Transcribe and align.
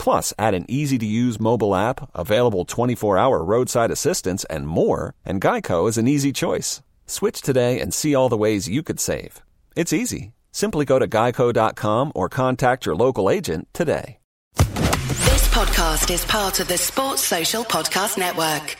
Plus, 0.00 0.32
add 0.38 0.54
an 0.54 0.64
easy 0.66 0.96
to 0.96 1.04
use 1.04 1.38
mobile 1.38 1.74
app, 1.76 2.08
available 2.14 2.64
24 2.64 3.18
hour 3.18 3.44
roadside 3.44 3.90
assistance, 3.90 4.44
and 4.44 4.66
more, 4.66 5.14
and 5.26 5.42
Geico 5.42 5.86
is 5.90 5.98
an 5.98 6.08
easy 6.08 6.32
choice. 6.32 6.80
Switch 7.06 7.42
today 7.42 7.78
and 7.80 7.92
see 7.92 8.14
all 8.14 8.30
the 8.30 8.36
ways 8.38 8.66
you 8.66 8.82
could 8.82 8.98
save. 8.98 9.42
It's 9.76 9.92
easy. 9.92 10.32
Simply 10.52 10.86
go 10.86 10.98
to 10.98 11.06
geico.com 11.06 12.12
or 12.14 12.30
contact 12.30 12.86
your 12.86 12.96
local 12.96 13.28
agent 13.28 13.68
today. 13.74 14.16
This 14.56 15.46
podcast 15.48 16.10
is 16.10 16.24
part 16.24 16.60
of 16.60 16.68
the 16.68 16.78
Sports 16.78 17.22
Social 17.22 17.62
Podcast 17.62 18.16
Network. 18.16 18.76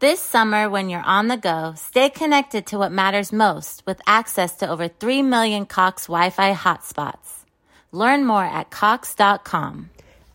This 0.00 0.20
summer, 0.20 0.68
when 0.68 0.90
you're 0.90 1.06
on 1.06 1.28
the 1.28 1.36
go, 1.36 1.74
stay 1.76 2.10
connected 2.10 2.66
to 2.66 2.78
what 2.78 2.90
matters 2.90 3.32
most 3.32 3.86
with 3.86 4.00
access 4.08 4.56
to 4.56 4.68
over 4.68 4.88
3 4.88 5.22
million 5.22 5.66
Cox 5.66 6.06
Wi 6.06 6.30
Fi 6.30 6.52
hotspots. 6.52 7.44
Learn 7.92 8.24
more 8.26 8.44
at 8.44 8.70
Cox.com. 8.70 9.90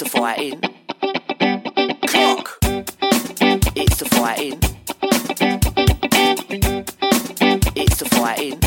It's 0.00 0.12
the 0.12 0.16
fighting. 0.16 0.60
Cock. 2.06 2.58
It's 3.74 3.96
the 3.96 4.08
fighting. 4.08 4.60
It's 7.74 7.98
the 7.98 8.08
fighting. 8.08 8.60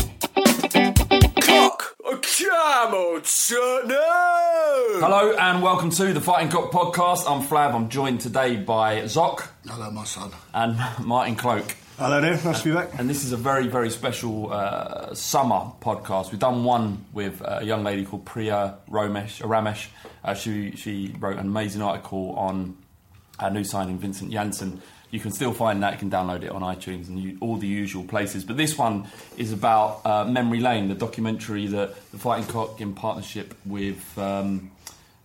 Cock. 1.40 1.96
Come 2.04 2.92
on, 2.94 3.24
son. 3.24 3.88
No. 3.88 4.98
Hello 5.00 5.34
and 5.38 5.62
welcome 5.62 5.88
to 5.92 6.12
the 6.12 6.20
Fighting 6.20 6.50
Cock 6.50 6.70
podcast. 6.70 7.24
I'm 7.26 7.42
Flav. 7.42 7.72
I'm 7.74 7.88
joined 7.88 8.20
today 8.20 8.56
by 8.56 9.00
Zoc 9.04 9.48
Hello, 9.66 9.90
my 9.90 10.04
son. 10.04 10.32
and 10.52 10.76
Martin 11.02 11.36
Cloake. 11.36 11.76
Hello 11.96 12.20
there, 12.20 12.32
nice 12.44 12.62
to 12.62 12.68
be 12.68 12.74
back. 12.74 12.98
And 12.98 13.08
this 13.08 13.24
is 13.24 13.32
a 13.32 13.38
very, 13.38 13.68
very 13.68 13.88
special 13.88 14.52
uh, 14.52 15.14
summer 15.14 15.72
podcast. 15.80 16.30
We've 16.30 16.40
done 16.40 16.64
one 16.64 17.06
with 17.14 17.40
a 17.42 17.64
young 17.64 17.84
lady 17.84 18.04
called 18.04 18.26
Priya 18.26 18.74
Romesh, 18.90 19.40
Ramesh. 19.40 19.86
Uh, 20.24 20.34
she, 20.34 20.76
she 20.76 21.14
wrote 21.18 21.38
an 21.38 21.46
amazing 21.46 21.82
article 21.82 22.34
on 22.36 22.76
our 23.38 23.50
new 23.50 23.64
signing, 23.64 23.98
Vincent 23.98 24.30
Janssen. 24.30 24.80
You 25.10 25.20
can 25.20 25.30
still 25.30 25.52
find 25.52 25.82
that. 25.82 25.94
You 25.94 25.98
can 25.98 26.10
download 26.10 26.42
it 26.42 26.50
on 26.50 26.62
iTunes 26.62 27.08
and 27.08 27.18
you, 27.18 27.36
all 27.40 27.56
the 27.56 27.66
usual 27.66 28.04
places. 28.04 28.44
But 28.44 28.56
this 28.56 28.78
one 28.78 29.06
is 29.36 29.52
about 29.52 30.00
uh, 30.06 30.24
Memory 30.24 30.60
Lane, 30.60 30.88
the 30.88 30.94
documentary 30.94 31.66
that 31.66 31.94
the 32.12 32.18
Fighting 32.18 32.46
Cock, 32.46 32.80
in 32.80 32.94
partnership 32.94 33.54
with 33.66 34.16
um, 34.16 34.70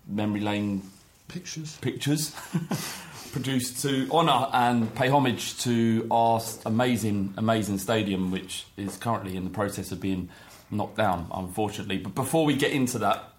Memory 0.07 0.41
Lane 0.41 0.81
Pictures. 1.27 1.77
Pictures, 1.77 2.35
produced 3.31 3.81
to 3.83 4.09
honour 4.11 4.49
and 4.53 4.93
pay 4.95 5.09
homage 5.09 5.57
to 5.59 6.07
our 6.09 6.41
amazing, 6.65 7.33
amazing 7.37 7.77
stadium, 7.77 8.31
which 8.31 8.65
is 8.77 8.97
currently 8.97 9.37
in 9.37 9.43
the 9.43 9.49
process 9.49 9.91
of 9.91 10.01
being 10.01 10.29
knocked 10.71 10.97
down, 10.97 11.27
unfortunately. 11.33 11.97
But 11.97 12.15
before 12.15 12.45
we 12.45 12.55
get 12.55 12.71
into 12.71 12.99
that, 12.99 13.31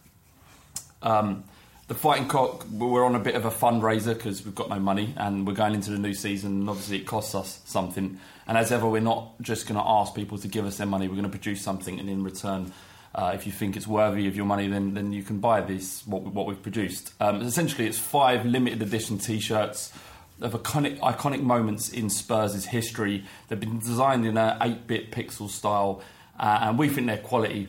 um, 1.03 1.45
the 1.87 1.95
Fighting 1.95 2.29
Cock, 2.29 2.67
we're 2.71 3.05
on 3.05 3.15
a 3.15 3.19
bit 3.19 3.35
of 3.35 3.45
a 3.45 3.51
fundraiser 3.51 4.15
because 4.15 4.45
we've 4.45 4.55
got 4.55 4.69
no 4.69 4.79
money 4.79 5.15
and 5.17 5.47
we're 5.47 5.55
going 5.55 5.75
into 5.75 5.91
the 5.91 5.99
new 5.99 6.15
season, 6.15 6.61
and 6.61 6.69
obviously 6.69 6.99
it 6.99 7.07
costs 7.07 7.35
us 7.35 7.61
something. 7.65 8.19
And 8.47 8.59
as 8.59 8.73
ever, 8.73 8.89
we're 8.89 9.01
not 9.01 9.41
just 9.41 9.67
going 9.67 9.81
to 9.81 9.87
ask 9.87 10.15
people 10.15 10.39
to 10.39 10.49
give 10.49 10.67
us 10.67 10.77
their 10.77 10.87
money, 10.87 11.09
we're 11.09 11.15
going 11.15 11.25
to 11.25 11.31
produce 11.31 11.63
something, 11.63 11.99
and 11.99 12.09
in 12.09 12.23
return, 12.25 12.73
Uh, 13.15 13.33
if 13.35 13.47
you 13.47 13.53
think 13.53 13.75
it's 13.75 13.87
worthy 13.87 14.29
of 14.29 14.37
your 14.37 14.45
money, 14.45 14.69
then 14.69 14.93
then 14.95 15.13
you 15.13 15.23
can 15.23 15.41
buy 15.41 15.63
this 15.63 16.07
what 16.07 16.23
what 16.23 16.47
we've 16.47 16.63
produced. 16.63 17.15
Um, 17.21 17.41
essentially, 17.41 17.87
it's 17.89 17.99
five 17.99 18.45
limited 18.45 18.83
edition 18.83 19.19
T-shirts 19.19 19.93
of 20.41 20.53
iconic 20.53 21.01
iconic 21.01 21.43
moments 21.43 21.89
in 21.89 22.11
Spurs' 22.11 22.67
history. 22.67 23.25
They've 23.49 23.59
been 23.59 23.79
designed 23.79 24.27
in 24.27 24.37
a 24.37 24.59
8-bit 24.61 25.11
pixel 25.11 25.49
style, 25.49 26.03
uh, 26.39 26.59
and 26.69 26.79
we 26.79 26.89
think 26.89 27.07
they're 27.07 27.17
quality. 27.17 27.69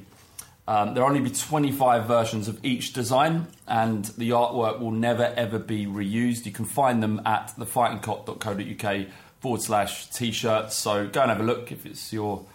Um, 0.69 0.93
there'll 0.93 1.09
only 1.09 1.21
be 1.21 1.31
25 1.31 2.05
versions 2.05 2.47
of 2.47 2.63
each 2.63 2.93
design, 2.93 3.47
and 3.67 4.05
the 4.19 4.29
artwork 4.29 4.79
will 4.79 4.91
never 4.91 5.23
ever 5.35 5.57
be 5.57 5.87
reused. 5.87 6.45
You 6.45 6.51
can 6.51 6.65
find 6.65 7.01
them 7.01 7.21
at 7.25 7.51
thefightingcock.co.uk 7.57 9.07
forward 9.39 9.61
slash 9.61 10.09
t-shirts. 10.11 10.75
So 10.75 11.07
go 11.07 11.21
and 11.21 11.31
have 11.31 11.39
a 11.39 11.43
look 11.43 11.71
if 11.71 11.87
it's 11.87 12.13
your 12.13 12.45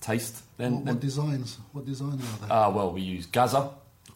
taste. 0.00 0.42
Then, 0.56 0.76
What, 0.78 0.84
what 0.86 1.00
designs? 1.00 1.58
What 1.72 1.86
design 1.86 2.14
are 2.20 2.46
they? 2.48 2.52
uh, 2.54 2.70
well, 2.70 2.90
we 2.92 3.02
use 3.02 3.26
Gazza. 3.26 3.70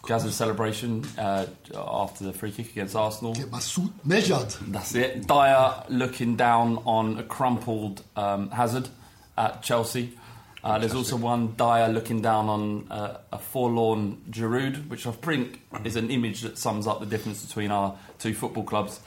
Gazza's 0.06 0.34
celebration 0.34 1.04
uh, 1.16 1.46
after 1.76 2.24
the 2.24 2.32
free 2.32 2.50
kick 2.50 2.70
against 2.70 2.96
Arsenal. 2.96 3.34
Get 3.34 3.50
my 3.52 3.58
suit 3.60 3.92
measured. 4.04 4.50
That's 4.68 4.94
it. 4.94 5.26
Dier 5.28 5.74
looking 5.90 6.36
down 6.36 6.78
on 6.86 7.18
a 7.18 7.22
crumpled 7.22 8.02
um, 8.16 8.50
Hazard 8.50 8.88
at 9.36 9.62
Chelsea. 9.62 10.16
Uh, 10.64 10.78
there's 10.78 10.94
also 10.94 11.16
one 11.16 11.54
Dier 11.56 11.88
looking 11.88 12.20
down 12.20 12.48
on 12.48 12.86
uh, 12.90 13.18
a 13.32 13.38
forlorn 13.38 14.18
Giroud, 14.30 14.88
which 14.88 15.06
I 15.06 15.12
think 15.12 15.60
is 15.84 15.94
an 15.96 16.10
image 16.10 16.40
that 16.42 16.58
sums 16.58 16.86
up 16.86 16.98
the 17.00 17.06
difference 17.06 17.44
between 17.46 17.70
our 17.70 17.96
two 18.18 18.34
football 18.34 18.64
clubs. 18.64 19.00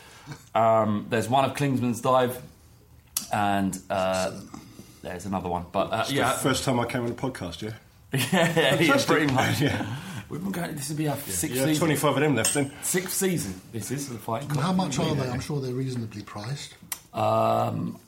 Um, 0.55 1.07
there's 1.09 1.27
one 1.27 1.43
of 1.43 1.53
Klinsmann's 1.55 1.99
dive, 2.01 2.41
and 3.33 3.77
uh, 3.89 4.31
there's 5.01 5.25
another 5.25 5.49
one. 5.49 5.65
But 5.71 5.91
uh, 5.91 5.97
It's 6.01 6.11
yeah, 6.13 6.33
the 6.33 6.39
first 6.39 6.63
time 6.63 6.79
I 6.79 6.85
came 6.85 7.01
on 7.01 7.07
the 7.07 7.13
podcast, 7.15 7.61
yeah? 7.61 7.71
yeah, 8.13 8.19
yeah, 8.31 8.75
Fantastic. 8.77 9.07
pretty 9.07 9.33
much. 9.33 9.61
Yeah. 9.61 9.85
We've 10.29 10.41
been 10.41 10.51
going. 10.53 10.75
This 10.75 10.89
will 10.89 10.95
be 10.95 11.09
our 11.09 11.17
sixth 11.17 11.57
Yeah, 11.57 11.65
season. 11.65 11.79
25 11.87 12.13
of 12.15 12.19
them 12.21 12.35
left 12.35 12.53
then. 12.53 12.71
Sixth 12.81 13.11
season. 13.13 13.59
This 13.73 13.91
is 13.91 14.07
for 14.07 14.13
the 14.13 14.19
fight. 14.19 14.43
And 14.43 14.57
how 14.57 14.71
much 14.71 14.97
are 14.99 15.13
they? 15.15 15.27
I'm 15.27 15.41
sure 15.41 15.59
they're 15.59 15.73
reasonably 15.73 16.23
priced. 16.23 16.75
Um, 17.13 17.99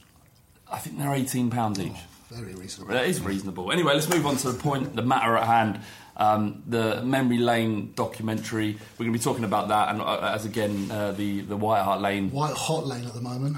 I 0.71 0.77
think 0.79 0.97
they're 0.97 1.13
eighteen 1.13 1.49
pounds 1.49 1.79
each. 1.79 1.91
Very 2.35 2.53
reasonable. 2.55 2.93
That 2.93 3.05
is 3.05 3.21
reasonable. 3.21 3.71
Anyway, 3.71 3.93
let's 3.93 4.09
move 4.09 4.25
on 4.25 4.37
to 4.37 4.51
the 4.51 4.57
point, 4.59 4.95
the 4.95 5.01
matter 5.01 5.37
at 5.37 5.45
hand. 5.45 5.79
Um, 6.15 6.63
the 6.67 7.01
Memory 7.03 7.39
Lane 7.39 7.93
documentary. 7.95 8.73
We're 8.97 9.05
going 9.05 9.13
to 9.13 9.19
be 9.19 9.23
talking 9.23 9.43
about 9.43 9.69
that, 9.69 9.89
and 9.89 10.01
uh, 10.01 10.31
as 10.35 10.45
again, 10.45 10.89
uh, 10.91 11.11
the 11.11 11.41
the 11.41 11.57
White 11.57 11.81
Hart 11.81 12.01
Lane. 12.01 12.29
White 12.31 12.53
hot 12.55 12.85
lane 12.85 13.05
at 13.05 13.13
the 13.15 13.21
moment, 13.21 13.57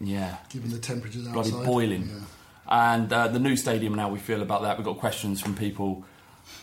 Yeah, 0.00 0.36
given 0.50 0.70
the 0.70 0.78
temperatures 0.78 1.26
bloody 1.28 1.50
outside. 1.50 1.64
boiling. 1.64 2.08
Yeah. 2.12 2.20
And 2.68 3.12
uh, 3.12 3.28
the 3.28 3.38
new 3.38 3.56
stadium 3.56 3.92
and 3.94 4.00
how 4.00 4.08
we 4.10 4.18
feel 4.18 4.42
about 4.42 4.62
that. 4.62 4.76
We've 4.76 4.84
got 4.84 4.98
questions 4.98 5.40
from 5.40 5.54
people. 5.54 6.04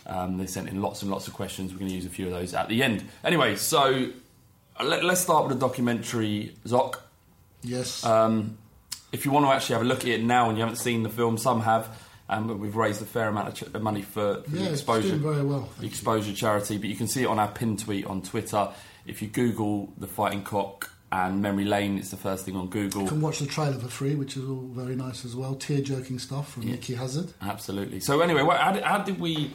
Um, 0.06 0.36
they 0.38 0.46
sent 0.46 0.68
in 0.68 0.80
lots 0.82 1.02
and 1.02 1.10
lots 1.10 1.26
of 1.28 1.34
questions. 1.34 1.72
We're 1.72 1.78
going 1.78 1.88
to 1.90 1.94
use 1.96 2.06
a 2.06 2.10
few 2.10 2.26
of 2.26 2.32
those 2.32 2.52
at 2.54 2.68
the 2.68 2.82
end. 2.82 3.04
Anyway, 3.24 3.56
so 3.56 4.10
uh, 4.78 4.84
let, 4.84 5.02
let's 5.02 5.20
start 5.22 5.48
with 5.48 5.58
the 5.58 5.66
documentary, 5.66 6.54
Zoc. 6.66 6.96
Yes. 7.62 8.04
Um, 8.04 8.58
if 9.14 9.24
you 9.24 9.30
want 9.30 9.46
to 9.46 9.50
actually 9.52 9.74
have 9.74 9.82
a 9.82 9.88
look 9.88 10.00
at 10.00 10.08
it 10.08 10.22
now 10.22 10.48
and 10.48 10.58
you 10.58 10.62
haven't 10.64 10.76
seen 10.78 11.02
the 11.04 11.08
film, 11.08 11.38
some 11.38 11.60
have. 11.62 11.96
Um, 12.28 12.48
but 12.48 12.58
we've 12.58 12.74
raised 12.74 13.02
a 13.02 13.04
fair 13.04 13.28
amount 13.28 13.48
of 13.48 13.54
ch- 13.72 13.74
money 13.80 14.00
for, 14.02 14.42
for 14.42 14.56
Yeah, 14.56 14.64
the 14.68 14.72
exposure, 14.72 15.16
very 15.16 15.42
well, 15.42 15.68
the 15.78 15.86
exposure 15.86 16.32
charity. 16.32 16.78
But 16.78 16.88
you 16.88 16.96
can 16.96 17.06
see 17.06 17.22
it 17.22 17.26
on 17.26 17.38
our 17.38 17.48
pin 17.48 17.76
tweet 17.76 18.06
on 18.06 18.22
Twitter. 18.22 18.68
If 19.06 19.20
you 19.22 19.28
Google 19.28 19.92
the 19.98 20.06
Fighting 20.06 20.42
Cock 20.42 20.90
and 21.12 21.42
Memory 21.42 21.66
Lane, 21.66 21.98
it's 21.98 22.10
the 22.10 22.16
first 22.16 22.46
thing 22.46 22.56
on 22.56 22.68
Google. 22.68 23.02
You 23.02 23.08
can 23.08 23.20
watch 23.20 23.40
the 23.40 23.46
trailer 23.46 23.74
for 23.78 23.88
free, 23.88 24.14
which 24.14 24.36
is 24.38 24.48
all 24.48 24.66
very 24.72 24.96
nice 24.96 25.24
as 25.26 25.36
well. 25.36 25.54
Tear 25.54 25.82
jerking 25.82 26.18
stuff 26.18 26.52
from 26.54 26.64
Nicky 26.66 26.94
Hazard. 26.94 27.30
Absolutely. 27.42 28.00
So 28.00 28.20
anyway, 28.20 28.42
how 28.42 28.72
did, 28.72 28.82
how 28.82 28.98
did 28.98 29.20
we? 29.20 29.52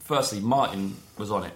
Firstly, 0.00 0.40
Martin 0.40 0.96
was 1.18 1.30
on 1.30 1.44
it, 1.44 1.52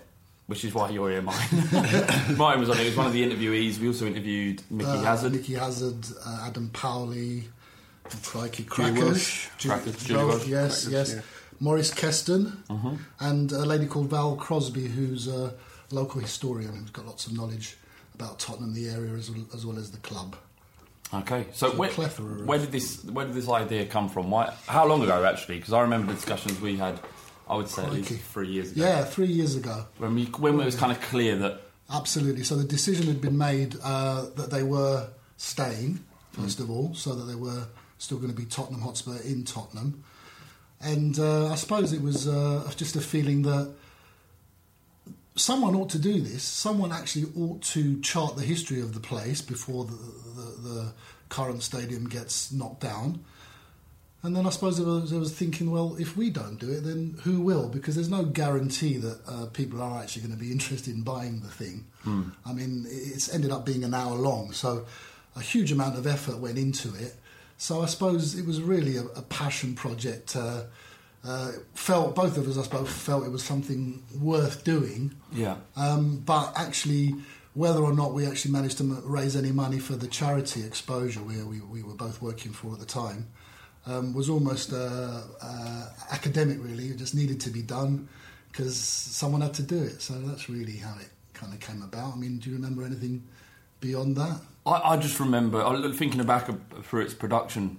which 0.47 0.65
is 0.65 0.73
why 0.75 0.91
you're 0.91 1.11
here, 1.11 1.23
Martin. 1.23 1.59
Martin 2.37 2.61
was 2.61 2.71
on 2.71 2.77
it. 2.79 2.83
He 2.83 2.89
was 2.89 2.97
one 2.97 3.07
of 3.07 3.13
the 3.13 3.23
interviewees. 3.29 3.79
We 3.79 3.89
also 3.89 4.07
interviewed 4.07 4.63
Mickey 4.71 4.89
Uh, 4.91 5.03
Hazard. 5.03 5.33
Nicky 5.33 5.55
Hazard, 5.55 6.07
uh, 6.25 6.45
Adam 6.47 6.71
Powley, 6.73 7.45
Crikey 8.23 8.63
Julie 8.63 8.69
Crackers. 8.69 9.03
Welch. 9.05 9.51
Ju- 9.59 9.69
Crackers, 9.69 10.05
Julie 10.05 10.19
Vel- 10.21 10.29
Welch. 10.29 10.47
Yes, 10.47 10.85
Crackers, 10.85 10.93
yes. 11.11 11.15
yeah. 11.17 11.21
Maurice 11.59 11.93
Keston, 11.93 12.63
Mm-hmm. 12.69 12.95
and 13.21 13.51
a 13.53 13.65
lady 13.65 13.87
called 13.87 14.09
Val 14.11 14.37
Crosby, 14.37 14.87
who's 14.89 15.27
a 15.27 15.55
local 15.91 16.21
historian 16.21 16.75
who's 16.77 16.91
got 16.91 17.07
lots 17.07 17.27
of 17.27 17.33
knowledge 17.33 17.77
about 18.15 18.39
Tottenham, 18.39 18.75
the 18.75 18.89
area, 18.89 19.13
as 19.15 19.31
well 19.31 19.45
as, 19.55 19.67
well 19.67 19.79
as 19.79 19.91
the 19.91 19.99
club. 19.99 20.37
Okay, 21.15 21.47
so, 21.53 21.71
So 21.71 21.77
where, 21.77 21.91
where 21.91 22.59
did 22.59 22.73
this 22.73 23.05
where 23.05 23.25
did 23.27 23.35
this 23.35 23.49
idea 23.49 23.87
come 23.87 24.09
from? 24.09 24.29
Why? 24.31 24.53
How 24.67 24.87
long 24.87 25.03
ago 25.03 25.25
actually? 25.25 25.59
Because 25.59 25.73
I 25.73 25.81
remember 25.83 26.09
the 26.09 26.15
discussions 26.15 26.61
we 26.61 26.77
had. 26.77 26.99
I 27.49 27.57
would 27.57 27.69
say 27.69 27.85
at 27.85 27.93
least 27.93 28.13
three 28.13 28.49
years 28.49 28.73
ago. 28.73 28.83
Yeah, 28.83 29.05
three 29.05 29.29
years 29.29 29.55
ago. 29.55 29.87
When 29.99 30.15
we 30.15 30.25
when 30.25 30.61
it 30.61 30.65
was 30.65 30.77
kind 30.77 30.93
of 30.93 31.01
clear 31.01 31.37
that 31.37 31.61
Absolutely. 31.91 32.43
So 32.43 32.57
the 32.57 32.65
decision 32.65 33.07
had 33.07 33.21
been 33.21 33.39
made 33.39 33.77
uh, 33.83 34.27
that 34.35 34.51
they 34.51 34.63
were 34.63 35.09
staying, 35.37 36.01
first 36.33 36.59
of 36.61 36.71
all, 36.71 36.95
so 36.95 37.15
that 37.15 37.25
they 37.25 37.37
were 37.37 37.67
still 37.99 38.19
going 38.19 38.31
to 38.31 38.37
be 38.37 38.45
Tottenham 38.45 38.81
Hotspur 38.81 39.19
in 39.25 39.45
Tottenham. 39.45 40.03
And 40.81 41.19
uh, 41.19 41.51
I 41.51 41.55
suppose 41.55 41.93
it 41.93 42.03
was 42.03 42.29
uh, 42.29 42.71
just 42.77 42.97
a 42.97 43.01
feeling 43.01 43.43
that 43.43 43.73
someone 45.37 45.75
ought 45.75 45.91
to 45.91 45.99
do 45.99 46.21
this. 46.21 46.43
Someone 46.43 46.93
actually 46.93 47.27
ought 47.37 47.63
to 47.63 48.01
chart 48.01 48.37
the 48.37 48.43
history 48.43 48.81
of 48.81 48.93
the 48.93 49.01
place 49.01 49.41
before 49.41 49.85
the, 49.85 49.93
the, 49.93 50.69
the 50.69 50.93
current 51.29 51.63
stadium 51.63 52.09
gets 52.09 52.53
knocked 52.53 52.81
down. 52.81 53.25
And 54.27 54.35
then 54.35 54.45
I 54.45 54.51
suppose 54.51 54.81
I 54.81 54.83
was, 54.83 55.13
I 55.13 55.19
was 55.19 55.33
thinking, 55.33 55.71
well, 55.71 55.95
if 56.01 56.17
we 56.17 56.31
don't 56.31 56.59
do 56.59 56.69
it, 56.73 56.81
then 56.81 57.17
who 57.23 57.41
will? 57.41 57.69
Because 57.69 57.95
there's 57.95 58.11
no 58.11 58.25
guarantee 58.25 58.97
that 58.97 59.21
uh, 59.29 59.47
people 59.53 59.81
are 59.81 60.01
actually 60.03 60.23
going 60.23 60.35
to 60.37 60.45
be 60.45 60.51
interested 60.51 60.93
in 60.93 61.03
buying 61.03 61.41
the 61.43 61.49
thing. 61.49 61.87
I 62.45 62.53
mean, 62.53 62.87
it's 62.89 63.33
ended 63.33 63.53
up 63.53 63.65
being 63.65 63.85
an 63.85 63.95
hour 63.95 64.17
long, 64.17 64.53
so 64.53 64.85
a 65.37 65.41
huge 65.41 65.71
amount 65.71 65.97
of 65.97 66.07
effort 66.09 66.39
went 66.39 66.59
into 66.59 66.93
it. 66.95 67.15
So 67.57 67.83
I 67.83 67.87
suppose 67.87 68.37
it 68.39 68.45
was 68.47 68.61
really 68.61 68.97
a, 68.97 69.05
a 69.05 69.23
passion 69.23 69.75
project. 69.77 70.35
Uh, 70.35 70.65
uh, 71.25 71.53
felt 71.75 72.15
both 72.17 72.37
of 72.37 72.49
us, 72.49 72.59
I 72.59 72.63
suppose, 72.63 72.89
felt 72.89 73.25
it 73.25 73.31
was 73.31 73.43
something 73.45 74.03
worth 74.21 74.63
doing. 74.65 75.15
yeah 75.33 75.57
Um, 75.77 76.19
but 76.25 76.53
actually, 76.57 77.15
whether 77.55 77.81
or 77.81 77.93
not 77.93 78.13
we 78.13 78.27
actually 78.27 78.53
managed 78.53 78.79
to 78.79 78.85
m- 78.85 79.03
raise 79.05 79.35
any 79.37 79.51
money 79.53 79.79
for 79.79 79.95
the 79.97 80.07
charity 80.09 80.63
exposure 80.65 81.21
where 81.21 81.45
we, 81.45 81.61
we 81.61 81.83
were 81.83 81.95
both 81.95 82.21
working 82.23 82.53
for 82.53 82.73
at 82.75 82.79
the 82.81 82.87
time 82.87 83.27
um, 83.87 84.13
was 84.13 84.29
almost 84.29 84.73
uh, 84.73 85.21
uh, 85.41 85.87
academic, 86.11 86.59
really. 86.61 86.89
It 86.89 86.97
just 86.97 87.15
needed 87.15 87.41
to 87.43 87.51
be 87.51 87.63
done 87.63 88.09
because 88.51 88.77
someone 88.77 89.41
had 89.41 89.55
to 89.55 89.63
do 89.63 89.83
it. 89.83 90.03
So 90.03 90.15
that's 90.15 90.49
really 90.49 90.77
how 90.77 90.95
it 90.99 91.09
kind 91.35 91.53
of 91.53 91.61
came 91.61 91.83
about. 91.83 92.15
I 92.15 92.17
mean, 92.17 92.39
do 92.39 92.51
you 92.51 92.57
remember 92.57 92.85
anything 92.85 93.23
beyond 93.81 94.17
that? 94.17 94.41
I, 94.65 94.93
I 94.93 94.97
just 94.97 95.21
remember 95.21 95.93
thinking 95.93 96.25
back 96.25 96.51
through 96.83 97.03
its 97.03 97.15
production. 97.15 97.79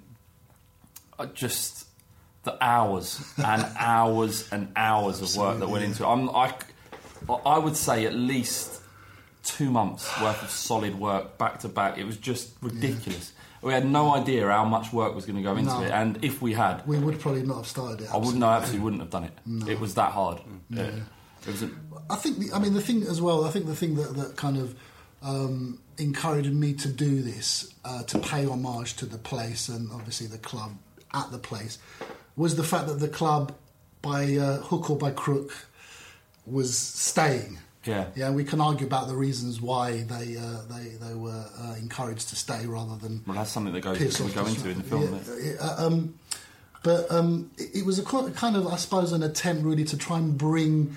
I 1.19 1.25
just 1.25 1.87
the 2.43 2.57
hours 2.63 3.21
and 3.37 3.65
hours 3.77 4.47
and 4.51 4.71
hours 4.75 5.21
of 5.21 5.35
work 5.35 5.59
that 5.59 5.67
went 5.67 5.83
into 5.83 6.03
it. 6.03 6.07
I'm, 6.07 6.29
I 6.29 6.53
I 7.45 7.57
would 7.57 7.75
say 7.75 8.05
at 8.05 8.13
least 8.13 8.81
two 9.43 9.71
months 9.71 10.09
worth 10.21 10.43
of 10.43 10.49
solid 10.49 10.97
work 10.99 11.37
back 11.37 11.59
to 11.59 11.69
back. 11.69 11.97
It 11.97 12.05
was 12.05 12.17
just 12.17 12.51
ridiculous. 12.61 13.33
We 13.67 13.73
had 13.73 13.85
no 13.85 14.15
idea 14.15 14.47
how 14.47 14.63
much 14.63 14.93
work 14.93 15.13
was 15.13 15.25
going 15.25 15.35
to 15.35 15.41
go 15.43 15.57
into 15.57 15.73
No. 15.73 15.81
it, 15.81 15.91
and 15.91 16.23
if 16.23 16.41
we 16.41 16.53
had, 16.53 16.87
We 16.87 16.97
would 16.97 17.19
probably 17.19 17.43
not 17.43 17.57
have 17.57 17.67
started 17.67 17.99
it. 18.05 18.13
I 18.13 18.15
wouldn't. 18.15 18.41
I 18.41 18.55
absolutely 18.55 18.83
wouldn't 18.85 19.01
have 19.01 19.09
done 19.09 19.25
it. 19.25 19.33
It 19.69 19.77
was 19.81 19.95
that 19.95 20.13
hard. 20.13 20.39
No. 20.69 20.83
It, 20.83 20.93
it 21.45 21.51
was. 21.51 21.63
A, 21.63 21.69
I 22.09 22.15
think, 22.15 22.39
the, 22.39 22.53
I 22.53 22.59
mean, 22.59 22.73
the 22.73 22.81
thing 22.81 23.03
as 23.03 23.21
well, 23.21 23.43
I 23.43 23.51
think 23.51 23.65
the 23.65 23.75
thing 23.75 23.95
that, 23.95 24.15
that 24.15 24.37
kind 24.37 24.57
of 24.57 24.73
um, 25.21 25.81
encouraged 25.97 26.53
me 26.53 26.73
to 26.75 26.87
do 26.87 27.21
this, 27.21 27.73
uh, 27.83 28.03
to 28.03 28.19
pay 28.19 28.45
homage 28.45 28.95
to 28.97 29.05
the 29.05 29.17
place 29.17 29.67
and 29.67 29.91
obviously 29.91 30.27
the 30.27 30.37
club 30.37 30.71
at 31.13 31.29
the 31.31 31.37
place, 31.37 31.77
was 32.37 32.55
the 32.55 32.63
fact 32.63 32.87
that 32.87 33.01
the 33.01 33.09
club, 33.09 33.53
by 34.01 34.37
uh, 34.37 34.59
hook 34.59 34.89
or 34.89 34.97
by 34.97 35.11
crook, 35.11 35.51
was 36.45 36.77
staying. 36.77 37.59
Yeah. 37.87 38.07
Yeah, 38.15 38.31
we 38.31 38.43
can 38.43 38.61
argue 38.61 38.85
about 38.85 39.07
the 39.07 39.15
reasons 39.15 39.61
why 39.61 40.03
they 40.03 40.37
uh, 40.37 40.61
they 40.69 40.95
they 40.99 41.13
were 41.15 41.45
uh, 41.59 41.75
encouraged 41.79 42.29
to 42.29 42.35
stay 42.35 42.65
rather 42.65 42.95
than 42.97 43.23
well, 43.25 43.37
that's 43.37 43.51
something 43.51 43.73
that 43.73 43.81
goes 43.81 43.97
piss 43.97 44.19
we 44.19 44.31
go 44.31 44.45
into 44.45 44.69
in 44.69 44.77
the 44.77 44.83
film. 44.83 45.13
Yeah, 45.13 45.35
yeah, 45.41 45.53
uh, 45.61 45.87
um, 45.87 46.19
but 46.83 47.11
um, 47.11 47.51
it, 47.57 47.79
it 47.79 47.85
was 47.85 47.99
a 47.99 48.05
ki- 48.05 48.31
kind 48.35 48.55
of, 48.55 48.67
I 48.67 48.77
suppose, 48.77 49.11
an 49.11 49.23
attempt 49.23 49.63
really 49.63 49.83
to 49.85 49.97
try 49.97 50.17
and 50.17 50.37
bring 50.37 50.95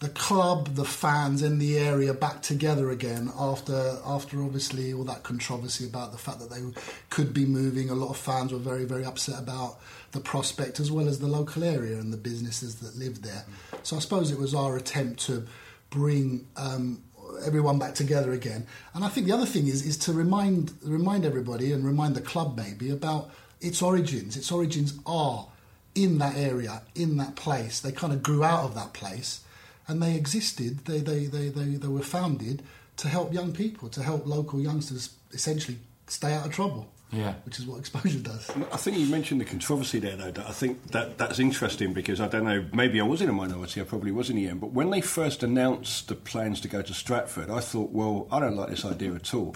the 0.00 0.08
club, 0.08 0.74
the 0.74 0.84
fans, 0.84 1.42
and 1.42 1.60
the 1.60 1.78
area 1.78 2.12
back 2.12 2.42
together 2.42 2.90
again 2.90 3.30
after 3.38 3.98
after 4.04 4.42
obviously 4.42 4.92
all 4.92 5.04
that 5.04 5.22
controversy 5.22 5.86
about 5.86 6.10
the 6.12 6.18
fact 6.18 6.40
that 6.40 6.50
they 6.50 6.60
could 7.08 7.32
be 7.32 7.46
moving. 7.46 7.88
A 7.88 7.94
lot 7.94 8.10
of 8.10 8.16
fans 8.16 8.52
were 8.52 8.58
very 8.58 8.84
very 8.84 9.04
upset 9.04 9.38
about 9.38 9.78
the 10.10 10.20
prospect 10.20 10.80
as 10.80 10.90
well 10.90 11.08
as 11.08 11.20
the 11.20 11.26
local 11.28 11.64
area 11.64 11.98
and 11.98 12.12
the 12.12 12.16
businesses 12.18 12.76
that 12.80 12.96
lived 12.96 13.22
there. 13.22 13.44
So 13.82 13.96
I 13.96 14.00
suppose 14.00 14.30
it 14.30 14.38
was 14.38 14.54
our 14.54 14.76
attempt 14.76 15.20
to 15.26 15.46
bring. 15.92 16.46
Um, 16.56 17.04
everyone 17.44 17.78
back 17.78 17.94
together 17.94 18.32
again. 18.32 18.66
And 18.94 19.04
I 19.04 19.08
think 19.08 19.26
the 19.26 19.32
other 19.32 19.46
thing 19.46 19.66
is 19.66 19.84
is 19.86 19.96
to 19.98 20.12
remind 20.12 20.72
remind 20.82 21.24
everybody 21.24 21.72
and 21.72 21.84
remind 21.84 22.14
the 22.14 22.20
club 22.20 22.56
maybe 22.56 22.90
about 22.90 23.30
its 23.60 23.82
origins. 23.82 24.36
Its 24.36 24.50
origins 24.52 24.98
are 25.06 25.46
in 25.94 26.18
that 26.18 26.36
area, 26.36 26.82
in 26.94 27.16
that 27.18 27.36
place. 27.36 27.80
They 27.80 27.92
kind 27.92 28.12
of 28.12 28.22
grew 28.22 28.44
out 28.44 28.64
of 28.64 28.74
that 28.74 28.92
place, 28.92 29.40
and 29.86 30.02
they 30.02 30.14
existed. 30.14 30.84
They 30.84 31.00
they 31.00 31.26
they 31.26 31.48
they, 31.48 31.76
they 31.76 31.88
were 31.88 32.02
founded 32.02 32.62
to 32.98 33.08
help 33.08 33.32
young 33.32 33.52
people, 33.52 33.88
to 33.90 34.02
help 34.02 34.26
local 34.26 34.60
youngsters 34.60 35.10
essentially 35.32 35.78
stay 36.06 36.34
out 36.34 36.46
of 36.46 36.52
trouble. 36.52 36.88
Yeah. 37.12 37.34
which 37.44 37.58
is 37.58 37.66
what 37.66 37.78
exposure 37.78 38.18
does. 38.18 38.50
I 38.72 38.78
think 38.78 38.96
you 38.98 39.06
mentioned 39.06 39.40
the 39.40 39.44
controversy 39.44 39.98
there, 39.98 40.16
though. 40.16 40.30
that 40.30 40.46
I 40.46 40.52
think 40.52 40.92
that 40.92 41.18
that's 41.18 41.38
interesting 41.38 41.92
because 41.92 42.20
I 42.20 42.28
don't 42.28 42.44
know. 42.44 42.64
Maybe 42.72 43.00
I 43.00 43.04
was 43.04 43.20
in 43.20 43.28
a 43.28 43.32
minority. 43.32 43.80
I 43.80 43.84
probably 43.84 44.12
was 44.12 44.30
in 44.30 44.36
the 44.36 44.48
end. 44.48 44.60
But 44.60 44.72
when 44.72 44.90
they 44.90 45.02
first 45.02 45.42
announced 45.42 46.08
the 46.08 46.14
plans 46.14 46.60
to 46.62 46.68
go 46.68 46.80
to 46.80 46.94
Stratford, 46.94 47.50
I 47.50 47.60
thought, 47.60 47.90
well, 47.90 48.26
I 48.32 48.40
don't 48.40 48.56
like 48.56 48.70
this 48.70 48.84
idea 48.84 49.14
at 49.14 49.34
all. 49.34 49.54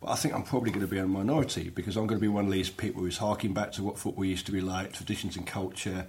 But 0.00 0.10
I 0.10 0.14
think 0.14 0.32
I'm 0.32 0.44
probably 0.44 0.70
going 0.70 0.86
to 0.86 0.90
be 0.90 0.98
in 0.98 1.04
a 1.04 1.08
minority 1.08 1.70
because 1.70 1.96
I'm 1.96 2.06
going 2.06 2.20
to 2.20 2.22
be 2.22 2.28
one 2.28 2.44
of 2.44 2.52
these 2.52 2.70
people 2.70 3.02
who's 3.02 3.18
harking 3.18 3.52
back 3.52 3.72
to 3.72 3.82
what 3.82 3.98
football 3.98 4.24
used 4.24 4.46
to 4.46 4.52
be 4.52 4.60
like, 4.60 4.92
traditions 4.92 5.36
and 5.36 5.44
culture, 5.44 6.06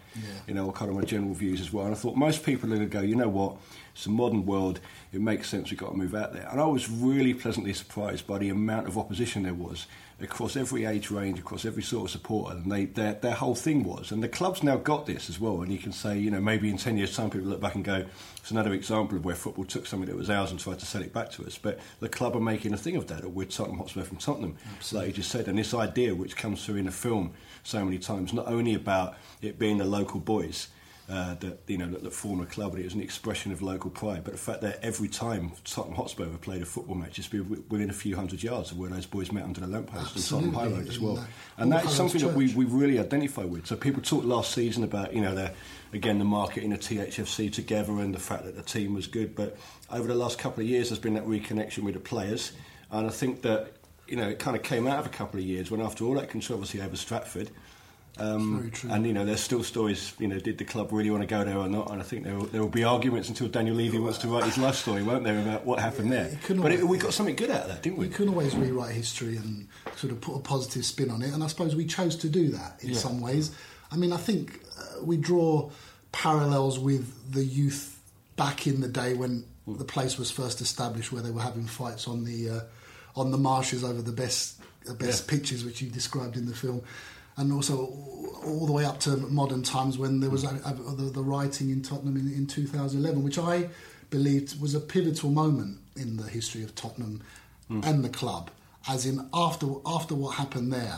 you 0.47 0.53
know, 0.53 0.71
kind 0.71 0.91
of 0.91 0.97
my 0.97 1.03
general 1.03 1.33
views 1.33 1.59
as 1.59 1.73
well. 1.73 1.85
And 1.85 1.95
I 1.95 1.97
thought 1.97 2.15
most 2.15 2.43
people 2.43 2.71
are 2.71 2.75
going 2.75 2.87
to 2.87 2.93
go, 2.93 3.01
you 3.01 3.15
know 3.15 3.29
what, 3.29 3.55
it's 3.95 4.05
a 4.05 4.11
modern 4.11 4.45
world, 4.45 4.79
it 5.11 5.21
makes 5.21 5.49
sense, 5.49 5.71
we've 5.71 5.79
got 5.79 5.89
to 5.89 5.97
move 5.97 6.13
out 6.13 6.33
there. 6.33 6.47
And 6.51 6.61
I 6.61 6.65
was 6.65 6.87
really 6.87 7.33
pleasantly 7.33 7.73
surprised 7.73 8.27
by 8.27 8.37
the 8.37 8.49
amount 8.49 8.87
of 8.87 8.95
opposition 8.95 9.41
there 9.41 9.55
was 9.55 9.87
across 10.21 10.55
every 10.55 10.85
age 10.85 11.11
range, 11.11 11.39
across 11.39 11.65
every 11.65 11.83
sort 11.83 12.05
of 12.05 12.11
supporter. 12.11 12.57
And 12.57 12.71
they, 12.71 12.85
their, 12.85 13.13
their 13.13 13.33
whole 13.33 13.55
thing 13.55 13.83
was, 13.83 14.11
and 14.11 14.21
the 14.21 14.27
club's 14.27 14.63
now 14.63 14.77
got 14.77 15.05
this 15.05 15.29
as 15.29 15.39
well. 15.39 15.61
And 15.61 15.71
you 15.71 15.77
can 15.77 15.91
say, 15.91 16.17
you 16.17 16.31
know, 16.31 16.41
maybe 16.41 16.69
in 16.69 16.77
10 16.77 16.97
years' 16.97 17.15
time, 17.15 17.29
people 17.29 17.47
look 17.47 17.61
back 17.61 17.75
and 17.75 17.83
go, 17.83 18.05
it's 18.37 18.51
another 18.51 18.73
example 18.73 19.17
of 19.17 19.25
where 19.25 19.35
football 19.35 19.65
took 19.65 19.85
something 19.85 20.09
that 20.09 20.15
was 20.15 20.29
ours 20.29 20.51
and 20.51 20.59
tried 20.59 20.79
to 20.79 20.85
sell 20.85 21.01
it 21.01 21.13
back 21.13 21.31
to 21.31 21.45
us. 21.45 21.57
But 21.57 21.79
the 21.99 22.09
club 22.09 22.35
are 22.35 22.41
making 22.41 22.73
a 22.73 22.77
thing 22.77 22.95
of 22.95 23.07
that, 23.07 23.23
or 23.23 23.29
with 23.29 23.49
Tottenham 23.49 23.79
Hotspur 23.79 24.03
from 24.03 24.17
Tottenham, 24.17 24.57
So, 24.81 24.97
like 24.97 25.07
you 25.07 25.13
just 25.13 25.31
said. 25.31 25.47
And 25.47 25.57
this 25.57 25.73
idea, 25.73 26.15
which 26.15 26.35
comes 26.35 26.65
through 26.65 26.77
in 26.77 26.85
the 26.85 26.91
film 26.91 27.33
so 27.63 27.83
many 27.83 27.97
times, 27.97 28.33
not 28.33 28.47
only 28.47 28.73
about 28.73 29.15
it 29.41 29.59
being 29.59 29.77
the 29.77 29.85
local 29.85 30.19
boys, 30.19 30.67
uh, 31.09 31.33
that 31.35 31.59
you 31.67 31.77
know 31.77 31.87
that, 31.89 32.03
that 32.03 32.13
form 32.13 32.39
a 32.39 32.45
club, 32.45 32.73
and 32.73 32.81
it 32.81 32.85
was 32.85 32.93
an 32.93 33.01
expression 33.01 33.51
of 33.51 33.61
local 33.61 33.89
pride. 33.89 34.23
But 34.23 34.33
the 34.33 34.39
fact 34.39 34.61
that 34.61 34.79
every 34.83 35.07
time 35.07 35.51
Tottenham 35.65 35.95
Hotspur 35.95 36.25
have 36.25 36.41
played 36.41 36.61
a 36.61 36.65
football 36.65 36.95
match, 36.95 37.17
it's 37.17 37.27
been 37.27 37.63
within 37.69 37.89
a 37.89 37.93
few 37.93 38.15
hundred 38.15 38.43
yards 38.43 38.71
of 38.71 38.77
where 38.77 38.89
those 38.89 39.05
boys 39.07 39.31
met 39.31 39.43
under 39.43 39.59
the 39.61 39.67
lamppost 39.67 40.15
in 40.15 40.21
Tottenham 40.21 40.53
High 40.53 40.67
Road 40.67 40.87
as 40.87 40.99
well. 40.99 41.15
that- 41.15 41.27
And 41.57 41.71
that 41.71 41.85
is 41.85 41.91
something 41.91 42.21
that 42.21 42.35
we, 42.35 42.53
we 42.53 42.65
really 42.65 42.99
identify 42.99 43.43
with. 43.43 43.65
So 43.65 43.75
people 43.75 44.01
talked 44.01 44.25
last 44.25 44.51
season 44.53 44.83
about 44.83 45.13
you 45.13 45.21
know 45.21 45.33
the 45.33 45.51
again 45.93 46.19
the 46.19 46.25
marketing 46.25 46.71
of 46.73 46.79
THFC 46.79 47.51
together 47.51 47.93
and 47.99 48.13
the 48.13 48.19
fact 48.19 48.45
that 48.45 48.55
the 48.55 48.61
team 48.63 48.93
was 48.93 49.07
good. 49.07 49.35
But 49.35 49.57
over 49.91 50.07
the 50.07 50.15
last 50.15 50.37
couple 50.37 50.61
of 50.63 50.69
years, 50.69 50.89
there's 50.89 50.99
been 50.99 51.15
that 51.15 51.25
reconnection 51.25 51.79
with 51.83 51.95
the 51.95 51.99
players, 51.99 52.51
and 52.91 53.07
I 53.07 53.09
think 53.09 53.41
that 53.41 53.73
you 54.07 54.15
know 54.15 54.27
it 54.29 54.37
kind 54.37 54.55
of 54.55 54.61
came 54.61 54.85
out 54.85 54.99
of 54.99 55.05
a 55.07 55.09
couple 55.09 55.39
of 55.39 55.45
years 55.45 55.71
when 55.71 55.81
after 55.81 56.03
all 56.05 56.13
that 56.15 56.29
controversy 56.29 56.79
over 56.81 56.95
Stratford. 56.95 57.49
Um, 58.19 58.71
and 58.89 59.05
you 59.05 59.13
know, 59.13 59.25
there's 59.25 59.39
still 59.41 59.63
stories. 59.63 60.13
You 60.19 60.27
know, 60.27 60.39
did 60.39 60.57
the 60.57 60.65
club 60.65 60.91
really 60.91 61.09
want 61.09 61.23
to 61.23 61.27
go 61.27 61.43
there 61.43 61.57
or 61.57 61.67
not? 61.67 61.91
And 61.91 62.01
I 62.01 62.03
think 62.03 62.23
there 62.25 62.35
will, 62.35 62.45
there 62.45 62.61
will 62.61 62.69
be 62.69 62.83
arguments 62.83 63.29
until 63.29 63.47
Daniel 63.47 63.75
Levy 63.75 63.99
wants 63.99 64.17
to 64.19 64.27
write 64.27 64.43
his 64.43 64.57
life 64.57 64.75
story, 64.75 65.03
won't 65.03 65.23
there, 65.23 65.39
about 65.39 65.65
what 65.65 65.79
happened 65.79 66.11
there? 66.11 66.37
couldn't 66.43 66.61
But 66.61 66.71
it, 66.73 66.87
we 66.87 66.97
got 66.97 67.13
something 67.13 67.35
good 67.35 67.49
out 67.49 67.61
of 67.63 67.67
that, 67.69 67.83
didn't 67.83 67.97
we? 67.97 68.07
We 68.07 68.13
can 68.13 68.29
always 68.29 68.55
rewrite 68.55 68.93
history 68.93 69.37
and 69.37 69.67
sort 69.95 70.11
of 70.11 70.21
put 70.21 70.35
a 70.35 70.39
positive 70.39 70.85
spin 70.85 71.09
on 71.09 71.21
it, 71.21 71.33
and 71.33 71.43
I 71.43 71.47
suppose 71.47 71.75
we 71.75 71.85
chose 71.85 72.15
to 72.17 72.29
do 72.29 72.49
that 72.49 72.77
in 72.83 72.89
Yeah. 72.89 72.97
some 72.97 73.21
ways. 73.21 73.51
I 73.91 73.95
mean, 73.97 74.11
I 74.13 74.17
think 74.17 74.59
uh, 74.79 75.03
we 75.03 75.17
draw 75.17 75.69
parallels 76.11 76.79
with 76.79 77.31
the 77.31 77.43
youth 77.43 77.99
back 78.35 78.67
in 78.67 78.81
the 78.81 78.87
day 78.87 79.13
when 79.13 79.45
the 79.67 79.85
place 79.85 80.17
was 80.17 80.31
first 80.31 80.61
established, 80.61 81.11
where 81.11 81.21
they 81.21 81.31
were 81.31 81.41
having 81.41 81.65
fights 81.65 82.07
on 82.07 82.23
the 82.23 82.49
uh, 82.49 82.59
on 83.15 83.31
the 83.31 83.37
marshes 83.37 83.83
over 83.83 84.01
the 84.01 84.11
best 84.11 84.59
the 84.85 84.93
best 84.93 85.25
Yeah. 85.31 85.37
pitches, 85.37 85.65
which 85.65 85.81
you 85.81 85.89
described 85.89 86.35
in 86.37 86.45
the 86.45 86.55
film. 86.55 86.81
And 87.39 87.51
also 87.51 87.91
all 88.45 88.65
the 88.65 88.71
way 88.71 88.85
up 88.85 88.99
to 89.01 89.17
modern 89.17 89.63
times 89.63 89.97
when 89.97 90.19
there 90.19 90.29
was 90.29 90.45
uh, 90.45 90.59
uh, 90.63 90.73
the, 90.95 91.03
the 91.03 91.21
rioting 91.23 91.69
in 91.69 91.81
Tottenham 91.81 92.17
in, 92.17 92.31
in 92.33 92.47
2011, 92.47 93.23
which 93.23 93.39
I 93.39 93.69
believed 94.09 94.59
was 94.61 94.75
a 94.75 94.79
pivotal 94.79 95.29
moment 95.29 95.79
in 95.95 96.17
the 96.17 96.23
history 96.23 96.63
of 96.63 96.75
Tottenham 96.75 97.21
and 97.83 98.03
the 98.03 98.09
club. 98.09 98.51
As 98.87 99.05
in, 99.05 99.27
after 99.33 99.67
after 99.85 100.15
what 100.15 100.35
happened 100.35 100.71
there, 100.73 100.97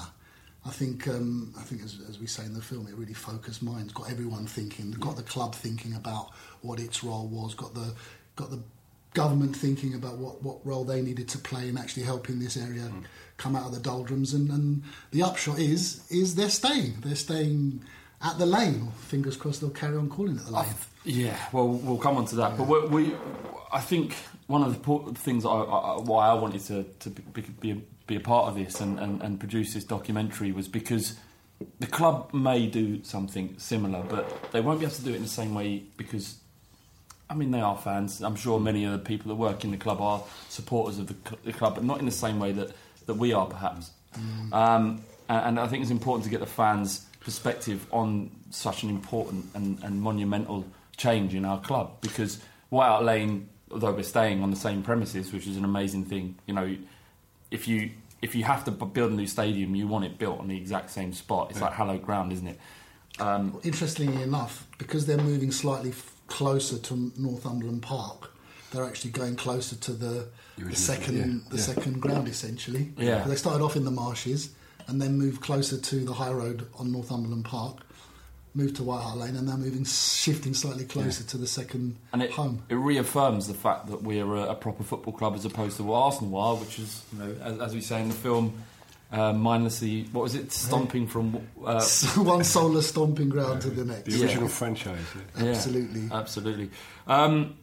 I 0.65 0.69
think 0.69 1.07
um, 1.07 1.53
I 1.57 1.63
think 1.63 1.83
as, 1.83 1.99
as 2.07 2.19
we 2.19 2.27
say 2.27 2.45
in 2.45 2.53
the 2.53 2.61
film, 2.61 2.87
it 2.87 2.95
really 2.95 3.13
focused 3.13 3.63
minds, 3.63 3.91
got 3.93 4.09
everyone 4.11 4.45
thinking, 4.45 4.91
got 4.91 5.15
the 5.15 5.23
club 5.23 5.55
thinking 5.55 5.93
about 5.95 6.29
what 6.61 6.79
its 6.79 7.03
role 7.03 7.27
was, 7.27 7.55
got 7.55 7.73
the 7.73 7.93
got 8.35 8.51
the 8.51 8.59
government 9.13 9.55
thinking 9.55 9.93
about 9.93 10.17
what, 10.17 10.41
what 10.41 10.65
role 10.65 10.85
they 10.85 11.01
needed 11.01 11.27
to 11.27 11.37
play 11.37 11.67
in 11.67 11.77
actually 11.77 12.03
helping 12.03 12.39
this 12.39 12.55
area 12.55 12.89
come 13.41 13.55
out 13.55 13.65
of 13.65 13.73
the 13.73 13.79
doldrums. 13.79 14.33
And, 14.33 14.49
and 14.49 14.83
the 15.11 15.23
upshot 15.23 15.59
is 15.59 16.05
is 16.09 16.35
they're 16.35 16.49
staying. 16.49 16.95
They're 17.01 17.15
staying 17.15 17.81
at 18.21 18.37
the 18.37 18.45
lane. 18.45 18.91
Fingers 19.07 19.35
crossed 19.35 19.61
they'll 19.61 19.69
carry 19.71 19.97
on 19.97 20.09
calling 20.09 20.37
it 20.37 20.45
the 20.45 20.51
lane. 20.51 20.65
Yeah, 21.03 21.37
well, 21.51 21.67
we'll 21.67 21.97
come 21.97 22.17
on 22.17 22.25
to 22.25 22.35
that. 22.35 22.57
But 22.57 22.67
we, 22.67 22.87
we, 22.87 23.15
I 23.73 23.79
think 23.79 24.15
one 24.45 24.63
of 24.63 24.83
the 24.83 25.13
things 25.19 25.45
I, 25.45 25.49
I, 25.49 25.99
why 25.99 26.27
I 26.27 26.33
wanted 26.33 26.61
to, 26.65 26.83
to 26.99 27.09
be, 27.09 27.41
be, 27.41 27.71
a, 27.71 27.77
be 28.05 28.15
a 28.17 28.19
part 28.19 28.47
of 28.49 28.55
this 28.55 28.79
and, 28.81 28.99
and, 28.99 29.21
and 29.21 29.39
produce 29.39 29.73
this 29.73 29.83
documentary 29.83 30.51
was 30.51 30.67
because 30.67 31.15
the 31.79 31.87
club 31.87 32.31
may 32.33 32.67
do 32.67 33.03
something 33.03 33.55
similar, 33.57 34.03
but 34.03 34.51
they 34.51 34.61
won't 34.61 34.79
be 34.79 34.85
able 34.85 34.95
to 34.95 35.03
do 35.03 35.11
it 35.11 35.15
in 35.15 35.23
the 35.23 35.27
same 35.27 35.55
way 35.55 35.83
because, 35.97 36.35
I 37.29 37.33
mean, 37.33 37.49
they 37.49 37.61
are 37.61 37.77
fans. 37.77 38.21
I'm 38.21 38.35
sure 38.35 38.59
many 38.59 38.85
of 38.85 38.91
the 38.91 38.99
people 38.99 39.29
that 39.29 39.35
work 39.35 39.63
in 39.63 39.71
the 39.71 39.77
club 39.77 40.01
are 40.01 40.23
supporters 40.49 40.99
of 40.99 41.07
the 41.43 41.53
club, 41.53 41.75
but 41.75 41.83
not 41.83 41.99
in 41.99 42.05
the 42.05 42.11
same 42.11 42.39
way 42.39 42.51
that, 42.51 42.71
that 43.05 43.15
we 43.15 43.33
are, 43.33 43.45
perhaps. 43.47 43.91
Um, 44.51 45.03
and, 45.29 45.45
and 45.45 45.59
I 45.59 45.67
think 45.67 45.81
it's 45.81 45.91
important 45.91 46.25
to 46.25 46.29
get 46.29 46.39
the 46.39 46.45
fans' 46.45 47.05
perspective 47.21 47.85
on 47.91 48.31
such 48.49 48.83
an 48.83 48.89
important 48.89 49.45
and, 49.53 49.81
and 49.83 50.01
monumental 50.01 50.65
change 50.97 51.33
in 51.33 51.45
our 51.45 51.59
club 51.61 52.01
because 52.01 52.41
White 52.69 52.87
Hart 52.87 53.03
Lane, 53.03 53.47
although 53.71 53.93
we're 53.93 54.03
staying 54.03 54.43
on 54.43 54.49
the 54.49 54.57
same 54.57 54.83
premises, 54.83 55.31
which 55.31 55.47
is 55.47 55.57
an 55.57 55.63
amazing 55.63 56.05
thing, 56.05 56.35
you 56.45 56.53
know, 56.53 56.75
if 57.49 57.67
you 57.67 57.91
if 58.21 58.35
you 58.35 58.43
have 58.43 58.63
to 58.65 58.71
build 58.71 59.11
a 59.11 59.15
new 59.15 59.25
stadium, 59.25 59.73
you 59.75 59.87
want 59.87 60.05
it 60.05 60.17
built 60.17 60.39
on 60.39 60.47
the 60.47 60.55
exact 60.55 60.91
same 60.91 61.11
spot. 61.11 61.49
It's 61.49 61.59
like 61.59 61.73
hallowed 61.73 62.03
ground, 62.03 62.31
isn't 62.33 62.47
it? 62.47 62.59
Um, 63.19 63.59
Interestingly 63.63 64.21
enough, 64.21 64.67
because 64.77 65.05
they're 65.07 65.17
moving 65.17 65.51
slightly 65.51 65.89
f- 65.89 66.15
closer 66.27 66.77
to 66.77 67.11
Northumberland 67.17 67.81
Park, 67.81 68.31
they're 68.71 68.85
actually 68.85 69.11
going 69.11 69.35
closer 69.35 69.75
to 69.75 69.93
the, 69.93 70.27
the 70.69 70.75
second 70.75 71.17
yeah, 71.17 71.49
the 71.49 71.57
yeah. 71.57 71.61
second 71.61 72.01
ground 72.01 72.27
essentially. 72.27 72.91
Yeah. 72.97 73.23
They 73.23 73.35
started 73.35 73.63
off 73.63 73.75
in 73.75 73.85
the 73.85 73.91
marshes 73.91 74.51
and 74.87 75.01
then 75.01 75.17
moved 75.17 75.41
closer 75.41 75.77
to 75.77 75.95
the 76.05 76.13
high 76.13 76.31
road 76.31 76.67
on 76.77 76.91
Northumberland 76.91 77.45
Park. 77.45 77.77
Moved 78.53 78.75
to 78.77 78.83
White 78.83 79.01
Hart 79.01 79.17
Lane 79.17 79.37
and 79.37 79.47
now 79.47 79.55
moving, 79.55 79.85
shifting 79.85 80.53
slightly 80.53 80.83
closer 80.83 81.23
to 81.23 81.37
the 81.37 81.47
second 81.47 81.95
and 82.11 82.21
it, 82.21 82.31
home. 82.31 82.61
it 82.67 82.75
reaffirms 82.75 83.47
the 83.47 83.53
fact 83.53 83.87
that 83.87 84.03
we're 84.03 84.35
a, 84.35 84.49
a 84.49 84.55
proper 84.55 84.83
football 84.83 85.13
club 85.13 85.35
as 85.35 85.45
opposed 85.45 85.77
to 85.77 85.83
what 85.83 85.97
Arsenal 85.97 86.37
are, 86.37 86.55
which 86.57 86.77
is, 86.77 87.01
you 87.13 87.19
know, 87.19 87.35
as, 87.41 87.59
as 87.59 87.73
we 87.73 87.79
say 87.79 88.01
in 88.01 88.09
the 88.09 88.13
film, 88.13 88.61
uh, 89.13 89.31
mindlessly, 89.31 90.03
what 90.11 90.23
was 90.23 90.35
it, 90.35 90.51
stomping 90.51 91.07
from. 91.07 91.47
Uh, 91.63 91.81
One 92.17 92.43
solar 92.43 92.81
stomping 92.81 93.29
ground 93.29 93.61
to 93.61 93.69
the 93.69 93.85
next. 93.85 94.03
The 94.05 94.21
original 94.21 94.49
franchise. 94.49 94.99
yeah. 95.37 95.43
Yeah, 95.43 95.51
Absolutely. 95.51 96.09
absolutely. 96.11 96.69
Um, 97.07 97.55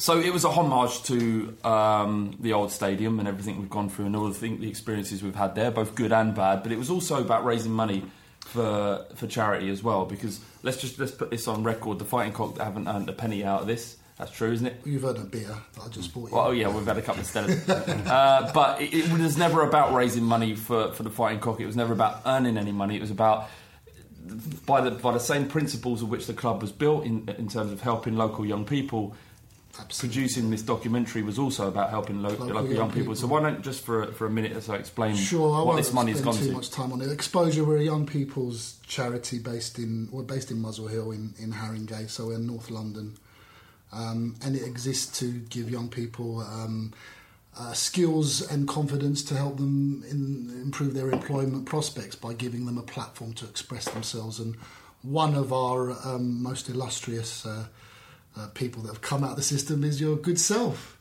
so 0.00 0.18
it 0.18 0.32
was 0.32 0.44
a 0.44 0.50
homage 0.50 1.02
to 1.04 1.54
um, 1.62 2.34
the 2.40 2.54
old 2.54 2.72
stadium 2.72 3.18
and 3.18 3.28
everything 3.28 3.60
we've 3.60 3.68
gone 3.68 3.90
through 3.90 4.06
and 4.06 4.16
all 4.16 4.28
the, 4.28 4.34
thing, 4.34 4.58
the 4.60 4.68
experiences 4.68 5.22
we've 5.22 5.34
had 5.34 5.54
there, 5.54 5.70
both 5.70 5.94
good 5.94 6.10
and 6.10 6.34
bad. 6.34 6.62
But 6.62 6.72
it 6.72 6.78
was 6.78 6.88
also 6.88 7.20
about 7.20 7.44
raising 7.44 7.72
money 7.72 8.04
for 8.40 9.04
for 9.14 9.26
charity 9.26 9.68
as 9.68 9.82
well. 9.82 10.06
Because 10.06 10.40
let's 10.62 10.80
just 10.80 10.98
let's 10.98 11.12
put 11.12 11.30
this 11.30 11.46
on 11.46 11.62
record: 11.64 11.98
the 11.98 12.06
Fighting 12.06 12.32
Cock 12.32 12.58
haven't 12.58 12.88
earned 12.88 13.08
a 13.10 13.12
penny 13.12 13.44
out 13.44 13.60
of 13.62 13.66
this. 13.66 13.98
That's 14.18 14.32
true, 14.32 14.52
isn't 14.52 14.66
it? 14.66 14.80
You've 14.84 15.02
had 15.02 15.16
a 15.16 15.20
beer 15.20 15.54
that 15.74 15.82
I 15.82 15.88
just 15.88 16.12
bought 16.12 16.30
you. 16.30 16.36
Well, 16.36 16.48
oh 16.48 16.50
yeah, 16.50 16.68
we've 16.68 16.86
had 16.86 16.98
a 16.98 17.02
couple 17.02 17.22
of 17.22 17.26
Stellas. 17.26 17.68
uh, 18.06 18.50
but 18.52 18.80
it, 18.80 18.92
it 18.92 19.10
was 19.10 19.38
never 19.38 19.62
about 19.62 19.94
raising 19.94 20.24
money 20.24 20.54
for, 20.56 20.92
for 20.92 21.02
the 21.02 21.10
Fighting 21.10 21.40
Cock. 21.40 21.58
It 21.60 21.66
was 21.66 21.76
never 21.76 21.94
about 21.94 22.20
earning 22.26 22.58
any 22.58 22.72
money. 22.72 22.96
It 22.96 23.00
was 23.00 23.10
about 23.10 23.48
by 24.66 24.80
the 24.80 24.90
by 24.90 25.12
the 25.12 25.20
same 25.20 25.48
principles 25.48 26.02
of 26.02 26.10
which 26.10 26.26
the 26.26 26.34
club 26.34 26.60
was 26.62 26.72
built 26.72 27.04
in 27.04 27.28
in 27.38 27.48
terms 27.48 27.72
of 27.72 27.80
helping 27.80 28.16
local 28.16 28.44
young 28.44 28.64
people. 28.64 29.14
Absolutely. 29.80 30.16
Producing 30.16 30.50
this 30.50 30.62
documentary 30.62 31.22
was 31.22 31.38
also 31.38 31.68
about 31.68 31.90
helping 31.90 32.22
lo- 32.22 32.30
local, 32.30 32.46
Local 32.46 32.64
young, 32.66 32.76
young 32.76 32.92
people. 32.92 33.14
So 33.14 33.26
why 33.26 33.40
don't 33.40 33.62
just 33.62 33.84
for 33.84 34.06
for 34.12 34.26
a 34.26 34.30
minute 34.30 34.52
or 34.52 34.60
so 34.60 34.74
explain 34.74 35.16
Sure, 35.16 35.60
I 35.60 35.62
what 35.62 35.76
this 35.76 35.92
money 35.92 36.12
has 36.12 36.20
spend 36.20 36.34
gone 36.36 36.42
too 36.44 36.50
to? 36.50 36.54
much 36.54 36.70
time 36.70 36.92
on 36.92 37.00
it. 37.00 37.10
Exposure, 37.10 37.64
we're 37.64 37.78
a 37.78 37.82
young 37.82 38.06
people's 38.06 38.76
charity 38.86 39.38
based 39.38 39.78
in, 39.78 40.08
we're 40.12 40.22
based 40.22 40.50
in 40.50 40.60
Muswell 40.60 40.88
Hill 40.88 41.10
in, 41.12 41.34
in 41.38 41.52
Haringey, 41.52 42.08
so 42.08 42.26
we're 42.26 42.34
in 42.34 42.46
North 42.46 42.70
London. 42.70 43.16
Um, 43.92 44.36
and 44.44 44.54
it 44.54 44.62
exists 44.62 45.18
to 45.18 45.32
give 45.32 45.68
young 45.68 45.88
people 45.88 46.40
um, 46.40 46.92
uh, 47.58 47.72
skills 47.72 48.40
and 48.50 48.68
confidence 48.68 49.24
to 49.24 49.34
help 49.34 49.56
them 49.56 50.04
in, 50.08 50.50
improve 50.62 50.94
their 50.94 51.10
employment 51.10 51.66
prospects 51.66 52.14
by 52.14 52.32
giving 52.32 52.66
them 52.66 52.78
a 52.78 52.82
platform 52.82 53.32
to 53.34 53.44
express 53.46 53.86
themselves. 53.86 54.38
And 54.38 54.54
one 55.02 55.34
of 55.34 55.52
our 55.52 55.90
um, 56.06 56.40
most 56.42 56.68
illustrious 56.68 57.44
uh, 57.44 57.64
uh, 58.36 58.48
people 58.54 58.82
that 58.82 58.88
have 58.88 59.02
come 59.02 59.24
out 59.24 59.30
of 59.30 59.36
the 59.36 59.42
system 59.42 59.84
is 59.84 60.00
your 60.00 60.16
good 60.16 60.38
self. 60.40 60.96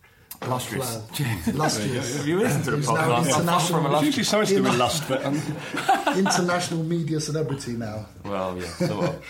Lustrous. 0.48 0.98
player. 0.98 1.04
James. 1.14 1.58
Lustrous. 1.58 2.18
Have 2.18 2.28
you 2.28 2.40
listened 2.40 2.64
to 2.66 2.72
the 2.72 2.78
podcast? 2.78 3.28
International- 3.28 3.82
from 3.84 3.94
It's 3.96 4.04
usually 4.04 4.24
something 4.24 4.48
to 4.48 4.56
do 4.56 4.64
with 4.64 4.78
lust, 4.78 5.04
but 5.08 5.26
um, 5.26 5.36
international 6.18 6.84
media 6.84 7.20
celebrity 7.20 7.74
now. 7.74 8.06
Well, 8.24 8.58
yeah, 8.58 8.68
so 8.68 9.00
well. 9.00 9.22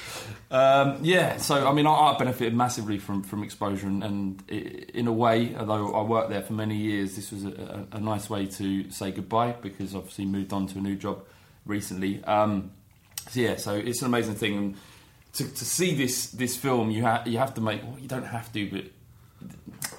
um, 0.51 0.99
yeah, 1.01 1.37
so 1.37 1.67
I 1.67 1.73
mean, 1.73 1.87
I, 1.87 1.91
I 1.91 2.17
benefited 2.17 2.53
massively 2.53 2.99
from, 2.99 3.23
from 3.23 3.43
exposure, 3.43 3.87
and, 3.87 4.03
and 4.03 4.43
i 4.51 4.53
in 4.93 5.07
a 5.07 5.13
way, 5.13 5.55
although 5.55 5.93
I 5.93 6.03
worked 6.03 6.29
there 6.29 6.43
for 6.43 6.53
many 6.53 6.75
years, 6.75 7.15
this 7.15 7.31
was 7.31 7.43
a, 7.43 7.87
a, 7.91 7.97
a 7.97 7.99
nice 7.99 8.29
way 8.29 8.45
to 8.45 8.91
say 8.91 9.11
goodbye 9.11 9.53
because 9.61 9.95
obviously 9.95 10.25
moved 10.25 10.53
on 10.53 10.67
to 10.67 10.77
a 10.77 10.81
new 10.81 10.95
job 10.95 11.23
recently. 11.65 12.23
Um, 12.25 12.71
so 13.29 13.39
yeah, 13.39 13.55
so 13.57 13.73
it's 13.73 14.01
an 14.01 14.07
amazing 14.07 14.35
thing, 14.35 14.57
and 14.57 14.77
to, 15.33 15.43
to 15.43 15.65
see 15.65 15.95
this 15.95 16.31
this 16.31 16.57
film, 16.57 16.91
you 16.91 17.03
have 17.03 17.27
you 17.27 17.37
have 17.37 17.53
to 17.55 17.61
make. 17.61 17.83
Well, 17.83 17.99
you 17.99 18.07
don't 18.07 18.25
have 18.25 18.51
to, 18.53 18.69
but 18.69 18.85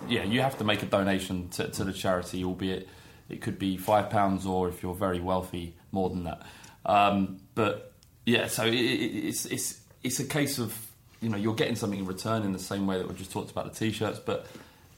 yeah, 0.09 0.25
you 0.25 0.41
have 0.41 0.59
to 0.59 0.65
make 0.65 0.83
a 0.83 0.87
donation 0.87 1.49
to, 1.51 1.69
to 1.69 1.85
the 1.85 1.93
charity, 1.93 2.45
albeit 2.45 2.89
it 3.29 3.41
could 3.41 3.59
be 3.59 3.77
five 3.77 4.11
pounds, 4.11 4.45
or 4.45 4.69
if 4.69 4.83
you're 4.83 4.95
very 4.95 5.21
wealthy, 5.21 5.75
more 5.93 6.11
than 6.11 6.25
that. 6.25 6.43
Um, 6.85 7.41
but 7.55 7.93
yeah, 8.27 8.49
so 8.49 8.65
it, 8.65 8.75
it, 8.75 9.29
it's 9.29 9.47
it's 9.47 9.81
it's 10.03 10.21
a 10.21 10.25
case 10.25 10.59
of 10.59 10.77
you 11.21 11.29
know 11.29 11.37
you're 11.37 11.55
getting 11.55 11.77
something 11.77 11.99
in 11.99 12.07
return 12.07 12.43
in 12.43 12.53
the 12.53 12.59
same 12.59 12.87
way 12.87 12.99
that 12.99 13.09
we 13.09 13.15
just 13.15 13.31
talked 13.31 13.51
about 13.51 13.73
the 13.73 13.79
t-shirts, 13.79 14.19
but 14.19 14.47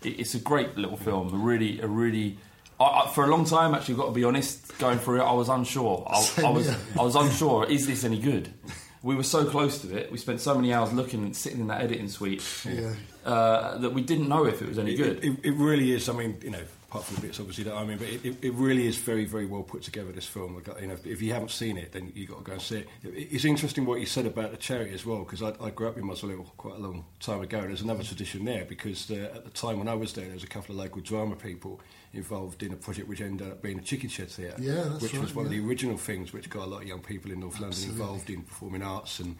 it, 0.02 0.20
it's 0.20 0.34
a 0.34 0.38
great 0.38 0.76
little 0.76 0.96
film, 0.96 1.32
a 1.32 1.36
really 1.36 1.80
a 1.80 1.86
really. 1.86 2.38
I, 2.80 2.84
I, 2.84 3.10
for 3.14 3.24
a 3.24 3.28
long 3.28 3.44
time, 3.44 3.74
actually, 3.74 3.96
got 3.96 4.06
to 4.06 4.12
be 4.12 4.24
honest. 4.24 4.78
Going 4.78 4.98
through 4.98 5.20
it, 5.20 5.24
I 5.24 5.32
was 5.32 5.48
unsure. 5.48 6.06
I, 6.08 6.46
I 6.46 6.50
was. 6.50 6.68
I 6.98 7.02
was 7.02 7.16
unsure. 7.16 7.70
Is 7.70 7.86
this 7.86 8.04
any 8.04 8.18
good? 8.18 8.52
We 9.02 9.14
were 9.16 9.24
so 9.24 9.44
close 9.44 9.78
to 9.82 9.96
it. 9.96 10.12
We 10.12 10.18
spent 10.18 10.40
so 10.40 10.54
many 10.54 10.72
hours 10.72 10.92
looking 10.92 11.22
and 11.24 11.34
sitting 11.36 11.60
in 11.60 11.66
that 11.68 11.80
editing 11.82 12.08
suite 12.08 12.42
Yeah. 12.64 12.94
uh, 13.24 13.78
that 13.78 13.90
we 13.92 14.00
didn't 14.02 14.28
know 14.28 14.44
if 14.46 14.62
it 14.62 14.68
was 14.68 14.78
any 14.78 14.94
good. 14.94 15.18
It, 15.18 15.24
it, 15.24 15.38
it 15.42 15.54
really 15.54 15.92
is. 15.92 16.08
I 16.08 16.12
mean, 16.12 16.38
you 16.42 16.50
know, 16.50 16.62
apart 16.88 17.04
from 17.06 17.16
the 17.16 17.22
bits 17.22 17.40
obviously 17.40 17.64
that 17.64 17.74
I 17.74 17.84
mean, 17.84 17.98
but 17.98 18.06
it, 18.08 18.24
it, 18.24 18.36
it 18.42 18.52
really 18.54 18.86
is 18.86 18.98
very, 18.98 19.24
very 19.24 19.46
well 19.46 19.62
put 19.64 19.82
together. 19.82 20.12
This 20.12 20.26
film, 20.26 20.62
you 20.80 20.86
know, 20.86 20.96
if 21.04 21.20
you 21.20 21.32
haven't 21.32 21.50
seen 21.50 21.76
it, 21.78 21.90
then 21.92 22.12
you 22.14 22.26
have 22.26 22.36
got 22.36 22.38
to 22.38 22.44
go 22.44 22.52
and 22.52 22.62
see 22.62 22.76
it. 22.78 22.88
It- 23.02 23.28
It's 23.32 23.44
interesting 23.44 23.86
what 23.86 23.98
you 23.98 24.06
said 24.06 24.26
about 24.26 24.52
the 24.52 24.56
charity 24.56 24.92
as 24.94 25.04
well, 25.04 25.20
because 25.24 25.42
I, 25.42 25.52
I 25.60 25.70
grew 25.70 25.88
up 25.88 25.96
in 25.98 26.06
Muswell 26.06 26.44
quite 26.56 26.76
a 26.76 26.80
long 26.80 27.04
time 27.18 27.40
ago. 27.40 27.58
and 27.58 27.70
There's 27.70 27.82
another 27.82 28.04
tradition 28.04 28.44
there 28.44 28.64
because 28.66 29.10
uh, 29.10 29.32
at 29.34 29.44
the 29.44 29.50
time 29.50 29.78
when 29.78 29.88
I 29.88 29.94
was 29.94 30.12
there, 30.12 30.26
there 30.26 30.34
was 30.34 30.44
a 30.44 30.48
couple 30.48 30.74
of 30.76 30.78
local 30.80 31.00
drama 31.02 31.34
people 31.34 31.80
involved 32.14 32.62
in 32.62 32.72
a 32.72 32.76
project 32.76 33.08
which 33.08 33.20
ended 33.20 33.48
up 33.50 33.62
being 33.62 33.78
a 33.78 33.82
Chickenshed 33.82 34.28
theatre, 34.28 34.56
Yeah, 34.58 34.84
which 34.98 35.12
was 35.14 35.30
right, 35.30 35.34
one 35.34 35.46
of 35.46 35.50
the 35.50 35.60
original 35.60 35.96
things 35.96 36.32
which 36.32 36.50
got 36.50 36.64
a 36.64 36.70
lot 36.70 36.82
of 36.82 36.88
young 36.88 37.00
people 37.00 37.30
in 37.30 37.40
North 37.40 37.58
London 37.60 37.82
involved 37.84 38.28
in 38.28 38.42
performing 38.42 38.82
arts 38.82 39.20
and 39.20 39.36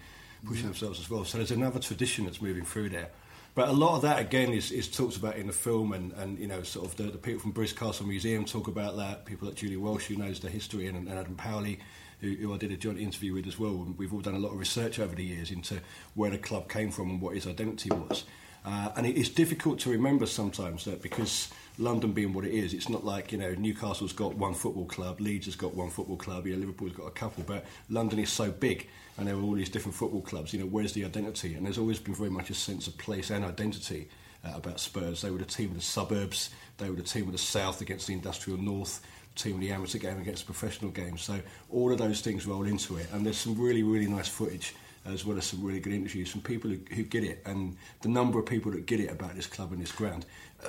pushing 0.47 0.65
themselves 0.65 0.99
as 0.99 1.11
well. 1.11 1.25
So 1.25 1.39
there's 1.39 1.51
another 1.51 1.79
tradition 1.79 2.25
that's 2.25 2.41
moving 2.41 2.65
through 2.65 2.91
there. 2.91 3.11
But 3.55 3.69
a 3.69 3.73
lot 3.73 3.97
of 3.97 4.03
that 4.03 4.19
again 4.19 4.53
is, 4.53 4.73
is 4.73 4.89
talked 4.89 5.17
about 5.17 5.37
in 5.37 5.47
the 5.47 5.53
film, 5.53 5.93
and, 5.93 6.13
and 6.13 6.39
you 6.39 6.47
know, 6.47 6.63
sort 6.63 6.87
of 6.87 6.97
the, 6.97 7.05
the 7.05 7.19
people 7.19 7.41
from 7.41 7.51
Bruce 7.51 7.75
Castle 7.75 8.07
Museum 8.07 8.47
talk 8.47 8.67
about 8.67 8.97
that. 8.97 9.27
People 9.27 9.49
like 9.49 9.57
Julie 9.59 9.77
Welch, 9.77 10.07
who 10.07 10.17
knows 10.17 10.41
the 10.41 10.49
history, 10.49 10.87
and, 10.87 10.97
and 11.07 11.19
Adam 11.19 11.37
Powley, 11.37 11.79
who, 12.21 12.35
who 12.35 12.55
I 12.55 12.57
did 12.57 12.73
a 12.73 12.77
joint 12.77 12.99
interview 12.99 13.35
with 13.35 13.47
as 13.47 13.59
well. 13.59 13.73
And 13.73 13.99
we've 13.99 14.13
all 14.15 14.21
done 14.21 14.35
a 14.35 14.39
lot 14.39 14.53
of 14.53 14.59
research 14.59 14.99
over 14.99 15.15
the 15.15 15.25
years 15.25 15.51
into 15.51 15.81
where 16.15 16.31
the 16.31 16.39
club 16.39 16.71
came 16.71 16.91
from 16.91 17.11
and 17.11 17.21
what 17.21 17.37
its 17.37 17.47
identity 17.47 17.91
was. 17.91 18.25
Uh, 18.65 18.91
and 18.97 19.07
it 19.07 19.17
is 19.17 19.29
difficult 19.29 19.81
to 19.81 19.91
remember 19.91 20.25
sometimes 20.25 20.85
that 20.85 21.03
because 21.03 21.51
London 21.79 22.13
being 22.13 22.33
what 22.33 22.45
it 22.45 22.53
is, 22.53 22.75
it's 22.75 22.89
not 22.89 23.05
like 23.05 23.33
you 23.33 23.39
know 23.39 23.55
Newcastle's 23.55 24.13
got 24.13 24.35
one 24.35 24.55
football 24.55 24.87
club, 24.87 25.21
Leeds 25.21 25.47
has 25.47 25.57
got 25.57 25.75
one 25.75 25.91
football 25.91 26.17
club, 26.17 26.47
you 26.47 26.53
know, 26.53 26.61
Liverpool's 26.61 26.93
got 26.93 27.07
a 27.07 27.11
couple, 27.11 27.45
but 27.47 27.65
London 27.89 28.19
is 28.19 28.31
so 28.31 28.51
big 28.51 28.89
and 29.19 29.29
there 29.29 29.37
are 29.37 29.43
all 29.43 29.53
these 29.53 29.69
different 29.69 29.95
football 29.95 30.23
clubs. 30.23 30.53
You 30.53 30.61
know, 30.61 30.67
where's 30.67 30.93
the 30.93 31.05
identity? 31.05 31.55
And 31.55 31.67
there's 31.67 31.79
always 31.79 31.99
been 31.99 32.15
very 32.15 32.31
much 32.31 32.51
a 32.51 32.55
sense 32.55 32.87
of 32.87 32.97
place 32.99 33.31
and 33.31 33.45
identity 33.45 34.09
uh, 34.45 34.53
about 34.55 34.81
Spurs. 34.81 35.23
They 35.23 35.31
were 35.31 35.39
the 35.39 35.45
team 35.45 35.71
of 35.71 35.77
the 35.77 35.83
suburbs, 35.83 36.51
they 36.79 36.89
were 36.89 36.97
the 36.97 37.03
team 37.03 37.27
of 37.27 37.33
the 37.33 37.39
south 37.39 37.81
against 37.81 38.07
the 38.07 38.15
industrial 38.15 38.59
north, 38.59 39.01
team 39.35 39.55
of 39.55 39.61
the 39.61 39.71
amateur 39.71 39.99
game 39.99 40.21
against 40.21 40.47
the 40.47 40.53
professional 40.53 40.91
game. 40.91 41.19
So 41.19 41.41
all 41.71 41.93
of 41.93 41.99
those 41.99 42.21
things 42.21 42.47
roll 42.47 42.65
into 42.65 42.97
it, 42.97 43.07
and 43.13 43.25
there's 43.25 43.39
some 43.39 43.59
really 43.59 43.83
really 43.83 44.07
nice 44.07 44.29
footage 44.29 44.75
as 45.05 45.25
well 45.25 45.37
as 45.37 45.47
some 45.47 45.63
really 45.63 45.81
good 45.81 45.93
interviews 45.93 46.31
from 46.31 46.41
people 46.43 46.71
who, 46.71 46.79
who 46.95 47.03
get 47.03 47.25
it 47.25 47.43
and 47.45 47.77
the 48.03 48.09
number 48.09 48.39
of 48.39 48.47
people 48.47 48.71
that 48.71 48.87
get 48.87 49.01
it 49.01 49.11
about 49.11 49.35
this 49.35 49.47
club 49.47 49.73
and 49.73 49.83
this 49.83 49.91
ground. 49.91 50.25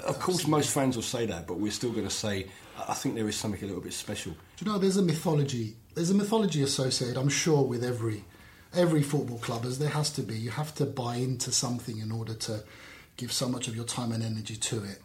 Of 0.06 0.20
course, 0.20 0.48
most 0.48 0.72
fans 0.72 0.96
will 0.96 1.04
say 1.04 1.26
that, 1.28 1.46
but 1.48 1.60
we're 1.60 1.72
still 1.72 1.92
going 1.92 2.08
to 2.08 2.14
say 2.14 2.48
I 2.88 2.94
think 2.94 3.16
there 3.16 3.28
is 3.28 3.36
something 3.36 3.64
a 3.64 3.68
little 3.68 3.82
bit 3.82 3.94
special. 3.94 4.34
Do 4.58 4.66
you 4.66 4.72
know 4.72 4.78
there's 4.78 4.98
a 4.98 5.02
mythology? 5.02 5.76
There's 5.94 6.10
a 6.10 6.16
mythology 6.16 6.64
associated, 6.64 7.18
I'm 7.18 7.30
sure, 7.30 7.64
with 7.64 7.84
every 7.84 8.24
every 8.76 9.04
football 9.04 9.38
club, 9.38 9.66
as 9.66 9.78
there 9.78 9.90
has 9.90 10.10
to 10.12 10.22
be. 10.24 10.36
You 10.36 10.50
have 10.50 10.74
to 10.76 10.86
buy 10.86 11.18
into 11.18 11.52
something 11.52 12.00
in 12.00 12.12
order 12.12 12.34
to 12.34 12.64
give 13.18 13.32
so 13.32 13.48
much 13.48 13.68
of 13.68 13.76
your 13.76 13.86
time 13.86 14.12
and 14.12 14.24
energy 14.24 14.56
to 14.56 14.84
it. 14.84 15.00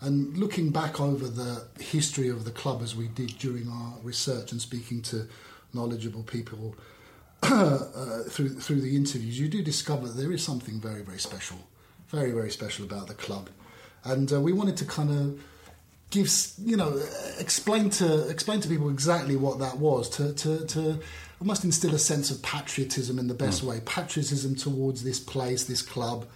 And 0.00 0.36
looking 0.38 0.70
back 0.70 1.00
over 1.00 1.26
the 1.26 1.66
history 1.80 2.28
of 2.28 2.44
the 2.44 2.52
club 2.52 2.82
as 2.82 2.94
we 2.94 3.08
did 3.08 3.36
during 3.38 3.68
our 3.68 3.94
research 4.04 4.52
and 4.52 4.60
speaking 4.60 5.02
to 5.02 5.26
knowledgeable 5.74 6.22
people 6.22 6.76
uh, 7.42 8.22
through 8.28 8.60
through 8.60 8.80
the 8.80 8.94
interviews, 8.94 9.38
you 9.38 9.48
do 9.48 9.62
discover 9.62 10.06
that 10.06 10.16
there 10.16 10.32
is 10.32 10.42
something 10.42 10.80
very 10.80 11.02
very 11.02 11.18
special, 11.18 11.58
very 12.08 12.30
very 12.30 12.50
special 12.50 12.84
about 12.84 13.08
the 13.08 13.14
club, 13.14 13.50
and 14.08 14.32
uh, 14.32 14.40
we 14.40 14.52
wanted 14.52 14.76
to 14.78 14.84
kind 14.84 15.10
of 15.10 15.40
give 16.10 16.30
you 16.64 16.76
know 16.76 17.00
explain 17.38 17.90
to 17.90 18.28
explain 18.28 18.60
to 18.60 18.68
people 18.68 18.88
exactly 18.88 19.36
what 19.36 19.58
that 19.58 19.76
was 19.78 20.08
to 20.08 20.32
to, 20.34 20.64
to 20.66 20.98
almost 21.40 21.64
instill 21.64 21.94
a 21.94 21.98
sense 21.98 22.30
of 22.30 22.42
patriotism 22.42 23.18
in 23.18 23.28
the 23.28 23.34
best 23.34 23.62
way, 23.62 23.80
patriotism 23.86 24.56
towards 24.56 25.04
this 25.04 25.20
place, 25.20 25.64
this 25.64 25.82
club, 25.82 26.26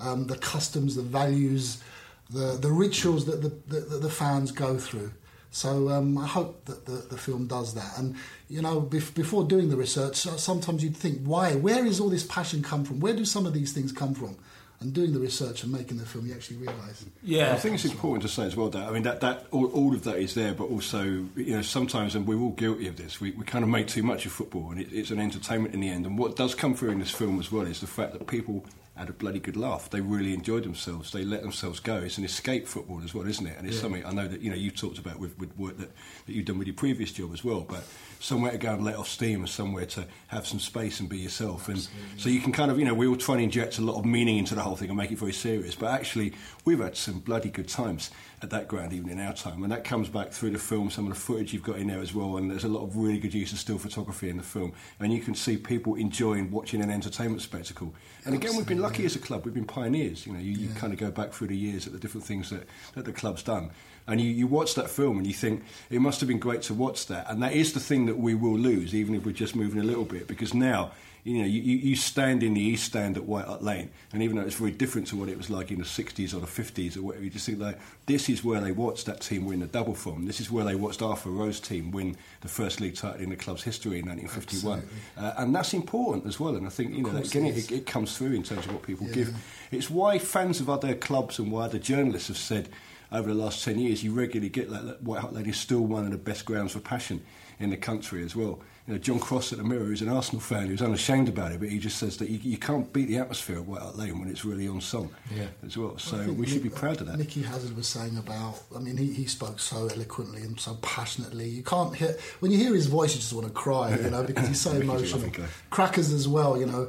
um, 0.00 0.26
the 0.26 0.36
customs, 0.36 0.96
the 0.96 1.02
values, 1.02 1.82
the 2.28 2.58
the 2.60 2.70
rituals 2.70 3.26
that 3.26 3.42
the 3.42 3.48
the, 3.68 3.80
that 3.80 4.02
the 4.02 4.10
fans 4.10 4.52
go 4.52 4.78
through. 4.78 5.12
So 5.52 5.88
um, 5.88 6.16
I 6.16 6.28
hope 6.28 6.64
that 6.66 6.86
the, 6.86 6.92
the 6.92 7.18
film 7.18 7.48
does 7.48 7.74
that. 7.74 7.98
And 7.98 8.14
you 8.48 8.62
know, 8.62 8.80
bef- 8.80 9.14
before 9.14 9.44
doing 9.44 9.68
the 9.68 9.76
research, 9.76 10.14
sometimes 10.16 10.84
you'd 10.84 10.96
think, 10.96 11.24
why? 11.24 11.54
Where 11.56 11.84
is 11.84 11.98
all 11.98 12.08
this 12.08 12.24
passion 12.24 12.62
come 12.62 12.84
from? 12.84 13.00
Where 13.00 13.14
do 13.14 13.24
some 13.24 13.46
of 13.46 13.52
these 13.52 13.72
things 13.72 13.90
come 13.90 14.14
from? 14.14 14.36
And 14.80 14.94
doing 14.94 15.12
the 15.12 15.18
research 15.18 15.62
and 15.62 15.70
making 15.70 15.98
the 15.98 16.06
film, 16.06 16.26
you 16.26 16.32
actually 16.32 16.56
realise. 16.56 17.04
Yeah, 17.22 17.52
I 17.52 17.56
think 17.56 17.74
it's 17.74 17.84
important 17.84 18.22
to 18.22 18.28
say 18.28 18.44
as 18.44 18.56
well 18.56 18.70
that 18.70 18.88
I 18.88 18.90
mean 18.90 19.02
that, 19.02 19.20
that 19.20 19.44
all, 19.50 19.66
all 19.72 19.92
of 19.94 20.04
that 20.04 20.16
is 20.16 20.32
there, 20.32 20.54
but 20.54 20.64
also 20.64 21.02
you 21.02 21.54
know 21.54 21.60
sometimes, 21.60 22.14
and 22.14 22.26
we're 22.26 22.40
all 22.40 22.52
guilty 22.52 22.88
of 22.88 22.96
this. 22.96 23.20
We, 23.20 23.32
we 23.32 23.44
kind 23.44 23.62
of 23.62 23.68
make 23.68 23.88
too 23.88 24.02
much 24.02 24.24
of 24.24 24.32
football, 24.32 24.70
and 24.70 24.80
it, 24.80 24.88
it's 24.90 25.10
an 25.10 25.20
entertainment 25.20 25.74
in 25.74 25.80
the 25.80 25.90
end. 25.90 26.06
And 26.06 26.18
what 26.18 26.34
does 26.34 26.54
come 26.54 26.74
through 26.74 26.92
in 26.92 26.98
this 26.98 27.10
film 27.10 27.38
as 27.38 27.52
well 27.52 27.66
is 27.66 27.80
the 27.80 27.86
fact 27.86 28.14
that 28.14 28.26
people 28.26 28.64
had 29.00 29.08
a 29.08 29.12
bloody 29.14 29.40
good 29.40 29.56
laugh. 29.56 29.88
They 29.88 30.02
really 30.02 30.34
enjoyed 30.34 30.62
themselves. 30.62 31.10
They 31.10 31.24
let 31.24 31.40
themselves 31.40 31.80
go. 31.80 31.96
It's 31.96 32.18
an 32.18 32.24
escape 32.24 32.66
football 32.68 33.00
as 33.02 33.14
well, 33.14 33.26
isn't 33.26 33.46
it? 33.46 33.56
And 33.56 33.66
it's 33.66 33.76
Yeah. 33.76 33.82
something 33.82 34.04
I 34.04 34.12
know 34.12 34.28
that 34.28 34.42
you 34.42 34.50
know 34.50 34.56
you 34.56 34.70
talked 34.70 34.98
about 34.98 35.18
with, 35.18 35.38
with 35.38 35.56
work 35.58 35.78
that, 35.78 35.90
that 36.26 36.32
you've 36.34 36.44
done 36.44 36.58
with 36.58 36.66
your 36.66 36.76
previous 36.76 37.10
job 37.10 37.32
as 37.32 37.42
well. 37.42 37.62
But 37.62 37.82
somewhere 38.20 38.52
to 38.52 38.58
go 38.58 38.74
and 38.74 38.84
let 38.84 38.96
off 38.96 39.08
steam, 39.08 39.40
and 39.40 39.48
somewhere 39.48 39.86
to 39.86 40.06
have 40.28 40.46
some 40.46 40.60
space 40.60 41.00
and 41.00 41.08
be 41.08 41.16
yourself. 41.16 41.68
And 41.70 41.88
so 42.18 42.28
you 42.28 42.40
can 42.40 42.52
kind 42.52 42.70
of 42.70 42.78
you 42.78 42.84
know 42.84 42.92
we 42.92 43.06
all 43.06 43.16
try 43.16 43.36
and 43.36 43.44
inject 43.44 43.78
a 43.78 43.82
lot 43.82 43.96
of 43.98 44.04
meaning 44.04 44.36
into 44.36 44.54
the 44.54 44.60
whole 44.60 44.76
thing 44.76 44.90
and 44.90 44.98
make 44.98 45.10
it 45.10 45.18
very 45.18 45.32
serious. 45.32 45.74
But 45.74 45.92
actually, 45.92 46.34
we've 46.66 46.80
had 46.80 46.94
some 46.96 47.20
bloody 47.20 47.48
good 47.48 47.68
times 47.68 48.10
at 48.42 48.50
that 48.50 48.68
ground, 48.68 48.92
even 48.92 49.10
in 49.10 49.20
our 49.20 49.34
time. 49.34 49.62
And 49.62 49.70
that 49.70 49.84
comes 49.84 50.08
back 50.08 50.30
through 50.30 50.50
the 50.50 50.58
film, 50.58 50.90
some 50.90 51.06
of 51.06 51.12
the 51.12 51.20
footage 51.20 51.52
you've 51.52 51.62
got 51.62 51.76
in 51.76 51.88
there 51.88 52.00
as 52.00 52.14
well. 52.14 52.38
And 52.38 52.50
there's 52.50 52.64
a 52.64 52.68
lot 52.68 52.82
of 52.82 52.96
really 52.96 53.18
good 53.18 53.34
use 53.34 53.52
of 53.52 53.58
still 53.58 53.78
photography 53.78 54.30
in 54.30 54.38
the 54.38 54.42
film. 54.42 54.72
And 54.98 55.12
you 55.12 55.20
can 55.20 55.34
see 55.34 55.56
people 55.56 55.94
enjoying 55.96 56.50
watching 56.50 56.80
an 56.80 56.90
entertainment 56.90 57.42
spectacle. 57.42 57.94
And 58.24 58.34
again, 58.34 58.56
we've 58.56 58.66
been 58.66 58.80
lucky 58.80 59.04
as 59.04 59.14
a 59.14 59.18
club. 59.18 59.44
We've 59.44 59.54
been 59.54 59.66
pioneers. 59.66 60.26
You 60.26 60.32
know, 60.32 60.38
you, 60.38 60.52
you 60.52 60.68
kind 60.74 60.92
of 60.92 60.98
go 60.98 61.10
back 61.10 61.32
through 61.32 61.48
the 61.48 61.56
years 61.56 61.86
at 61.86 61.92
the 61.92 61.98
different 61.98 62.26
things 62.26 62.48
that, 62.50 62.66
that 62.94 63.04
the 63.04 63.12
club's 63.12 63.42
done. 63.42 63.70
And 64.06 64.20
you, 64.20 64.30
you 64.30 64.46
watch 64.46 64.74
that 64.74 64.88
film 64.88 65.18
and 65.18 65.26
you 65.26 65.34
think 65.34 65.62
it 65.90 66.00
must 66.00 66.20
have 66.20 66.28
been 66.28 66.38
great 66.38 66.62
to 66.62 66.74
watch 66.74 67.06
that. 67.06 67.30
And 67.30 67.42
that 67.42 67.52
is 67.52 67.74
the 67.74 67.80
thing 67.80 68.06
that 68.06 68.18
we 68.18 68.34
will 68.34 68.58
lose, 68.58 68.94
even 68.94 69.14
if 69.14 69.26
we're 69.26 69.32
just 69.32 69.54
moving 69.54 69.80
a 69.80 69.84
little 69.84 70.04
bit, 70.04 70.26
because 70.26 70.54
now 70.54 70.92
you 71.24 71.38
know, 71.38 71.44
you, 71.44 71.60
you 71.60 71.96
stand 71.96 72.42
in 72.42 72.54
the 72.54 72.60
East 72.60 72.84
Stand 72.84 73.16
at 73.16 73.24
White 73.24 73.44
Hart 73.44 73.62
Lane, 73.62 73.90
and 74.12 74.22
even 74.22 74.36
though 74.36 74.42
it's 74.42 74.54
very 74.56 74.70
different 74.70 75.06
to 75.08 75.16
what 75.16 75.28
it 75.28 75.36
was 75.36 75.50
like 75.50 75.70
in 75.70 75.78
the 75.78 75.84
60s 75.84 76.32
or 76.34 76.40
the 76.40 76.46
50s 76.46 76.96
or 76.96 77.02
whatever, 77.02 77.24
you 77.24 77.30
just 77.30 77.44
think 77.46 77.58
like, 77.60 77.78
this 78.06 78.28
is 78.28 78.42
where 78.42 78.60
they 78.60 78.72
watched 78.72 79.06
that 79.06 79.20
team 79.20 79.44
win 79.44 79.60
the 79.60 79.66
double 79.66 79.94
from. 79.94 80.26
This 80.26 80.40
is 80.40 80.50
where 80.50 80.64
they 80.64 80.74
watched 80.74 81.02
Arthur 81.02 81.30
Rowe's 81.30 81.60
team 81.60 81.90
win 81.90 82.16
the 82.40 82.48
first 82.48 82.80
league 82.80 82.94
title 82.96 83.20
in 83.20 83.30
the 83.30 83.36
club's 83.36 83.62
history 83.62 83.98
in 83.98 84.06
1951. 84.06 84.82
Uh, 85.16 85.34
and 85.38 85.54
that's 85.54 85.74
important 85.74 86.26
as 86.26 86.40
well, 86.40 86.56
and 86.56 86.66
I 86.66 86.70
think, 86.70 86.94
you 86.94 87.02
know, 87.02 87.16
again, 87.16 87.44
it 87.46 87.56
it, 87.58 87.72
it 87.72 87.86
comes 87.86 88.16
through 88.16 88.32
in 88.32 88.42
terms 88.42 88.66
of 88.66 88.72
what 88.72 88.82
people 88.82 89.06
Yeah. 89.08 89.14
give. 89.14 89.34
It's 89.70 89.90
why 89.90 90.18
fans 90.18 90.60
of 90.60 90.70
other 90.70 90.94
clubs 90.94 91.38
and 91.38 91.52
why 91.52 91.64
other 91.64 91.78
journalists 91.78 92.28
have 92.28 92.38
said 92.38 92.68
over 93.12 93.28
the 93.28 93.34
last 93.34 93.64
10 93.64 93.78
years, 93.78 94.02
you 94.04 94.12
regularly 94.12 94.48
get 94.48 94.70
that, 94.70 94.86
that 94.86 95.02
White 95.02 95.20
Hart 95.20 95.34
Lane 95.34 95.46
is 95.46 95.56
still 95.58 95.80
one 95.80 96.04
of 96.04 96.12
the 96.12 96.16
best 96.18 96.44
grounds 96.44 96.72
for 96.72 96.80
passion 96.80 97.22
in 97.58 97.70
the 97.70 97.76
country 97.76 98.22
as 98.24 98.34
well. 98.36 98.60
You 98.86 98.94
know, 98.94 98.98
John 98.98 99.20
Cross 99.20 99.52
at 99.52 99.58
the 99.58 99.64
Mirror, 99.64 99.84
who's 99.84 100.02
an 100.02 100.08
Arsenal 100.08 100.40
fan, 100.40 100.66
who's 100.68 100.80
unashamed 100.82 101.28
about 101.28 101.52
it, 101.52 101.60
but 101.60 101.68
he 101.68 101.78
just 101.78 101.98
says 101.98 102.16
that 102.16 102.30
you, 102.30 102.38
you 102.42 102.56
can't 102.56 102.90
beat 102.92 103.06
the 103.08 103.18
atmosphere 103.18 103.58
of 103.58 103.68
White 103.68 103.82
Hart 103.82 103.96
Lane 103.96 104.18
when 104.18 104.28
it's 104.28 104.44
really 104.44 104.66
on 104.66 104.80
song 104.80 105.10
Yeah. 105.32 105.46
as 105.64 105.76
well. 105.76 105.96
So 105.98 106.16
I 106.18 106.24
think 106.24 106.38
we 106.38 106.46
should 106.46 106.62
be 106.62 106.70
proud 106.70 107.00
of 107.00 107.06
that. 107.06 107.18
Nicky 107.18 107.42
Hazard 107.42 107.76
was 107.76 107.86
saying 107.86 108.16
about. 108.16 108.62
I 108.74 108.78
mean, 108.80 108.96
he, 108.96 109.12
he 109.12 109.26
spoke 109.26 109.60
so 109.60 109.86
eloquently 109.94 110.42
and 110.42 110.58
so 110.58 110.74
passionately. 110.82 111.46
You 111.48 111.62
can't 111.62 111.94
hear 111.94 112.16
when 112.40 112.50
you 112.50 112.58
hear 112.58 112.74
his 112.74 112.86
voice, 112.86 113.14
you 113.14 113.20
just 113.20 113.32
want 113.34 113.46
to 113.46 113.52
cry, 113.52 113.94
you 113.96 114.10
know, 114.10 114.24
because 114.24 114.48
he's 114.48 114.60
so 114.60 114.72
emotional. 114.80 115.30
Crackers 115.68 116.10
as 116.12 116.26
well, 116.26 116.58
you 116.58 116.66
know, 116.66 116.88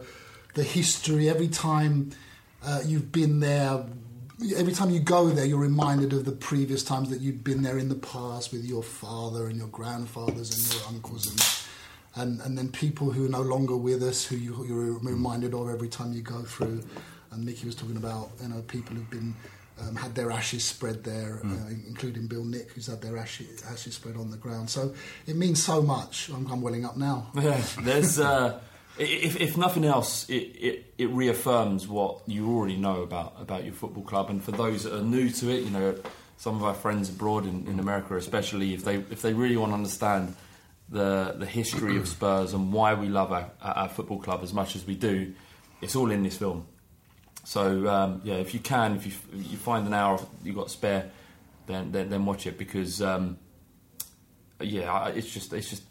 the 0.56 0.63
history. 0.63 1.30
Every 1.30 1.49
time 1.49 2.12
uh, 2.65 2.82
you've 2.86 3.12
been 3.12 3.41
there, 3.41 3.84
every 4.56 4.73
time 4.73 4.89
you 4.91 5.01
go 5.01 5.30
there, 5.30 5.45
you're 5.45 5.60
reminded 5.60 6.13
of 6.13 6.23
the 6.25 6.32
previous 6.32 6.84
times 6.84 7.10
that 7.10 7.19
you'd 7.19 7.43
been 7.43 7.62
there 7.63 7.77
in 7.77 7.89
the 7.89 7.95
past 7.95 8.51
with 8.54 8.63
your 8.65 8.82
father 8.82 9.45
and 9.47 9.58
your 9.58 9.67
grandfathers 9.67 10.51
and 10.58 10.73
your 10.82 10.88
uncles 10.88 11.27
and. 11.30 11.67
And, 12.15 12.41
and 12.41 12.58
then 12.58 12.69
people 12.69 13.12
who 13.12 13.26
are 13.26 13.30
no 13.30 13.41
longer 13.41 13.76
with 13.78 14.04
us, 14.04 14.26
who 14.26 14.36
you, 14.36 14.65
you're 14.67 15.00
reminded 15.00 15.54
of 15.54 15.69
every 15.69 15.88
time 15.88 16.12
you 16.13 16.21
go 16.21 16.41
through. 16.41 16.84
And 17.32 17.45
Mickey 17.45 17.65
was 17.65 17.76
talking 17.76 17.95
about, 17.95 18.32
you 18.41 18.50
know, 18.50 18.62
people 18.63 18.95
who've 18.95 19.10
been 19.10 19.34
um, 19.80 19.95
had 19.95 20.13
their 20.15 20.32
ashes 20.32 20.63
spread 20.63 21.04
there, 21.04 21.39
uh, 21.43 21.69
including 21.88 22.28
Bill 22.28 22.43
Nick, 22.43 22.71
who's 22.71 22.88
had 22.88 23.02
their 23.02 23.17
ashes, 23.17 23.63
ashes 23.63 23.95
spread 23.95 24.17
on 24.17 24.30
the 24.30 24.38
ground. 24.38 24.69
So 24.69 24.93
it 25.26 25.36
means 25.36 25.63
so 25.63 25.82
much. 25.82 26.30
I'm, 26.30 26.45
I'm 26.52 26.62
welling 26.62 26.86
up 26.86 26.97
now. 26.97 27.32
Yeah, 27.34 27.62
there's. 27.82 28.19
Uh, 28.19 28.60
if, 28.97 29.39
if 29.39 29.58
nothing 29.58 29.86
else, 29.86 30.30
it, 30.30 30.34
it, 30.34 30.93
it 30.97 31.10
reaffirms 31.10 31.88
what 31.88 32.28
you 32.28 32.54
already 32.54 32.76
know 32.76 33.02
about 33.02 33.36
about 33.39 33.63
your 33.63 33.74
football 33.74 34.04
club. 34.04 34.30
And 34.30 34.43
for 34.43 34.52
those 34.52 34.84
that 34.84 34.93
are 34.93 35.02
new 35.02 35.30
to 35.30 35.50
it, 35.50 35.63
you 35.63 35.69
know, 35.69 35.95
some 36.38 36.56
of 36.56 36.63
our 36.63 36.74
friends 36.74 37.10
abroad 37.10 37.45
in, 37.45 37.67
in 37.67 37.80
America, 37.80 38.15
especially, 38.17 38.74
if 38.74 38.84
they 38.84 38.97
if 38.97 39.21
they 39.21 39.34
really 39.34 39.58
want 39.58 39.71
to 39.71 39.76
understand 39.76 40.36
the 40.91 41.36
the 41.38 41.45
history 41.45 41.97
of 41.97 42.08
Spurs 42.08 42.54
and 42.54 42.71
why 42.73 42.93
we 42.93 43.08
love 43.08 43.32
our, 43.32 43.49
our 43.62 43.89
football 43.89 44.19
club 44.19 44.41
as 44.43 44.54
much 44.54 44.75
as 44.75 44.86
we 44.86 44.93
do, 44.95 45.34
it's 45.82 45.95
all 45.95 46.12
in 46.12 46.21
this 46.21 46.38
film. 46.38 46.67
So 47.43 47.88
um, 47.88 48.21
yeah, 48.23 48.36
if 48.36 48.54
you 48.54 48.60
can, 48.60 48.95
if 48.97 49.06
you 49.08 49.13
you 49.34 49.58
find 49.58 49.88
an 49.88 49.93
hour 49.93 50.19
you've 50.43 50.56
got 50.56 50.69
spare, 50.69 51.10
then 51.67 51.91
then, 51.91 52.10
then 52.10 52.25
watch 52.25 52.45
it 52.45 52.58
because. 52.58 53.01
Um, 53.01 53.38
yeah, 54.60 55.08
it's 55.08 55.27
just 55.34 55.54
it's 55.54 55.69
just 55.71 55.84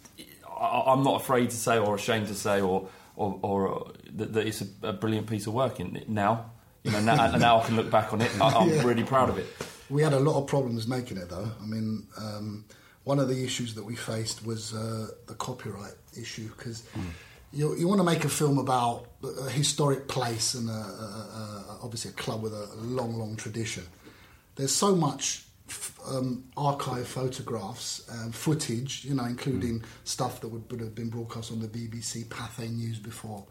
I, 0.48 0.84
I'm 0.86 1.02
not 1.02 1.20
afraid 1.20 1.50
to 1.50 1.56
say 1.56 1.78
or 1.78 1.96
ashamed 1.96 2.28
to 2.28 2.34
say 2.34 2.60
or 2.60 2.88
or, 3.16 3.38
or 3.42 3.92
that, 4.14 4.32
that 4.32 4.46
it's 4.46 4.62
a, 4.62 4.88
a 4.88 4.92
brilliant 4.92 5.26
piece 5.28 5.46
of 5.48 5.54
work 5.54 5.80
in 5.80 6.04
now. 6.06 6.52
You 6.84 6.92
know, 6.92 7.00
now, 7.00 7.36
now 7.36 7.60
I 7.60 7.64
can 7.66 7.74
look 7.76 7.90
back 7.90 8.12
on 8.12 8.20
it. 8.20 8.30
I, 8.40 8.48
I'm 8.48 8.68
Yeah. 8.74 8.82
really 8.84 9.02
proud 9.02 9.28
of 9.28 9.38
it. 9.38 9.46
We 9.90 10.02
had 10.02 10.12
a 10.12 10.20
lot 10.20 10.40
of 10.40 10.46
problems 10.46 10.86
making 10.86 11.18
it, 11.18 11.28
though. 11.28 11.50
I 11.60 11.66
mean, 11.66 12.06
um, 12.16 12.64
one 13.10 13.18
of 13.18 13.28
the 13.28 13.42
issues 13.42 13.74
that 13.74 13.84
we 13.84 13.96
faced 13.96 14.46
was 14.46 14.72
uh, 14.72 15.08
the 15.26 15.34
copyright 15.34 15.94
issue 16.16 16.48
because 16.56 16.84
you, 17.52 17.74
you 17.76 17.88
want 17.88 17.98
to 17.98 18.04
make 18.04 18.24
a 18.24 18.28
film 18.28 18.56
about 18.56 19.04
a 19.44 19.50
historic 19.50 20.06
place 20.06 20.54
and 20.54 20.70
a, 20.70 20.72
a, 20.72 20.76
a, 20.76 21.78
obviously 21.82 22.12
a 22.12 22.14
club 22.14 22.40
with 22.40 22.52
a 22.52 22.68
long, 22.76 23.18
long 23.18 23.34
tradition. 23.34 23.82
There's 24.54 24.72
so 24.72 24.94
much 24.94 25.42
f- 25.68 25.98
um, 26.06 26.44
archive 26.56 27.08
photographs 27.08 28.08
and 28.08 28.32
footage, 28.32 29.04
you 29.04 29.14
know, 29.16 29.24
including 29.24 29.82
stuff 30.04 30.40
that 30.42 30.48
would, 30.48 30.70
would 30.70 30.80
have 30.80 30.94
been 30.94 31.10
broadcast 31.10 31.50
on 31.50 31.58
the 31.58 31.66
BBC 31.66 32.26
Pathé 32.26 32.70
News 32.70 33.00
before. 33.00 33.44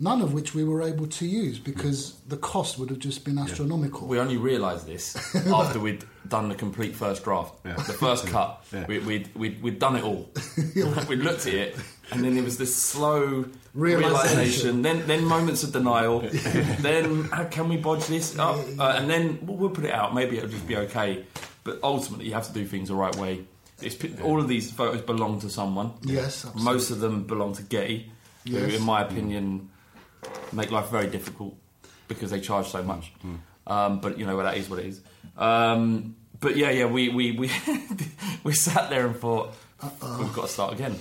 None 0.00 0.22
of 0.22 0.32
which 0.34 0.54
we 0.54 0.64
were 0.64 0.82
able 0.82 1.06
to 1.06 1.24
use 1.26 1.58
because 1.60 2.14
the 2.26 2.36
cost 2.36 2.78
would 2.78 2.90
have 2.90 2.98
just 2.98 3.24
been 3.24 3.38
astronomical. 3.38 4.08
We 4.08 4.18
only 4.18 4.36
realised 4.36 4.86
this 4.86 5.14
after 5.46 5.78
we'd 5.78 6.04
done 6.26 6.48
the 6.48 6.56
complete 6.56 6.96
first 6.96 7.22
draft, 7.22 7.54
Yeah. 7.64 7.74
the 7.76 7.92
first 7.92 8.26
cut. 8.26 8.64
Yeah. 8.72 8.86
We, 8.88 8.98
we'd, 8.98 9.34
we'd, 9.36 9.62
we'd 9.62 9.78
done 9.78 9.94
it 9.94 10.02
all. 10.02 10.28
we 11.08 11.14
looked 11.16 11.46
at 11.46 11.54
it, 11.54 11.76
and 12.10 12.24
then 12.24 12.34
there 12.34 12.42
was 12.42 12.58
this 12.58 12.74
slow 12.74 13.44
Realisation. 13.72 14.36
realisation, 14.36 14.82
then 14.82 15.06
then 15.06 15.24
moments 15.24 15.62
of 15.62 15.72
denial, 15.72 16.20
then 16.80 17.24
how 17.24 17.44
can 17.44 17.68
we 17.68 17.76
bodge 17.76 18.06
this 18.08 18.36
up, 18.38 18.56
uh, 18.78 18.94
and 18.96 19.08
then 19.08 19.38
we'll, 19.42 19.56
we'll 19.56 19.70
put 19.70 19.84
it 19.84 19.92
out. 19.92 20.12
Maybe 20.14 20.36
it'll 20.38 20.48
just 20.48 20.66
be 20.66 20.76
okay, 20.76 21.24
but 21.62 21.78
ultimately 21.82 22.26
you 22.26 22.34
have 22.34 22.46
to 22.48 22.52
do 22.52 22.66
things 22.66 22.88
the 22.88 22.94
right 22.94 23.14
way. 23.16 23.44
It's, 23.80 23.96
all 24.22 24.40
of 24.40 24.48
these 24.48 24.70
photos 24.70 25.02
belong 25.02 25.40
to 25.40 25.50
someone. 25.50 25.92
Yes, 26.02 26.44
absolutely. 26.44 26.62
most 26.64 26.90
of 26.90 27.00
them 27.00 27.24
belong 27.24 27.54
to 27.54 27.62
Getty, 27.62 28.10
Yes. 28.44 28.60
who, 28.70 28.76
in 28.76 28.82
my 28.82 29.02
opinion, 29.02 29.70
make 30.52 30.70
life 30.70 30.88
very 30.90 31.06
difficult 31.06 31.56
because 32.08 32.30
they 32.30 32.40
charge 32.40 32.68
so 32.68 32.82
much. 32.82 33.12
Um, 33.66 34.00
but 34.00 34.18
you 34.18 34.26
know 34.26 34.36
that 34.42 34.56
is 34.56 34.68
what 34.68 34.78
it 34.78 34.86
is. 34.86 35.00
Um, 35.36 36.16
but 36.40 36.56
yeah, 36.56 36.70
yeah, 36.70 36.86
we 36.86 37.08
we 37.08 37.32
we, 37.32 37.50
we 38.44 38.52
sat 38.52 38.90
there 38.90 39.06
and 39.06 39.16
thought 39.16 39.54
we've 39.82 40.32
got 40.34 40.42
to 40.42 40.48
start 40.48 40.72
again. 40.74 40.96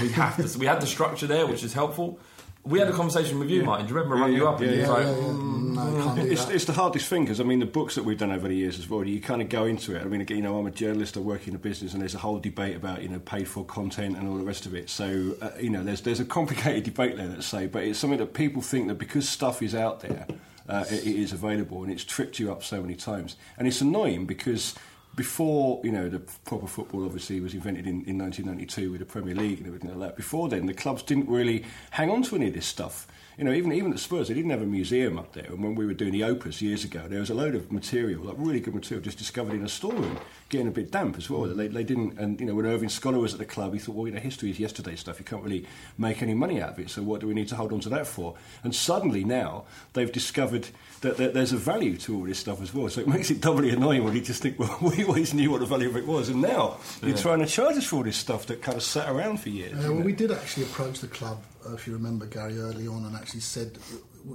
We 0.00 0.08
have 0.12 0.36
to. 0.36 0.58
We 0.58 0.66
had 0.66 0.80
the 0.80 0.86
structure 0.86 1.26
there, 1.26 1.46
which 1.46 1.62
is 1.62 1.74
helpful. 1.74 2.18
We 2.66 2.80
had 2.80 2.88
a 2.88 2.92
conversation 2.92 3.38
with 3.38 3.48
you, 3.48 3.62
Martin. 3.64 3.86
Do 3.86 3.94
you 3.94 3.98
remember? 4.00 4.16
I 4.16 4.20
rang 4.26 4.32
you 4.32 4.42
yeah, 4.44 4.48
up 4.50 4.60
and 4.60 4.70
yeah, 4.70 4.74
you 4.76 4.80
was 4.80 4.88
yeah, 4.88 4.94
like, 4.94 5.04
yeah, 5.04 5.10
yeah. 5.12 5.32
"Mm, 5.32 5.74
No, 5.76 6.02
can't 6.04 6.16
do 6.16 6.32
It's, 6.32 6.44
that. 6.46 6.54
it's 6.54 6.64
the 6.64 6.72
hardest 6.72 7.08
thing 7.08 7.22
because 7.24 7.40
I 7.40 7.44
mean 7.44 7.60
the 7.60 7.66
books 7.66 7.94
that 7.94 8.04
we've 8.04 8.18
done 8.18 8.32
over 8.32 8.48
the 8.48 8.56
years 8.56 8.78
as 8.78 8.88
well. 8.90 9.04
You 9.04 9.20
kind 9.20 9.40
of 9.40 9.48
go 9.48 9.66
into 9.66 9.94
it. 9.94 10.02
I 10.02 10.06
mean, 10.06 10.20
again, 10.20 10.38
you 10.38 10.42
know, 10.42 10.58
I'm 10.58 10.66
a 10.66 10.70
journalist. 10.72 11.16
I 11.16 11.20
work 11.20 11.46
in 11.46 11.54
a 11.54 11.58
business, 11.58 11.92
and 11.92 12.02
there's 12.02 12.14
a 12.16 12.18
whole 12.18 12.38
debate 12.40 12.74
about 12.74 13.02
you 13.02 13.08
know 13.08 13.20
paid 13.20 13.46
for 13.46 13.64
content 13.64 14.16
and 14.16 14.28
all 14.28 14.36
the 14.36 14.42
rest 14.44 14.66
of 14.66 14.74
it. 14.74 14.90
So 14.90 15.36
uh, 15.40 15.50
you 15.60 15.70
know, 15.70 15.84
there's 15.84 16.00
there's 16.00 16.18
a 16.20 16.24
complicated 16.24 16.82
debate 16.92 17.16
there. 17.16 17.28
Let's 17.28 17.46
say, 17.46 17.66
but 17.68 17.84
it's 17.84 17.98
something 18.00 18.18
that 18.18 18.34
people 18.34 18.62
think 18.62 18.88
that 18.88 18.94
because 18.98 19.28
stuff 19.28 19.62
is 19.62 19.74
out 19.74 20.00
there, 20.00 20.26
uh, 20.68 20.84
it, 20.90 21.06
it 21.06 21.16
is 21.16 21.32
available, 21.32 21.84
and 21.84 21.92
it's 21.92 22.02
tripped 22.04 22.40
you 22.40 22.50
up 22.50 22.64
so 22.64 22.80
many 22.82 22.96
times. 22.96 23.36
And 23.58 23.68
it's 23.68 23.80
annoying 23.80 24.26
because 24.26 24.74
before 25.16 25.80
you 25.82 25.90
know 25.90 26.08
the 26.08 26.20
proper 26.44 26.66
football 26.66 27.04
obviously 27.04 27.40
was 27.40 27.54
invented 27.54 27.86
in, 27.86 28.04
in 28.04 28.18
1992 28.18 28.90
with 28.90 29.00
the 29.00 29.06
Premier 29.06 29.34
League 29.34 29.58
and 29.58 29.66
everything 29.66 29.90
like 29.90 30.10
that. 30.10 30.16
Before 30.16 30.48
then, 30.48 30.66
the 30.66 30.74
clubs 30.74 31.02
didn't 31.02 31.28
really 31.28 31.64
hang 31.90 32.10
on 32.10 32.22
to 32.24 32.36
any 32.36 32.48
of 32.48 32.54
this 32.54 32.66
stuff. 32.66 33.08
You 33.38 33.44
know, 33.44 33.52
even 33.52 33.70
even 33.72 33.92
at 33.92 33.98
Spurs, 33.98 34.28
they 34.28 34.34
didn't 34.34 34.50
have 34.50 34.62
a 34.62 34.66
museum 34.66 35.18
up 35.18 35.34
there. 35.34 35.44
And 35.44 35.62
when 35.62 35.74
we 35.74 35.84
were 35.84 35.92
doing 35.92 36.12
the 36.12 36.24
Opus 36.24 36.62
years 36.62 36.84
ago, 36.84 37.02
there 37.06 37.20
was 37.20 37.28
a 37.28 37.34
load 37.34 37.54
of 37.54 37.70
material, 37.70 38.22
like 38.22 38.36
really 38.38 38.60
good 38.60 38.74
material, 38.74 39.04
just 39.04 39.18
discovered 39.18 39.52
in 39.52 39.62
a 39.62 39.68
storeroom, 39.68 40.18
getting 40.48 40.68
a 40.68 40.70
bit 40.70 40.90
damp 40.90 41.18
as 41.18 41.28
well. 41.28 41.42
They, 41.42 41.68
they 41.68 41.84
didn't, 41.84 42.18
and 42.18 42.40
you 42.40 42.46
know, 42.46 42.54
when 42.54 42.64
Irving 42.64 42.88
Scholar 42.88 43.18
was 43.18 43.34
at 43.34 43.38
the 43.38 43.44
club, 43.44 43.74
he 43.74 43.78
thought, 43.78 43.94
well, 43.94 44.06
you 44.06 44.14
know, 44.14 44.20
history 44.20 44.48
is 44.48 44.58
yesterday 44.58 44.96
stuff. 44.96 45.18
You 45.18 45.26
can't 45.26 45.42
really 45.42 45.66
make 45.98 46.22
any 46.22 46.32
money 46.32 46.62
out 46.62 46.70
of 46.70 46.78
it. 46.78 46.88
So 46.88 47.02
what 47.02 47.20
do 47.20 47.26
we 47.26 47.34
need 47.34 47.48
to 47.48 47.56
hold 47.56 47.74
on 47.74 47.80
to 47.80 47.90
that 47.90 48.06
for? 48.06 48.36
And 48.64 48.74
suddenly 48.74 49.22
now 49.22 49.64
they've 49.92 50.10
discovered 50.10 50.68
that, 51.02 51.18
that 51.18 51.34
there's 51.34 51.52
a 51.52 51.58
value 51.58 51.98
to 51.98 52.16
all 52.16 52.24
this 52.24 52.38
stuff 52.38 52.62
as 52.62 52.72
well. 52.72 52.88
So 52.88 53.02
it 53.02 53.08
makes 53.08 53.30
it 53.30 53.42
doubly 53.42 53.68
annoying 53.68 54.02
when 54.02 54.14
you 54.14 54.22
just 54.22 54.40
think, 54.40 54.58
well, 54.58 54.78
we 54.96 55.04
always 55.06 55.34
knew 55.34 55.50
what 55.50 55.60
the 55.60 55.66
value 55.66 55.88
of 55.88 55.96
it 55.96 56.06
was, 56.06 56.28
and 56.28 56.42
now 56.42 56.78
you're 57.02 57.16
trying 57.16 57.40
to 57.40 57.46
charge 57.46 57.76
us 57.76 57.86
for 57.86 57.96
all 57.96 58.02
this 58.02 58.16
stuff 58.16 58.46
that 58.46 58.62
kind 58.62 58.76
of 58.76 58.82
sat 58.82 59.08
around 59.08 59.40
for 59.40 59.48
years. 59.48 59.72
Uh, 59.72 59.88
well, 59.88 59.94
know? 59.94 60.04
we 60.04 60.12
did 60.12 60.30
actually 60.30 60.64
approach 60.64 61.00
the 61.00 61.06
club, 61.06 61.42
uh, 61.66 61.74
if 61.74 61.86
you 61.86 61.92
remember, 61.92 62.26
Gary, 62.26 62.58
early 62.58 62.86
on, 62.86 63.04
and 63.04 63.16
actually 63.16 63.40
said, 63.40 63.78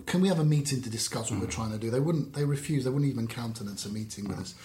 "Can 0.06 0.22
we 0.22 0.28
have 0.28 0.40
a 0.40 0.46
meeting 0.46 0.82
to 0.82 0.90
discuss 0.90 1.32
what 1.32 1.40
we're 1.40 1.48
trying 1.48 1.72
to 1.72 1.78
do?" 1.78 1.90
They 1.90 2.00
wouldn't. 2.00 2.34
They 2.34 2.46
refused. 2.46 2.86
They 2.86 2.92
wouldn't 2.92 3.12
even 3.12 3.28
countenance 3.28 3.86
a 3.86 3.90
meeting 3.90 4.28
with 4.28 4.40
us. 4.40 4.56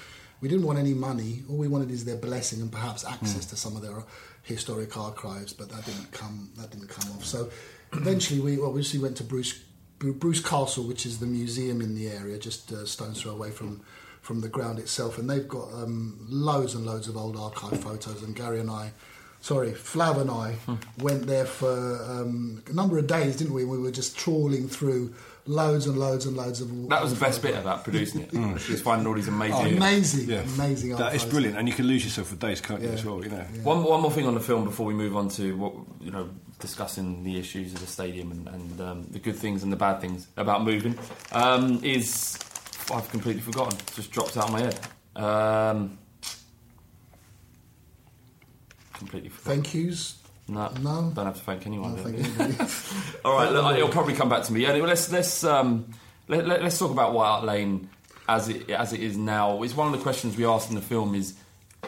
We 0.41 0.49
didn't 0.49 0.67
want 0.67 0.79
any 0.79 0.95
money. 0.95 1.43
All 1.49 1.57
we 1.57 1.69
wanted 1.69 1.91
is 1.91 2.05
their 2.05 2.17
blessing 2.17 2.61
and 2.61 2.71
perhaps 2.71 3.05
access 3.05 3.47
to 3.47 3.57
some 3.57 3.75
of 3.75 3.83
their 3.83 4.05
historic 4.43 4.97
archives. 4.97 5.53
But 5.53 5.71
that 5.71 5.85
didn't 5.87 6.13
come. 6.13 6.51
That 6.57 6.71
didn't 6.71 6.89
come 6.89 7.11
off. 7.13 7.25
So 7.25 7.51
eventually, 7.93 8.41
we 8.41 8.61
obviously 8.61 9.01
went 9.01 9.17
to 9.19 9.25
Bruce 9.25 9.59
Bruce 9.99 10.41
Castle, 10.41 10.85
which 10.85 11.07
is 11.07 11.19
the 11.19 11.27
museum 11.27 11.81
in 11.81 11.95
the 11.95 12.09
area, 12.09 12.39
just 12.39 12.71
a 12.71 12.87
stone's 12.87 13.23
throw 13.23 13.33
away 13.33 13.51
from 13.51 13.83
from 14.27 14.41
the 14.41 14.49
ground 14.49 14.81
itself, 14.81 15.19
and 15.19 15.31
they've 15.31 15.47
got 15.47 15.73
um, 15.73 16.19
loads 16.29 16.75
and 16.75 16.85
loads 16.85 17.07
of 17.07 17.17
old 17.17 17.37
archive 17.37 17.81
photos. 17.81 18.23
And 18.25 18.35
Gary 18.35 18.59
and 18.59 18.69
I 18.71 18.91
sorry, 19.41 19.71
Flav 19.71 20.21
and 20.21 20.29
I 20.29 20.57
went 20.99 21.29
there 21.29 21.45
for 21.45 22.03
um, 22.03 22.63
a 22.67 22.73
number 22.73 22.99
of 22.99 23.07
days, 23.07 23.37
didn't 23.37 23.55
we? 23.55 23.65
We 23.65 23.79
were 23.79 23.93
just 23.93 24.19
trawling 24.19 24.69
through 24.69 25.15
loads 25.47 25.87
and 25.87 25.97
loads 25.97 26.27
and 26.27 26.37
loads 26.37 26.61
of. 26.61 26.89
that 26.89 27.01
was 27.01 27.15
the 27.15 27.21
best 27.21 27.43
bit 27.43 27.55
about 27.55 27.85
producing 27.85 28.23
it. 28.23 28.31
Just 28.59 28.83
finding 28.83 29.07
all 29.07 29.15
these 29.15 29.29
amazing. 29.29 29.75
Oh, 29.75 29.77
amazing, 29.77 30.29
Yeah. 30.29 30.41
amazing. 30.57 30.91
That 30.97 31.15
is 31.15 31.23
archives. 31.23 31.25
brilliant, 31.27 31.57
and 31.57 31.69
you 31.69 31.75
can 31.75 31.87
lose 31.87 32.05
yourself 32.05 32.27
for 32.29 32.35
days, 32.35 32.61
can't 32.61 32.83
you? 32.83 32.89
As 32.89 33.05
well, 33.05 33.23
you 33.23 33.31
know. 33.31 33.45
One, 33.63 33.85
one 33.85 34.01
more 34.01 34.11
thing 34.11 34.27
on 34.27 34.35
the 34.35 34.41
film 34.41 34.65
before 34.65 34.87
we 34.87 34.95
move 34.95 35.15
on 35.17 35.29
to 35.31 35.57
what 35.57 35.73
you 36.01 36.11
know, 36.11 36.29
discussing 36.59 37.23
the 37.23 37.39
issues 37.39 37.73
of 37.75 37.79
the 37.79 37.87
stadium 37.87 38.33
and, 38.33 38.49
and 38.49 38.81
um, 38.81 39.07
the 39.11 39.21
good 39.21 39.37
things 39.37 39.63
and 39.63 39.73
the 39.73 39.77
bad 39.77 40.01
things 40.01 40.27
about 40.37 40.65
moving 40.65 40.99
um, 41.31 41.79
is 41.85 42.37
I've 42.93 43.09
completely 43.11 43.43
forgotten. 43.43 43.79
Just 43.95 44.11
dropped 44.11 44.37
out 44.37 44.45
of 44.45 44.53
my 44.53 44.61
head. 44.61 44.79
Um, 45.17 45.99
completely 48.95 49.29
forgotten. 49.29 49.63
Thank 49.63 49.75
yous. 49.75 50.17
No, 50.49 50.69
No? 50.81 51.11
don't 51.15 51.27
have 51.27 51.37
to 51.37 51.43
thank 51.43 51.67
anyone. 51.67 51.97
No, 51.97 52.03
thank. 52.03 52.61
All 53.25 53.35
right, 53.35 53.51
look, 53.51 53.77
it'll 53.77 53.89
probably 53.89 54.15
come 54.15 54.29
back 54.29 54.45
to 54.45 54.53
me. 54.53 54.65
Anyway, 54.65 54.87
let's 54.87 55.11
let's 55.11 55.43
um, 55.43 55.93
let, 56.29 56.47
let, 56.47 56.63
us 56.63 56.79
talk 56.79 56.93
about 56.93 57.13
White 57.13 57.27
Hart 57.27 57.45
Lane 57.45 57.91
as 58.29 58.49
it 58.49 58.71
as 58.71 58.93
it 58.93 59.01
is 59.01 59.17
now. 59.17 59.63
It's 59.63 59.75
one 59.75 59.89
of 59.89 59.93
the 59.93 60.03
questions 60.03 60.37
we 60.37 60.45
asked 60.45 60.69
in 60.69 60.77
the 60.77 60.83
film 60.83 61.15
is 61.15 61.35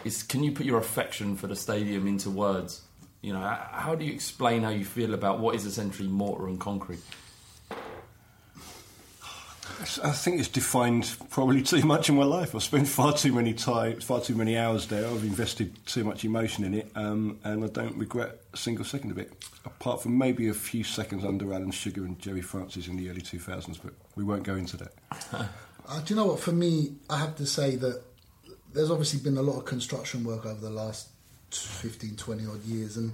is 0.05 0.23
can 0.23 0.43
you 0.43 0.53
put 0.53 0.67
your 0.67 0.79
affection 0.79 1.37
for 1.37 1.47
the 1.47 1.57
stadium 1.57 2.09
into 2.09 2.31
words? 2.31 2.83
You 3.21 3.33
know, 3.33 3.41
how 3.41 3.95
do 3.95 4.05
you 4.05 4.13
explain 4.13 4.63
how 4.63 4.71
you 4.71 4.85
feel 4.85 5.15
about 5.15 5.41
what 5.41 5.55
is 5.55 5.65
essentially 5.65 6.09
mortar 6.09 6.47
and 6.47 6.59
concrete? 6.61 7.01
I 10.03 10.11
think 10.11 10.41
it's 10.41 10.49
defined 10.49 11.15
probably 11.31 11.63
too 11.63 11.83
much 11.83 12.09
in 12.09 12.17
my 12.17 12.25
life. 12.25 12.55
I've 12.55 12.63
spent 12.63 12.89
far 12.89 13.13
too 13.13 13.33
many 13.33 13.55
time, 13.55 14.01
far 14.01 14.21
too 14.21 14.35
many 14.35 14.57
hours 14.57 14.87
there. 14.89 15.07
I've 15.07 15.25
invested 15.25 15.75
too 15.87 16.05
much 16.05 16.25
emotion 16.25 16.65
in 16.65 16.75
it, 16.75 16.91
um, 16.95 17.39
and 17.45 17.65
I 17.65 17.69
don't 17.69 17.97
regret 17.97 18.41
a 18.53 18.57
single 18.57 18.85
second 18.85 19.11
of 19.11 19.19
it. 19.19 19.33
Apart 19.65 20.03
from 20.03 20.19
maybe 20.19 20.49
a 20.49 20.55
few 20.55 20.85
seconds 20.85 21.25
under 21.25 21.53
Alan 21.53 21.71
Sugar 21.71 22.05
and 22.05 22.19
Gerry 22.19 22.41
Francis 22.41 22.89
in 22.89 22.97
the 22.97 23.09
early 23.11 23.21
2000s, 23.21 23.79
but 23.83 23.93
we 24.17 24.25
won't 24.25 24.43
go 24.43 24.55
into 24.55 24.77
that. 24.77 25.49
Uh, 25.91 26.01
do 26.01 26.13
you 26.13 26.17
know 26.17 26.27
what? 26.27 26.39
For 26.39 26.53
me, 26.53 26.93
I 27.09 27.19
have 27.19 27.35
to 27.37 27.47
say 27.47 27.77
that 27.77 28.03
there's 28.75 28.91
obviously 28.91 29.21
been 29.21 29.39
a 29.39 29.43
lot 29.43 29.57
of 29.57 29.65
construction 29.65 30.23
work 30.23 30.45
over 30.45 30.61
the 30.61 30.69
last 30.69 31.09
15, 31.51 32.17
20 32.17 32.47
odd 32.47 32.63
years, 32.65 32.99
and 32.99 33.13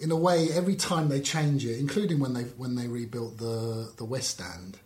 in 0.00 0.10
a 0.10 0.16
way, 0.16 0.48
every 0.52 0.76
time 0.76 1.10
they 1.10 1.20
change 1.20 1.66
it, 1.66 1.78
including 1.78 2.20
when 2.20 2.32
they 2.32 2.44
when 2.44 2.74
they 2.74 2.88
rebuilt 2.88 3.36
the 3.36 3.92
the 3.98 4.04
West 4.04 4.30
Stand, 4.30 4.78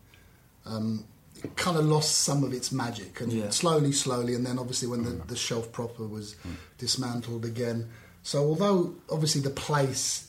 um, 0.69 1.05
it 1.43 1.57
kind 1.57 1.77
of 1.77 1.85
lost 1.85 2.19
some 2.19 2.43
of 2.45 2.53
its 2.53 2.73
magic, 2.73 3.21
and 3.21 3.33
Yeah. 3.33 3.51
slowly, 3.51 3.93
slowly, 3.93 4.35
and 4.35 4.45
then 4.45 4.59
obviously 4.59 4.89
when 4.89 5.05
the, 5.05 5.11
mm. 5.11 5.27
the 5.29 5.37
shelf 5.37 5.71
proper 5.73 6.07
was 6.07 6.35
mm. 6.47 6.57
dismantled 6.79 7.45
again. 7.45 7.89
So 8.23 8.45
although 8.45 8.95
obviously 9.11 9.41
the 9.41 9.51
place 9.51 10.29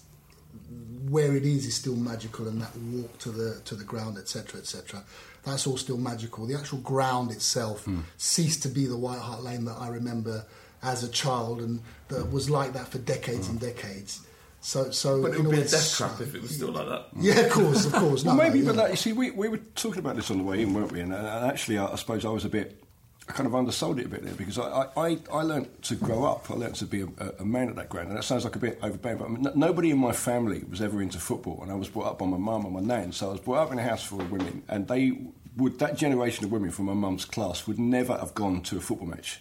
where 1.10 1.36
it 1.36 1.46
is 1.46 1.66
is 1.66 1.76
still 1.76 1.96
magical, 1.96 2.48
and 2.48 2.62
that 2.62 2.76
walk 2.78 3.18
to 3.20 3.32
the 3.32 3.60
to 3.66 3.76
the 3.76 3.84
ground, 3.84 4.18
etc., 4.18 4.60
etc. 4.60 5.04
That's 5.44 5.66
all 5.66 5.78
still 5.78 5.98
magical. 5.98 6.46
The 6.46 6.56
actual 6.56 6.80
ground 6.80 7.32
itself 7.32 7.86
mm. 7.86 8.04
ceased 8.18 8.62
to 8.64 8.70
be 8.70 8.86
the 8.86 8.98
White 8.98 9.20
Hart 9.20 9.44
Lane 9.44 9.66
that 9.66 9.78
I 9.80 9.88
remember 9.88 10.46
as 10.84 11.04
a 11.04 11.10
child, 11.10 11.62
and 11.62 11.82
that 12.10 12.32
was 12.32 12.50
like 12.50 12.74
that 12.74 12.90
for 12.90 13.00
decades 13.00 13.50
and 13.50 13.60
decades. 13.60 14.22
So, 14.62 14.92
so 14.92 15.22
But 15.22 15.34
it 15.34 15.42
would 15.42 15.52
be 15.52 15.62
a 15.62 15.68
death 15.68 15.96
trap 15.96 16.20
if 16.20 16.36
it 16.36 16.42
was 16.42 16.56
still 16.56 16.72
like 16.72 16.88
that. 16.88 17.08
Yeah, 17.20 17.40
of 17.42 17.52
course, 17.52 17.86
of 17.86 17.94
course. 17.94 18.24
Well, 18.26 18.36
No, 18.36 18.44
maybe, 18.44 18.60
no, 18.60 18.66
but 18.68 18.76
yeah. 18.76 18.82
like, 18.82 18.92
you 18.92 18.98
see, 18.98 19.14
we, 19.14 19.32
we 19.32 19.48
were 19.48 19.60
talking 19.76 20.00
about 20.00 20.16
this 20.16 20.30
on 20.32 20.38
the 20.38 20.44
way 20.44 20.62
in, 20.62 20.74
weren't 20.74 20.92
we? 20.92 21.00
And, 21.00 21.14
uh, 21.14 21.18
and 21.18 21.46
actually, 21.46 21.78
I, 21.78 21.86
I 21.88 21.96
suppose 21.96 22.26
I 22.26 22.30
was 22.30 22.44
a 22.44 22.50
bit, 22.50 22.84
I 23.30 23.32
kind 23.32 23.48
of 23.48 23.56
undersold 23.56 24.00
it 24.00 24.08
a 24.08 24.10
bit 24.10 24.24
there 24.24 24.34
because 24.34 24.60
I, 24.60 24.88
I, 24.98 25.18
I, 25.32 25.44
learned 25.44 25.82
to 25.84 25.96
grow 25.96 26.26
up. 26.26 26.52
I 26.52 26.56
learned 26.56 26.76
to 26.76 26.86
be 26.86 27.02
a, 27.02 27.08
a 27.40 27.46
man 27.46 27.70
at 27.70 27.76
that 27.78 27.88
ground, 27.88 28.10
and 28.10 28.18
that 28.18 28.24
sounds 28.24 28.44
like 28.44 28.56
a 28.56 28.60
bit 28.60 28.80
overbearing. 28.82 29.18
But 29.20 29.26
I 29.26 29.30
mean, 29.30 29.48
n- 29.48 29.54
nobody 29.56 29.92
in 29.92 29.98
my 29.98 30.12
family 30.12 30.64
was 30.70 30.82
ever 30.82 31.02
into 31.02 31.20
football, 31.20 31.60
and 31.62 31.72
I 31.72 31.76
was 31.76 31.88
brought 31.88 32.08
up 32.08 32.20
by 32.20 32.26
my 32.26 32.38
mum 32.38 32.66
and 32.66 32.74
my 32.74 32.82
nan. 32.82 33.12
So 33.14 33.30
I 33.30 33.32
was 33.32 33.40
brought 33.42 33.60
up 33.68 33.72
in 33.72 33.80
a 33.80 33.84
house 33.84 34.04
full 34.04 34.20
of 34.20 34.30
women, 34.32 34.64
and 34.68 34.88
they 34.88 35.18
would 35.56 35.80
that 35.80 35.96
generation 35.96 36.44
of 36.44 36.52
women 36.52 36.72
from 36.72 36.86
my 36.86 36.94
mum's 36.94 37.26
class 37.26 37.66
would 37.68 37.80
never 37.80 38.18
have 38.18 38.34
gone 38.34 38.62
to 38.64 38.78
a 38.78 38.82
football 38.82 39.08
match 39.08 39.40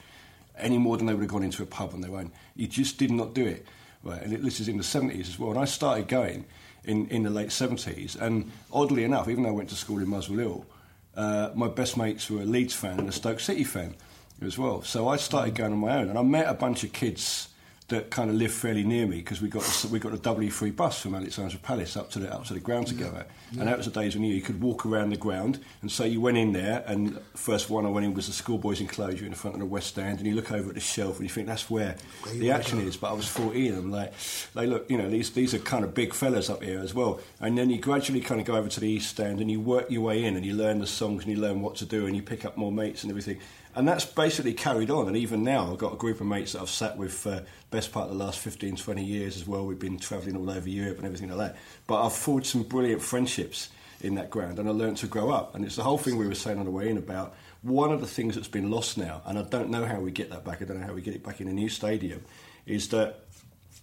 any 0.56 0.78
more 0.78 0.96
than 0.96 1.06
they 1.06 1.14
would 1.14 1.22
have 1.22 1.30
gone 1.30 1.42
into 1.42 1.62
a 1.62 1.66
pub 1.66 1.90
on 1.94 2.00
their 2.00 2.14
own. 2.16 2.30
You 2.56 2.66
just 2.66 2.98
did 2.98 3.10
not 3.10 3.34
do 3.34 3.46
it. 3.46 3.66
Right, 4.08 4.22
and 4.22 4.32
it, 4.32 4.42
this 4.42 4.60
is 4.60 4.68
in 4.68 4.78
the 4.78 4.82
70s 4.82 5.28
as 5.28 5.38
well. 5.38 5.50
And 5.50 5.60
I 5.60 5.66
started 5.66 6.08
going 6.08 6.46
in, 6.84 7.08
in 7.08 7.24
the 7.24 7.30
late 7.30 7.48
70s. 7.48 8.18
And 8.20 8.50
oddly 8.72 9.04
enough, 9.04 9.28
even 9.28 9.42
though 9.42 9.50
I 9.50 9.52
went 9.52 9.68
to 9.68 9.74
school 9.74 9.98
in 9.98 10.08
Muswell 10.08 10.38
Hill, 10.38 10.66
uh, 11.14 11.50
my 11.54 11.68
best 11.68 11.96
mates 11.96 12.30
were 12.30 12.42
a 12.42 12.46
Leeds 12.46 12.74
fan 12.74 12.98
and 12.98 13.08
a 13.08 13.12
Stoke 13.12 13.40
City 13.40 13.64
fan 13.64 13.94
as 14.40 14.56
well. 14.56 14.82
So 14.82 15.08
I 15.08 15.16
started 15.16 15.54
going 15.54 15.72
on 15.72 15.78
my 15.78 15.98
own. 15.98 16.08
And 16.08 16.18
I 16.18 16.22
met 16.22 16.48
a 16.48 16.54
bunch 16.54 16.84
of 16.84 16.92
kids 16.92 17.48
that 17.88 18.10
kind 18.10 18.28
of 18.28 18.36
lived 18.36 18.52
fairly 18.52 18.84
near 18.84 19.06
me 19.06 19.16
because 19.16 19.40
we 19.40 19.48
got 19.48 19.62
the, 19.62 19.88
we 19.88 19.98
got 19.98 20.12
a 20.12 20.18
W3 20.18 20.76
bus 20.76 21.00
from 21.00 21.14
Alexandra 21.14 21.58
Palace 21.58 21.96
up 21.96 22.10
to 22.10 22.18
the 22.18 22.32
up 22.32 22.44
to 22.44 22.54
the 22.54 22.60
ground 22.60 22.86
together, 22.86 23.24
and 23.52 23.66
that 23.66 23.78
was 23.78 23.86
the 23.86 23.92
days 23.92 24.14
when 24.14 24.24
you, 24.24 24.34
you 24.34 24.42
could 24.42 24.60
walk 24.60 24.84
around 24.84 25.10
the 25.10 25.16
ground. 25.16 25.60
And 25.80 25.90
so 25.90 26.04
you 26.04 26.20
went 26.20 26.36
in 26.36 26.52
there, 26.52 26.84
and 26.86 27.18
first 27.34 27.70
one 27.70 27.86
I 27.86 27.88
went 27.88 28.04
in 28.04 28.12
was 28.12 28.26
the 28.26 28.34
schoolboys' 28.34 28.82
enclosure 28.82 29.24
in 29.24 29.30
the 29.30 29.36
front 29.36 29.54
of 29.54 29.60
the 29.60 29.66
West 29.66 29.88
Stand, 29.88 30.18
and 30.18 30.26
you 30.26 30.34
look 30.34 30.52
over 30.52 30.68
at 30.68 30.74
the 30.74 30.80
shelf 30.80 31.16
and 31.16 31.24
you 31.24 31.32
think 31.32 31.46
that's 31.46 31.70
where 31.70 31.96
the 32.34 32.50
action 32.50 32.78
is. 32.80 32.96
But 32.98 33.10
I 33.10 33.14
was 33.14 33.26
14, 33.26 33.72
and 33.72 33.78
I'm 33.78 33.90
like, 33.90 34.12
they 34.54 34.66
look, 34.66 34.90
you 34.90 34.98
know, 34.98 35.08
these 35.08 35.30
these 35.30 35.54
are 35.54 35.58
kind 35.58 35.82
of 35.82 35.94
big 35.94 36.12
fellas 36.12 36.50
up 36.50 36.62
here 36.62 36.80
as 36.80 36.92
well. 36.92 37.20
And 37.40 37.56
then 37.56 37.70
you 37.70 37.78
gradually 37.78 38.20
kind 38.20 38.38
of 38.38 38.46
go 38.46 38.56
over 38.56 38.68
to 38.68 38.80
the 38.80 38.88
East 38.88 39.08
Stand, 39.10 39.40
and 39.40 39.50
you 39.50 39.60
work 39.60 39.90
your 39.90 40.02
way 40.02 40.24
in, 40.24 40.36
and 40.36 40.44
you 40.44 40.54
learn 40.54 40.78
the 40.80 40.86
songs, 40.86 41.24
and 41.24 41.32
you 41.32 41.40
learn 41.40 41.62
what 41.62 41.76
to 41.76 41.86
do, 41.86 42.06
and 42.06 42.14
you 42.14 42.22
pick 42.22 42.44
up 42.44 42.58
more 42.58 42.70
mates 42.70 43.02
and 43.02 43.10
everything. 43.10 43.40
And 43.78 43.86
that's 43.86 44.04
basically 44.04 44.54
carried 44.54 44.90
on. 44.90 45.06
And 45.06 45.16
even 45.16 45.44
now, 45.44 45.70
I've 45.70 45.78
got 45.78 45.92
a 45.92 45.96
group 45.96 46.20
of 46.20 46.26
mates 46.26 46.50
that 46.50 46.62
I've 46.62 46.68
sat 46.68 46.96
with 46.96 47.14
for 47.14 47.30
the 47.30 47.46
best 47.70 47.92
part 47.92 48.10
of 48.10 48.18
the 48.18 48.24
last 48.24 48.40
15, 48.40 48.74
20 48.74 49.04
years 49.04 49.36
as 49.36 49.46
well. 49.46 49.64
We've 49.64 49.78
been 49.78 50.00
travelling 50.00 50.36
all 50.36 50.50
over 50.50 50.68
Europe 50.68 50.96
and 50.96 51.06
everything 51.06 51.28
like 51.28 51.38
that. 51.52 51.60
But 51.86 52.04
I've 52.04 52.12
forged 52.12 52.46
some 52.46 52.64
brilliant 52.64 53.00
friendships 53.00 53.68
in 54.00 54.16
that 54.16 54.30
ground 54.30 54.58
and 54.58 54.68
I 54.68 54.72
learned 54.72 54.96
to 54.96 55.06
grow 55.06 55.30
up. 55.30 55.54
And 55.54 55.64
it's 55.64 55.76
the 55.76 55.84
whole 55.84 55.96
thing 55.96 56.16
we 56.16 56.26
were 56.26 56.34
saying 56.34 56.58
on 56.58 56.64
the 56.64 56.72
way 56.72 56.88
in 56.88 56.98
about 56.98 57.36
one 57.62 57.92
of 57.92 58.00
the 58.00 58.08
things 58.08 58.34
that's 58.34 58.48
been 58.48 58.68
lost 58.68 58.98
now, 58.98 59.22
and 59.26 59.38
I 59.38 59.42
don't 59.42 59.70
know 59.70 59.84
how 59.84 60.00
we 60.00 60.10
get 60.10 60.30
that 60.30 60.44
back, 60.44 60.60
I 60.60 60.64
don't 60.64 60.80
know 60.80 60.86
how 60.86 60.92
we 60.92 61.00
get 61.00 61.14
it 61.14 61.24
back 61.24 61.40
in 61.40 61.46
a 61.46 61.52
new 61.52 61.68
stadium, 61.68 62.24
is 62.66 62.88
that 62.88 63.26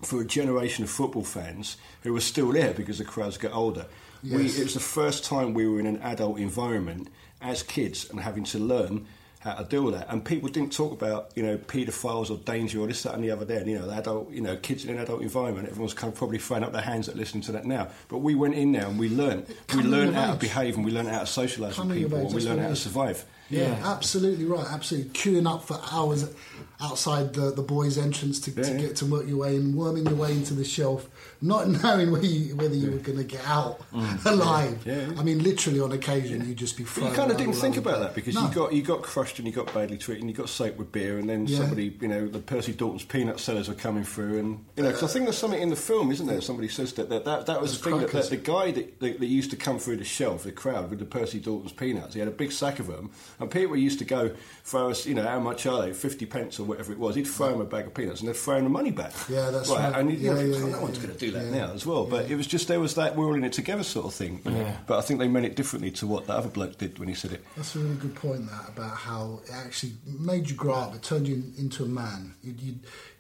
for 0.01 0.19
a 0.19 0.25
generation 0.25 0.83
of 0.83 0.89
football 0.89 1.23
fans 1.23 1.77
who 2.03 2.13
are 2.17 2.21
still 2.21 2.51
there 2.51 2.73
because 2.73 2.97
the 2.97 3.05
crowds 3.05 3.37
get 3.37 3.53
older. 3.53 3.85
We, 4.23 4.47
it 4.47 4.63
was 4.63 4.73
the 4.73 4.81
first 4.81 5.23
time 5.23 5.53
we 5.53 5.69
were 5.69 5.79
in 5.79 5.85
an 5.85 6.01
adult 6.01 6.37
environment 6.37 7.07
as 7.41 7.63
kids 7.63 8.09
and 8.09 8.19
having 8.19 8.43
to 8.45 8.59
learn 8.59 9.05
how 9.45 9.53
to 9.53 9.63
deal 9.63 9.83
with 9.83 9.93
that. 9.93 10.09
And 10.09 10.25
people 10.25 10.49
didn't 10.49 10.73
talk 10.73 10.91
about, 10.91 11.31
you 11.35 11.43
know, 11.43 11.57
paedophiles 11.57 12.31
or 12.31 12.37
danger 12.37 12.81
or 12.81 12.87
this, 12.87 13.03
that, 13.03 13.13
and 13.13 13.23
the 13.23 13.29
other. 13.29 13.45
Then, 13.45 13.67
you 13.67 13.77
know, 13.77 13.87
the 13.87 13.93
adult, 13.93 14.31
you 14.31 14.41
know, 14.41 14.57
kids 14.57 14.83
in 14.83 14.95
an 14.95 15.01
adult 15.01 15.21
environment. 15.21 15.69
Everyone's 15.69 15.93
kind 15.93 16.11
of 16.11 16.17
probably 16.17 16.39
throwing 16.39 16.63
up 16.63 16.73
their 16.73 16.81
hands 16.81 17.07
at 17.07 17.15
listening 17.15 17.43
to 17.43 17.51
that 17.53 17.65
now. 17.65 17.89
But 18.09 18.17
we 18.17 18.33
went 18.33 18.55
in 18.55 18.71
there 18.71 18.87
and 18.87 18.99
we 18.99 19.07
learned. 19.07 19.45
We 19.75 19.83
learned 19.83 20.15
how 20.15 20.33
to 20.33 20.39
behave 20.39 20.75
and 20.75 20.83
we 20.83 20.91
learned 20.91 21.09
how 21.09 21.19
to 21.19 21.25
socialise 21.25 21.77
with 21.77 21.95
people 21.95 22.17
and 22.17 22.33
we 22.33 22.41
learned 22.41 22.61
how 22.61 22.69
to 22.69 22.75
survive. 22.75 23.23
Yeah, 23.49 23.79
absolutely 23.83 24.45
right. 24.45 24.65
Absolutely, 24.67 25.11
queuing 25.11 25.47
up 25.47 25.63
for 25.63 25.79
hours 25.91 26.33
outside 26.81 27.33
the, 27.33 27.51
the 27.51 27.61
boys' 27.61 27.97
entrance 27.97 28.39
to, 28.41 28.51
to 28.53 28.61
Yeah, 28.61 28.67
yeah. 28.73 28.77
get 28.87 28.95
to 28.97 29.05
work 29.05 29.27
your 29.27 29.37
way 29.37 29.55
in, 29.55 29.75
worming 29.75 30.05
your 30.05 30.15
way 30.15 30.31
into 30.33 30.53
the 30.53 30.65
shelf, 30.65 31.07
not 31.41 31.67
knowing 31.83 32.11
whether 32.11 32.25
you, 32.25 32.55
whether 32.55 32.75
you 32.75 32.91
were 32.91 32.97
going 32.97 33.17
to 33.17 33.23
get 33.23 33.45
out 33.47 33.79
alive. 34.25 34.71
Mm. 34.83 34.85
Yeah, 34.85 35.07
yeah. 35.13 35.19
I 35.19 35.23
mean, 35.23 35.41
literally 35.43 35.79
on 35.79 35.91
occasion, 35.91 36.47
you'd 36.47 36.57
just 36.57 36.77
be. 36.77 36.83
You 36.83 37.11
kind 37.11 37.31
of 37.31 37.37
didn't 37.37 37.53
think 37.53 37.77
about 37.77 37.99
that 37.99 38.13
because 38.15 38.35
No. 38.35 38.47
you 38.47 38.53
got 38.53 38.73
you 38.73 38.81
got 38.81 39.01
crushed 39.01 39.39
and 39.39 39.47
you 39.47 39.53
got 39.53 39.73
badly 39.73 39.97
treated 39.97 40.21
and 40.21 40.29
you 40.29 40.35
got 40.35 40.49
soaked 40.49 40.77
with 40.77 40.91
beer 40.91 41.17
and 41.17 41.29
then 41.29 41.47
somebody 41.47 41.95
you 42.01 42.07
know 42.07 42.27
the 42.27 42.39
Percy 42.39 42.73
Dalton's 42.73 43.05
peanut 43.05 43.39
sellers 43.39 43.67
were 43.69 43.73
coming 43.75 44.03
through 44.03 44.39
and 44.39 44.65
you 44.75 44.83
know 44.83 44.91
'cause 44.91 45.03
I 45.03 45.07
think 45.07 45.25
there's 45.25 45.37
something 45.37 45.61
in 45.61 45.69
the 45.69 45.75
film 45.75 46.11
isn't 46.11 46.25
there 46.27 46.41
somebody 46.41 46.67
says 46.67 46.93
that 46.93 47.09
that, 47.09 47.25
that, 47.25 47.45
that 47.45 47.61
was 47.61 47.77
the 47.77 47.83
thing 47.89 47.99
that, 47.99 48.11
that 48.11 48.29
the 48.29 48.37
guy 48.37 48.71
that, 48.71 48.99
that, 48.99 49.19
that 49.19 49.25
used 49.25 49.49
to 49.51 49.55
come 49.57 49.79
through 49.79 49.97
the 49.97 50.03
shelf 50.05 50.43
the 50.43 50.51
crowd 50.51 50.89
with 50.89 50.99
the 50.99 51.05
Percy 51.05 51.39
Dalton's 51.39 51.71
peanuts 51.73 52.13
he 52.13 52.19
had 52.19 52.27
a 52.29 52.31
big 52.31 52.51
sack 52.51 52.79
of 52.79 52.87
them 52.87 53.11
and 53.39 53.49
people 53.49 53.75
used 53.75 53.99
to 53.99 54.05
go 54.05 54.31
throw 54.63 54.89
us 54.89 55.05
you 55.05 55.13
know 55.15 55.23
how 55.25 55.39
much 55.39 55.65
are 55.65 55.81
they 55.81 55.93
50 55.93 56.25
pence 56.25 56.59
or 56.59 56.63
whatever 56.67 56.91
it 56.91 56.99
was 56.99 57.15
he'd 57.15 57.27
throw 57.27 57.53
him 57.53 57.61
a 57.61 57.65
bag 57.65 57.85
of 57.87 57.93
peanuts 57.93 58.19
and 58.21 58.29
they'd 58.29 58.35
throw 58.35 58.57
him 58.57 58.63
the 58.65 58.69
money 58.69 58.91
back 58.91 59.13
Yeah, 59.29 59.49
that's 59.51 59.69
right. 59.69 59.93
and 59.95 60.11
you 60.11 60.31
know, 60.31 60.39
Yeah, 60.39 60.45
yeah, 60.45 60.59
no 60.59 60.67
yeah, 60.67 60.81
one's 60.81 60.97
yeah. 60.97 61.03
going 61.05 61.17
to 61.17 61.25
do 61.25 61.31
that 61.31 61.45
Yeah. 61.45 61.65
now 61.67 61.73
as 61.73 61.85
well 61.85 62.05
but 62.05 62.29
it 62.29 62.35
was 62.35 62.47
just 62.47 62.67
there 62.67 62.79
was 62.79 62.95
that 62.95 63.15
we're 63.15 63.25
all 63.25 63.35
in 63.35 63.43
it 63.43 63.53
together 63.53 63.83
sort 63.83 64.05
of 64.05 64.13
thing. 64.13 64.41
Yeah. 64.45 64.77
but 64.87 64.97
I 64.97 65.01
think 65.01 65.19
they 65.19 65.27
meant 65.27 65.45
it 65.45 65.55
differently 65.55 65.91
to 65.91 66.07
what 66.07 66.27
that 66.27 66.35
other 66.35 66.49
bloke 66.49 66.77
did 66.77 66.99
when 66.99 67.07
he 67.07 67.15
said 67.15 67.31
it 67.33 67.43
That's 67.55 67.75
a 67.75 67.79
really 67.79 67.95
good 67.95 68.15
point. 68.15 68.49
That 68.49 68.69
about 68.69 68.95
how 68.95 69.41
it 69.45 69.51
actually 69.53 69.93
made 70.05 70.49
you 70.49 70.55
grow 70.55 70.73
up. 70.75 70.95
It 70.95 71.03
turned 71.03 71.27
you 71.27 71.43
into 71.57 71.83
a 71.83 71.87
man. 71.87 72.33
You 72.43 72.53
you 72.59 72.75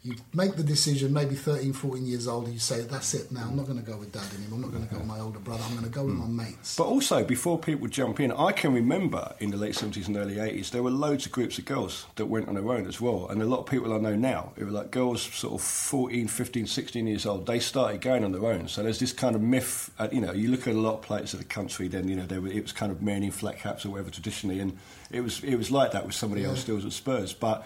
you 0.05 0.15
make 0.35 0.55
the 0.55 0.63
decision. 0.63 1.11
Maybe 1.11 1.33
13, 1.33 1.73
14 1.73 2.05
years 2.05 2.27
old. 2.27 2.45
And 2.45 2.53
you 2.53 2.59
say, 2.59 2.81
"That's 2.81 3.13
it. 3.15 3.31
Now 3.31 3.47
I'm 3.47 3.55
not 3.55 3.65
going 3.65 3.79
to 3.79 3.91
go 3.91 3.97
with 3.97 4.11
dad 4.11 4.27
anymore. 4.37 4.57
I'm 4.57 4.61
not 4.61 4.71
going 4.71 4.87
to 4.87 4.93
go 4.93 4.99
with 4.99 5.07
my 5.07 5.19
older 5.19 5.39
brother. 5.39 5.63
I'm 5.65 5.71
going 5.71 5.85
to 5.85 5.89
go 5.89 6.05
with 6.05 6.13
my 6.13 6.27
mates." 6.27 6.75
But 6.75 6.85
also, 6.85 7.23
before 7.23 7.57
people 7.57 7.87
jump 7.87 8.19
in, 8.19 8.31
I 8.31 8.51
can 8.51 8.71
remember 8.71 9.33
in 9.39 9.49
the 9.49 9.57
late 9.57 9.73
70s 9.73 10.07
and 10.07 10.15
early 10.15 10.35
80s, 10.35 10.69
there 10.69 10.83
were 10.83 10.91
loads 10.91 11.25
of 11.25 11.31
groups 11.31 11.57
of 11.57 11.65
girls 11.65 12.05
that 12.15 12.27
went 12.27 12.47
on 12.47 12.53
their 12.53 12.69
own 12.69 12.85
as 12.85 13.01
well. 13.01 13.27
And 13.29 13.41
a 13.41 13.45
lot 13.45 13.61
of 13.61 13.65
people 13.65 13.91
I 13.93 13.97
know 13.97 14.15
now, 14.15 14.51
who 14.57 14.65
were 14.65 14.71
like 14.71 14.91
girls 14.91 15.23
sort 15.23 15.55
of 15.55 15.61
14, 15.61 16.27
15, 16.27 16.67
16 16.67 17.07
years 17.07 17.25
old, 17.25 17.47
they 17.47 17.59
started 17.59 18.01
going 18.01 18.23
on 18.23 18.31
their 18.31 18.45
own. 18.45 18.67
So 18.67 18.83
there's 18.83 18.99
this 18.99 19.11
kind 19.11 19.35
of 19.35 19.41
myth, 19.41 19.89
uh, 19.97 20.09
you 20.11 20.21
know, 20.21 20.33
you 20.33 20.49
look 20.49 20.67
at 20.67 20.75
a 20.75 20.79
lot 20.79 20.95
of 20.95 21.01
places 21.01 21.33
of 21.33 21.39
the 21.39 21.45
country, 21.45 21.87
then, 21.87 22.07
you 22.07 22.15
know, 22.15 22.27
there 22.27 22.41
were, 22.41 22.49
it 22.49 22.61
was 22.61 22.71
kind 22.71 22.91
of 22.91 23.01
men 23.01 23.23
in 23.23 23.31
flat 23.31 23.57
caps 23.57 23.85
or 23.85 23.89
whatever 23.89 24.11
traditionally. 24.11 24.59
And 24.59 24.77
it 25.09 25.21
was, 25.21 25.43
it 25.43 25.55
was 25.55 25.71
like 25.71 25.93
that 25.93 26.05
with 26.05 26.15
somebody 26.15 26.45
else 26.45 26.59
still 26.59 26.77
at 26.77 26.91
Spurs. 26.91 27.33
But 27.33 27.65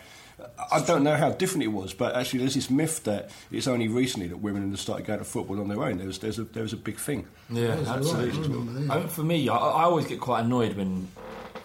I 0.71 0.81
don't 0.81 1.03
know 1.03 1.15
how 1.15 1.31
different 1.31 1.63
it 1.63 1.69
was, 1.69 1.93
but 1.93 2.15
actually, 2.15 2.39
there's 2.39 2.55
this 2.55 2.69
myth 2.69 3.03
that 3.03 3.29
it's 3.51 3.67
only 3.67 3.87
recently 3.87 4.27
that 4.27 4.37
women 4.37 4.69
have 4.69 4.79
started 4.79 5.05
going 5.05 5.19
to 5.19 5.25
football 5.25 5.59
on 5.59 5.67
their 5.67 5.83
own. 5.83 5.97
There 5.97 6.07
was, 6.07 6.19
there's 6.19 6.39
a, 6.39 6.43
there 6.43 6.63
was 6.63 6.73
a 6.73 6.77
big 6.77 6.97
thing. 6.97 7.27
Yeah, 7.49 7.77
absolutely. 7.87 8.29
right, 8.29 8.37
I 8.37 8.41
remember, 8.41 8.81
yeah. 8.81 8.93
I 8.93 8.99
mean, 8.99 9.07
for 9.07 9.23
me, 9.23 9.49
I, 9.49 9.55
I 9.55 9.83
always 9.83 10.07
get 10.07 10.19
quite 10.19 10.41
annoyed 10.45 10.75
when 10.75 11.07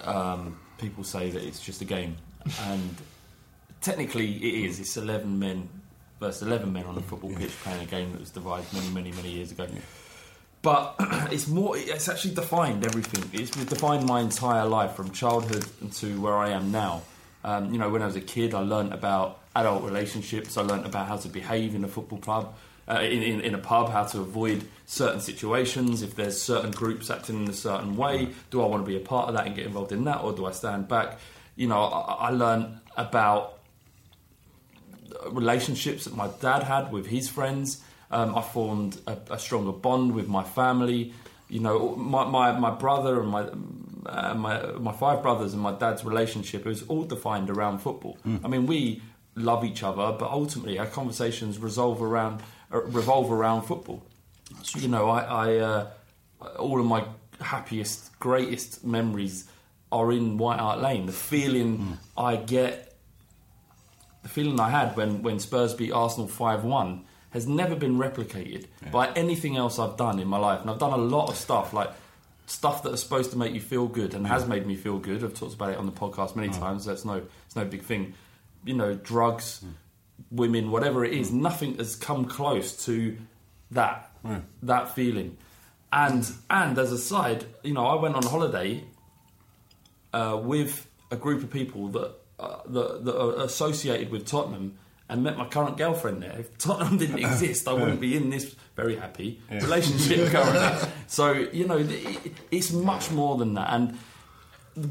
um, 0.03 0.59
people 0.79 1.05
say 1.05 1.31
that 1.31 1.43
it's 1.43 1.61
just 1.61 1.81
a 1.83 1.85
game, 1.85 2.17
and 2.63 2.97
technically 3.81 4.33
it 4.37 4.65
is. 4.67 4.81
It's 4.81 4.97
eleven 4.97 5.39
men 5.39 5.69
versus 6.21 6.43
eleven 6.43 6.73
men 6.73 6.85
on 6.87 6.97
a 6.97 7.03
football 7.03 7.35
pitch 7.35 7.53
playing 7.63 7.83
a 7.83 7.87
game 7.87 8.13
that 8.13 8.21
was 8.21 8.31
devised 8.31 8.73
many, 8.73 8.89
many, 8.91 9.13
many 9.13 9.31
years 9.31 9.53
ago. 9.53 9.67
But 10.63 10.97
it's 11.31 11.47
more. 11.47 11.77
It's 11.77 12.09
actually 12.09 12.35
defined 12.35 12.85
everything. 12.85 13.29
It's 13.39 13.51
defined 13.51 14.07
my 14.07 14.21
entire 14.21 14.67
life 14.67 14.93
from 14.93 15.11
childhood 15.11 15.67
to 15.97 16.21
where 16.21 16.37
I 16.37 16.51
am 16.51 16.73
now. 16.73 17.03
Um, 17.45 17.73
you 17.73 17.79
know, 17.79 17.91
when 17.91 18.03
I 18.03 18.07
was 18.07 18.17
a 18.17 18.23
kid, 18.23 18.55
I 18.55 18.61
learned 18.61 18.93
about 18.93 19.41
adult 19.55 19.85
relationships. 19.85 20.57
I 20.57 20.63
learned 20.63 20.87
about 20.87 21.07
how 21.07 21.19
to 21.19 21.29
behave 21.29 21.75
in 21.75 21.85
a 21.85 21.89
football 21.89 22.19
club, 22.19 22.55
uh, 22.89 23.01
in, 23.01 23.23
in, 23.23 23.41
in 23.43 23.55
a 23.55 23.59
pub, 23.59 23.91
how 23.91 24.05
to 24.05 24.21
avoid 24.21 24.65
certain 24.87 25.21
situations. 25.21 26.03
If 26.03 26.17
there's 26.17 26.41
certain 26.41 26.71
groups 26.71 27.11
acting 27.11 27.45
in 27.45 27.51
a 27.51 27.55
certain 27.55 27.97
way, 27.97 28.31
do 28.51 28.63
I 28.63 28.67
want 28.67 28.85
to 28.85 28.89
be 28.89 28.97
a 28.97 29.01
part 29.01 29.29
of 29.29 29.35
that 29.35 29.47
and 29.47 29.55
get 29.55 29.67
involved 29.67 29.93
in 29.93 30.05
that, 30.05 30.23
or 30.23 30.33
do 30.33 30.47
I 30.47 30.53
stand 30.53 30.89
back? 30.89 31.19
You 31.55 31.69
know, 31.69 31.83
I, 31.83 32.29
I 32.29 32.31
learnt 32.31 32.77
about 32.97 33.61
relationships 35.31 36.05
that 36.05 36.17
my 36.17 36.29
dad 36.41 36.63
had 36.63 36.93
with 36.93 37.07
his 37.07 37.29
friends. 37.29 37.83
Um, 38.11 38.37
I 38.37 38.43
formed 38.43 39.01
a, 39.07 39.17
a 39.31 39.39
stronger 39.39 39.73
bond 39.73 40.15
with 40.15 40.29
my 40.29 40.43
family. 40.43 41.13
You 41.49 41.61
know, 41.61 41.95
my, 41.97 42.25
my, 42.25 42.53
my 42.53 42.71
brother 42.71 43.21
and 43.21 43.29
my, 43.29 43.47
uh, 44.07 44.35
my 44.35 44.63
my 44.73 44.93
five 44.93 45.23
brothers 45.23 45.53
and 45.53 45.63
my 45.63 45.73
dad's 45.73 46.05
relationship 46.05 46.67
is 46.67 46.83
all 46.89 47.05
defined 47.05 47.51
around 47.51 47.79
football. 47.79 48.19
I 48.45 48.49
mean, 48.49 48.67
we 48.67 49.03
love 49.35 49.65
each 49.65 49.83
other, 49.83 50.17
but 50.19 50.31
ultimately 50.31 50.79
our 50.79 50.87
conversations 50.87 51.59
resolve 51.59 52.03
around 52.03 52.43
uh, 52.73 52.81
revolve 52.83 53.33
around 53.33 53.63
football. 53.63 54.03
You 54.77 54.89
know, 54.89 55.09
I, 55.11 55.21
I 55.23 55.57
uh, 55.57 55.91
all 56.59 56.81
of 56.81 56.87
my 56.87 57.05
happiest, 57.41 58.19
greatest 58.19 58.85
memories 58.85 59.47
are 59.91 60.13
in 60.13 60.39
White 60.39 60.61
Hart 60.61 60.81
Lane. 60.81 61.07
The 61.07 61.13
feeling 61.13 61.99
I 62.17 62.37
get 62.37 62.95
the 64.23 64.29
feeling 64.29 64.59
I 64.59 64.71
had 64.71 64.97
when, 64.97 65.23
when 65.23 65.39
Spurs 65.39 65.75
beat 65.75 65.93
Arsenal 65.93 66.27
5 66.27 66.65
1 66.65 67.05
has 67.31 67.47
never 67.47 67.77
been 67.77 67.99
replicated 67.99 68.67
by 68.91 69.09
anything 69.13 69.57
else 69.57 69.79
I've 69.79 69.97
done 69.97 70.19
in 70.19 70.29
my 70.29 70.39
life. 70.39 70.61
And 70.61 70.71
I've 70.71 70.79
done 70.79 70.93
a 70.93 70.97
lot 70.97 71.29
of 71.29 71.37
stuff 71.37 71.73
like 71.73 71.91
stuff 72.47 72.83
that 72.83 72.93
are 72.93 72.97
supposed 72.97 73.31
to 73.31 73.39
make 73.39 73.55
you 73.55 73.61
feel 73.61 73.87
good 73.87 74.15
and 74.15 74.27
has 74.27 74.45
hmm. 74.45 74.51
made 74.51 74.67
me 74.67 74.77
feel 74.77 74.99
good. 74.99 75.25
I've 75.25 75.35
talked 75.35 75.55
about 75.55 75.71
it 75.71 75.79
on 75.79 75.87
the 75.87 75.93
podcast 75.93 76.37
many 76.37 76.49
hmm. 76.49 76.59
times. 76.59 76.85
That's 76.85 77.05
no, 77.05 77.23
it's 77.47 77.57
no 77.57 77.65
big 77.65 77.83
thing. 77.83 78.15
You 78.65 78.75
know, 78.75 78.95
drugs, 78.95 79.61
hmm. 79.61 79.71
women, 80.31 80.71
whatever 80.71 81.05
it 81.05 81.13
is, 81.13 81.33
nothing 81.33 81.77
has 81.77 81.97
come 81.97 82.27
close 82.27 82.85
to 82.87 83.17
that 83.71 84.11
that 84.63 84.95
feeling. 84.95 85.37
And 85.93 86.29
and 86.51 86.79
as 86.79 86.93
a 86.93 86.99
side, 86.99 87.45
you 87.63 87.73
know, 87.73 87.87
I 87.87 88.01
went 88.01 88.17
on 88.17 88.25
holiday 88.25 88.85
uh, 90.13 90.41
with 90.43 90.87
a 91.11 91.17
group 91.17 91.43
of 91.43 91.51
people 91.51 91.89
that, 91.89 92.15
uh, 92.39 92.59
that 92.67 93.05
that 93.05 93.21
are 93.21 93.45
associated 93.45 94.11
with 94.11 94.27
Tottenham 94.27 94.79
and 95.09 95.23
met 95.23 95.37
my 95.37 95.47
current 95.47 95.77
girlfriend 95.77 96.23
there. 96.23 96.37
If 96.39 96.57
Tottenham 96.59 96.99
didn't 96.99 97.19
exist, 97.25 97.69
I 97.69 97.73
wouldn't 97.73 98.01
be 98.01 98.17
in 98.17 98.31
this 98.31 98.55
very 98.75 98.97
happy 98.97 99.41
relationship 99.51 100.29
currently. 100.31 100.89
So 101.07 101.33
you 101.33 101.67
know, 101.67 101.79
it, 101.79 102.33
it's 102.51 102.73
much 102.73 103.11
more 103.11 103.37
than 103.37 103.55
that. 103.55 103.73
And 103.73 103.99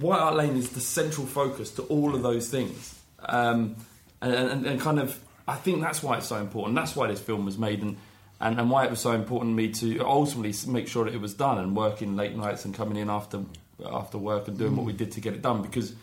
White 0.02 0.20
Hart 0.20 0.36
Lane 0.36 0.56
is 0.56 0.70
the 0.70 0.82
central 0.82 1.28
focus 1.28 1.72
to 1.72 1.84
all 1.84 2.16
of 2.16 2.24
those 2.24 2.50
things, 2.50 3.00
um, 3.26 3.76
and, 4.22 4.34
and, 4.34 4.66
and 4.66 4.80
kind 4.80 5.00
of 5.00 5.20
I 5.48 5.56
think 5.56 5.82
that's 5.82 6.02
why 6.02 6.18
it's 6.18 6.28
so 6.28 6.38
important. 6.38 6.76
That's 6.76 6.96
why 6.96 7.08
this 7.08 7.20
film 7.20 7.46
was 7.46 7.58
made, 7.58 7.82
and, 7.82 7.98
and, 8.40 8.60
and 8.60 8.70
why 8.70 8.86
it 8.86 8.90
was 8.90 9.02
so 9.02 9.12
important 9.12 9.52
to 9.52 9.56
me 9.56 9.72
to 9.72 10.06
ultimately 10.06 10.54
make 10.72 10.88
sure 10.88 11.06
that 11.06 11.14
it 11.14 11.22
was 11.22 11.34
done 11.34 11.58
and 11.58 11.76
working 11.76 12.16
late 12.16 12.36
nights 12.36 12.66
and 12.66 12.74
coming 12.74 12.98
in 12.98 13.10
after 13.10 13.44
after 13.86 14.18
work 14.18 14.48
and 14.48 14.58
doing 14.58 14.76
what 14.76 14.86
we 14.86 14.94
did 14.94 15.12
to 15.12 15.20
get 15.20 15.34
it 15.34 15.42
done 15.42 15.62
because 15.62 15.94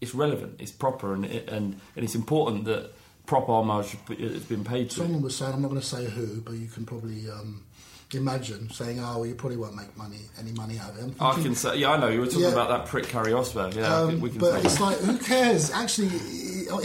it's 0.00 0.14
relevant, 0.14 0.56
it's 0.60 0.72
proper, 0.72 1.12
and 1.12 1.26
and, 1.26 1.80
and 1.96 2.04
it's 2.04 2.14
important 2.14 2.64
that 2.64 2.92
proper 3.28 3.52
homage 3.52 3.96
has 4.18 4.42
been 4.44 4.64
paid 4.64 4.90
to. 4.90 4.96
Someone 4.96 5.22
was 5.22 5.36
saying, 5.36 5.52
I'm 5.52 5.62
not 5.62 5.68
going 5.68 5.80
to 5.80 5.86
say 5.86 6.06
who, 6.06 6.40
but 6.40 6.54
you 6.54 6.66
can 6.66 6.84
probably 6.86 7.30
um, 7.30 7.62
imagine 8.14 8.70
saying, 8.70 8.98
"Oh, 8.98 9.18
well, 9.18 9.26
you 9.26 9.34
probably 9.34 9.58
won't 9.58 9.76
make 9.76 9.94
money, 9.96 10.22
any 10.40 10.50
money 10.52 10.78
out 10.78 10.90
of 10.90 10.98
it." 11.06 11.14
I 11.20 11.34
can 11.34 11.54
say, 11.54 11.76
yeah, 11.76 11.92
I 11.92 11.98
know 11.98 12.08
you 12.08 12.20
were 12.20 12.26
talking 12.26 12.40
Yeah. 12.40 12.48
about 12.52 12.70
that 12.70 12.86
prick 12.86 13.06
Carrie 13.06 13.32
Osberg. 13.32 13.74
Yeah, 13.76 13.94
Um, 13.94 14.20
we 14.20 14.30
can 14.30 14.38
but 14.40 14.64
it's 14.64 14.80
like, 14.80 14.96
who 14.98 15.18
cares? 15.18 15.70
Actually, 15.70 16.08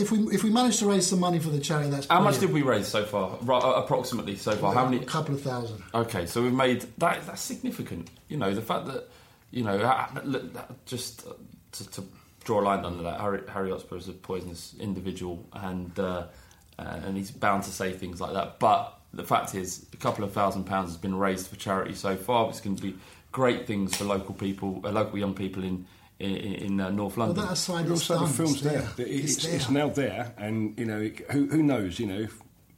if 0.04 0.12
we 0.12 0.20
if 0.36 0.44
we 0.44 0.50
manage 0.52 0.78
to 0.80 0.86
raise 0.86 1.08
some 1.08 1.22
money 1.22 1.40
for 1.40 1.50
the 1.50 1.60
charity, 1.60 1.90
that's 1.90 2.08
How 2.08 2.20
much 2.22 2.40
did 2.40 2.52
we 2.52 2.62
raise 2.62 2.88
so 2.90 3.06
far? 3.06 3.38
Ro- 3.42 3.60
uh, 3.60 3.82
approximately 3.84 4.36
so 4.36 4.52
far. 4.52 4.74
How 4.74 4.86
many? 4.86 4.98
A 5.02 5.06
couple 5.06 5.34
of 5.34 5.42
thousand. 5.42 5.82
Okay, 5.96 6.26
so 6.26 6.44
we've 6.44 6.54
made 6.54 6.86
that. 6.98 7.26
That's 7.26 7.42
significant. 7.42 8.10
You 8.28 8.38
know, 8.38 8.54
the 8.54 8.62
fact 8.62 8.86
that 8.88 9.10
you 9.50 9.64
know, 9.64 9.78
that- 9.78 10.86
just 10.86 11.26
uh, 11.26 11.32
to, 11.72 11.90
to 11.92 12.04
draw 12.44 12.60
a 12.62 12.64
line 12.64 12.86
under 12.86 13.04
that, 13.04 13.20
Harry, 13.20 13.42
Harry 13.50 13.72
Hotspur 13.72 13.98
is 13.98 14.08
a 14.08 14.14
poisonous 14.14 14.76
individual, 14.80 15.46
and 15.54 15.98
uh, 16.00 16.26
uh, 16.80 16.82
and 17.06 17.18
he's 17.18 17.32
bound 17.32 17.64
to 17.64 17.72
say 17.72 17.92
things 17.94 18.20
like 18.20 18.34
that. 18.34 18.60
But 18.60 18.98
the 19.14 19.24
fact 19.24 19.56
is, 19.56 19.86
a 19.94 19.98
couple 19.98 20.24
of 20.24 20.34
thousand 20.34 20.64
pounds 20.66 20.90
has 20.90 20.98
been 20.98 21.16
raised 21.16 21.48
for 21.48 21.56
charity 21.56 21.94
so 21.94 22.16
far. 22.16 22.50
It's 22.50 22.62
going 22.62 22.76
to 22.76 22.82
be 22.82 22.96
great 23.32 23.66
things 23.68 23.96
for 23.96 24.04
local 24.06 24.34
people, 24.36 24.82
uh, 24.84 24.92
local 24.92 25.18
young 25.20 25.34
people 25.34 25.64
in 25.64 25.86
in, 26.20 26.36
in 26.36 26.80
uh, 26.80 26.90
North 26.90 27.18
Well, 27.18 27.28
London. 27.28 27.46
that 27.46 27.54
aside, 27.54 27.86
But 27.88 27.94
it's 27.94 28.10
also, 28.10 28.26
the 28.26 28.34
film's 28.34 28.62
there. 28.62 28.82
there. 28.96 29.08
It's, 29.08 29.36
It's 29.38 29.46
it's, 29.46 29.70
now 29.70 29.90
there, 29.90 30.34
and 30.38 30.78
you 30.80 30.86
know, 30.86 31.02
it, 31.02 31.20
who, 31.32 31.48
who 31.48 31.64
knows? 31.64 32.00
You 32.00 32.06
know, 32.08 32.28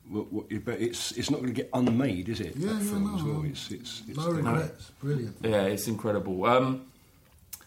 what, 0.10 0.32
what, 0.32 0.65
but 0.65 0.80
it's 0.80 1.12
it's 1.13 1.30
not 1.30 1.41
going 1.41 1.54
to 1.54 1.62
get 1.62 1.69
unmade, 1.73 2.30
is 2.30 2.39
it? 2.39 2.56
Yeah, 2.56 2.69
that 2.73 2.84
yeah, 2.84 2.89
film 2.91 3.08
no, 3.12 3.15
as 3.17 3.23
well. 3.23 3.43
It's, 3.45 3.71
it's, 3.71 4.04
it's 4.08 4.17
No 4.17 4.30
regrets. 4.32 4.91
Brilliant. 5.01 5.36
Yeah, 5.43 5.63
it's 5.63 5.88
incredible. 5.88 6.45
Um, 6.45 6.86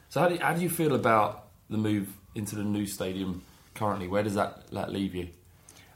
so, 0.09 0.21
how 0.21 0.29
do, 0.29 0.35
you, 0.35 0.41
how 0.41 0.55
do 0.55 0.63
you 0.63 0.71
feel 0.71 0.95
about 0.95 1.48
the 1.70 1.78
move 1.78 2.09
into 2.35 2.57
the 2.57 2.64
new 2.64 2.87
stadium 2.87 3.42
currently? 3.74 4.09
Where 4.09 4.22
does 4.22 4.35
that, 4.35 4.70
that 4.70 4.92
leave 4.92 5.14
you? 5.14 5.28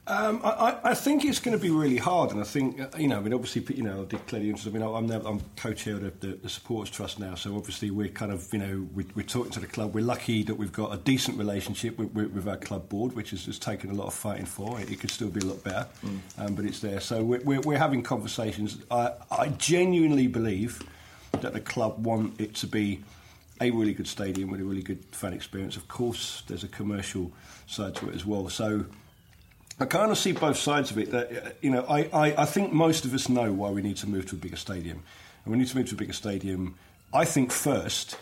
Um, 0.05 0.41
I, 0.43 0.79
I- 0.83 0.93
think 0.95 1.23
it's 1.23 1.39
going 1.39 1.57
to 1.57 1.61
be 1.61 1.69
really 1.69 1.95
hard, 1.95 2.31
and 2.31 2.41
I 2.41 2.43
think 2.43 2.77
uh, 2.77 2.87
you 2.97 3.07
know. 3.07 3.17
I 3.17 3.21
mean, 3.21 3.33
obviously, 3.33 3.63
you 3.73 3.83
know, 3.83 4.03
the 4.03 4.17
interest. 4.17 4.67
I 4.67 4.71
mean, 4.71 4.81
I'm 4.83 5.07
now, 5.07 5.21
I'm 5.25 5.39
co-chair 5.55 5.95
of 5.95 6.19
the, 6.19 6.27
the 6.43 6.49
supporters 6.49 6.93
trust 6.93 7.19
now, 7.19 7.35
so 7.35 7.55
obviously 7.55 7.89
we're 7.89 8.09
kind 8.09 8.33
of 8.33 8.45
you 8.51 8.59
know 8.59 8.85
we, 8.93 9.05
we're 9.15 9.23
talking 9.25 9.51
to 9.53 9.61
the 9.61 9.67
club. 9.67 9.95
We're 9.95 10.03
lucky 10.03 10.43
that 10.43 10.55
we've 10.55 10.73
got 10.73 10.93
a 10.93 10.97
decent 10.97 11.37
relationship 11.37 11.97
with, 11.97 12.11
with, 12.13 12.31
with 12.33 12.47
our 12.49 12.57
club 12.57 12.89
board, 12.89 13.13
which 13.15 13.29
has, 13.29 13.45
has 13.45 13.57
taken 13.57 13.91
a 13.91 13.93
lot 13.93 14.07
of 14.07 14.13
fighting 14.13 14.45
for. 14.45 14.77
It, 14.81 14.91
it 14.91 14.99
could 14.99 15.09
still 15.09 15.29
be 15.29 15.39
a 15.39 15.45
lot 15.45 15.63
better, 15.63 15.87
um, 16.37 16.53
but 16.55 16.65
it's 16.65 16.81
there. 16.81 16.99
So 16.99 17.23
we're, 17.23 17.39
we're, 17.39 17.61
we're 17.61 17.77
having 17.77 18.03
conversations. 18.03 18.79
I, 18.91 19.11
I 19.31 19.47
genuinely 19.57 20.27
believe 20.27 20.81
that 21.39 21.53
the 21.53 21.61
club 21.61 22.05
want 22.05 22.41
it 22.41 22.55
to 22.55 22.67
be 22.67 22.99
a 23.71 23.71
really 23.71 23.93
good 23.93 24.07
stadium 24.07 24.49
with 24.49 24.61
a 24.61 24.63
really 24.63 24.81
good 24.81 25.03
fan 25.11 25.33
experience. 25.33 25.75
Of 25.75 25.87
course, 25.87 26.43
there's 26.47 26.63
a 26.63 26.67
commercial 26.67 27.31
side 27.67 27.95
to 27.95 28.09
it 28.09 28.15
as 28.15 28.25
well. 28.25 28.49
So. 28.49 28.85
I 29.79 29.85
kind 29.85 30.11
of 30.11 30.19
see 30.19 30.33
both 30.33 30.57
sides 30.57 30.91
of 30.91 30.99
it. 30.99 31.09
That 31.09 31.57
you 31.61 31.71
know, 31.71 31.83
I, 31.89 32.01
I, 32.13 32.43
I 32.43 32.45
think 32.45 32.73
most 32.73 33.05
of 33.05 33.13
us 33.15 33.27
know 33.27 33.51
why 33.51 33.71
we 33.71 33.81
need 33.81 33.97
to 33.97 34.07
move 34.07 34.27
to 34.27 34.35
a 34.35 34.37
bigger 34.37 34.55
stadium, 34.55 35.01
and 35.43 35.51
we 35.51 35.57
need 35.57 35.67
to 35.67 35.75
move 35.75 35.89
to 35.89 35.95
a 35.95 35.97
bigger 35.97 36.13
stadium. 36.13 36.75
I 37.11 37.25
think 37.25 37.51
first 37.51 38.15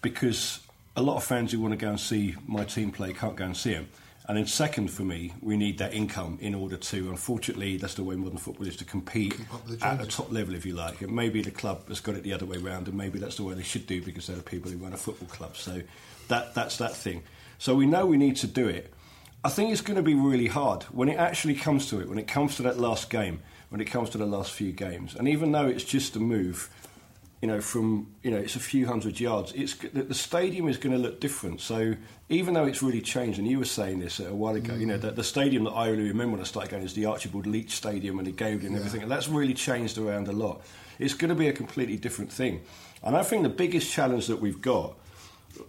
because 0.00 0.60
a 0.96 1.02
lot 1.02 1.16
of 1.16 1.24
fans 1.24 1.52
who 1.52 1.60
want 1.60 1.72
to 1.72 1.76
go 1.76 1.88
and 1.88 2.00
see 2.00 2.36
my 2.46 2.64
team 2.64 2.90
play 2.90 3.12
can't 3.12 3.36
go 3.36 3.44
and 3.44 3.56
see 3.56 3.74
them. 3.74 3.88
And 4.32 4.38
then 4.38 4.46
second, 4.46 4.90
for 4.90 5.02
me, 5.02 5.34
we 5.42 5.58
need 5.58 5.76
that 5.76 5.92
income 5.92 6.38
in 6.40 6.54
order 6.54 6.78
to. 6.78 7.10
Unfortunately, 7.10 7.76
that's 7.76 7.96
the 7.96 8.02
way 8.02 8.16
modern 8.16 8.38
football 8.38 8.66
is 8.66 8.76
to 8.76 8.84
compete 8.86 9.38
up 9.52 9.68
with 9.68 9.78
the 9.78 9.86
at 9.86 9.98
the 9.98 10.06
top 10.06 10.32
level, 10.32 10.54
if 10.54 10.64
you 10.64 10.72
like. 10.72 11.02
And 11.02 11.14
maybe 11.14 11.42
the 11.42 11.50
club 11.50 11.86
has 11.88 12.00
got 12.00 12.14
it 12.14 12.22
the 12.22 12.32
other 12.32 12.46
way 12.46 12.56
round, 12.56 12.88
and 12.88 12.96
maybe 12.96 13.18
that's 13.18 13.36
the 13.36 13.42
way 13.42 13.52
they 13.52 13.62
should 13.62 13.86
do 13.86 14.00
because 14.00 14.28
they're 14.28 14.36
the 14.36 14.42
people 14.42 14.70
who 14.70 14.78
run 14.78 14.94
a 14.94 14.96
football 14.96 15.28
club. 15.28 15.58
So 15.58 15.82
that 16.28 16.54
that's 16.54 16.78
that 16.78 16.96
thing. 16.96 17.24
So 17.58 17.74
we 17.74 17.84
know 17.84 18.06
we 18.06 18.16
need 18.16 18.36
to 18.36 18.46
do 18.46 18.66
it. 18.68 18.94
I 19.44 19.50
think 19.50 19.70
it's 19.70 19.82
going 19.82 19.98
to 19.98 20.02
be 20.02 20.14
really 20.14 20.46
hard 20.46 20.84
when 20.84 21.10
it 21.10 21.18
actually 21.18 21.56
comes 21.56 21.90
to 21.90 22.00
it, 22.00 22.08
when 22.08 22.18
it 22.18 22.26
comes 22.26 22.56
to 22.56 22.62
that 22.62 22.78
last 22.78 23.10
game, 23.10 23.42
when 23.68 23.82
it 23.82 23.90
comes 23.90 24.08
to 24.08 24.16
the 24.18 24.24
last 24.24 24.52
few 24.52 24.72
games. 24.72 25.14
And 25.14 25.28
even 25.28 25.52
though 25.52 25.66
it's 25.66 25.84
just 25.84 26.16
a 26.16 26.20
move, 26.20 26.70
you 27.42 27.48
know, 27.48 27.60
from 27.60 28.06
you 28.22 28.30
know, 28.30 28.38
it's 28.38 28.56
a 28.56 28.60
few 28.60 28.86
hundred 28.86 29.20
yards. 29.20 29.52
It's 29.52 29.74
the, 29.74 30.04
the 30.04 30.14
stadium 30.14 30.68
is 30.68 30.78
going 30.78 30.96
to 30.96 31.02
look 31.02 31.20
different. 31.20 31.60
So 31.60 31.96
even 32.28 32.54
though 32.54 32.64
it's 32.64 32.82
really 32.82 33.02
changed, 33.02 33.38
and 33.38 33.46
you 33.46 33.58
were 33.58 33.66
saying 33.66 33.98
this 33.98 34.20
a 34.20 34.32
while 34.34 34.54
ago, 34.54 34.74
you 34.74 34.86
know, 34.86 34.96
mm. 34.96 35.02
the, 35.02 35.10
the 35.10 35.24
stadium 35.24 35.64
that 35.64 35.72
I 35.72 35.88
really 35.88 36.08
remember 36.08 36.32
when 36.32 36.40
I 36.40 36.44
started 36.44 36.70
going 36.70 36.84
is 36.84 36.94
the 36.94 37.06
Archibald 37.06 37.46
Leitch 37.46 37.72
Stadium 37.72 38.18
and 38.18 38.26
the 38.26 38.32
Gairdley 38.32 38.66
and 38.66 38.76
everything, 38.76 39.02
and 39.02 39.10
that's 39.10 39.28
really 39.28 39.54
changed 39.54 39.98
around 39.98 40.28
a 40.28 40.32
lot. 40.32 40.62
It's 40.98 41.14
going 41.14 41.30
to 41.30 41.34
be 41.34 41.48
a 41.48 41.52
completely 41.52 41.96
different 41.96 42.32
thing, 42.32 42.62
and 43.02 43.16
I 43.16 43.22
think 43.24 43.42
the 43.42 43.48
biggest 43.50 43.92
challenge 43.92 44.28
that 44.28 44.40
we've 44.40 44.62
got 44.62 44.94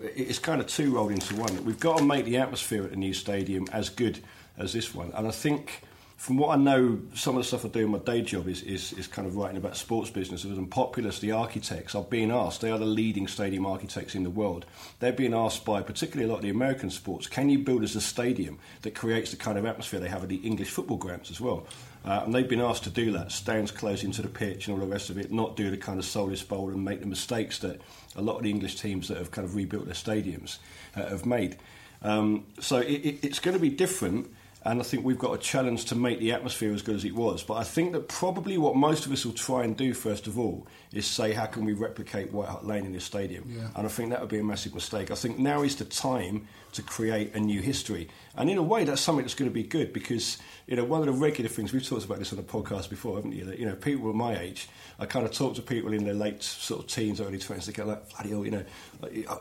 it's 0.01 0.39
kind 0.39 0.61
of 0.61 0.67
two 0.67 0.93
rolled 0.93 1.11
into 1.11 1.35
one. 1.35 1.65
We've 1.65 1.79
got 1.79 1.97
to 1.97 2.05
make 2.05 2.25
the 2.25 2.37
atmosphere 2.37 2.83
at 2.83 2.91
the 2.91 2.95
new 2.95 3.13
stadium 3.13 3.67
as 3.71 3.89
good 3.89 4.19
as 4.57 4.73
this 4.73 4.93
one. 4.93 5.11
And 5.13 5.27
I 5.27 5.31
think, 5.31 5.81
from 6.17 6.37
what 6.37 6.57
I 6.57 6.61
know, 6.61 6.99
some 7.15 7.35
of 7.35 7.43
the 7.43 7.47
stuff 7.47 7.65
I 7.65 7.67
do 7.67 7.81
in 7.81 7.91
my 7.91 7.97
day 7.97 8.21
job 8.21 8.47
is, 8.47 8.61
is, 8.61 8.93
is 8.93 9.07
kind 9.07 9.27
of 9.27 9.35
writing 9.35 9.57
about 9.57 9.75
sports 9.75 10.09
businesses 10.09 10.57
And 10.57 10.69
Populous, 10.69 11.19
the 11.19 11.31
architects, 11.31 11.95
are 11.95 12.03
being 12.03 12.31
asked, 12.31 12.61
they 12.61 12.71
are 12.71 12.77
the 12.77 12.85
leading 12.85 13.27
stadium 13.27 13.65
architects 13.65 14.15
in 14.15 14.23
the 14.23 14.29
world. 14.29 14.65
They're 14.99 15.11
being 15.11 15.33
asked 15.33 15.65
by 15.65 15.81
particularly 15.81 16.29
a 16.29 16.31
lot 16.31 16.37
of 16.37 16.43
the 16.43 16.49
American 16.49 16.89
sports, 16.91 17.27
can 17.27 17.49
you 17.49 17.59
build 17.59 17.83
us 17.83 17.95
a 17.95 18.01
stadium 18.01 18.59
that 18.83 18.95
creates 18.95 19.31
the 19.31 19.37
kind 19.37 19.57
of 19.57 19.65
atmosphere 19.65 19.99
they 19.99 20.07
have 20.07 20.23
at 20.23 20.29
the 20.29 20.37
English 20.37 20.69
football 20.69 20.97
grounds 20.97 21.29
as 21.29 21.41
well? 21.41 21.67
Uh, 22.05 22.21
and 22.25 22.33
they've 22.33 22.49
been 22.49 22.61
asked 22.61 22.83
to 22.83 22.89
do 22.89 23.11
that, 23.13 23.31
stands 23.31 23.71
close 23.71 24.03
into 24.03 24.21
the 24.21 24.27
pitch 24.27 24.67
and 24.67 24.73
all 24.73 24.85
the 24.85 24.91
rest 24.91 25.09
of 25.09 25.17
it, 25.17 25.31
not 25.31 25.55
do 25.55 25.69
the 25.69 25.77
kind 25.77 25.99
of 25.99 26.05
soulless 26.05 26.43
bowl 26.43 26.69
and 26.69 26.83
make 26.83 26.99
the 26.99 27.05
mistakes 27.05 27.59
that 27.59 27.81
a 28.15 28.21
lot 28.21 28.37
of 28.37 28.43
the 28.43 28.49
English 28.49 28.79
teams 28.79 29.07
that 29.07 29.17
have 29.17 29.31
kind 29.31 29.45
of 29.45 29.55
rebuilt 29.55 29.85
their 29.85 29.93
stadiums 29.93 30.57
uh, 30.95 31.07
have 31.07 31.25
made. 31.25 31.57
Um, 32.01 32.45
so 32.59 32.77
it, 32.77 32.91
it, 32.91 33.23
it's 33.23 33.39
going 33.39 33.55
to 33.55 33.61
be 33.61 33.69
different, 33.69 34.33
and 34.65 34.79
I 34.79 34.83
think 34.83 35.03
we've 35.03 35.19
got 35.19 35.33
a 35.33 35.37
challenge 35.37 35.85
to 35.85 35.95
make 35.95 36.19
the 36.19 36.31
atmosphere 36.31 36.73
as 36.73 36.81
good 36.81 36.95
as 36.95 37.03
it 37.03 37.13
was. 37.13 37.43
But 37.43 37.55
I 37.55 37.63
think 37.63 37.91
that 37.93 38.07
probably 38.07 38.57
what 38.57 38.75
most 38.75 39.05
of 39.05 39.11
us 39.11 39.25
will 39.25 39.33
try 39.33 39.63
and 39.63 39.75
do 39.75 39.93
first 39.93 40.25
of 40.25 40.39
all 40.39 40.67
is 40.93 41.05
say, 41.05 41.33
how 41.33 41.47
can 41.47 41.65
we 41.65 41.73
replicate 41.73 42.31
White 42.31 42.47
Hart 42.47 42.65
Lane 42.65 42.85
in 42.85 42.93
this 42.93 43.03
stadium? 43.03 43.43
Yeah. 43.47 43.67
And 43.75 43.85
I 43.85 43.89
think 43.89 44.11
that 44.11 44.21
would 44.21 44.29
be 44.29 44.39
a 44.39 44.43
massive 44.43 44.73
mistake. 44.73 45.11
I 45.11 45.15
think 45.15 45.37
now 45.37 45.63
is 45.63 45.75
the 45.75 45.85
time 45.85 46.47
to 46.73 46.81
create 46.81 47.35
a 47.35 47.39
new 47.39 47.61
history. 47.61 48.07
And 48.35 48.49
in 48.49 48.57
a 48.57 48.63
way, 48.63 48.83
that's 48.83 49.01
something 49.01 49.23
that's 49.23 49.35
going 49.35 49.49
to 49.49 49.53
be 49.53 49.63
good 49.63 49.93
because, 49.93 50.37
you 50.65 50.75
know, 50.75 50.83
one 50.83 51.01
of 51.01 51.05
the 51.07 51.11
regular 51.11 51.49
things, 51.49 51.71
we've 51.71 51.87
talked 51.87 52.05
about 52.05 52.19
this 52.19 52.31
on 52.31 52.37
the 52.37 52.43
podcast 52.43 52.89
before, 52.89 53.17
haven't 53.17 53.33
you? 53.33 53.45
That, 53.45 53.59
you 53.59 53.65
know, 53.65 53.75
people 53.75 54.09
of 54.09 54.15
my 54.15 54.39
age, 54.39 54.67
I 54.97 55.05
kind 55.05 55.25
of 55.25 55.31
talk 55.31 55.55
to 55.55 55.61
people 55.61 55.93
in 55.93 56.03
their 56.03 56.13
late 56.13 56.41
sort 56.41 56.81
of 56.81 56.87
teens, 56.87 57.21
early 57.21 57.37
20s, 57.37 57.65
they 57.65 57.73
go 57.73 57.85
like, 57.85 58.09
bloody 58.09 58.29
hell, 58.29 58.45
you 58.45 58.51
know, 58.51 58.65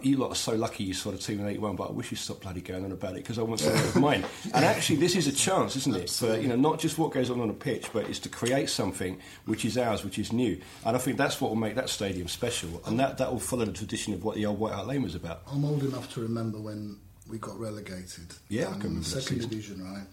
you 0.02 0.16
lot 0.16 0.32
are 0.32 0.34
so 0.34 0.54
lucky 0.54 0.84
you 0.84 0.94
saw 0.94 1.10
the 1.10 1.18
team 1.18 1.40
in 1.40 1.46
81, 1.46 1.76
but 1.76 1.88
I 1.88 1.92
wish 1.92 2.10
you 2.10 2.16
stopped 2.16 2.40
bloody 2.40 2.60
going 2.60 2.84
on 2.84 2.92
about 2.92 3.12
it 3.12 3.16
because 3.16 3.38
I 3.38 3.42
want 3.42 3.60
something 3.60 3.82
of 3.82 3.96
mine. 3.96 4.24
And 4.52 4.64
actually, 4.64 4.96
this 4.96 5.11
is 5.14 5.26
a 5.26 5.32
chance, 5.32 5.76
isn't 5.76 5.96
it? 5.96 6.10
For, 6.10 6.36
you 6.36 6.48
know, 6.48 6.56
not 6.56 6.78
just 6.78 6.98
what 6.98 7.12
goes 7.12 7.30
on 7.30 7.40
on 7.40 7.50
a 7.50 7.54
pitch, 7.54 7.88
but 7.92 8.08
it's 8.08 8.18
to 8.20 8.28
create 8.28 8.68
something 8.68 9.18
which 9.46 9.64
is 9.64 9.78
ours, 9.78 10.04
which 10.04 10.18
is 10.18 10.32
new. 10.32 10.60
And 10.84 10.96
I 10.96 10.98
think 10.98 11.16
that's 11.16 11.40
what 11.40 11.50
will 11.50 11.56
make 11.56 11.74
that 11.74 11.88
stadium 11.88 12.28
special. 12.28 12.82
And 12.86 12.98
that, 13.00 13.18
that 13.18 13.30
will 13.32 13.40
follow 13.40 13.64
the 13.64 13.72
tradition 13.72 14.14
of 14.14 14.24
what 14.24 14.36
the 14.36 14.46
old 14.46 14.58
White 14.58 14.74
Hart 14.74 14.86
Lane 14.86 15.02
was 15.02 15.14
about. 15.14 15.42
I'm 15.50 15.64
old 15.64 15.82
enough 15.82 16.12
to 16.14 16.20
remember 16.20 16.58
when 16.58 16.98
we 17.28 17.38
got 17.38 17.58
relegated. 17.58 18.34
Yeah, 18.48 18.64
I 18.64 18.66
um, 18.66 18.72
can 18.74 18.82
remember 18.82 19.08
Second 19.08 19.40
division, 19.40 19.84
right? 19.84 20.06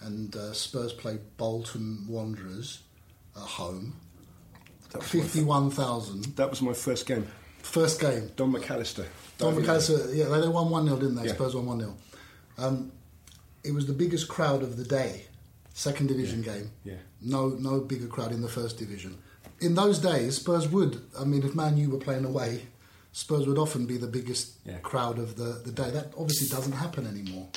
And 0.00 0.34
uh, 0.36 0.52
Spurs 0.52 0.92
played 0.92 1.20
Bolton 1.36 2.04
Wanderers 2.08 2.80
at 3.36 3.42
home. 3.42 3.94
That 4.92 5.00
was 5.00 5.14
my 5.14 5.20
fir- 5.20 5.26
Fifty-one 5.26 5.70
thousand. 5.70 6.24
That 6.36 6.50
was 6.50 6.62
my 6.62 6.72
first 6.72 7.06
game. 7.06 7.26
First 7.62 8.00
game. 8.00 8.30
Don 8.36 8.52
McAllister. 8.52 9.06
Don 9.38 9.54
McAllister, 9.56 10.14
yeah, 10.14 10.26
they 10.26 10.48
won 10.48 10.70
1 10.70 10.84
0, 10.84 10.96
didn't 10.98 11.14
they? 11.16 11.26
Yeah. 11.26 11.32
Spurs 11.32 11.56
won 11.56 11.66
1 11.66 11.80
0. 11.80 11.96
Um, 12.58 12.92
it 13.64 13.72
was 13.72 13.86
the 13.86 13.92
biggest 13.92 14.28
crowd 14.28 14.62
of 14.62 14.76
the 14.76 14.84
day, 14.84 15.24
second 15.72 16.06
division 16.08 16.42
game. 16.42 16.70
yeah. 16.84 16.94
No, 17.22 17.48
no 17.48 17.80
bigger 17.80 18.06
crowd 18.06 18.32
in 18.32 18.42
the 18.42 18.48
first 18.48 18.78
division. 18.78 19.16
In 19.60 19.74
those 19.74 19.98
days, 19.98 20.36
Spurs 20.36 20.68
would, 20.68 21.00
I 21.18 21.24
mean, 21.24 21.42
if 21.42 21.54
Man 21.54 21.76
U 21.78 21.90
were 21.90 21.98
playing 21.98 22.24
away, 22.26 22.66
Spurs 23.12 23.46
would 23.46 23.56
often 23.58 23.86
be 23.86 23.96
the 23.96 24.06
biggest 24.06 24.54
Yeah. 24.66 24.78
crowd 24.78 25.18
of 25.18 25.36
the, 25.36 25.60
the 25.64 25.70
day. 25.72 25.90
That 25.90 26.12
obviously 26.18 26.48
doesn't 26.48 26.72
happen 26.72 27.06
anymore. 27.06 27.48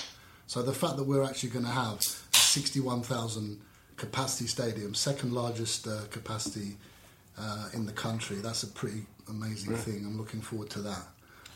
So 0.45 0.61
the 0.61 0.73
fact 0.73 0.95
that 0.97 1.03
we're 1.03 1.23
actually 1.23 1.49
going 1.49 1.65
to 1.65 1.71
have 1.71 1.99
a 1.99 2.37
61,000 2.37 3.59
capacity 3.97 4.47
stadium, 4.47 4.93
second 4.93 5.33
largest 5.33 5.87
uh, 5.87 6.01
capacity 6.11 6.77
uh, 7.37 7.69
in 7.73 7.85
the 7.85 7.91
country, 7.91 8.37
that's 8.37 8.63
a 8.63 8.67
pretty 8.67 9.01
amazing 9.29 9.75
thing. 9.75 10.05
I'm 10.05 10.17
looking 10.17 10.41
forward 10.41 10.69
to 10.71 10.79
that. 10.83 11.03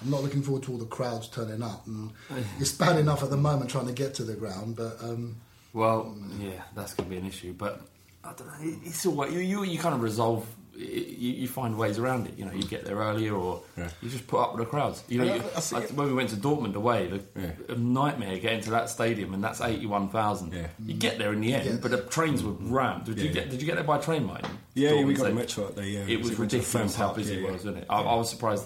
I'm 0.02 0.10
not 0.10 0.24
looking 0.24 0.42
forward 0.42 0.64
to 0.64 0.72
all 0.72 0.78
the 0.78 0.86
crowds 0.86 1.28
turning 1.28 1.62
up. 1.62 1.86
And 1.88 2.12
it's 2.60 2.72
bad 2.72 2.98
enough 2.98 3.24
at 3.24 3.30
the 3.30 3.38
moment 3.38 3.70
trying 3.70 3.88
to 3.88 3.94
get 3.94 4.14
to 4.16 4.24
the 4.24 4.34
ground, 4.34 4.76
but 4.76 4.98
um, 5.04 5.36
Well, 5.74 6.16
yeah, 6.40 6.62
that's 6.76 6.94
going 6.94 7.10
to 7.10 7.16
be 7.16 7.22
an 7.22 7.28
issue. 7.28 7.54
But 7.54 7.82
I 8.24 8.34
don't 8.34 8.48
know. 8.48 8.78
It's 8.84 9.06
all 9.06 9.14
right. 9.16 9.32
You, 9.32 9.40
you, 9.40 9.64
you 9.64 9.80
kind 9.80 9.94
of 9.96 10.02
resolve. 10.02 10.46
You, 10.76 10.88
you 10.88 11.48
find 11.48 11.78
ways 11.78 12.00
around 12.00 12.26
it. 12.28 12.34
You 12.40 12.46
know, 12.46 12.54
you 12.54 12.64
get 12.64 12.86
there 12.86 12.96
earlier, 12.96 13.36
or 13.36 13.62
Yeah. 13.78 13.90
you 14.02 14.10
just 14.10 14.26
put 14.26 14.40
up 14.42 14.56
with 14.56 14.64
the 14.66 14.70
crowds. 14.70 15.04
You 15.10 15.20
know, 15.20 15.26
Yeah, 15.26 15.36
you, 15.36 15.44
I 15.56 15.62
like, 15.80 15.90
when 15.92 16.08
we 16.08 16.14
went 16.14 16.30
to 16.30 16.36
Dortmund 16.38 16.74
away, 16.76 17.08
the 17.08 17.22
Yeah. 17.40 17.52
a 17.70 17.76
nightmare 17.76 18.40
getting 18.40 18.62
to 18.62 18.72
that 18.72 18.90
stadium, 18.90 19.34
and 19.36 19.44
that's 19.44 19.62
eighty-one 19.62 20.10
thousand. 20.10 20.54
Yeah. 20.54 20.68
You 20.84 20.96
get 20.96 21.20
there 21.20 21.34
in 21.34 21.42
the 21.42 21.54
end, 21.54 21.66
get 21.66 21.82
but 21.82 21.92
the 21.92 21.98
trains 22.10 22.42
were 22.42 22.54
rammed. 22.54 23.04
Did 23.06 23.20
you 23.20 23.26
Yeah. 23.26 23.32
get? 23.34 23.50
Did 23.52 23.62
you 23.62 23.68
get 23.68 23.76
there 23.76 23.84
by 23.84 24.00
train, 24.00 24.26
mate? 24.26 24.38
Yeah, 24.74 24.94
yeah, 24.94 25.04
we 25.04 25.14
got 25.14 25.14
a 25.14 25.16
Stadium? 25.26 25.36
metro 25.38 25.66
up 25.66 25.76
there, 25.76 25.86
yeah. 25.86 26.00
It 26.08 26.18
was 26.20 26.32
We 26.32 26.36
went 26.38 26.52
to 26.52 26.58
the 26.58 26.62
ridiculous 26.62 26.96
how 26.96 27.14
busy 27.14 27.34
yeah, 27.36 27.40
it 27.40 27.44
was, 27.44 27.54
wasn't 27.66 27.78
it? 27.80 27.86
I, 27.90 28.02
I 28.02 28.16
was 28.16 28.30
surprised 28.30 28.64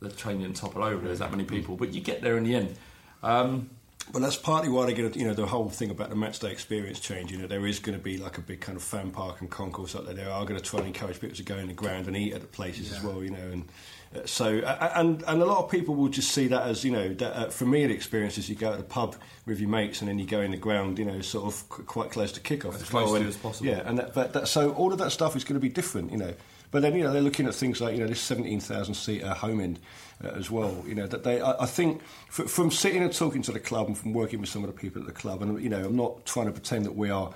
the 0.00 0.10
train 0.10 0.40
didn't 0.40 0.56
topple 0.56 0.82
over. 0.82 1.04
There's 1.06 1.18
that 1.20 1.30
many 1.30 1.44
people, 1.44 1.76
but 1.76 1.92
you 1.94 2.00
get 2.00 2.22
there 2.22 2.36
in 2.36 2.44
the 2.44 2.54
end. 2.54 2.76
Um, 3.22 3.70
But 4.12 4.22
that's 4.22 4.34
partly 4.36 4.68
why 4.70 4.86
they're 4.86 4.96
going 4.96 5.12
to, 5.12 5.18
you 5.20 5.24
know, 5.26 5.34
the 5.34 5.46
whole 5.46 5.68
thing 5.68 5.90
about 5.90 6.08
the 6.08 6.16
match 6.16 6.40
day 6.40 6.50
experience 6.50 6.98
change. 6.98 7.30
You 7.30 7.38
know, 7.38 7.46
there 7.46 7.64
is 7.66 7.78
going 7.78 7.96
to 7.96 8.02
be 8.02 8.16
like 8.18 8.38
a 8.38 8.40
big 8.40 8.60
kind 8.60 8.74
of 8.76 8.82
fan 8.82 9.10
park 9.12 9.40
and 9.40 9.48
concourse 9.48 9.94
up 9.94 10.04
there. 10.04 10.14
They 10.14 10.24
are 10.24 10.44
going 10.44 10.58
to 10.58 10.64
try 10.64 10.78
and 10.80 10.88
encourage 10.88 11.20
people 11.20 11.36
to 11.36 11.42
go 11.44 11.56
in 11.58 11.68
the 11.68 11.74
ground 11.74 12.08
and 12.08 12.16
eat 12.16 12.32
at 12.32 12.40
the 12.40 12.48
places 12.48 12.90
as 12.92 13.04
well. 13.04 13.22
You 13.22 13.30
know, 13.30 13.48
and 13.52 13.68
uh, 14.16 14.26
so 14.26 14.46
and 14.96 15.22
and 15.28 15.42
a 15.42 15.44
lot 15.44 15.62
of 15.62 15.70
people 15.70 15.94
will 15.94 16.08
just 16.08 16.32
see 16.32 16.48
that 16.48 16.62
as 16.62 16.82
you 16.82 16.90
know, 16.90 17.12
that, 17.14 17.36
uh, 17.36 17.50
for 17.50 17.66
me, 17.66 17.86
the 17.86 17.94
experience 17.94 18.36
is 18.36 18.48
you 18.48 18.56
go 18.56 18.72
to 18.72 18.78
the 18.78 18.82
pub 18.82 19.14
with 19.46 19.60
your 19.60 19.68
mates 19.70 20.00
and 20.00 20.08
then 20.08 20.18
you 20.18 20.26
go 20.26 20.40
in 20.40 20.50
the 20.50 20.56
ground. 20.56 20.98
You 20.98 21.04
know, 21.04 21.20
sort 21.20 21.44
of 21.46 21.68
qu- 21.68 21.84
quite 21.84 22.10
close 22.10 22.32
to 22.32 22.40
kick 22.40 22.64
off 22.64 22.74
As 22.74 22.82
as 22.82 22.88
close 22.88 23.04
well. 23.04 23.14
to 23.16 23.20
and- 23.20 23.28
as 23.28 23.36
possible. 23.36 23.66
Yeah, 23.70 23.82
and 23.88 23.98
that, 23.98 24.12
but 24.14 24.32
that, 24.32 24.48
so 24.48 24.72
all 24.72 24.92
of 24.92 24.98
that 24.98 25.12
stuff 25.12 25.36
is 25.36 25.44
going 25.44 25.60
to 25.60 25.66
be 25.68 25.72
different. 25.72 26.10
You 26.10 26.18
know. 26.18 26.34
But 26.70 26.82
then, 26.82 26.94
you 26.94 27.02
know, 27.02 27.12
they're 27.12 27.22
looking 27.22 27.46
at 27.46 27.54
things 27.54 27.80
like, 27.80 27.94
you 27.94 28.00
know, 28.00 28.06
this 28.06 28.20
17,000 28.20 28.94
seat 28.94 29.22
home 29.22 29.60
end 29.60 29.80
uh, 30.24 30.28
as 30.28 30.50
well. 30.50 30.84
You 30.86 30.94
know, 30.94 31.06
that 31.06 31.24
they, 31.24 31.40
I, 31.40 31.62
I 31.62 31.66
think 31.66 32.00
f- 32.28 32.48
from 32.48 32.70
sitting 32.70 33.02
and 33.02 33.12
talking 33.12 33.42
to 33.42 33.52
the 33.52 33.60
club 33.60 33.88
and 33.88 33.98
from 33.98 34.12
working 34.12 34.40
with 34.40 34.48
some 34.48 34.62
of 34.62 34.72
the 34.72 34.78
people 34.78 35.02
at 35.02 35.06
the 35.06 35.12
club, 35.12 35.42
and, 35.42 35.60
you 35.60 35.68
know, 35.68 35.84
I'm 35.84 35.96
not 35.96 36.24
trying 36.26 36.46
to 36.46 36.52
pretend 36.52 36.86
that 36.86 36.94
we 36.94 37.10
are 37.10 37.32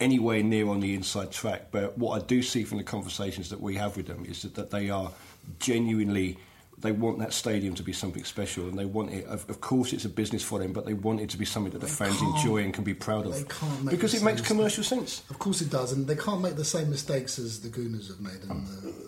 anywhere 0.00 0.42
near 0.42 0.68
on 0.68 0.80
the 0.80 0.94
inside 0.94 1.30
track, 1.32 1.66
but 1.70 1.98
what 1.98 2.22
I 2.22 2.24
do 2.24 2.42
see 2.42 2.64
from 2.64 2.78
the 2.78 2.84
conversations 2.84 3.50
that 3.50 3.60
we 3.60 3.74
have 3.74 3.96
with 3.96 4.06
them 4.06 4.24
is 4.24 4.42
that, 4.42 4.54
that 4.54 4.70
they 4.70 4.90
are 4.90 5.10
genuinely. 5.58 6.38
They 6.80 6.92
want 6.92 7.18
that 7.18 7.32
stadium 7.32 7.74
to 7.74 7.82
be 7.82 7.92
something 7.92 8.24
special, 8.24 8.68
and 8.68 8.78
they 8.78 8.84
want 8.84 9.10
it. 9.10 9.24
Of, 9.26 9.48
of 9.50 9.60
course, 9.60 9.92
it's 9.92 10.04
a 10.04 10.08
business 10.08 10.44
for 10.44 10.60
them, 10.60 10.72
but 10.72 10.86
they 10.86 10.94
want 10.94 11.20
it 11.20 11.28
to 11.30 11.36
be 11.36 11.44
something 11.44 11.72
that 11.72 11.80
the 11.80 11.88
fans 11.88 12.20
enjoy 12.22 12.58
and 12.58 12.72
can 12.72 12.84
be 12.84 12.94
proud 12.94 13.26
of. 13.26 13.34
they 13.34 13.42
can't 13.42 13.90
because 13.90 14.14
it 14.14 14.22
makes 14.22 14.40
commercial 14.40 14.84
sense. 14.84 15.22
Of 15.30 15.38
course 15.38 15.60
it 15.60 15.70
does, 15.70 15.92
and 15.92 16.06
they 16.06 16.16
can't 16.16 16.40
make 16.40 16.56
the 16.56 16.64
same 16.64 16.90
mistakes 16.90 17.38
as 17.38 17.60
the 17.60 17.68
Gooners 17.68 18.08
have 18.08 18.20
made. 18.20 18.42
And 18.48 18.66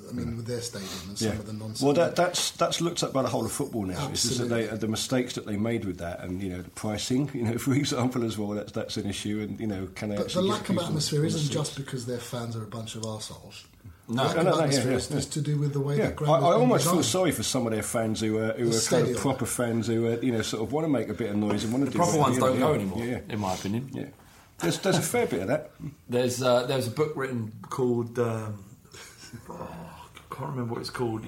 I 0.09 0.13
mean, 0.13 0.37
with 0.37 0.47
their 0.47 0.61
stadium 0.61 0.91
and 1.09 1.19
some 1.19 1.29
of 1.31 1.47
the 1.47 1.53
nonsense. 1.53 1.83
Well, 1.83 1.95
that, 1.95 2.17
that's 2.17 2.51
that's 2.53 2.81
looked 2.81 3.03
at 3.03 3.13
by 3.13 3.23
the 3.23 3.29
whole 3.29 3.45
of 3.45 3.53
football 3.53 3.85
now. 3.85 3.95
That 3.95 4.07
they, 4.07 4.13
Absolutely. 4.13 4.79
the 4.79 4.89
mistakes 4.89 5.35
that 5.35 5.47
they 5.47 5.57
made 5.57 5.85
with 5.85 5.99
that, 5.99 6.21
and 6.21 6.43
you 6.43 6.49
know 6.51 6.63
the 6.63 6.71
pricing. 6.71 7.31
You 7.33 7.43
know, 7.43 7.59
for 7.59 7.75
example, 7.75 8.25
as 8.25 8.37
well, 8.37 8.51
that's 8.51 8.73
that's 8.73 8.97
an 8.97 9.07
issue. 9.07 9.47
And 9.49 9.61
you 9.61 9.67
know, 9.67 9.87
can 9.95 10.11
they? 10.11 10.17
but 10.17 10.31
the 10.31 10.43
lack 10.43 10.69
of 10.69 10.79
atmosphere 10.79 11.25
isn't 11.25 11.53
just 11.53 11.77
because 11.77 12.07
their 12.07 12.19
fans 12.19 12.57
are 12.57 12.65
a 12.65 12.69
bunch 12.69 12.97
of 12.97 13.03
arseholes. 13.03 13.65
No. 14.11 14.29
the 14.29 14.35
No, 14.35 14.43
no, 14.43 14.51
no, 14.59 14.65
yeah, 14.65 14.85
yeah, 14.85 14.99
yeah. 15.11 15.21
to 15.21 15.41
do 15.41 15.57
with 15.59 15.73
the 15.73 15.81
way 15.81 15.97
Yeah, 15.99 16.11
the 16.11 16.25
I, 16.25 16.31
I 16.31 16.35
has 16.35 16.43
been 16.43 16.61
almost 16.61 16.85
feel 16.91 17.03
sorry 17.03 17.31
for 17.33 17.43
some 17.43 17.67
of 17.67 17.73
their 17.73 17.83
fans 17.83 18.21
who 18.21 18.39
are 18.39 18.53
who 18.55 18.67
The 18.71 18.77
are 18.77 18.81
kind 19.03 19.15
of 19.15 19.21
proper 19.23 19.47
fans 19.47 19.87
who 19.87 20.07
are, 20.09 20.23
you 20.23 20.33
know 20.33 20.43
sort 20.43 20.63
of 20.63 20.73
want 20.73 20.85
to 20.85 20.89
make 20.89 21.09
a 21.09 21.15
bit 21.15 21.31
of 21.31 21.37
noise 21.37 21.65
and 21.65 21.73
want 21.73 21.85
to 21.85 21.91
the 21.91 21.93
do 21.93 21.99
proper 21.99 22.17
it. 22.17 22.21
ones 22.21 22.39
don't 22.39 22.55
yeah, 22.55 22.61
go 22.61 22.75
anymore, 22.75 23.05
Yeah, 23.05 23.21
in 23.29 23.39
my 23.41 23.55
opinion. 23.55 23.89
yeah. 23.93 24.07
There's 24.59 24.79
there's 24.81 24.99
a 24.99 25.03
fair 25.03 25.27
bit 25.27 25.41
of 25.43 25.49
that. 25.49 25.71
There's 26.09 26.43
uh, 26.43 26.67
there's 26.67 26.89
a 26.89 26.91
book 26.91 27.13
written 27.17 27.53
called 27.71 28.19
um, 28.19 28.63
oh, 29.49 29.69
I 30.17 30.35
can't 30.35 30.51
remember 30.51 30.75
what 30.75 30.81
it's 30.81 30.91
called, 30.91 31.25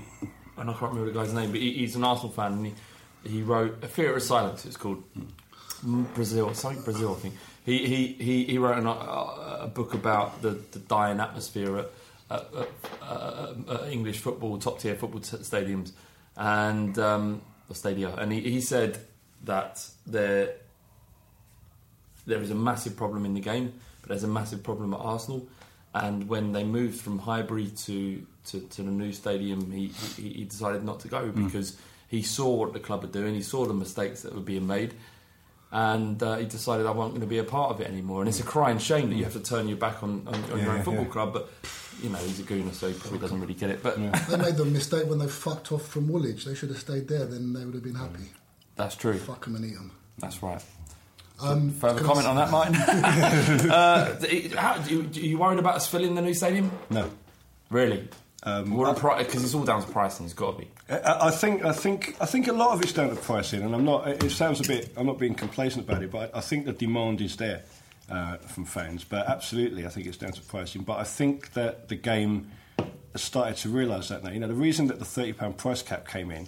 and 0.58 0.70
I 0.70 0.72
can't 0.74 0.92
remember 0.92 1.10
the 1.12 1.18
guy's 1.18 1.32
name, 1.32 1.50
but 1.52 1.60
he, 1.60 1.72
he's 1.72 1.96
an 1.96 2.04
Arsenal 2.04 2.32
fan, 2.32 2.52
and 2.52 2.66
he, 2.66 2.74
he 3.30 3.42
wrote 3.42 3.82
A 3.82 3.88
Fear 3.88 4.16
of 4.16 4.22
Silence. 4.22 4.64
It's 4.66 4.76
called 4.76 5.02
Mm, 5.84 6.14
Brazil, 6.14 6.54
something 6.54 6.80
Brazil, 6.84 7.16
I 7.16 7.20
think. 7.20 7.34
He 7.64 7.86
he 7.86 8.06
he, 8.24 8.44
he 8.44 8.58
wrote 8.58 8.78
an, 8.78 8.86
uh, 8.86 8.92
a 9.62 9.66
book 9.72 9.94
about 9.94 10.40
the, 10.42 10.50
the 10.70 10.78
dying 10.78 11.18
atmosphere 11.18 11.76
at, 11.78 11.90
at, 12.34 12.44
at, 12.54 12.68
uh, 13.02 13.54
at 13.74 13.92
English 13.92 14.18
football, 14.18 14.58
top 14.58 14.78
tier 14.80 14.94
football 14.94 15.20
t- 15.20 15.36
stadiums, 15.38 15.92
and 16.36 16.98
um, 16.98 17.42
or 17.68 17.74
stadia, 17.74 18.14
and 18.16 18.32
he, 18.32 18.40
he 18.40 18.60
said 18.60 18.98
that 19.44 19.86
there 20.06 20.54
there 22.26 22.40
is 22.40 22.50
a 22.50 22.54
massive 22.54 22.96
problem 22.96 23.24
in 23.24 23.34
the 23.34 23.40
game, 23.40 23.72
but 24.00 24.08
there's 24.10 24.24
a 24.24 24.28
massive 24.28 24.62
problem 24.62 24.94
at 24.94 25.00
Arsenal. 25.00 25.46
And 25.94 26.28
when 26.28 26.52
they 26.52 26.64
moved 26.64 27.00
from 27.00 27.18
Highbury 27.18 27.66
to, 27.66 28.26
to, 28.46 28.60
to 28.60 28.82
the 28.82 28.90
new 28.90 29.12
stadium, 29.12 29.70
he, 29.70 29.88
he, 30.16 30.28
he 30.30 30.44
decided 30.44 30.84
not 30.84 31.00
to 31.00 31.08
go 31.08 31.28
because 31.30 31.76
he 32.08 32.22
saw 32.22 32.48
what 32.48 32.72
the 32.72 32.80
club 32.80 33.02
were 33.02 33.08
doing, 33.08 33.34
he 33.34 33.42
saw 33.42 33.66
the 33.66 33.74
mistakes 33.74 34.22
that 34.22 34.34
were 34.34 34.40
being 34.40 34.66
made, 34.66 34.94
and 35.70 36.22
uh, 36.22 36.36
he 36.36 36.46
decided 36.46 36.86
I 36.86 36.92
wasn't 36.92 37.14
going 37.14 37.22
to 37.22 37.26
be 37.26 37.38
a 37.38 37.44
part 37.44 37.72
of 37.72 37.80
it 37.80 37.88
anymore. 37.88 38.20
And 38.20 38.28
it's 38.28 38.40
a 38.40 38.44
crying 38.44 38.78
shame 38.78 39.10
that 39.10 39.16
you 39.16 39.24
have 39.24 39.32
to 39.34 39.40
turn 39.40 39.68
your 39.68 39.76
back 39.76 40.02
on, 40.02 40.26
on, 40.26 40.34
on 40.52 40.60
your 40.62 40.72
own 40.72 40.82
football 40.82 41.04
yeah. 41.04 41.10
club, 41.10 41.32
but 41.32 41.50
you 42.02 42.10
know 42.10 42.18
he's 42.18 42.40
a 42.40 42.42
gooner, 42.42 42.72
so 42.72 42.88
he 42.88 42.94
probably 42.98 43.18
doesn't 43.18 43.40
really 43.40 43.54
get 43.54 43.70
it. 43.70 43.82
But 43.82 43.96
They 43.96 44.36
made 44.36 44.56
the 44.56 44.64
mistake 44.64 45.06
when 45.06 45.18
they 45.18 45.28
fucked 45.28 45.72
off 45.72 45.86
from 45.86 46.08
Woolwich. 46.08 46.44
They 46.44 46.54
should 46.54 46.70
have 46.70 46.78
stayed 46.78 47.08
there, 47.08 47.24
then 47.24 47.52
they 47.52 47.64
would 47.64 47.74
have 47.74 47.82
been 47.82 47.94
happy. 47.94 48.24
that's 48.76 48.96
true. 48.96 49.18
Fuck 49.18 49.44
them 49.44 49.56
and 49.56 49.64
eat 49.64 49.74
them. 49.74 49.92
That's 50.18 50.42
right. 50.42 50.62
Um, 51.40 51.70
Further 51.72 52.04
comment 52.04 52.26
on 52.26 52.36
that, 52.36 52.50
Martin? 52.50 52.76
uh, 53.70 54.16
how, 54.56 54.78
do 54.78 54.94
you, 54.94 55.02
do 55.02 55.20
you 55.20 55.38
worried 55.38 55.58
about 55.58 55.76
us 55.76 55.88
filling 55.88 56.14
the 56.14 56.22
new 56.22 56.34
stadium? 56.34 56.70
No. 56.90 57.10
Really? 57.70 58.08
Um, 58.44 58.70
Because 58.70 59.44
it's 59.44 59.54
all 59.54 59.64
down 59.64 59.84
to 59.84 59.90
pricing. 59.90 60.26
It's 60.26 60.34
got 60.34 60.52
to 60.52 60.58
be. 60.58 60.70
I 60.90 61.28
I 61.28 61.30
think 61.30 61.64
I 61.64 61.72
think 61.72 62.16
I 62.20 62.26
think 62.26 62.48
a 62.48 62.52
lot 62.52 62.74
of 62.74 62.82
it's 62.82 62.92
down 62.92 63.10
to 63.10 63.16
pricing, 63.16 63.62
and 63.62 63.72
I'm 63.74 63.84
not. 63.84 64.08
It 64.08 64.30
sounds 64.30 64.60
a 64.60 64.66
bit. 64.66 64.90
I'm 64.96 65.06
not 65.06 65.18
being 65.18 65.34
complacent 65.34 65.88
about 65.88 66.02
it, 66.02 66.10
but 66.10 66.34
I 66.34 66.40
think 66.40 66.66
the 66.66 66.72
demand 66.72 67.20
is 67.20 67.36
there 67.36 67.62
uh, 68.12 68.36
from 68.36 68.64
fans. 68.64 69.04
But 69.04 69.26
absolutely, 69.26 69.86
I 69.86 69.88
think 69.88 70.06
it's 70.06 70.18
down 70.18 70.32
to 70.32 70.42
pricing. 70.42 70.82
But 70.82 70.98
I 70.98 71.04
think 71.04 71.54
that 71.54 71.88
the 71.88 71.96
game 71.96 72.50
has 73.12 73.22
started 73.22 73.56
to 73.58 73.68
realise 73.68 74.08
that 74.08 74.22
now. 74.22 74.30
You 74.30 74.40
know, 74.40 74.48
the 74.48 74.54
reason 74.54 74.86
that 74.88 74.98
the 74.98 75.04
thirty 75.04 75.32
pound 75.32 75.56
price 75.56 75.82
cap 75.82 76.06
came 76.06 76.30
in 76.30 76.46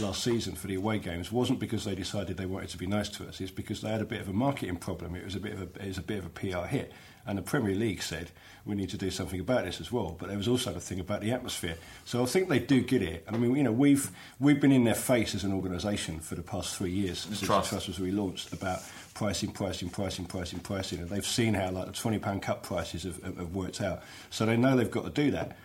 last 0.00 0.24
season 0.24 0.54
for 0.54 0.68
the 0.68 0.74
away 0.74 0.98
games 0.98 1.30
wasn't 1.30 1.58
because 1.58 1.84
they 1.84 1.94
decided 1.94 2.38
they 2.38 2.46
wanted 2.46 2.70
to 2.70 2.78
be 2.78 2.86
nice 2.86 3.10
to 3.10 3.28
us. 3.28 3.40
It's 3.40 3.50
because 3.50 3.82
they 3.82 3.90
had 3.90 4.00
a 4.00 4.06
bit 4.06 4.20
of 4.22 4.28
a 4.28 4.32
marketing 4.32 4.76
problem. 4.76 5.14
It 5.14 5.24
was 5.24 5.34
a 5.34 5.40
bit 5.40 5.52
of 5.52 5.60
a, 5.60 5.84
it 5.84 5.88
was 5.88 5.98
a 5.98 6.02
bit 6.02 6.18
of 6.18 6.26
a 6.26 6.30
PR 6.30 6.66
hit, 6.66 6.92
and 7.26 7.38
the 7.38 7.42
Premier 7.42 7.74
League 7.74 8.02
said 8.02 8.30
we 8.64 8.74
need 8.74 8.90
to 8.90 8.96
do 8.96 9.10
something 9.10 9.40
about 9.40 9.64
this 9.64 9.80
as 9.80 9.90
well. 9.90 10.16
But 10.18 10.28
there 10.28 10.36
was 10.36 10.46
also 10.46 10.72
the 10.72 10.80
thing 10.80 11.00
about 11.00 11.20
the 11.20 11.32
atmosphere. 11.32 11.76
So 12.04 12.22
I 12.22 12.26
think 12.26 12.48
they 12.48 12.60
do 12.60 12.80
get 12.80 13.02
it. 13.02 13.24
And 13.26 13.34
I 13.34 13.38
mean, 13.38 13.56
you 13.56 13.62
know, 13.62 13.72
we've 13.72 14.10
we've 14.38 14.60
been 14.60 14.72
in 14.72 14.84
their 14.84 14.94
face 14.94 15.34
as 15.34 15.44
an 15.44 15.52
organisation 15.52 16.20
for 16.20 16.34
the 16.34 16.42
past 16.42 16.76
three 16.76 16.90
years 16.90 17.20
since 17.20 17.40
Trust. 17.40 17.70
the 17.70 17.76
trust 17.76 17.88
was 17.88 17.98
relaunched 17.98 18.52
about 18.52 18.80
pricing, 19.14 19.50
pricing, 19.50 19.88
pricing, 19.88 20.26
pricing, 20.26 20.60
pricing, 20.60 21.00
and 21.00 21.08
they've 21.08 21.26
seen 21.26 21.54
how 21.54 21.70
like 21.70 21.86
the 21.86 21.92
twenty 21.92 22.18
pound 22.18 22.42
cup 22.42 22.62
prices 22.62 23.02
have, 23.02 23.22
have, 23.22 23.36
have 23.36 23.54
worked 23.54 23.80
out. 23.80 24.02
So 24.30 24.46
they 24.46 24.56
know 24.56 24.76
they've 24.76 24.90
got 24.90 25.04
to 25.04 25.10
do 25.10 25.30
that. 25.32 25.56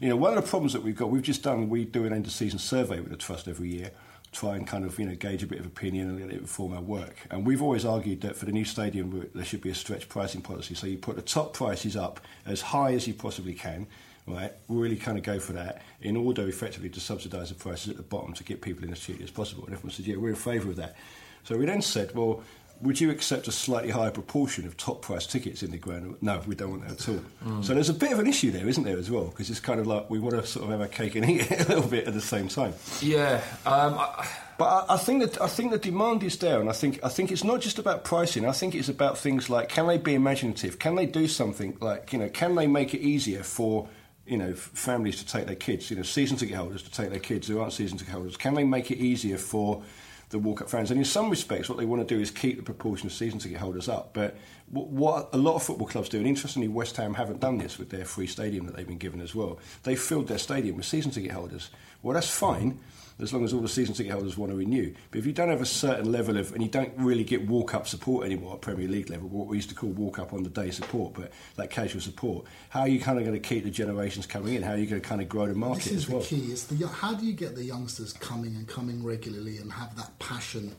You 0.00 0.10
know, 0.10 0.16
one 0.16 0.36
of 0.36 0.44
the 0.44 0.48
problems 0.48 0.74
that 0.74 0.82
we've 0.82 0.96
got, 0.96 1.08
we've 1.08 1.22
just 1.22 1.42
done, 1.42 1.70
we 1.70 1.86
do 1.86 2.04
an 2.04 2.12
end 2.12 2.26
of 2.26 2.32
season 2.32 2.58
survey 2.58 3.00
with 3.00 3.10
the 3.10 3.16
trust 3.16 3.48
every 3.48 3.68
year, 3.68 3.92
try 4.36 4.54
and 4.54 4.66
kind 4.66 4.84
of 4.84 4.98
you 4.98 5.06
know 5.06 5.14
gauge 5.14 5.42
a 5.42 5.46
bit 5.46 5.58
of 5.58 5.66
opinion 5.66 6.10
and 6.10 6.20
let 6.20 6.30
it 6.30 6.40
inform 6.40 6.74
our 6.74 6.82
work. 6.82 7.16
And 7.30 7.46
we've 7.46 7.62
always 7.62 7.84
argued 7.84 8.20
that 8.20 8.36
for 8.36 8.44
the 8.44 8.52
new 8.52 8.64
stadium, 8.64 9.28
there 9.34 9.44
should 9.44 9.62
be 9.62 9.70
a 9.70 9.74
stretch 9.74 10.08
pricing 10.08 10.42
policy. 10.42 10.74
So 10.74 10.86
you 10.86 10.98
put 10.98 11.16
the 11.16 11.22
top 11.22 11.54
prices 11.54 11.96
up 11.96 12.20
as 12.44 12.60
high 12.60 12.92
as 12.92 13.08
you 13.08 13.14
possibly 13.14 13.54
can. 13.54 13.86
Right, 14.28 14.52
really 14.68 14.96
kind 14.96 15.16
of 15.16 15.22
go 15.22 15.38
for 15.38 15.52
that 15.52 15.82
in 16.00 16.16
order 16.16 16.48
effectively 16.48 16.88
to 16.90 16.98
subsidise 16.98 17.50
the 17.50 17.54
prices 17.54 17.90
at 17.90 17.96
the 17.96 18.02
bottom 18.02 18.32
to 18.32 18.42
get 18.42 18.60
people 18.60 18.82
in 18.82 18.90
as 18.90 18.98
cheaply 18.98 19.22
as 19.22 19.30
possible. 19.30 19.64
And 19.66 19.72
everyone 19.72 19.92
said, 19.92 20.04
yeah, 20.04 20.16
we're 20.16 20.30
in 20.30 20.34
favour 20.34 20.68
of 20.68 20.74
that. 20.76 20.96
So 21.44 21.56
we 21.56 21.64
then 21.64 21.80
said, 21.80 22.12
well, 22.12 22.42
would 22.80 23.00
you 23.00 23.10
accept 23.10 23.48
a 23.48 23.52
slightly 23.52 23.90
higher 23.90 24.10
proportion 24.10 24.66
of 24.66 24.76
top 24.76 25.02
price 25.02 25.26
tickets 25.26 25.62
in 25.62 25.70
the 25.70 25.78
ground? 25.78 26.16
No, 26.20 26.42
we 26.46 26.54
don't 26.54 26.70
want 26.70 26.88
that 26.88 27.00
at 27.00 27.08
all. 27.08 27.62
So 27.62 27.74
there's 27.74 27.88
a 27.88 27.94
bit 27.94 28.12
of 28.12 28.18
an 28.18 28.26
issue 28.26 28.50
there, 28.50 28.68
isn't 28.68 28.84
there, 28.84 28.98
as 28.98 29.10
well? 29.10 29.26
Because 29.26 29.50
it's 29.50 29.60
kind 29.60 29.80
of 29.80 29.86
like 29.86 30.10
we 30.10 30.18
want 30.18 30.36
to 30.36 30.46
sort 30.46 30.64
of 30.64 30.70
have 30.70 30.80
our 30.80 30.88
cake 30.88 31.14
and 31.14 31.28
eat 31.28 31.50
it 31.50 31.60
a 31.66 31.68
little 31.68 31.88
bit 31.88 32.06
at 32.06 32.14
the 32.14 32.20
same 32.20 32.48
time. 32.48 32.74
Yeah. 33.00 33.40
Um, 33.64 33.94
I, 33.98 34.28
But 34.58 34.86
I, 34.88 34.94
I 34.94 34.96
think 34.96 35.22
that 35.22 35.40
I 35.40 35.48
think 35.48 35.70
the 35.72 35.78
demand 35.78 36.22
is 36.22 36.36
there, 36.38 36.60
and 36.60 36.68
I 36.68 36.72
think 36.72 37.00
I 37.04 37.08
think 37.08 37.30
it's 37.30 37.44
not 37.44 37.60
just 37.60 37.78
about 37.78 38.04
pricing. 38.04 38.46
I 38.46 38.52
think 38.52 38.74
it's 38.74 38.88
about 38.88 39.18
things 39.18 39.50
like 39.50 39.68
can 39.68 39.86
they 39.86 39.98
be 39.98 40.14
imaginative? 40.14 40.78
Can 40.78 40.94
they 40.94 41.06
do 41.06 41.28
something 41.28 41.76
like 41.80 42.12
you 42.12 42.18
know? 42.18 42.28
Can 42.28 42.54
they 42.54 42.66
make 42.66 42.94
it 42.94 43.00
easier 43.00 43.42
for 43.42 43.88
you 44.26 44.36
know 44.36 44.54
families 44.54 45.18
to 45.18 45.26
take 45.26 45.46
their 45.46 45.56
kids? 45.56 45.90
You 45.90 45.96
know, 45.96 46.02
season 46.02 46.36
ticket 46.36 46.56
holders 46.56 46.82
to 46.84 46.90
take 46.90 47.10
their 47.10 47.20
kids 47.20 47.48
who 47.48 47.60
aren't 47.60 47.72
season 47.74 47.98
ticket 47.98 48.14
holders. 48.14 48.36
Can 48.36 48.54
they 48.54 48.64
make 48.64 48.90
it 48.90 48.98
easier 48.98 49.36
for 49.38 49.82
the 50.30 50.38
walk-up 50.38 50.68
fans. 50.68 50.90
And 50.90 50.98
in 50.98 51.04
some 51.04 51.30
respects, 51.30 51.68
what 51.68 51.78
they 51.78 51.84
want 51.84 52.06
to 52.06 52.14
do 52.14 52.20
is 52.20 52.30
keep 52.30 52.56
the 52.56 52.62
proportion 52.62 53.06
of 53.06 53.12
season 53.12 53.38
ticket 53.38 53.58
holders 53.58 53.88
up. 53.88 54.10
But 54.12 54.36
what, 54.70 55.28
a 55.32 55.36
lot 55.36 55.54
of 55.54 55.62
football 55.62 55.86
clubs 55.86 56.08
do, 56.08 56.18
and 56.18 56.26
interestingly, 56.26 56.68
West 56.68 56.96
Ham 56.96 57.14
haven't 57.14 57.40
done 57.40 57.58
this 57.58 57.78
with 57.78 57.90
their 57.90 58.04
free 58.04 58.26
stadium 58.26 58.66
that 58.66 58.76
they've 58.76 58.86
been 58.86 58.98
given 58.98 59.20
as 59.20 59.34
well. 59.34 59.58
They 59.84 59.94
filled 59.94 60.28
their 60.28 60.38
stadium 60.38 60.76
with 60.76 60.86
season 60.86 61.12
ticket 61.12 61.30
holders. 61.30 61.70
Well, 62.02 62.14
that's 62.14 62.30
fine 62.30 62.80
as 63.18 63.32
long 63.32 63.44
as 63.44 63.52
all 63.52 63.60
the 63.60 63.68
season 63.68 63.94
ticket 63.94 64.12
holders 64.12 64.36
want 64.36 64.52
to 64.52 64.56
renew. 64.56 64.94
But 65.10 65.18
if 65.18 65.26
you 65.26 65.32
don't 65.32 65.48
have 65.48 65.62
a 65.62 65.66
certain 65.66 66.12
level 66.12 66.36
of, 66.36 66.52
and 66.52 66.62
you 66.62 66.68
don't 66.68 66.92
really 66.96 67.24
get 67.24 67.46
walk-up 67.46 67.88
support 67.88 68.26
anymore 68.26 68.54
at 68.54 68.60
Premier 68.60 68.88
League 68.88 69.08
level, 69.08 69.28
what 69.28 69.46
we 69.46 69.56
used 69.56 69.70
to 69.70 69.74
call 69.74 69.90
walk-up 69.90 70.32
on 70.32 70.42
the 70.42 70.50
day 70.50 70.70
support, 70.70 71.14
but 71.14 71.32
like 71.56 71.70
casual 71.70 72.00
support, 72.00 72.46
how 72.68 72.80
are 72.80 72.88
you 72.88 73.00
kind 73.00 73.18
of 73.18 73.24
going 73.24 73.40
to 73.40 73.48
keep 73.48 73.64
the 73.64 73.70
generations 73.70 74.26
coming 74.26 74.54
in? 74.54 74.62
How 74.62 74.72
are 74.72 74.78
you 74.78 74.86
going 74.86 75.00
to 75.00 75.08
kind 75.08 75.22
of 75.22 75.28
grow 75.28 75.46
the 75.46 75.54
market 75.54 75.84
This 75.84 75.92
is 75.92 76.04
as 76.04 76.10
well? 76.10 76.20
the 76.20 76.26
key. 76.26 76.52
Is 76.52 76.66
the 76.66 76.86
how 76.86 77.14
do 77.14 77.24
you 77.24 77.32
get 77.32 77.54
the 77.54 77.64
youngsters 77.64 78.12
coming 78.12 78.54
and 78.54 78.68
coming 78.68 79.02
regularly 79.02 79.58
and 79.58 79.72
have 79.72 79.96
that 79.96 80.18
passion, 80.18 80.76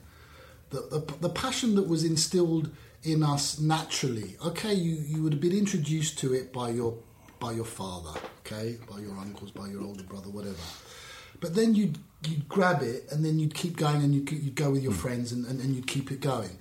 the, 0.70 0.82
the, 0.92 1.14
the 1.22 1.30
passion 1.30 1.76
that 1.76 1.88
was 1.88 2.04
instilled 2.04 2.70
in 3.04 3.24
us 3.24 3.60
naturally. 3.60 4.36
Okay, 4.46 4.74
you, 4.74 4.96
you 4.96 5.24
would 5.24 5.34
have 5.34 5.42
been 5.42 5.58
introduced 5.58 6.20
to 6.20 6.34
it 6.34 6.52
by 6.52 6.70
your 6.70 6.98
by 7.40 7.52
your 7.52 7.66
father, 7.66 8.20
okay, 8.40 8.78
by 8.90 9.00
your 9.00 9.16
uncles, 9.18 9.52
by 9.52 9.68
your 9.68 9.84
older 9.84 10.04
brother, 10.04 10.30
whatever. 10.30 10.56
But 11.40 11.56
then 11.56 11.76
you'd 11.76 11.98
you'd 12.26 12.50
grab 12.50 12.82
it 12.82 13.06
and 13.12 13.24
then 13.24 13.40
you'd 13.40 13.54
keep 13.54 13.78
going 13.78 13.98
and 13.98 14.14
you'd, 14.14 14.32
you'd 14.32 14.56
go 14.56 14.72
with 14.72 14.84
your 14.84 14.92
hmm. 14.92 15.00
friends 15.00 15.32
and, 15.32 15.46
and, 15.46 15.60
and 15.60 15.76
you'd 15.76 15.88
keep 15.88 16.12
it 16.12 16.20
going. 16.20 16.58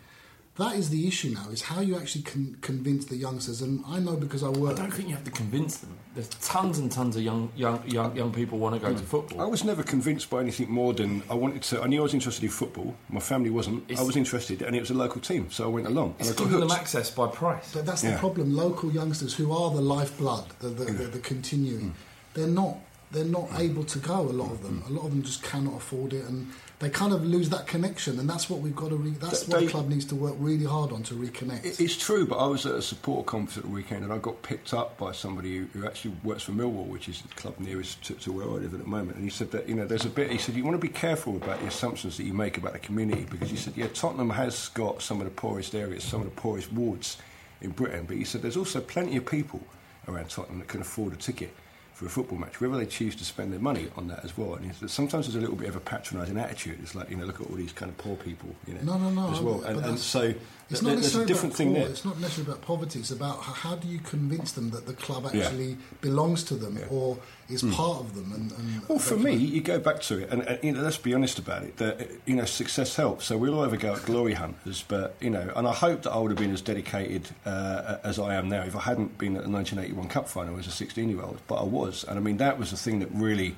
That 0.56 0.76
is 0.76 0.88
the 0.88 1.06
issue 1.06 1.34
now, 1.34 1.50
is 1.50 1.60
how 1.60 1.82
you 1.82 1.98
actually 1.98 2.22
con- 2.22 2.56
convince 2.62 3.04
the 3.04 3.16
youngsters. 3.16 3.60
And 3.60 3.84
I 3.86 3.98
know 3.98 4.16
because 4.16 4.42
I 4.42 4.48
work. 4.48 4.78
I 4.78 4.82
don't 4.82 4.90
think 4.90 5.10
you 5.10 5.14
have 5.14 5.24
to 5.24 5.30
convince 5.30 5.76
them. 5.76 5.98
There's 6.14 6.28
tons 6.28 6.78
and 6.78 6.90
tons 6.90 7.14
of 7.14 7.20
young 7.22 7.52
young 7.54 7.86
young, 7.86 8.16
young 8.16 8.32
people 8.32 8.58
want 8.58 8.74
to 8.74 8.80
go 8.80 8.90
hmm. 8.90 8.98
to 8.98 9.04
football. 9.04 9.42
I 9.42 9.44
was 9.44 9.64
never 9.64 9.82
convinced 9.82 10.30
by 10.30 10.40
anything 10.40 10.70
more 10.70 10.94
than 10.94 11.22
I 11.28 11.34
wanted 11.34 11.60
to. 11.64 11.82
I 11.82 11.86
knew 11.88 12.00
I 12.00 12.04
was 12.04 12.14
interested 12.14 12.42
in 12.42 12.48
football. 12.48 12.96
My 13.10 13.20
family 13.20 13.50
wasn't. 13.50 13.84
I 13.98 14.02
was 14.02 14.16
interested, 14.16 14.62
and 14.62 14.74
it 14.74 14.80
was 14.80 14.88
a 14.88 14.94
local 14.94 15.20
team, 15.20 15.50
so 15.50 15.64
I 15.64 15.66
went 15.66 15.88
along. 15.88 16.14
It's 16.20 16.30
and 16.30 16.36
I 16.36 16.38
got 16.38 16.44
giving 16.50 16.68
them 16.68 16.70
access 16.70 17.10
by 17.10 17.26
price. 17.26 17.74
But 17.74 17.84
that's 17.84 18.02
Yeah. 18.02 18.12
the 18.12 18.18
problem. 18.18 18.56
Local 18.56 18.90
youngsters 18.90 19.34
who 19.34 19.52
are 19.52 19.70
the 19.70 19.82
lifeblood, 19.82 20.46
the, 20.60 20.68
the, 20.68 20.84
the, 20.86 21.04
the 21.04 21.18
continuing, 21.18 21.90
hmm. 21.90 21.90
they're 22.32 22.46
not 22.46 22.78
they're 23.12 23.24
not 23.24 23.48
able 23.58 23.84
to 23.84 23.98
go. 23.98 24.20
A 24.20 24.32
lot 24.32 24.50
of 24.50 24.62
them, 24.62 24.82
a 24.88 24.92
lot 24.92 25.04
of 25.06 25.10
them 25.10 25.22
just 25.22 25.42
cannot 25.42 25.76
afford 25.76 26.12
it, 26.12 26.24
and 26.26 26.48
they 26.80 26.90
kind 26.90 27.12
of 27.12 27.24
lose 27.24 27.48
that 27.50 27.66
connection. 27.66 28.18
And 28.18 28.28
that's 28.28 28.50
what 28.50 28.60
we've 28.60 28.74
got 28.76 28.90
to. 28.90 28.96
Re- 28.96 29.10
that's 29.12 29.42
They- 29.44 29.52
what 29.52 29.60
the 29.64 29.70
club 29.70 29.88
needs 29.88 30.04
to 30.06 30.14
work 30.16 30.34
really 30.38 30.64
hard 30.66 30.92
on 30.92 31.02
to 31.04 31.14
reconnect. 31.14 31.64
It- 31.64 31.80
It's 31.80 31.96
true, 31.96 32.26
but 32.26 32.36
I 32.36 32.46
was 32.46 32.66
at 32.66 32.74
a 32.74 32.82
support 32.82 33.26
conference 33.26 33.56
at 33.56 33.62
the 33.62 33.70
weekend 33.70 34.02
and 34.04 34.12
I 34.12 34.18
got 34.18 34.42
picked 34.42 34.74
up 34.74 34.98
by 34.98 35.12
somebody 35.12 35.56
who, 35.58 35.66
who 35.72 35.86
actually 35.86 36.14
works 36.24 36.42
for 36.42 36.52
Millwall, 36.52 36.86
which 36.88 37.08
is 37.08 37.22
the 37.22 37.28
club 37.28 37.54
nearest 37.58 38.02
to, 38.06 38.14
to 38.14 38.32
where 38.32 38.46
I 38.46 38.54
live 38.54 38.74
at 38.74 38.80
the 38.80 38.86
moment. 38.88 39.14
And 39.16 39.24
he 39.24 39.30
said 39.30 39.52
that, 39.52 39.68
you 39.68 39.74
know, 39.74 39.86
there's 39.86 40.04
a 40.04 40.10
bit, 40.10 40.30
he 40.30 40.38
said, 40.38 40.54
you 40.56 40.64
want 40.64 40.74
to 40.74 40.86
be 40.86 40.92
careful 40.92 41.36
about 41.36 41.60
the 41.60 41.66
assumptions 41.68 42.16
that 42.18 42.24
you 42.24 42.34
make 42.34 42.58
about 42.58 42.72
the 42.74 42.78
community 42.80 43.24
because 43.30 43.48
he 43.50 43.56
said, 43.56 43.74
yeah, 43.76 43.86
Tottenham 43.88 44.30
has 44.30 44.68
got 44.70 45.00
some 45.00 45.20
of 45.20 45.24
the 45.26 45.30
poorest 45.30 45.74
areas, 45.74 46.04
some 46.04 46.20
of 46.20 46.26
the 46.26 46.40
poorest 46.40 46.72
wards 46.72 47.16
in 47.62 47.70
Britain, 47.70 48.04
but 48.06 48.16
he 48.18 48.24
said 48.24 48.42
there's 48.42 48.56
also 48.58 48.80
plenty 48.82 49.16
of 49.16 49.24
people 49.24 49.62
around 50.08 50.28
Tottenham 50.28 50.58
that 50.58 50.68
can 50.68 50.82
afford 50.82 51.12
a 51.14 51.16
ticket 51.16 51.54
for 51.96 52.04
a 52.04 52.10
football 52.10 52.36
match, 52.36 52.60
whether 52.60 52.76
they 52.76 52.84
choose 52.84 53.16
to 53.16 53.24
spend 53.24 53.50
their 53.50 53.58
money 53.58 53.88
on 53.96 54.06
that 54.08 54.22
as 54.22 54.36
well. 54.36 54.54
And 54.56 54.70
sometimes 54.90 55.24
there's 55.26 55.36
a 55.36 55.40
little 55.40 55.56
bit 55.56 55.70
of 55.70 55.76
a 55.76 55.80
patronising 55.80 56.36
attitude. 56.36 56.78
It's 56.82 56.94
like, 56.94 57.08
you 57.08 57.16
know, 57.16 57.24
look 57.24 57.40
at 57.40 57.46
all 57.48 57.56
these 57.56 57.72
kind 57.72 57.88
of 57.90 57.96
poor 57.96 58.16
people, 58.16 58.54
you 58.66 58.74
know, 58.74 58.80
No, 58.82 58.98
no, 58.98 59.08
no. 59.08 59.32
as 59.32 59.40
well. 59.40 59.62
And, 59.62 59.82
and 59.82 59.98
so 59.98 60.34
it's 60.68 60.82
not 60.82 60.96
necessarily 60.96 61.26
different 61.26 61.54
about 61.54 61.64
poor, 61.64 61.74
there. 61.74 61.88
It's 61.90 62.04
not 62.04 62.20
necessarily 62.20 62.52
about 62.52 62.62
poverty. 62.66 62.98
It's 62.98 63.10
about 63.10 63.40
how, 63.40 63.76
do 63.76 63.86
you 63.86 63.98
convince 64.00 64.52
them 64.52 64.70
that 64.70 64.86
the 64.86 64.94
club 64.94 65.28
Yeah. 65.32 65.44
actually 65.44 65.76
belongs 66.00 66.42
to 66.44 66.54
them 66.54 66.78
or 66.90 67.18
is 67.48 67.62
part 67.62 68.00
of 68.00 68.14
them. 68.14 68.32
And, 68.32 68.50
and. 68.52 68.88
Well, 68.88 68.98
for 68.98 69.16
me, 69.16 69.34
you 69.34 69.60
go 69.60 69.78
back 69.78 70.00
to 70.02 70.18
it, 70.18 70.30
and, 70.30 70.42
and 70.42 70.58
you 70.64 70.72
know, 70.72 70.82
let's 70.82 70.98
be 70.98 71.14
honest 71.14 71.38
about 71.38 71.62
it. 71.62 71.76
That 71.76 72.10
you 72.24 72.34
know, 72.34 72.44
success 72.44 72.96
helps. 72.96 73.26
So 73.26 73.36
we'll 73.38 73.54
all 73.54 73.64
ever 73.64 73.76
go 73.76 73.94
at 73.94 74.04
glory 74.04 74.34
hunters, 74.34 74.84
but 74.86 75.14
you 75.20 75.30
know, 75.30 75.52
and 75.54 75.68
I 75.68 75.72
hope 75.72 76.02
that 76.02 76.10
I 76.10 76.18
would 76.18 76.32
have 76.32 76.38
been 76.40 76.52
as 76.52 76.62
dedicated 76.62 77.28
uh, 77.44 77.98
as 78.02 78.18
I 78.18 78.34
am 78.34 78.48
now 78.48 78.62
if 78.62 78.74
I 78.74 78.80
hadn't 78.80 79.18
been 79.18 79.36
at 79.36 79.44
the 79.44 79.50
1981 79.50 80.08
Cup 80.08 80.28
final 80.28 80.58
as 80.58 80.66
a 80.66 80.70
16-year-old. 80.70 81.38
But 81.46 81.56
I 81.56 81.64
was, 81.64 82.04
and 82.04 82.18
I 82.18 82.22
mean, 82.22 82.38
that 82.38 82.58
was 82.58 82.72
the 82.72 82.76
thing 82.76 82.98
that 83.00 83.08
really, 83.12 83.56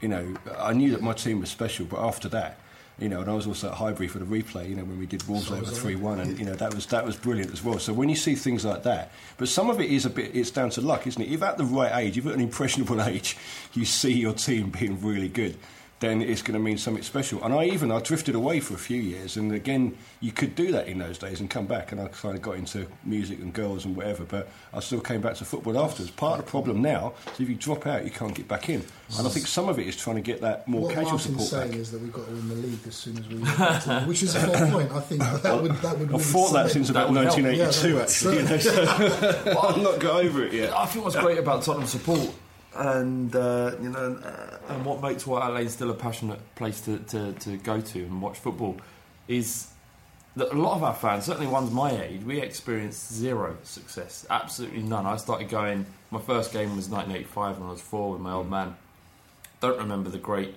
you 0.00 0.08
know, 0.08 0.34
I 0.58 0.72
knew 0.72 0.90
that 0.90 1.02
my 1.02 1.12
team 1.12 1.38
was 1.40 1.50
special. 1.50 1.86
But 1.86 2.00
after 2.00 2.28
that. 2.30 2.58
You 2.98 3.08
know, 3.08 3.20
and 3.20 3.30
I 3.30 3.34
was 3.34 3.46
also 3.46 3.68
at 3.68 3.74
Highbury 3.74 4.08
for 4.08 4.18
the 4.18 4.24
replay. 4.24 4.68
You 4.68 4.74
know, 4.74 4.84
when 4.84 4.98
we 4.98 5.06
did 5.06 5.26
Wolves 5.28 5.46
So 5.46 5.54
over 5.54 5.70
three 5.70 5.94
one, 5.94 6.18
and 6.18 6.38
you 6.38 6.44
know 6.44 6.54
that 6.54 6.74
was 6.74 6.86
that 6.86 7.04
was 7.04 7.16
brilliant 7.16 7.52
as 7.52 7.62
well. 7.62 7.78
So 7.78 7.92
when 7.92 8.08
you 8.08 8.16
see 8.16 8.34
things 8.34 8.64
like 8.64 8.82
that, 8.82 9.12
but 9.36 9.48
some 9.48 9.70
of 9.70 9.80
it 9.80 9.90
is 9.90 10.04
a 10.04 10.10
bit, 10.10 10.34
it's 10.34 10.50
down 10.50 10.70
to 10.70 10.80
luck, 10.80 11.06
isn't 11.06 11.22
it? 11.22 11.30
If 11.30 11.42
at 11.42 11.58
the 11.58 11.64
right 11.64 11.92
age, 12.04 12.18
if 12.18 12.26
at 12.26 12.34
an 12.34 12.40
impressionable 12.40 13.00
age, 13.12 13.36
you 13.72 13.84
see 13.84 14.12
your 14.12 14.32
team 14.32 14.70
being 14.70 15.00
really 15.00 15.28
good, 15.28 15.56
then 16.00 16.22
it's 16.22 16.42
going 16.42 16.52
to 16.54 16.60
mean 16.60 16.78
something 16.78 17.02
special. 17.02 17.42
And 17.42 17.52
I 17.52 17.64
even 17.64 17.90
I 17.90 18.00
drifted 18.00 18.34
away 18.36 18.60
for 18.60 18.74
a 18.74 18.78
few 18.78 19.00
years, 19.00 19.36
and 19.36 19.52
again, 19.52 19.96
you 20.20 20.30
could 20.32 20.54
do 20.54 20.70
that 20.72 20.86
in 20.86 20.98
those 20.98 21.18
days 21.18 21.40
and 21.40 21.50
come 21.50 21.66
back. 21.66 21.90
And 21.92 22.00
I 22.00 22.06
kind 22.08 22.36
of 22.36 22.42
got 22.42 22.56
into 22.56 22.86
music 23.04 23.40
and 23.40 23.52
girls 23.52 23.84
and 23.84 23.96
whatever, 23.96 24.24
but 24.24 24.48
I 24.72 24.80
still 24.80 25.00
came 25.00 25.20
back 25.20 25.34
to 25.36 25.44
football 25.44 25.78
afterwards. 25.78 26.10
Part 26.12 26.38
of 26.38 26.44
the 26.46 26.50
problem 26.50 26.80
now 26.82 27.14
is 27.34 27.40
if 27.40 27.48
you 27.48 27.54
drop 27.56 27.86
out, 27.86 28.04
you 28.04 28.10
can't 28.10 28.34
get 28.34 28.46
back 28.46 28.68
in. 28.68 28.84
And 29.18 29.26
I 29.26 29.30
think 29.30 29.46
some 29.46 29.68
of 29.68 29.78
it 29.78 29.86
is 29.86 29.96
trying 29.96 30.16
to 30.16 30.22
get 30.22 30.40
that 30.42 30.68
more 30.68 30.82
what 30.82 30.94
casual 30.94 31.12
Martin's 31.12 31.22
support 31.24 31.48
saying 31.48 31.70
back. 31.72 31.80
is 31.80 31.90
that 31.90 32.00
we've 32.00 32.12
got 32.12 32.26
to 32.26 32.32
win 32.32 32.48
the 32.48 32.54
league 32.56 32.78
as 32.86 32.94
soon 32.94 33.18
as 33.18 33.26
we, 33.28 33.38
get 33.42 33.82
to- 33.82 34.04
which 34.06 34.22
is 34.22 34.34
a 34.36 34.40
fair 34.40 34.66
point. 34.70 34.92
I 34.92 35.00
think 35.00 35.20
that 35.22 35.62
would 35.62 35.72
that 35.72 35.98
would. 35.98 36.08
I've 36.08 36.12
really 36.12 36.22
thought 36.24 36.52
that 36.52 36.70
since 36.70 36.90
about 36.90 37.12
That 37.12 37.24
would 37.34 37.44
help. 37.44 37.62
1982, 37.72 37.94
Yeah, 37.96 38.02
actually. 38.02 38.36
You 38.36 38.42
know, 38.48 38.58
so 38.58 39.60
I've 39.68 39.82
not 39.82 39.98
got 39.98 40.24
over 40.24 40.44
it 40.44 40.52
yet. 40.52 40.72
I 40.76 40.86
think 40.86 41.04
what's 41.04 41.16
great 41.16 41.38
about 41.38 41.62
Tottenham 41.62 41.86
support 41.88 42.30
and 42.78 43.34
uh, 43.34 43.72
you 43.82 43.90
know 43.90 44.18
uh, 44.24 44.72
and 44.72 44.84
what 44.84 45.02
makes 45.02 45.26
White 45.26 45.52
Lane 45.52 45.68
still 45.68 45.90
a 45.90 45.94
passionate 45.94 46.40
place 46.54 46.80
to, 46.82 46.98
to, 46.98 47.32
to 47.32 47.56
go 47.58 47.80
to 47.80 47.98
and 48.04 48.22
watch 48.22 48.38
football 48.38 48.76
is 49.26 49.68
that 50.36 50.52
a 50.52 50.56
lot 50.56 50.76
of 50.76 50.84
our 50.84 50.94
fans, 50.94 51.24
certainly 51.24 51.48
ones 51.48 51.72
my 51.72 51.90
age, 51.90 52.22
we 52.22 52.40
experienced 52.40 53.12
zero 53.12 53.56
success, 53.64 54.24
absolutely 54.30 54.82
none. 54.82 55.04
I 55.04 55.16
started 55.16 55.48
going. 55.48 55.86
My 56.10 56.20
first 56.20 56.52
game 56.52 56.76
was 56.76 56.88
1985 56.88 57.58
when 57.58 57.68
I 57.68 57.72
was 57.72 57.80
four 57.80 58.12
with 58.12 58.20
my 58.20 58.32
old 58.32 58.48
man. 58.48 58.76
Don't 59.60 59.78
remember 59.78 60.10
the 60.10 60.18
great, 60.18 60.54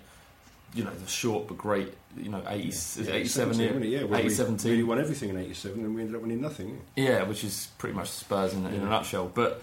you 0.76 0.84
know, 0.84 0.94
the 0.94 1.08
short 1.08 1.48
but 1.48 1.58
great, 1.58 1.94
you 2.16 2.30
know, 2.30 2.44
80, 2.48 2.68
is 2.70 2.98
it 3.00 3.10
87 3.10 3.60
year, 3.60 3.68
wasn't? 3.74 3.86
Yeah, 3.90 4.04
well, 4.04 4.20
87 4.20 4.58
we, 4.64 4.78
we 4.78 4.84
won 4.84 5.00
everything 5.00 5.30
in 5.30 5.38
87 5.38 5.84
and 5.84 5.96
we 5.96 6.02
ended 6.02 6.16
up 6.16 6.22
winning 6.22 6.42
nothing. 6.42 6.80
Yeah, 6.96 7.24
which 7.24 7.44
is 7.44 7.70
pretty 7.80 7.96
much 7.96 8.10
Spurs 8.10 8.54
in, 8.54 8.66
in 8.68 8.82
a 8.82 8.86
nutshell. 8.86 9.32
But 9.34 9.62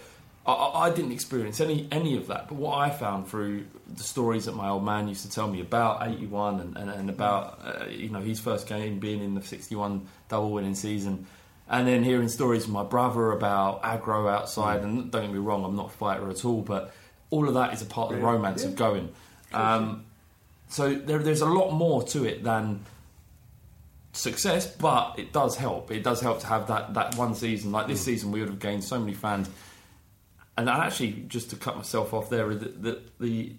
I, 0.53 0.87
I 0.87 0.89
didn't 0.91 1.11
experience 1.11 1.59
any 1.61 1.87
any 1.91 2.17
of 2.17 2.27
that. 2.27 2.47
But 2.47 2.55
what 2.57 2.77
I 2.77 2.89
found 2.89 3.27
through 3.27 3.65
the 3.87 4.03
stories 4.03 4.45
that 4.45 4.55
my 4.55 4.69
old 4.69 4.83
man 4.85 5.07
used 5.07 5.23
to 5.25 5.31
tell 5.31 5.47
me 5.47 5.61
about 5.61 6.07
'81 6.07 6.59
and, 6.59 6.77
and, 6.77 6.89
and 6.89 7.09
about 7.09 7.59
uh, 7.63 7.85
you 7.89 8.09
know 8.09 8.19
his 8.19 8.39
first 8.39 8.67
game 8.67 8.99
being 8.99 9.23
in 9.23 9.35
the 9.35 9.41
'61 9.41 10.07
double 10.27 10.51
winning 10.51 10.75
season, 10.75 11.25
and 11.67 11.87
then 11.87 12.03
hearing 12.03 12.29
stories 12.29 12.65
from 12.65 12.73
my 12.73 12.83
brother 12.83 13.31
about 13.31 13.83
aggro 13.83 14.31
outside. 14.31 14.81
And 14.81 15.11
don't 15.11 15.23
get 15.23 15.31
me 15.31 15.39
wrong, 15.39 15.63
I'm 15.65 15.75
not 15.75 15.87
a 15.87 15.97
fighter 15.97 16.29
at 16.29 16.45
all, 16.45 16.61
but 16.61 16.93
all 17.31 17.47
of 17.47 17.53
that 17.55 17.73
is 17.73 17.81
a 17.81 17.85
part 17.85 18.11
of 18.11 18.17
the 18.17 18.23
Yeah, 18.25 18.31
romance 18.31 18.63
yeah. 18.63 18.69
of 18.69 18.75
going. 18.75 19.09
Um, 19.53 20.05
so 20.67 20.93
there, 20.93 21.19
there's 21.19 21.41
a 21.41 21.47
lot 21.47 21.71
more 21.71 22.03
to 22.03 22.25
it 22.25 22.43
than 22.43 22.85
success, 24.13 24.67
but 24.67 25.15
it 25.17 25.31
does 25.31 25.55
help. 25.55 25.91
It 25.91 26.03
does 26.03 26.21
help 26.21 26.39
to 26.41 26.47
have 26.47 26.67
that, 26.67 26.93
that 26.93 27.15
one 27.15 27.35
season. 27.35 27.71
Like 27.71 27.87
this 27.87 28.01
season, 28.01 28.31
we 28.31 28.39
would 28.39 28.49
have 28.49 28.59
gained 28.59 28.83
so 28.83 28.99
many 28.99 29.13
fans. 29.13 29.49
And 30.59 30.67
actually, 30.67 31.23
just 31.29 31.49
to 31.51 31.55
cut 31.55 31.77
myself 31.77 32.13
off 32.13 32.29
there, 32.29 32.53
the, 32.53 32.67
the, 32.67 33.01
the 33.21 33.53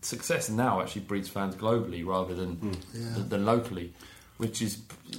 success 0.00 0.48
now 0.48 0.80
actually 0.80 1.02
breeds 1.02 1.28
fans 1.28 1.56
globally 1.56 2.06
rather 2.06 2.36
than 2.36 2.54
hmm. 2.54 2.72
Yeah. 2.94 3.14
than, 3.14 3.28
than 3.30 3.44
locally, 3.44 3.92
which 4.36 4.62
is 4.62 4.76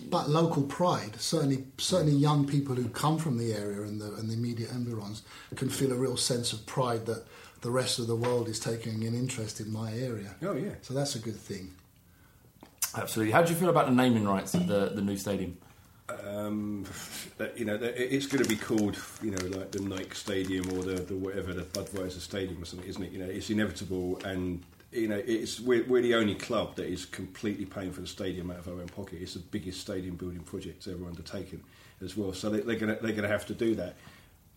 But 0.10 0.30
local 0.30 0.64
pride, 0.64 1.20
certainly, 1.20 1.66
certainly 1.78 2.14
young 2.14 2.48
people 2.48 2.76
who 2.76 2.88
come 2.88 3.18
from 3.18 3.38
the 3.38 3.52
area 3.52 3.82
and 3.82 4.00
the, 4.00 4.14
and 4.14 4.30
the 4.30 4.36
immediate 4.36 4.72
environs 4.72 5.24
can 5.56 5.68
feel 5.68 5.92
a 5.92 5.96
real 5.96 6.16
sense 6.16 6.54
of 6.54 6.66
pride 6.66 7.06
that 7.08 7.26
the 7.60 7.72
rest 7.72 8.00
of 8.00 8.08
the 8.08 8.16
world 8.16 8.48
is 8.48 8.58
taking 8.58 9.04
an 9.04 9.14
interest 9.14 9.60
in 9.60 9.70
my 9.70 9.92
area. 9.92 10.34
Oh, 10.42 10.54
yeah. 10.54 10.76
So 10.82 10.94
that's 10.94 11.16
a 11.16 11.20
good 11.20 11.36
thing. 11.36 11.74
absolutely. 12.96 13.34
How 13.34 13.42
do 13.42 13.52
you 13.52 13.60
feel 13.60 13.70
about 13.70 13.88
the 13.88 13.96
naming 13.96 14.26
rights 14.26 14.54
of 14.54 14.68
the, 14.68 14.92
the 14.96 15.02
new 15.02 15.18
stadium? 15.18 15.58
Um, 16.10 16.86
you 17.56 17.66
know, 17.66 17.78
it's 17.82 18.28
going 18.28 18.42
to 18.42 18.50
be 18.50 18.56
called, 18.56 18.98
you 19.22 19.32
know, 19.32 19.46
like 19.58 19.72
the 19.72 19.82
Nike 19.82 20.16
Stadium 20.16 20.70
or 20.78 20.84
the, 20.84 21.02
the 21.02 21.16
whatever, 21.16 21.54
the 21.54 21.64
Budweiser 21.64 22.20
Stadium 22.20 22.62
or 22.62 22.66
something, 22.66 22.88
isn't 22.88 23.04
it? 23.04 23.12
You 23.12 23.20
know, 23.20 23.26
it's 23.26 23.50
inevitable, 23.50 24.20
and 24.24 24.64
you 24.92 25.10
know, 25.10 25.22
it's 25.26 25.60
we're, 25.60 25.84
we're 25.84 26.02
the 26.02 26.16
only 26.16 26.36
club 26.36 26.76
that 26.78 26.86
is 26.86 27.06
completely 27.06 27.66
paying 27.66 27.92
for 27.92 28.02
the 28.02 28.08
stadium 28.08 28.52
out 28.52 28.60
of 28.60 28.68
our 28.70 28.76
own 28.76 28.88
pocket. 28.88 29.20
It's 29.22 29.34
the 29.34 29.40
biggest 29.40 29.82
stadium 29.82 30.16
building 30.16 30.40
project 30.40 30.88
ever 30.88 31.06
undertaken, 31.06 31.62
as 32.02 32.16
well. 32.16 32.34
So 32.34 32.50
they, 32.50 32.62
they're 32.62 32.78
going 32.78 32.96
to 32.96 33.02
they're 33.02 33.12
going 33.12 33.24
to 33.24 33.30
have 33.30 33.46
to 33.48 33.54
do 33.54 33.76
that. 33.76 33.96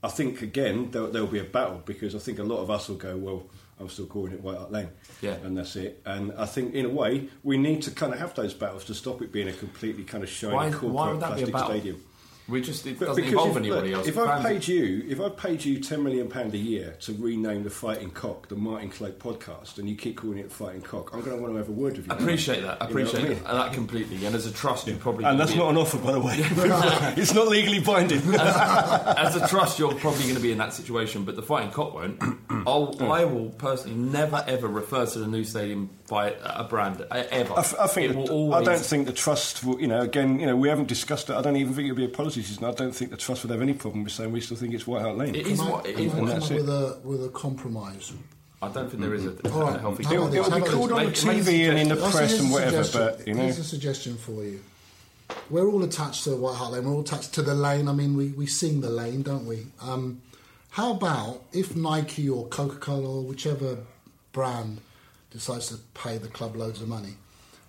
I 0.03 0.09
think 0.09 0.43
again 0.43 0.91
there'll, 0.93 1.11
there'll 1.11 1.29
be 1.29 1.41
a 1.41 1.45
battle 1.45 1.83
because 1.85 2.15
I 2.15 2.19
think 2.19 2.39
a 2.39 2.45
lot 2.45 2.59
of 2.59 2.71
us 2.71 2.89
will 2.89 2.97
go, 2.97 3.17
well, 3.17 3.47
I'm 3.81 3.89
still 3.89 4.07
calling 4.07 4.33
it 4.33 4.43
White 4.43 4.59
Hart 4.59 4.71
Lane, 4.71 4.91
Yeah. 5.23 5.37
and 5.43 5.57
that's 5.57 5.75
it. 5.77 6.03
And 6.05 6.33
I 6.37 6.45
think 6.45 6.75
in 6.75 6.85
a 6.85 6.89
way 6.91 7.29
we 7.43 7.57
need 7.57 7.83
to 7.83 7.91
kind 7.91 8.13
of 8.13 8.19
have 8.19 8.35
those 8.35 8.53
battles 8.53 8.85
to 8.85 8.95
stop 8.95 9.23
it 9.23 9.33
being 9.33 9.49
a 9.49 9.53
completely 9.53 10.05
kind 10.05 10.23
of 10.23 10.29
shiny 10.29 10.55
Why- 10.55 10.71
corporate 10.71 10.93
why 10.93 11.11
would 11.13 11.21
that 11.21 11.37
be 11.37 11.43
a 11.43 11.47
plastic 11.47 11.53
battle? 11.53 11.71
stadium. 11.71 12.05
We 12.49 12.61
just 12.61 12.85
it 12.85 12.99
But 12.99 13.07
doesn't 13.07 13.23
because 13.25 13.33
involve 13.47 13.51
if, 13.51 13.57
anybody 13.59 13.89
look, 13.91 13.99
else. 13.99 14.09
If 14.09 14.19
I 14.19 14.27
fans- 14.27 14.45
paid 14.45 14.69
you, 14.69 15.05
if 15.09 15.21
I 15.21 15.29
paid 15.29 15.65
you 15.65 15.79
ten 15.79 16.03
million 16.03 16.29
pound 16.29 16.53
a 16.53 16.59
year 16.59 16.97
to 17.03 17.13
rename 17.15 17.63
the 17.63 17.71
Fighting 17.71 18.11
Cock 18.11 18.49
the 18.49 18.57
Martin 18.57 18.91
Cloake 18.91 19.19
podcast, 19.21 19.79
and 19.79 19.89
you 19.89 19.95
keep 19.95 20.17
calling 20.17 20.39
it 20.39 20.51
Fighting 20.51 20.83
Cock, 20.83 21.11
I'm 21.15 21.21
going 21.21 21.37
to 21.37 21.41
want 21.43 21.55
to 21.55 21.59
have 21.59 21.69
a 21.69 21.73
word 21.73 21.97
with 21.97 22.09
you. 22.09 22.13
I 22.13 22.17
appreciate 22.17 22.63
that. 22.63 22.83
I 22.83 22.89
You 22.89 22.95
know 22.95 23.01
appreciate 23.03 23.25
I 23.25 23.29
mean? 23.29 23.43
that, 23.45 23.53
that 23.53 23.73
completely. 23.73 24.27
And 24.27 24.35
as 24.35 24.47
a 24.47 24.53
trust, 24.53 24.89
you 24.89 24.97
probably 24.97 25.27
And 25.27 25.39
that's 25.39 25.53
be- 25.53 25.59
not 25.59 25.71
an 25.71 25.77
offer, 25.77 25.99
by 25.99 26.11
the 26.13 26.21
way. 26.21 26.35
it's 27.17 27.33
not 27.35 27.47
legally 27.47 27.79
binding. 27.79 28.21
as 28.35 29.37
a 29.37 29.47
trust, 29.47 29.79
you're 29.79 29.95
probably 29.95 30.23
going 30.25 30.35
to 30.35 30.41
be 30.41 30.51
in 30.53 30.59
that 30.59 30.73
situation, 30.75 31.25
but 31.25 31.37
the 31.37 31.43
Fighting 31.43 31.71
Cock 31.71 31.95
won't. 31.95 32.21
I'll, 32.67 32.95
I 33.13 33.25
will 33.25 33.51
personally 33.51 33.97
never 33.97 34.45
ever 34.47 34.67
refer 34.67 35.07
to 35.07 35.19
the 35.21 35.27
new 35.27 35.45
stadium 35.45 35.91
by 36.09 36.35
a 36.43 36.65
brand 36.65 37.01
ever. 37.13 37.55
I, 37.55 37.61
f- 37.61 37.75
I 37.79 37.87
think 37.87 38.11
It 38.11 38.17
will 38.17 38.27
the- 38.27 38.33
always, 38.33 38.69
I 38.69 38.73
don't 38.73 38.85
think 38.85 39.07
the 39.07 39.13
trust 39.13 39.65
will. 39.65 39.81
You 39.81 39.87
know, 39.87 40.01
again, 40.01 40.41
you 40.41 40.47
know, 40.47 40.57
we 40.57 40.69
haven't 40.69 40.89
discussed 40.89 41.31
it. 41.31 41.37
I 41.37 41.43
don't 41.43 41.57
even 41.57 41.75
think 41.75 41.87
it'll 41.87 41.97
be 41.97 42.05
a 42.05 42.09
policy 42.09 42.40
decision. 42.43 42.65
I 42.65 42.73
don't 42.73 42.93
think 42.95 43.11
the 43.11 43.17
trust 43.17 43.43
would 43.45 43.51
have 43.51 43.63
any 43.63 43.73
problem 43.75 44.05
with 44.05 44.13
saying 44.13 44.33
we 44.33 44.41
still 44.41 44.57
think 44.57 44.75
it's 44.75 44.87
White 44.87 45.03
Hart 45.03 45.17
Lane. 45.17 45.35
It 45.35 45.47
Can 45.47 45.57
what 45.59 45.87
it 45.87 45.97
can. 45.97 46.01
I 46.01 46.03
and 46.05 46.13
come 46.13 46.27
that's 46.27 46.45
up 46.47 46.51
it. 46.53 46.55
with 46.57 46.69
a 46.69 46.99
with 47.05 47.25
a 47.25 47.29
compromise? 47.31 48.13
I 48.63 48.69
don't 48.69 48.91
think 48.91 49.01
there 49.03 49.15
is 49.15 49.25
a, 49.25 49.31
All 49.53 49.63
right. 49.63 49.77
a 49.77 49.79
healthy. 49.79 50.05
How 50.05 50.15
about 50.17 50.35
It'll, 50.35 50.47
it'll 50.47 50.61
be 50.61 50.71
called 50.71 50.93
on 50.93 50.99
the 50.99 51.05
Make- 51.07 51.25
make 51.25 51.39
a 51.39 51.41
TV 51.51 51.69
and 51.71 51.79
in 51.79 51.89
the 51.89 51.97
press 51.97 52.15
here's 52.31 52.41
and 52.41 52.51
a 52.51 52.53
whatever, 52.53 52.85
suggestion. 52.85 53.17
but 53.19 53.27
you 53.29 53.35
know. 53.35 53.43
here's 53.45 53.59
a 53.59 53.65
suggestion 53.65 54.17
for 54.19 54.45
you. 54.45 54.61
We're 55.49 55.67
all 55.67 55.83
attached 55.85 56.25
to 56.25 56.37
White 56.37 56.57
Hart 56.57 56.73
Lane. 56.73 56.85
We're 56.85 56.93
all 56.93 57.01
attached 57.01 57.33
to 57.35 57.43
the 57.43 57.55
lane. 57.55 57.89
I 57.89 57.93
mean, 57.93 58.17
we, 58.17 58.29
we 58.33 58.47
sing 58.47 58.81
the 58.83 58.91
lane, 58.91 59.23
don't 59.23 59.47
we? 59.47 59.67
Um, 59.81 60.21
how 60.71 60.93
about 60.93 61.45
if 61.53 61.75
Nike 61.75 62.29
or 62.29 62.47
Coca 62.49 62.77
Cola 62.77 63.09
or 63.19 63.23
whichever 63.23 63.79
brand 64.33 64.81
decides 65.31 65.69
to 65.69 65.77
pay 65.95 66.19
the 66.19 66.29
club 66.29 66.55
loads 66.57 66.83
of 66.83 66.89
money, 66.89 67.15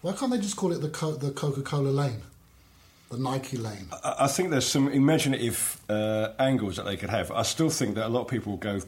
why 0.02 0.12
can't 0.14 0.32
they 0.32 0.40
just 0.40 0.56
call 0.58 0.72
it 0.74 0.80
the 0.82 0.90
Co- 0.90 1.16
the 1.16 1.32
Coca 1.32 1.62
Cola 1.62 1.90
lane, 1.90 2.22
the 3.12 3.18
Nike 3.18 3.58
lane? 3.58 3.88
I 4.04 4.16
I 4.22 4.28
think 4.28 4.50
there's 4.52 4.68
some 4.68 4.88
imaginative 4.90 5.80
uh, 5.90 6.30
angles 6.40 6.76
that 6.78 6.86
they 6.86 6.98
could 6.98 7.10
have. 7.10 7.32
I 7.32 7.44
still 7.44 7.70
think 7.70 7.96
that 7.96 8.06
a 8.08 8.10
lot 8.10 8.22
of 8.22 8.28
people 8.28 8.52
will 8.54 8.58
go, 8.60 8.80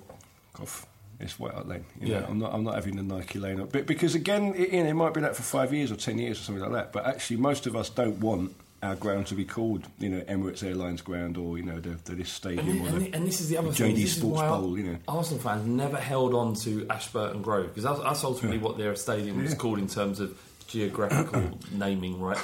"Off, 0.62 0.86
it's 1.20 1.38
White 1.40 1.54
Hart 1.54 1.68
Lane." 1.68 1.86
You 2.00 2.08
know, 2.08 2.20
Yeah. 2.20 2.26
I'm 2.30 2.40
not. 2.40 2.54
I'm 2.54 2.64
not 2.64 2.76
having 2.76 2.96
the 2.96 3.04
Nike 3.04 3.40
lane 3.40 3.60
up, 3.62 3.72
but 3.72 3.86
because 3.86 4.16
again, 4.16 4.54
it, 4.56 4.72
you 4.72 4.84
know, 4.84 4.90
it 4.90 4.94
might 4.94 5.14
be 5.14 5.22
that 5.22 5.36
for 5.36 5.44
five 5.44 5.74
years 5.74 5.92
or 5.92 5.96
ten 5.96 6.18
years 6.18 6.40
or 6.40 6.44
something 6.44 6.64
like 6.64 6.72
that. 6.74 6.92
But 6.94 7.06
actually, 7.06 7.38
most 7.38 7.68
of 7.68 7.76
us 7.76 7.90
don't 7.90 8.20
want 8.20 8.56
our 8.82 8.96
ground 8.96 9.26
to 9.28 9.34
be 9.34 9.46
called, 9.46 9.88
you 9.98 10.10
know, 10.10 10.20
Emirates 10.26 10.62
Airlines 10.62 11.02
ground 11.02 11.38
or 11.38 11.58
you 11.58 11.64
know 11.64 11.80
the, 11.80 11.92
the 12.04 12.16
this 12.16 12.30
stadium 12.30 12.68
And, 12.70 12.82
or 12.82 12.88
and, 12.90 13.02
the, 13.06 13.14
and 13.14 13.26
this 13.28 13.40
is 13.40 13.48
the 13.48 13.58
other 13.58 13.70
the 13.70 13.76
thing. 13.76 13.96
JD 13.96 14.02
This 14.02 14.12
is 14.12 14.18
Sports 14.18 14.42
why 14.42 14.50
Bowl. 14.50 14.78
You 14.78 14.84
know, 14.84 14.98
Arsenal 15.08 15.40
fans 15.42 15.66
never 15.66 15.96
held 15.98 16.34
on 16.34 16.54
to 16.56 16.86
Ashburton 16.90 17.42
Grove 17.42 17.68
because 17.68 17.84
that's, 17.86 18.00
that's 18.02 18.24
ultimately 18.26 18.58
what 18.58 18.78
their 18.78 18.94
stadium 18.98 19.42
was 19.42 19.52
Yeah. 19.52 19.58
called 19.58 19.80
in 19.80 19.88
terms 19.88 20.20
of 20.20 20.38
geographical 20.68 21.58
naming, 21.72 22.20
right? 22.20 22.38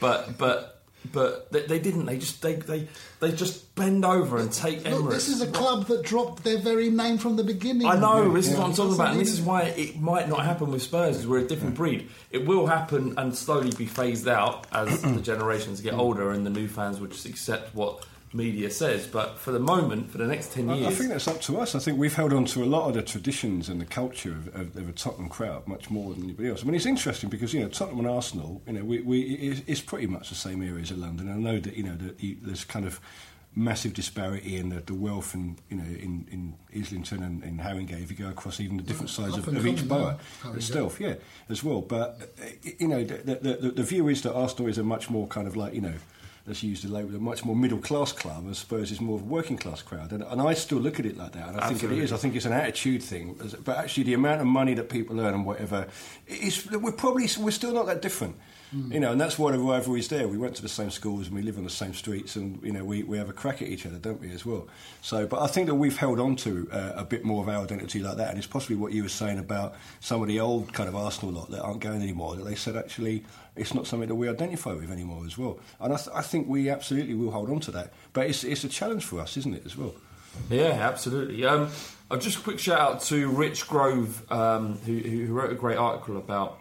But 0.00 0.36
but 0.36 0.77
but 1.12 1.50
they, 1.52 1.62
they 1.66 1.78
didn't. 1.78 2.06
They 2.06 2.18
just 2.18 2.42
they, 2.42 2.54
they 2.54 2.88
they 3.20 3.32
just 3.32 3.74
bend 3.74 4.04
over 4.04 4.38
and 4.38 4.52
take 4.52 4.80
Emirates. 4.80 5.02
Look, 5.02 5.10
this 5.12 5.28
is 5.28 5.40
a 5.40 5.46
club 5.46 5.86
that 5.86 6.02
dropped 6.02 6.44
their 6.44 6.58
very 6.58 6.90
name 6.90 7.18
from 7.18 7.36
the 7.36 7.44
beginning. 7.44 7.86
I 7.86 7.98
know, 7.98 8.32
this 8.32 8.46
is 8.46 8.52
Yeah. 8.52 8.58
what 8.58 8.68
I'm 8.68 8.74
talking 8.74 8.94
about, 8.94 9.10
and 9.12 9.20
this 9.20 9.32
is 9.32 9.40
why 9.40 9.62
it 9.62 10.00
might 10.00 10.28
not 10.28 10.44
happen 10.44 10.70
with 10.70 10.82
Spurs 10.82 11.16
because 11.16 11.26
we're 11.26 11.38
a 11.38 11.48
different 11.48 11.74
breed. 11.74 12.08
It 12.30 12.46
will 12.46 12.66
happen 12.66 13.14
and 13.16 13.34
slowly 13.36 13.70
be 13.76 13.86
phased 13.86 14.28
out 14.28 14.66
as 14.72 15.02
the 15.02 15.20
generations 15.20 15.80
get 15.80 15.94
mm. 15.94 15.98
older 15.98 16.30
and 16.32 16.44
the 16.44 16.50
new 16.50 16.68
fans 16.68 17.00
will 17.00 17.08
just 17.08 17.26
accept 17.26 17.74
what 17.74 18.04
media 18.32 18.70
says. 18.70 19.06
But 19.06 19.38
for 19.38 19.52
the 19.52 19.58
moment, 19.58 20.10
for 20.10 20.18
the 20.18 20.26
next 20.26 20.52
10 20.52 20.68
years. 20.68 20.86
I 20.86 20.90
think 20.90 21.10
that's 21.10 21.28
up 21.28 21.40
to 21.42 21.58
us. 21.58 21.74
I 21.74 21.78
think 21.78 21.98
we've 21.98 22.14
held 22.14 22.32
on 22.32 22.44
to 22.46 22.62
a 22.62 22.66
lot 22.66 22.88
of 22.88 22.94
the 22.94 23.02
traditions 23.02 23.68
and 23.68 23.80
the 23.80 23.86
culture 23.86 24.32
of, 24.32 24.48
of, 24.54 24.76
of 24.76 24.88
a 24.88 24.92
Tottenham 24.92 25.28
crowd 25.28 25.66
much 25.66 25.90
more 25.90 26.14
than 26.14 26.24
anybody 26.24 26.48
else. 26.48 26.62
I 26.62 26.66
mean, 26.66 26.74
it's 26.74 26.86
interesting 26.86 27.30
because 27.30 27.54
you 27.54 27.60
know 27.60 27.68
Tottenham 27.68 28.00
and 28.00 28.08
Arsenal, 28.08 28.62
you 28.66 28.74
know, 28.74 28.84
we, 28.84 29.00
we 29.00 29.20
it's, 29.20 29.62
it's 29.66 29.80
pretty 29.80 30.06
much 30.06 30.28
the 30.28 30.34
same 30.34 30.62
areas 30.62 30.90
of 30.90 30.98
London. 30.98 31.30
I 31.30 31.36
know 31.36 31.58
that 31.58 31.76
you 31.76 31.82
know 31.82 31.96
that 31.96 32.22
you, 32.22 32.36
there's 32.42 32.64
kind 32.64 32.86
of 32.86 33.00
massive 33.54 33.92
disparity 33.92 34.56
in 34.56 34.68
the, 34.68 34.80
the 34.82 34.94
wealth 34.94 35.34
and 35.34 35.56
you 35.68 35.76
know 35.76 35.84
in, 35.84 36.26
in 36.30 36.54
Islington 36.78 37.22
and 37.22 37.42
in 37.42 37.58
Haringey 37.58 38.02
if 38.02 38.10
you 38.10 38.16
go 38.16 38.28
across 38.28 38.60
even 38.60 38.76
the 38.76 38.82
different 38.82 39.10
sides 39.10 39.36
of, 39.36 39.48
of 39.48 39.66
each 39.66 39.88
borough 39.88 40.18
itself, 40.54 41.00
yeah, 41.00 41.14
as 41.48 41.64
well. 41.64 41.80
But 41.80 42.30
uh, 42.40 42.70
you 42.78 42.88
know, 42.88 43.02
the, 43.04 43.34
the, 43.34 43.54
the, 43.54 43.70
the 43.70 43.82
view 43.82 44.08
is 44.08 44.22
that 44.22 44.34
our 44.34 44.48
stories 44.48 44.78
are 44.78 44.84
much 44.84 45.10
more 45.10 45.26
kind 45.26 45.46
of 45.46 45.56
like 45.56 45.74
you 45.74 45.80
know 45.80 45.94
let's 46.48 46.62
use 46.62 46.82
the 46.82 46.88
label, 46.88 47.14
a 47.14 47.18
much 47.18 47.44
more 47.44 47.54
middle 47.54 47.78
class 47.78 48.12
club, 48.12 48.44
and 48.44 48.56
Spurs 48.56 48.90
is 48.90 49.00
more 49.00 49.16
of 49.16 49.22
a 49.22 49.26
working 49.26 49.56
class 49.56 49.82
crowd. 49.82 50.12
And, 50.12 50.22
and 50.22 50.40
I 50.40 50.54
still 50.54 50.78
look 50.78 50.98
at 50.98 51.06
it 51.06 51.16
like 51.16 51.32
that. 51.32 51.48
And 51.48 51.60
I 51.60 51.68
think 51.68 51.84
it 51.84 51.92
is. 51.92 52.12
I 52.12 52.16
think 52.16 52.34
it's 52.34 52.46
an 52.46 52.52
attitude 52.52 53.02
thing. 53.02 53.38
But 53.64 53.76
actually, 53.76 54.04
the 54.04 54.14
amount 54.14 54.40
of 54.40 54.46
money 54.46 54.74
that 54.74 54.88
people 54.88 55.20
earn 55.20 55.34
and 55.34 55.46
whatever, 55.46 55.86
is, 56.26 56.68
we're 56.70 56.92
probably 56.92 57.28
we're 57.38 57.50
still 57.50 57.72
not 57.72 57.86
that 57.86 58.02
different. 58.02 58.36
You 58.72 59.00
know, 59.00 59.12
and 59.12 59.20
that's 59.20 59.38
why 59.38 59.52
the 59.52 59.58
rivalry 59.58 60.00
is 60.00 60.08
there. 60.08 60.28
We 60.28 60.36
went 60.36 60.56
to 60.56 60.62
the 60.62 60.68
same 60.68 60.90
schools 60.90 61.28
and 61.28 61.36
we 61.36 61.42
live 61.42 61.56
on 61.56 61.64
the 61.64 61.70
same 61.70 61.94
streets, 61.94 62.36
and 62.36 62.62
you 62.62 62.72
know, 62.72 62.84
we, 62.84 63.02
we 63.02 63.16
have 63.16 63.30
a 63.30 63.32
crack 63.32 63.62
at 63.62 63.68
each 63.68 63.86
other, 63.86 63.96
don't 63.96 64.20
we, 64.20 64.30
as 64.30 64.44
well? 64.44 64.68
So, 65.00 65.26
but 65.26 65.40
I 65.40 65.46
think 65.46 65.68
that 65.68 65.76
we've 65.76 65.96
held 65.96 66.20
on 66.20 66.36
to 66.36 66.68
uh, 66.70 66.92
a 66.96 67.04
bit 67.04 67.24
more 67.24 67.42
of 67.42 67.48
our 67.48 67.62
identity 67.62 68.00
like 68.00 68.18
that, 68.18 68.28
and 68.28 68.38
it's 68.38 68.46
possibly 68.46 68.76
what 68.76 68.92
you 68.92 69.02
were 69.02 69.08
saying 69.08 69.38
about 69.38 69.74
some 70.00 70.20
of 70.20 70.28
the 70.28 70.40
old 70.40 70.72
kind 70.72 70.88
of 70.88 70.94
Arsenal 70.94 71.32
lot 71.34 71.50
that 71.50 71.62
aren't 71.62 71.80
going 71.80 72.02
anymore. 72.02 72.36
That 72.36 72.44
they 72.44 72.54
said 72.54 72.76
actually 72.76 73.24
it's 73.56 73.74
not 73.74 73.86
something 73.86 74.08
that 74.08 74.14
we 74.14 74.28
identify 74.28 74.72
with 74.72 74.90
anymore 74.90 75.24
as 75.26 75.36
well. 75.36 75.58
And 75.80 75.92
I, 75.92 75.96
th- 75.96 76.14
I 76.14 76.22
think 76.22 76.48
we 76.48 76.70
absolutely 76.70 77.14
will 77.14 77.30
hold 77.30 77.50
on 77.50 77.60
to 77.60 77.70
that. 77.72 77.92
But 78.12 78.28
it's 78.28 78.44
it's 78.44 78.64
a 78.64 78.68
challenge 78.68 79.04
for 79.04 79.20
us, 79.20 79.36
isn't 79.36 79.54
it, 79.54 79.62
as 79.66 79.76
well? 79.76 79.94
Yeah, 80.50 80.66
absolutely. 80.66 81.44
Um, 81.44 81.70
just 82.18 82.38
a 82.38 82.42
quick 82.42 82.58
shout 82.58 82.80
out 82.80 83.02
to 83.04 83.28
Ritch 83.28 83.66
Grove, 83.66 84.30
um, 84.30 84.78
who, 84.84 84.98
who 84.98 85.32
wrote 85.32 85.50
a 85.50 85.56
great 85.56 85.78
article 85.78 86.16
about 86.16 86.58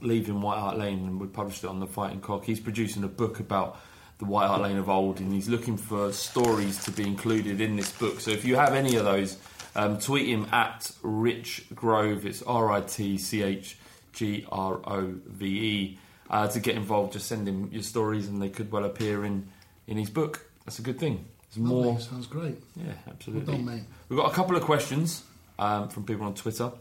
leaving 0.00 0.40
White 0.40 0.58
Hart 0.58 0.78
Lane, 0.78 1.00
and 1.00 1.20
we 1.20 1.26
published 1.26 1.64
it 1.64 1.68
on 1.68 1.80
the 1.80 1.86
Fighting 1.86 2.20
Cock. 2.20 2.44
He's 2.44 2.60
producing 2.60 3.04
a 3.04 3.08
book 3.08 3.40
about 3.40 3.78
the 4.18 4.24
White 4.24 4.46
Hart 4.46 4.62
Lane 4.62 4.76
of 4.76 4.88
old, 4.88 5.20
and 5.20 5.32
he's 5.32 5.48
looking 5.48 5.76
for 5.76 6.12
stories 6.12 6.82
to 6.84 6.90
be 6.90 7.04
included 7.04 7.60
in 7.60 7.76
this 7.76 7.92
book. 7.92 8.20
So 8.20 8.30
if 8.30 8.44
you 8.44 8.56
have 8.56 8.74
any 8.74 8.96
of 8.96 9.04
those, 9.04 9.38
um, 9.74 9.98
tweet 9.98 10.28
him 10.28 10.46
at 10.52 10.90
Rich 11.02 11.66
Grove. 11.74 12.26
It's 12.26 12.42
R 12.42 12.70
I 12.70 12.80
T 12.80 13.18
C 13.18 13.42
H 13.42 13.76
G 14.12 14.46
R 14.50 14.80
O 14.84 15.14
V 15.26 15.46
E. 15.46 15.98
Uh, 16.30 16.48
to 16.48 16.58
get 16.58 16.74
involved, 16.74 17.12
just 17.12 17.26
send 17.26 17.46
him 17.46 17.68
your 17.70 17.82
stories, 17.82 18.28
and 18.28 18.40
they 18.40 18.48
could 18.48 18.70
well 18.72 18.84
appear 18.84 19.24
in 19.24 19.48
in 19.86 19.96
his 19.96 20.10
book. 20.10 20.48
That's 20.64 20.78
a 20.78 20.82
good 20.82 20.98
thing. 20.98 21.26
Lovely, 21.56 21.82
more. 21.84 22.00
sounds 22.00 22.26
great. 22.26 22.56
Yeah, 22.74 22.92
absolutely. 23.08 23.54
Well 23.54 23.64
done. 23.64 23.86
We've 24.08 24.18
got 24.18 24.32
a 24.32 24.34
couple 24.34 24.56
of 24.56 24.62
questions 24.62 25.22
um, 25.58 25.88
from 25.88 26.04
people 26.04 26.26
on 26.26 26.34
Twitter 26.34 26.72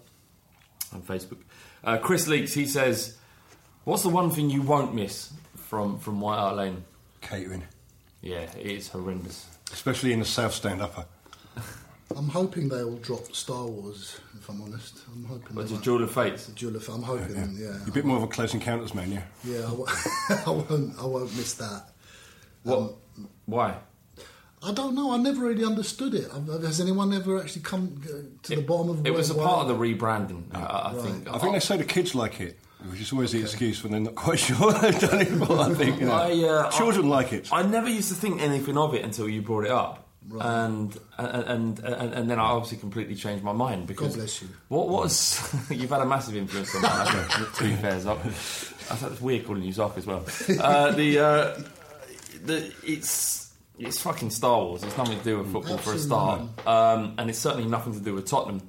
and 0.91 1.05
Facebook. 1.05 1.39
Uh, 1.83 1.97
Chris 1.97 2.27
Leaks, 2.27 2.53
he 2.53 2.65
says, 2.65 3.17
"What's 3.83 4.03
the 4.03 4.09
one 4.09 4.29
thing 4.31 4.49
you 4.49 4.61
won't 4.61 4.93
miss 4.93 5.31
from 5.55 5.99
from 5.99 6.21
White 6.21 6.37
Hart 6.39 6.55
Lane?" 6.55 6.83
Catering, 7.21 7.63
Yeah, 8.21 8.41
it 8.57 8.65
is 8.65 8.89
horrendous. 8.89 9.47
especially 9.71 10.13
in 10.13 10.19
the 10.19 10.25
South 10.25 10.53
Stand 10.53 10.81
upper. 10.81 11.05
I'm 12.15 12.27
hoping 12.29 12.69
they 12.69 12.83
will 12.83 12.97
drop 12.97 13.33
Star 13.33 13.65
Wars. 13.65 14.19
If 14.37 14.47
I'm 14.49 14.61
honest, 14.61 14.99
I'm 15.11 15.23
hoping. 15.25 15.55
But 15.55 15.63
they 15.63 15.67
the 15.69 15.73
won't. 15.75 15.83
Duel 15.85 16.03
of 16.03 16.11
Fates. 16.11 16.47
Duel 16.47 16.75
of- 16.75 16.87
I'm 16.89 17.01
hoping. 17.01 17.55
Yeah, 17.57 17.67
You're 17.79 17.89
a 17.89 17.91
bit 17.91 18.05
more 18.05 18.17
of 18.17 18.23
a 18.23 18.27
close 18.27 18.53
encounters 18.53 18.93
man, 18.93 19.11
yeah. 19.11 19.23
yeah. 19.43 19.59
I, 19.59 19.69
w- 19.69 19.85
I 20.29 20.49
won't. 20.49 20.99
I 20.99 21.05
won't 21.05 21.35
miss 21.35 21.53
that. 21.55 21.89
What? 22.63 22.93
Why? 23.45 23.75
I 24.65 24.71
don't 24.71 24.95
know. 24.95 25.11
I 25.11 25.17
never 25.17 25.41
really 25.45 25.65
understood 25.65 26.13
it. 26.13 26.29
Has 26.31 26.79
anyone 26.79 27.13
ever 27.13 27.39
actually 27.41 27.63
come 27.63 28.01
uh, 28.05 28.13
to 28.43 28.55
the 28.55 28.61
bottom 28.61 28.89
of 28.89 28.99
It 29.05 29.07
It 29.09 29.13
was 29.13 29.29
a 29.29 29.35
part 29.35 29.61
of 29.61 29.67
the 29.67 29.75
rebranding. 29.75 30.43
I, 30.53 30.59
I 30.61 30.93
Right. 30.93 31.01
think. 31.05 31.27
I 31.29 31.37
think 31.37 31.53
they 31.53 31.59
say 31.59 31.77
the 31.77 31.83
kids 31.83 32.15
like 32.15 32.39
it, 32.39 32.57
which 32.89 33.01
is 33.01 33.11
always 33.11 33.31
the 33.33 33.41
excuse 33.41 33.83
when 33.83 33.91
they're 33.91 34.01
not 34.01 34.15
quite 34.15 34.39
sure 34.47 34.71
they've 34.73 34.99
done 34.99 35.21
it. 35.21 35.37
But 35.39 35.51
I 35.59 35.73
think 35.73 35.99
you 35.99 36.05
know, 36.05 36.13
I, 36.13 36.31
uh, 36.47 36.71
children 36.71 37.05
I- 37.07 37.09
like 37.17 37.33
it. 37.33 37.49
I 37.51 37.63
never 37.63 37.89
used 37.89 38.07
to 38.09 38.15
think 38.15 38.41
anything 38.41 38.77
of 38.77 38.93
it 38.95 39.03
until 39.03 39.27
you 39.27 39.41
brought 39.41 39.65
it 39.65 39.71
up. 39.71 39.99
Right. 40.29 40.45
And, 40.67 40.97
and 41.17 41.79
and 41.79 42.13
and 42.13 42.29
then 42.31 42.39
I 42.39 42.43
obviously 42.43 42.77
completely 42.77 43.15
changed 43.15 43.43
my 43.43 43.51
mind 43.51 43.87
because 43.87 44.15
bless 44.15 44.41
you. 44.41 44.47
What 44.69 44.87
was 44.87 45.53
you've 45.69 45.89
had 45.89 45.99
a 45.99 46.05
massive 46.05 46.37
influence 46.37 46.73
on 46.75 46.81
that. 46.83 47.51
to 47.57 47.63
be 47.65 47.73
fair, 47.75 47.99
Zoc. 47.99 48.19
I 48.89 48.95
thought 48.95 49.11
it's 49.11 49.19
weird 49.19 49.45
calling 49.45 49.63
you 49.63 49.73
Zoc 49.73 49.97
as 49.97 50.05
well. 50.05 50.23
Uh, 50.61 50.91
the 50.91 51.19
uh, 51.19 51.61
the 52.45 52.71
it's 52.85 53.42
it's 53.79 54.01
fucking 54.01 54.29
Star 54.29 54.59
Wars. 54.59 54.83
It's 54.83 54.97
nothing 54.97 55.17
to 55.17 55.23
do 55.23 55.37
with 55.39 55.51
football 55.51 55.77
for 55.77 55.93
a 55.93 55.97
start, 55.97 56.41
um, 56.67 57.15
and 57.17 57.29
it's 57.29 57.39
certainly 57.39 57.67
nothing 57.67 57.93
to 57.93 57.99
do 57.99 58.13
with 58.13 58.25
Tottenham. 58.25 58.61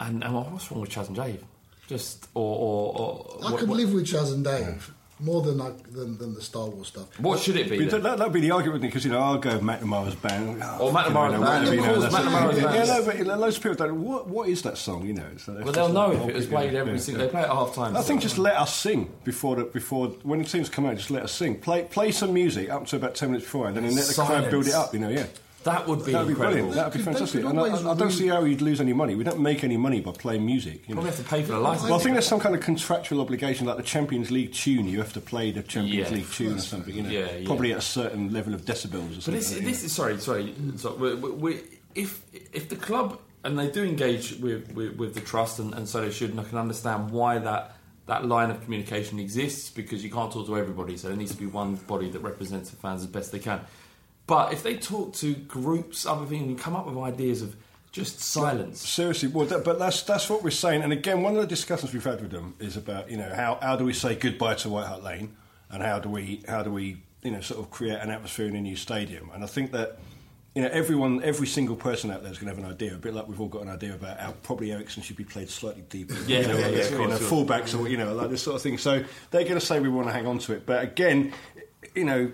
And, 0.00 0.22
and 0.24 0.34
what's 0.34 0.70
wrong 0.70 0.80
with 0.80 0.90
Chas 0.90 1.06
and 1.08 1.16
Dave? 1.16 1.42
Just 1.86 2.28
or 2.34 2.42
or, 2.56 2.94
or 2.96 3.38
I 3.46 3.50
what- 3.52 3.60
could 3.60 3.68
what- 3.68 3.78
live 3.78 3.92
with 3.92 4.06
Chas 4.06 4.32
and 4.32 4.42
Dave 4.44 4.92
more 5.20 5.42
than 5.42 5.60
I, 5.60 5.72
than, 5.90 6.18
than 6.18 6.34
the 6.34 6.42
Star 6.42 6.68
Wars 6.68 6.88
stuff. 6.88 7.18
What 7.20 7.38
should 7.38 7.56
it 7.56 7.70
be? 7.70 7.78
But 7.78 7.90
then? 7.90 8.02
that, 8.02 8.18
that'd 8.18 8.32
be 8.32 8.40
the 8.40 8.50
argument, 8.50 8.82
because 8.82 9.04
you 9.04 9.12
know 9.12 9.20
I'll 9.20 9.38
go 9.38 9.58
McNamara's 9.58 10.14
band, 10.16 10.60
oh, 10.62 10.78
Or 10.88 10.92
McNamara's 10.92 11.40
band, 11.40 11.66
you 11.68 11.72
of 11.72 11.86
know, 11.86 11.94
course, 11.94 12.12
that's 12.12 12.14
it. 12.14 12.18
McNamara's 12.18 12.56
yeah, 12.56 12.64
band. 12.64 12.88
Yeah, 12.88 12.98
no, 12.98 13.26
but 13.26 13.38
loads 13.38 13.56
of 13.56 13.62
people 13.62 13.86
don't. 13.86 14.02
What 14.02 14.28
what 14.28 14.48
is 14.48 14.62
that 14.62 14.76
song? 14.76 15.06
You 15.06 15.14
know, 15.14 15.28
so 15.38 15.52
Well, 15.62 15.72
they'll 15.72 15.92
know 15.92 16.12
if 16.12 16.28
it 16.28 16.34
was 16.34 16.46
played 16.46 16.74
every 16.74 16.98
single. 16.98 17.24
They 17.24 17.30
play 17.30 17.42
it 17.42 17.44
at 17.44 17.50
half 17.50 17.74
time. 17.74 17.96
I 17.96 18.02
think 18.02 18.22
just 18.22 18.38
let 18.38 18.56
us 18.56 18.74
sing 18.74 19.12
before 19.24 19.56
the, 19.56 19.64
before 19.64 20.08
when 20.22 20.40
the 20.40 20.44
teams 20.44 20.68
come 20.68 20.86
out. 20.86 20.96
Just 20.96 21.10
let 21.10 21.22
us 21.22 21.32
sing. 21.32 21.58
Play 21.58 21.84
play 21.84 22.10
some 22.10 22.32
music 22.32 22.70
up 22.70 22.86
to 22.86 22.96
about 22.96 23.14
ten 23.14 23.30
minutes 23.30 23.46
before, 23.46 23.68
and 23.68 23.76
then 23.76 23.84
let 23.94 24.06
the 24.06 24.14
crowd 24.14 24.50
build 24.50 24.66
it 24.66 24.74
up. 24.74 24.92
You 24.92 25.00
know, 25.00 25.10
yeah. 25.10 25.26
That 25.64 25.86
would 25.88 26.04
be 26.04 26.12
That'd 26.12 26.28
be 26.28 26.32
incredible. 26.32 26.68
brilliant. 26.68 26.74
That'd 26.74 26.92
be 26.92 26.98
could 26.98 27.04
fantastic. 27.06 27.44
And 27.44 27.58
always 27.58 27.84
I, 27.84 27.90
I 27.92 27.94
don't 27.94 28.10
see 28.10 28.28
how 28.28 28.44
you'd 28.44 28.60
lose 28.60 28.80
any 28.80 28.92
money. 28.92 29.14
We 29.14 29.24
don't 29.24 29.40
make 29.40 29.64
any 29.64 29.76
money 29.76 30.00
by 30.00 30.12
playing 30.12 30.44
music. 30.44 30.86
You 30.88 30.94
know? 30.94 31.00
Probably 31.00 31.10
have 31.16 31.18
to 31.24 31.30
pay 31.30 31.42
for 31.42 31.52
the 31.52 31.58
license. 31.58 31.88
Well, 31.90 31.98
I 31.98 32.02
think 32.02 32.14
there's 32.14 32.26
some 32.26 32.38
kind 32.40 32.54
of 32.54 32.60
contractual 32.60 33.20
obligation, 33.20 33.66
like 33.66 33.78
the 33.78 33.82
Champions 33.82 34.30
League 34.30 34.52
tune. 34.52 34.86
You 34.86 34.98
have 34.98 35.12
to 35.14 35.20
play 35.20 35.50
the 35.50 35.62
Champions 35.62 36.10
Yeah. 36.10 36.16
League 36.16 36.30
tune 36.30 36.54
or 36.56 36.58
something. 36.60 36.94
You 36.94 37.02
know, 37.02 37.08
Yeah, 37.10 37.36
yeah. 37.36 37.46
probably 37.46 37.72
at 37.72 37.78
a 37.78 37.82
certain 37.82 38.32
level 38.32 38.52
of 38.54 38.62
decibels 38.66 39.12
or 39.12 39.14
But 39.14 39.22
something. 39.22 39.34
this, 39.34 39.54
you 39.54 39.60
know. 39.62 39.68
this 39.68 39.84
is 39.84 39.92
sorry, 39.92 40.18
sorry. 40.18 40.54
So 40.76 40.94
we, 40.96 41.14
we, 41.14 41.30
we, 41.30 41.60
if 41.94 42.22
if 42.52 42.68
the 42.68 42.76
club 42.76 43.18
and 43.42 43.58
they 43.58 43.70
do 43.70 43.82
engage 43.84 44.38
with, 44.40 44.70
with, 44.72 44.96
with 44.96 45.14
the 45.14 45.20
trust, 45.20 45.58
and, 45.58 45.74
and 45.74 45.88
so 45.88 46.00
they 46.00 46.10
should, 46.10 46.30
and 46.30 46.40
I 46.40 46.44
can 46.44 46.58
understand 46.58 47.10
why 47.10 47.38
that 47.38 47.76
that 48.06 48.26
line 48.26 48.50
of 48.50 48.62
communication 48.62 49.18
exists 49.18 49.70
because 49.70 50.04
you 50.04 50.10
can't 50.10 50.30
talk 50.30 50.44
to 50.46 50.58
everybody, 50.58 50.96
so 50.98 51.08
there 51.08 51.16
needs 51.16 51.30
to 51.32 51.38
be 51.38 51.46
one 51.46 51.76
body 51.76 52.10
that 52.10 52.20
represents 52.20 52.68
the 52.68 52.76
fans 52.76 53.00
as 53.00 53.06
best 53.06 53.32
they 53.32 53.38
can. 53.38 53.60
But 54.26 54.52
if 54.52 54.62
they 54.62 54.76
talk 54.76 55.14
to 55.14 55.34
groups, 55.34 56.06
other 56.06 56.24
things, 56.26 56.42
and 56.42 56.58
come 56.58 56.74
up 56.74 56.86
with 56.86 56.96
ideas 56.96 57.42
of 57.42 57.56
just 57.92 58.20
silence. 58.20 58.80
Seriously, 58.80 59.28
well, 59.28 59.46
that, 59.46 59.64
but 59.64 59.78
that's 59.78 60.02
that's 60.02 60.28
what 60.28 60.42
we're 60.42 60.50
saying. 60.50 60.82
And 60.82 60.92
again, 60.92 61.22
one 61.22 61.36
of 61.36 61.40
the 61.40 61.46
discussions 61.46 61.92
we've 61.92 62.02
had 62.02 62.20
with 62.20 62.32
them 62.32 62.54
is 62.58 62.76
about 62.76 63.10
you 63.10 63.16
know 63.16 63.32
how, 63.32 63.58
how 63.62 63.76
do 63.76 63.84
we 63.84 63.92
say 63.92 64.16
goodbye 64.16 64.54
to 64.56 64.68
White 64.68 64.86
Hart 64.86 65.02
Lane, 65.02 65.36
and 65.70 65.82
how 65.82 66.00
do 66.00 66.08
we 66.08 66.42
how 66.48 66.62
do 66.62 66.72
we 66.72 67.02
you 67.22 67.30
know 67.30 67.40
sort 67.40 67.60
of 67.60 67.70
create 67.70 67.98
an 67.98 68.10
atmosphere 68.10 68.46
in 68.46 68.54
a 68.54 68.60
new 68.60 68.76
stadium. 68.76 69.30
And 69.34 69.42
I 69.42 69.46
think 69.46 69.72
that 69.72 69.98
you 70.54 70.62
know 70.62 70.68
everyone, 70.68 71.22
every 71.24 71.46
single 71.46 71.76
person 71.76 72.10
out 72.10 72.22
there 72.22 72.30
is 72.30 72.38
going 72.38 72.48
to 72.52 72.54
have 72.54 72.64
an 72.64 72.70
idea. 72.70 72.94
A 72.94 72.98
bit 72.98 73.14
like 73.14 73.26
we've 73.26 73.40
all 73.40 73.48
got 73.48 73.62
an 73.62 73.68
idea 73.68 73.94
about 73.94 74.20
how 74.20 74.32
probably 74.42 74.72
Eriksen 74.72 75.02
should 75.02 75.16
be 75.16 75.24
played 75.24 75.48
slightly 75.48 75.82
deeper. 75.82 76.14
Yeah, 76.26 76.40
you 76.40 76.48
know, 76.48 76.58
yeah, 76.58 76.68
yeah, 76.68 76.88
you 76.90 77.02
of 77.02 77.10
know, 77.10 77.16
fullbacks 77.16 77.78
or 77.78 77.88
you 77.88 77.96
know 77.96 78.12
like 78.14 78.30
this 78.30 78.42
sort 78.42 78.56
of 78.56 78.62
thing. 78.62 78.78
So 78.78 79.04
they're 79.30 79.42
going 79.42 79.54
to 79.54 79.60
say 79.60 79.80
we 79.80 79.88
want 79.88 80.06
to 80.08 80.12
hang 80.12 80.26
on 80.26 80.38
to 80.40 80.52
it. 80.52 80.66
But 80.66 80.82
again, 80.82 81.32
you 81.94 82.04
know, 82.04 82.32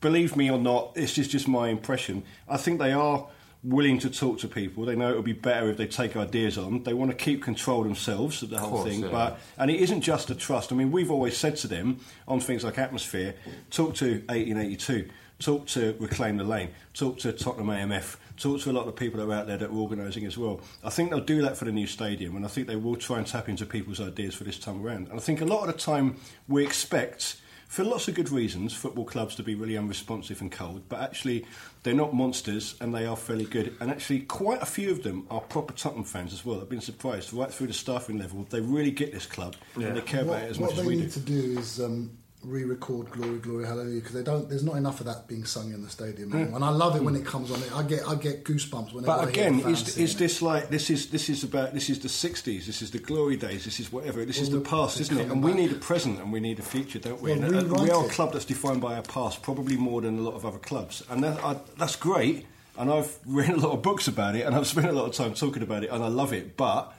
believe 0.00 0.36
me 0.36 0.50
or 0.50 0.58
not, 0.58 0.94
this 0.94 1.18
is 1.18 1.28
just 1.28 1.48
my 1.48 1.68
impression. 1.68 2.22
I 2.48 2.56
think 2.56 2.78
they 2.78 2.92
are 2.92 3.26
willing 3.64 3.98
to 3.98 4.10
talk 4.10 4.38
to 4.38 4.48
people. 4.48 4.84
They 4.84 4.94
know 4.94 5.10
it 5.10 5.16
would 5.16 5.24
be 5.24 5.32
better 5.32 5.68
if 5.68 5.76
they 5.76 5.86
take 5.86 6.16
ideas 6.16 6.56
on. 6.56 6.84
They 6.84 6.94
want 6.94 7.10
to 7.10 7.16
keep 7.16 7.42
control 7.42 7.82
themselves 7.82 8.42
of 8.42 8.50
the 8.50 8.58
whole 8.58 8.70
course, 8.70 8.88
thing. 8.88 9.00
yeah. 9.02 9.08
But 9.10 9.40
and 9.56 9.70
it 9.70 9.80
isn't 9.80 10.02
just 10.02 10.30
a 10.30 10.34
trust. 10.34 10.72
I 10.72 10.76
mean, 10.76 10.92
we've 10.92 11.10
always 11.10 11.36
said 11.36 11.56
to 11.56 11.68
them 11.68 11.98
on 12.26 12.40
things 12.40 12.64
like 12.64 12.78
atmosphere, 12.78 13.34
talk 13.70 13.94
to 13.96 14.22
1882. 14.28 15.08
Talk 15.40 15.68
to 15.68 15.94
Reclaim 16.00 16.36
the 16.36 16.42
Lane, 16.42 16.70
talk 16.94 17.18
to 17.20 17.30
Tottenham 17.32 17.68
AMF, 17.68 18.16
talk 18.36 18.60
to 18.62 18.70
a 18.70 18.72
lot 18.72 18.88
of 18.88 18.96
people 18.96 19.20
that 19.20 19.32
are 19.32 19.38
out 19.38 19.46
there 19.46 19.56
that 19.56 19.70
are 19.70 19.72
organising 19.72 20.26
as 20.26 20.36
well. 20.36 20.60
I 20.82 20.90
think 20.90 21.10
they'll 21.10 21.20
do 21.20 21.42
that 21.42 21.56
for 21.56 21.64
the 21.64 21.70
new 21.70 21.86
stadium, 21.86 22.34
and 22.34 22.44
I 22.44 22.48
think 22.48 22.66
they 22.66 22.74
will 22.74 22.96
try 22.96 23.18
and 23.18 23.26
tap 23.26 23.48
into 23.48 23.64
people's 23.64 24.00
ideas 24.00 24.34
for 24.34 24.42
this 24.42 24.58
time 24.58 24.84
around. 24.84 25.06
And 25.06 25.16
I 25.16 25.20
think 25.20 25.40
a 25.40 25.44
lot 25.44 25.60
of 25.60 25.68
the 25.68 25.80
time 25.80 26.16
we 26.48 26.66
expect 26.66 27.36
for 27.68 27.84
lots 27.84 28.08
of 28.08 28.14
good 28.14 28.30
reasons, 28.30 28.72
football 28.72 29.04
clubs 29.04 29.36
to 29.36 29.42
be 29.42 29.54
really 29.54 29.76
unresponsive 29.76 30.40
and 30.40 30.50
cold, 30.50 30.82
but 30.88 31.00
actually 31.00 31.44
they're 31.82 31.94
not 31.94 32.14
monsters 32.14 32.74
and 32.80 32.94
they 32.94 33.04
are 33.06 33.14
fairly 33.14 33.44
good. 33.44 33.76
And 33.78 33.90
actually, 33.90 34.20
quite 34.20 34.62
a 34.62 34.66
few 34.66 34.90
of 34.90 35.02
them 35.02 35.26
are 35.30 35.42
proper 35.42 35.74
Tottenham 35.74 36.04
fans 36.04 36.32
as 36.32 36.46
well. 36.46 36.60
I've 36.60 36.70
been 36.70 36.80
surprised 36.80 37.32
right 37.32 37.52
through 37.52 37.66
the 37.68 37.74
staffing 37.74 38.18
level. 38.18 38.46
They 38.48 38.62
really 38.62 38.90
get 38.90 39.12
this 39.12 39.26
club 39.26 39.54
and 39.74 39.96
they 39.96 40.00
care 40.00 40.24
what, 40.24 40.38
about 40.38 40.46
it 40.46 40.50
as 40.50 40.58
much 40.58 40.72
as 40.72 40.78
we 40.78 40.82
do. 40.82 40.82
What 40.82 40.82
they 40.82 40.96
we 40.96 41.02
need 41.02 41.12
to 41.12 41.20
do 41.20 41.58
is 41.58 41.80
um, 41.80 42.17
re-record 42.44 43.10
"Glory, 43.10 43.38
Glory, 43.38 43.66
Hallelujah" 43.66 44.00
because 44.00 44.14
they 44.14 44.22
don't. 44.22 44.48
There's 44.48 44.64
not 44.64 44.76
enough 44.76 45.00
of 45.00 45.06
that 45.06 45.26
being 45.26 45.44
sung 45.44 45.72
in 45.72 45.82
the 45.82 45.90
stadium, 45.90 46.32
anymore. 46.32 46.56
and 46.56 46.64
I 46.64 46.70
love 46.70 46.96
it 46.96 47.02
when 47.02 47.14
hmm. 47.14 47.20
it 47.20 47.26
comes 47.26 47.50
on. 47.50 47.62
I 47.74 47.86
get 47.86 48.06
I 48.06 48.14
get 48.14 48.44
goosebumps 48.44 48.92
whenever. 48.92 49.10
I 49.10 49.24
But 49.24 49.34
hear 49.34 49.48
again, 49.48 49.70
is, 49.70 49.98
is 49.98 50.16
this 50.16 50.40
like 50.40 50.68
this 50.68 50.90
is 50.90 51.10
this 51.10 51.28
is 51.28 51.44
about 51.44 51.74
this 51.74 51.90
is 51.90 51.98
the 51.98 52.08
'60s, 52.08 52.66
this 52.66 52.82
is 52.82 52.90
the 52.90 52.98
glory 52.98 53.36
days, 53.36 53.64
this 53.64 53.80
is 53.80 53.92
whatever, 53.92 54.24
this 54.24 54.40
is 54.40 54.50
the 54.50 54.60
past, 54.60 55.00
isn't 55.00 55.18
it? 55.18 55.30
And 55.30 55.42
we 55.42 55.52
need 55.52 55.72
a 55.72 55.76
present 55.76 56.20
and 56.20 56.32
we 56.32 56.40
need 56.40 56.58
a 56.58 56.62
future, 56.62 56.98
don't 56.98 57.20
we? 57.20 57.32
Well, 57.36 57.54
and, 57.54 57.72
we 57.72 57.90
are 57.90 58.04
a 58.04 58.08
club 58.08 58.32
that's 58.32 58.44
defined 58.44 58.80
by 58.80 58.96
our 58.96 59.02
past, 59.02 59.42
probably 59.42 59.76
more 59.76 60.00
than 60.00 60.18
a 60.18 60.22
lot 60.22 60.34
of 60.34 60.44
other 60.44 60.58
clubs, 60.58 61.02
and 61.10 61.22
that, 61.24 61.42
I, 61.44 61.56
that's 61.76 61.96
great. 61.96 62.46
And 62.76 62.92
I've 62.92 63.18
read 63.26 63.50
a 63.50 63.56
lot 63.56 63.72
of 63.72 63.82
books 63.82 64.06
about 64.06 64.36
it, 64.36 64.46
and 64.46 64.54
I've 64.54 64.66
spent 64.68 64.86
a 64.86 64.92
lot 64.92 65.06
of 65.06 65.14
time 65.14 65.34
talking 65.34 65.62
about 65.62 65.82
it, 65.82 65.90
and 65.90 66.04
I 66.04 66.06
love 66.06 66.32
it. 66.32 66.56
But 66.56 66.92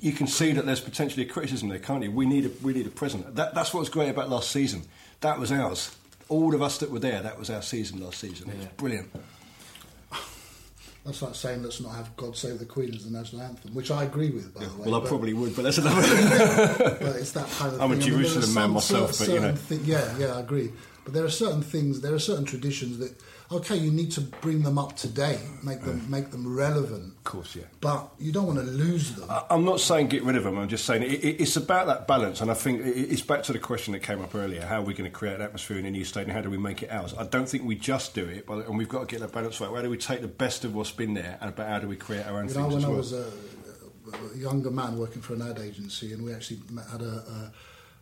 you 0.00 0.12
can 0.12 0.26
see 0.26 0.52
that 0.52 0.64
there's 0.66 0.80
potentially 0.80 1.24
a 1.24 1.28
criticism 1.28 1.68
there, 1.68 1.78
can't 1.78 2.02
you? 2.04 2.10
We 2.10 2.26
need 2.26 2.46
a 2.46 2.50
we 2.62 2.72
need 2.72 2.86
a 2.86 2.90
present. 2.90 3.34
That, 3.36 3.54
that's 3.54 3.74
what 3.74 3.80
was 3.80 3.88
great 3.88 4.08
about 4.08 4.28
last 4.28 4.50
season. 4.50 4.82
That 5.20 5.38
was 5.38 5.50
ours. 5.50 5.94
All 6.28 6.54
of 6.54 6.62
us 6.62 6.78
that 6.78 6.90
were 6.90 6.98
there, 6.98 7.22
that 7.22 7.38
was 7.38 7.50
our 7.50 7.62
season 7.62 8.00
last 8.00 8.20
season. 8.20 8.50
It 8.50 8.56
was 8.56 8.66
brilliant. 8.76 9.10
That's 11.04 11.22
like 11.22 11.34
saying 11.34 11.62
let's 11.62 11.80
not 11.80 11.94
have 11.94 12.14
"God 12.16 12.36
Save 12.36 12.58
the 12.58 12.66
Queen" 12.66 12.94
as 12.94 13.04
the 13.04 13.10
national 13.10 13.40
anthem, 13.40 13.72
which 13.74 13.90
I 13.90 14.04
agree 14.04 14.30
with, 14.30 14.52
by 14.52 14.64
the 14.64 14.66
way. 14.74 14.86
Well, 14.90 14.96
I 14.96 15.00
but- 15.00 15.08
probably 15.08 15.32
would, 15.32 15.56
but 15.56 15.62
that's 15.62 15.78
another. 15.78 16.02
but 17.00 17.16
it's 17.16 17.32
that 17.32 17.48
kind 17.52 17.74
of 17.74 17.80
I'm 17.80 17.92
a 17.92 17.96
thing. 17.96 18.02
I 18.02 18.16
mean, 18.16 18.24
Jerusalem 18.24 18.54
man 18.54 18.70
myself, 18.72 19.14
cer- 19.14 19.26
but, 19.26 19.34
you 19.34 19.40
know. 19.40 19.54
thi- 19.54 19.90
yeah, 19.90 20.18
yeah, 20.18 20.34
I 20.34 20.40
agree. 20.40 20.70
But 21.04 21.14
there 21.14 21.24
are 21.24 21.30
certain 21.30 21.62
things, 21.62 22.02
there 22.02 22.12
are 22.12 22.18
certain 22.18 22.44
traditions 22.44 22.98
that, 22.98 23.14
okay, 23.50 23.76
you 23.76 23.90
need 23.90 24.12
to 24.12 24.20
bring 24.20 24.62
them 24.62 24.78
up 24.78 24.96
to 24.96 25.08
date, 25.08 25.40
make 25.62 25.80
them 25.82 26.04
make 26.10 26.30
them 26.30 26.54
relevant. 26.54 27.14
Of 27.18 27.24
course, 27.24 27.56
yeah. 27.56 27.64
But 27.80 28.10
you 28.18 28.30
don't 28.32 28.46
want 28.46 28.58
to 28.58 28.64
lose 28.64 29.12
them. 29.14 29.30
I- 29.30 29.44
I'm 29.50 29.64
not 29.64 29.80
saying 29.80 30.08
get 30.08 30.22
rid 30.22 30.36
of 30.36 30.44
them. 30.44 30.58
I'm 30.58 30.68
just 30.68 30.84
saying 30.84 31.02
it, 31.02 31.12
it, 31.24 31.40
it's 31.40 31.56
about 31.56 31.86
that 31.86 32.06
balance, 32.06 32.40
and 32.40 32.50
I 32.50 32.54
think 32.54 32.80
it, 32.82 32.90
it's 33.12 33.22
back 33.22 33.42
to 33.44 33.52
the 33.52 33.58
question 33.58 33.92
that 33.92 34.00
came 34.00 34.20
up 34.20 34.34
earlier: 34.34 34.62
How 34.64 34.80
are 34.80 34.84
we 34.84 34.94
going 34.94 35.10
to 35.10 35.16
create 35.16 35.36
an 35.36 35.42
atmosphere 35.42 35.78
in 35.78 35.86
a 35.86 35.90
new 35.90 36.04
stadium? 36.04 36.34
How 36.34 36.42
do 36.42 36.50
we 36.50 36.58
make 36.58 36.82
it 36.82 36.90
ours? 36.90 37.14
I 37.18 37.24
don't 37.24 37.48
think 37.48 37.64
we 37.64 37.74
just 37.74 38.14
do 38.14 38.24
it, 38.24 38.46
but 38.46 38.66
and 38.66 38.76
we've 38.76 38.88
got 38.88 39.00
to 39.00 39.06
get 39.06 39.20
that 39.20 39.32
balance 39.32 39.60
right. 39.60 39.70
How 39.74 39.82
do 39.82 39.90
we 39.90 39.98
take 39.98 40.20
the 40.20 40.28
best 40.28 40.64
of 40.64 40.74
what's 40.74 40.90
been 40.92 41.14
there, 41.14 41.38
and 41.40 41.48
about 41.48 41.68
how 41.68 41.78
do 41.78 41.88
we 41.88 41.96
create 41.96 42.26
our 42.26 42.38
own 42.40 42.48
You 42.48 42.54
know, 42.54 42.68
when 42.68 42.76
as 42.78 42.84
I 42.84 42.88
well? 42.88 42.96
was 42.98 43.12
a, 43.12 43.24
a 44.34 44.36
younger 44.38 44.70
man 44.70 44.98
working 44.98 45.22
for 45.22 45.34
an 45.34 45.42
ad 45.42 45.58
agency, 45.58 46.12
and 46.12 46.22
we 46.24 46.32
actually 46.34 46.60
had 46.90 47.02
a, 47.02 47.50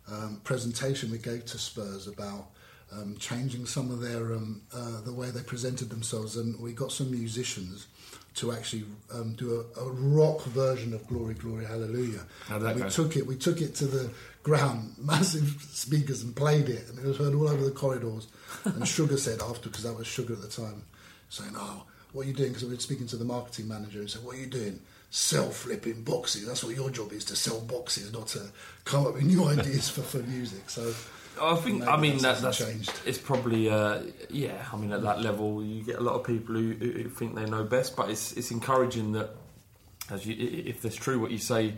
a 0.09 0.15
um, 0.15 0.41
presentation 0.45 1.11
we 1.11 1.19
gave 1.19 1.45
to 1.47 1.59
Spurs 1.59 2.07
about 2.07 2.47
um, 2.93 3.17
changing 3.19 3.67
some 3.67 3.91
of 3.91 4.01
their 4.01 4.33
um, 4.35 4.63
uh, 4.73 5.01
the 5.03 5.13
way 5.13 5.31
they 5.31 5.43
presented 5.43 5.91
themselves, 5.91 6.37
and 6.37 6.59
we 6.61 6.73
got 6.73 6.93
some 6.93 7.11
musicians 7.11 7.87
to 8.35 8.53
actually 8.53 8.85
um, 9.15 9.33
do 9.35 9.65
a, 9.77 9.81
a 9.81 9.91
rock 9.91 10.45
version 10.45 10.93
of 10.95 11.07
"Glory, 11.09 11.35
Glory, 11.35 11.65
Hallelujah." 11.65 12.21
How 12.47 12.59
did 12.59 12.67
that 12.69 12.77
we 12.77 12.83
go? 12.83 12.89
took 12.89 13.17
it, 13.17 13.27
we 13.27 13.37
took 13.37 13.61
it 13.61 13.75
to 13.77 13.87
the 13.87 14.11
ground, 14.43 14.95
massive 14.99 15.61
speakers, 15.71 16.23
and 16.23 16.35
played 16.37 16.69
it, 16.69 16.89
and 16.89 16.99
it 16.99 17.05
was 17.05 17.17
heard 17.17 17.35
all 17.35 17.49
over 17.49 17.65
the 17.65 17.71
corridors. 17.71 18.29
and 18.65 18.87
Sugar 18.97 19.17
said 19.17 19.41
after, 19.43 19.69
because 19.69 19.85
that 19.85 19.95
was 19.97 20.07
Sugar 20.07 20.35
at 20.35 20.43
the 20.43 20.49
time, 20.49 20.85
saying, 21.29 21.53
"Oh, 21.57 21.85
what 22.13 22.25
are 22.25 22.29
you 22.29 22.35
doing?" 22.35 22.51
Because 22.51 22.65
we 22.65 22.75
were 22.75 22.81
speaking 22.81 23.07
to 23.09 23.17
the 23.17 23.25
marketing 23.25 23.69
manager 23.69 23.99
and 23.99 24.09
said, 24.11 24.23
"What 24.23 24.37
are 24.37 24.41
you 24.41 24.47
doing?" 24.47 24.81
Sell 25.09 25.51
flipping 25.51 26.03
boxes. 26.03 26.47
That's 26.47 26.65
what 26.65 26.75
your 26.75 26.91
job 26.91 27.13
is 27.13 27.25
to 27.27 27.37
sell 27.37 27.61
boxes, 27.61 28.13
not 28.13 28.27
to 28.29 28.43
come 28.85 29.07
up 29.07 29.15
with 29.15 29.23
new 29.23 29.45
ideas 29.49 29.89
for, 29.89 30.03
for 30.03 30.19
music. 30.19 30.69
So 30.69 30.93
I 31.41 31.57
think. 31.57 31.81
maybe 31.81 31.91
I 31.91 31.97
mean, 31.97 32.19
that, 32.19 32.41
that's 32.41 32.59
changed. 32.59 32.93
it's 33.05 33.19
probably. 33.19 33.69
Uh, 33.69 34.03
yeah. 34.31 34.65
I 34.73 34.77
mean, 34.77 34.93
at 34.93 35.03
that 35.03 35.21
level, 35.21 35.63
you 35.63 35.83
get 35.83 35.97
a 35.97 36.03
lot 36.03 36.15
of 36.15 36.25
people 36.25 36.55
who, 36.55 36.73
who 36.73 37.09
think 37.09 37.35
they 37.35 37.47
know 37.47 37.65
best, 37.65 37.97
but 37.97 38.11
it's 38.11 38.33
it's 38.33 38.51
encouraging 38.51 39.13
that, 39.13 39.31
as 40.11 40.27
you, 40.27 40.35
if 40.39 40.83
that's 40.83 40.97
true 40.97 41.21
what 41.21 41.31
you 41.31 41.39
say, 41.39 41.75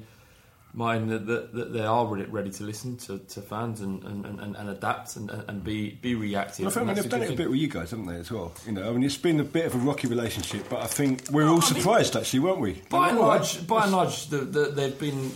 mine 0.75 1.09
that, 1.09 1.27
that, 1.27 1.53
that 1.55 1.73
they 1.73 1.85
are 1.85 2.07
ready, 2.07 2.31
ready 2.31 2.51
to 2.51 2.63
listen 2.63 2.97
to, 2.97 3.19
to 3.19 3.41
fans 3.41 3.81
and, 3.81 4.03
and, 4.05 4.25
and, 4.25 4.57
and 4.57 4.69
adapt 4.69 5.17
and, 5.17 5.31
and 5.31 5.65
be 5.65 5.91
be 5.91 6.15
reactive. 6.15 6.67
I 6.67 6.71
think 6.71 6.83
I 6.83 6.87
mean, 6.87 6.95
they've 6.97 7.09
done 7.09 7.23
it 7.23 7.31
a 7.31 7.37
bit 7.37 7.51
with 7.51 7.59
you 7.59 7.69
guys, 7.69 7.91
haven't 7.91 8.07
they, 8.07 8.17
as 8.17 8.31
well? 8.31 8.53
You 8.67 8.73
know, 8.73 8.89
I 8.89 8.93
mean, 8.93 9.03
it's 9.03 9.17
been 9.17 9.41
a 9.41 9.45
bit 9.45 9.67
of 9.67 9.75
a 9.75 9.79
rocky 9.79 10.09
relationship, 10.09 10.69
but 10.69 10.83
I 10.83 10.87
think 10.87 11.29
we're 11.31 11.49
all 11.49 11.63
surprised, 11.63 12.17
actually, 12.17 12.41
weren't 12.41 12.61
we? 12.61 12.83
By 12.91 13.11
and 13.11 13.19
large, 13.19 13.67
by 13.67 13.85
and 13.85 13.93
large, 13.93 14.27
the, 14.29 14.39
the, 14.39 14.65
they've 14.67 14.99
been 14.99 15.33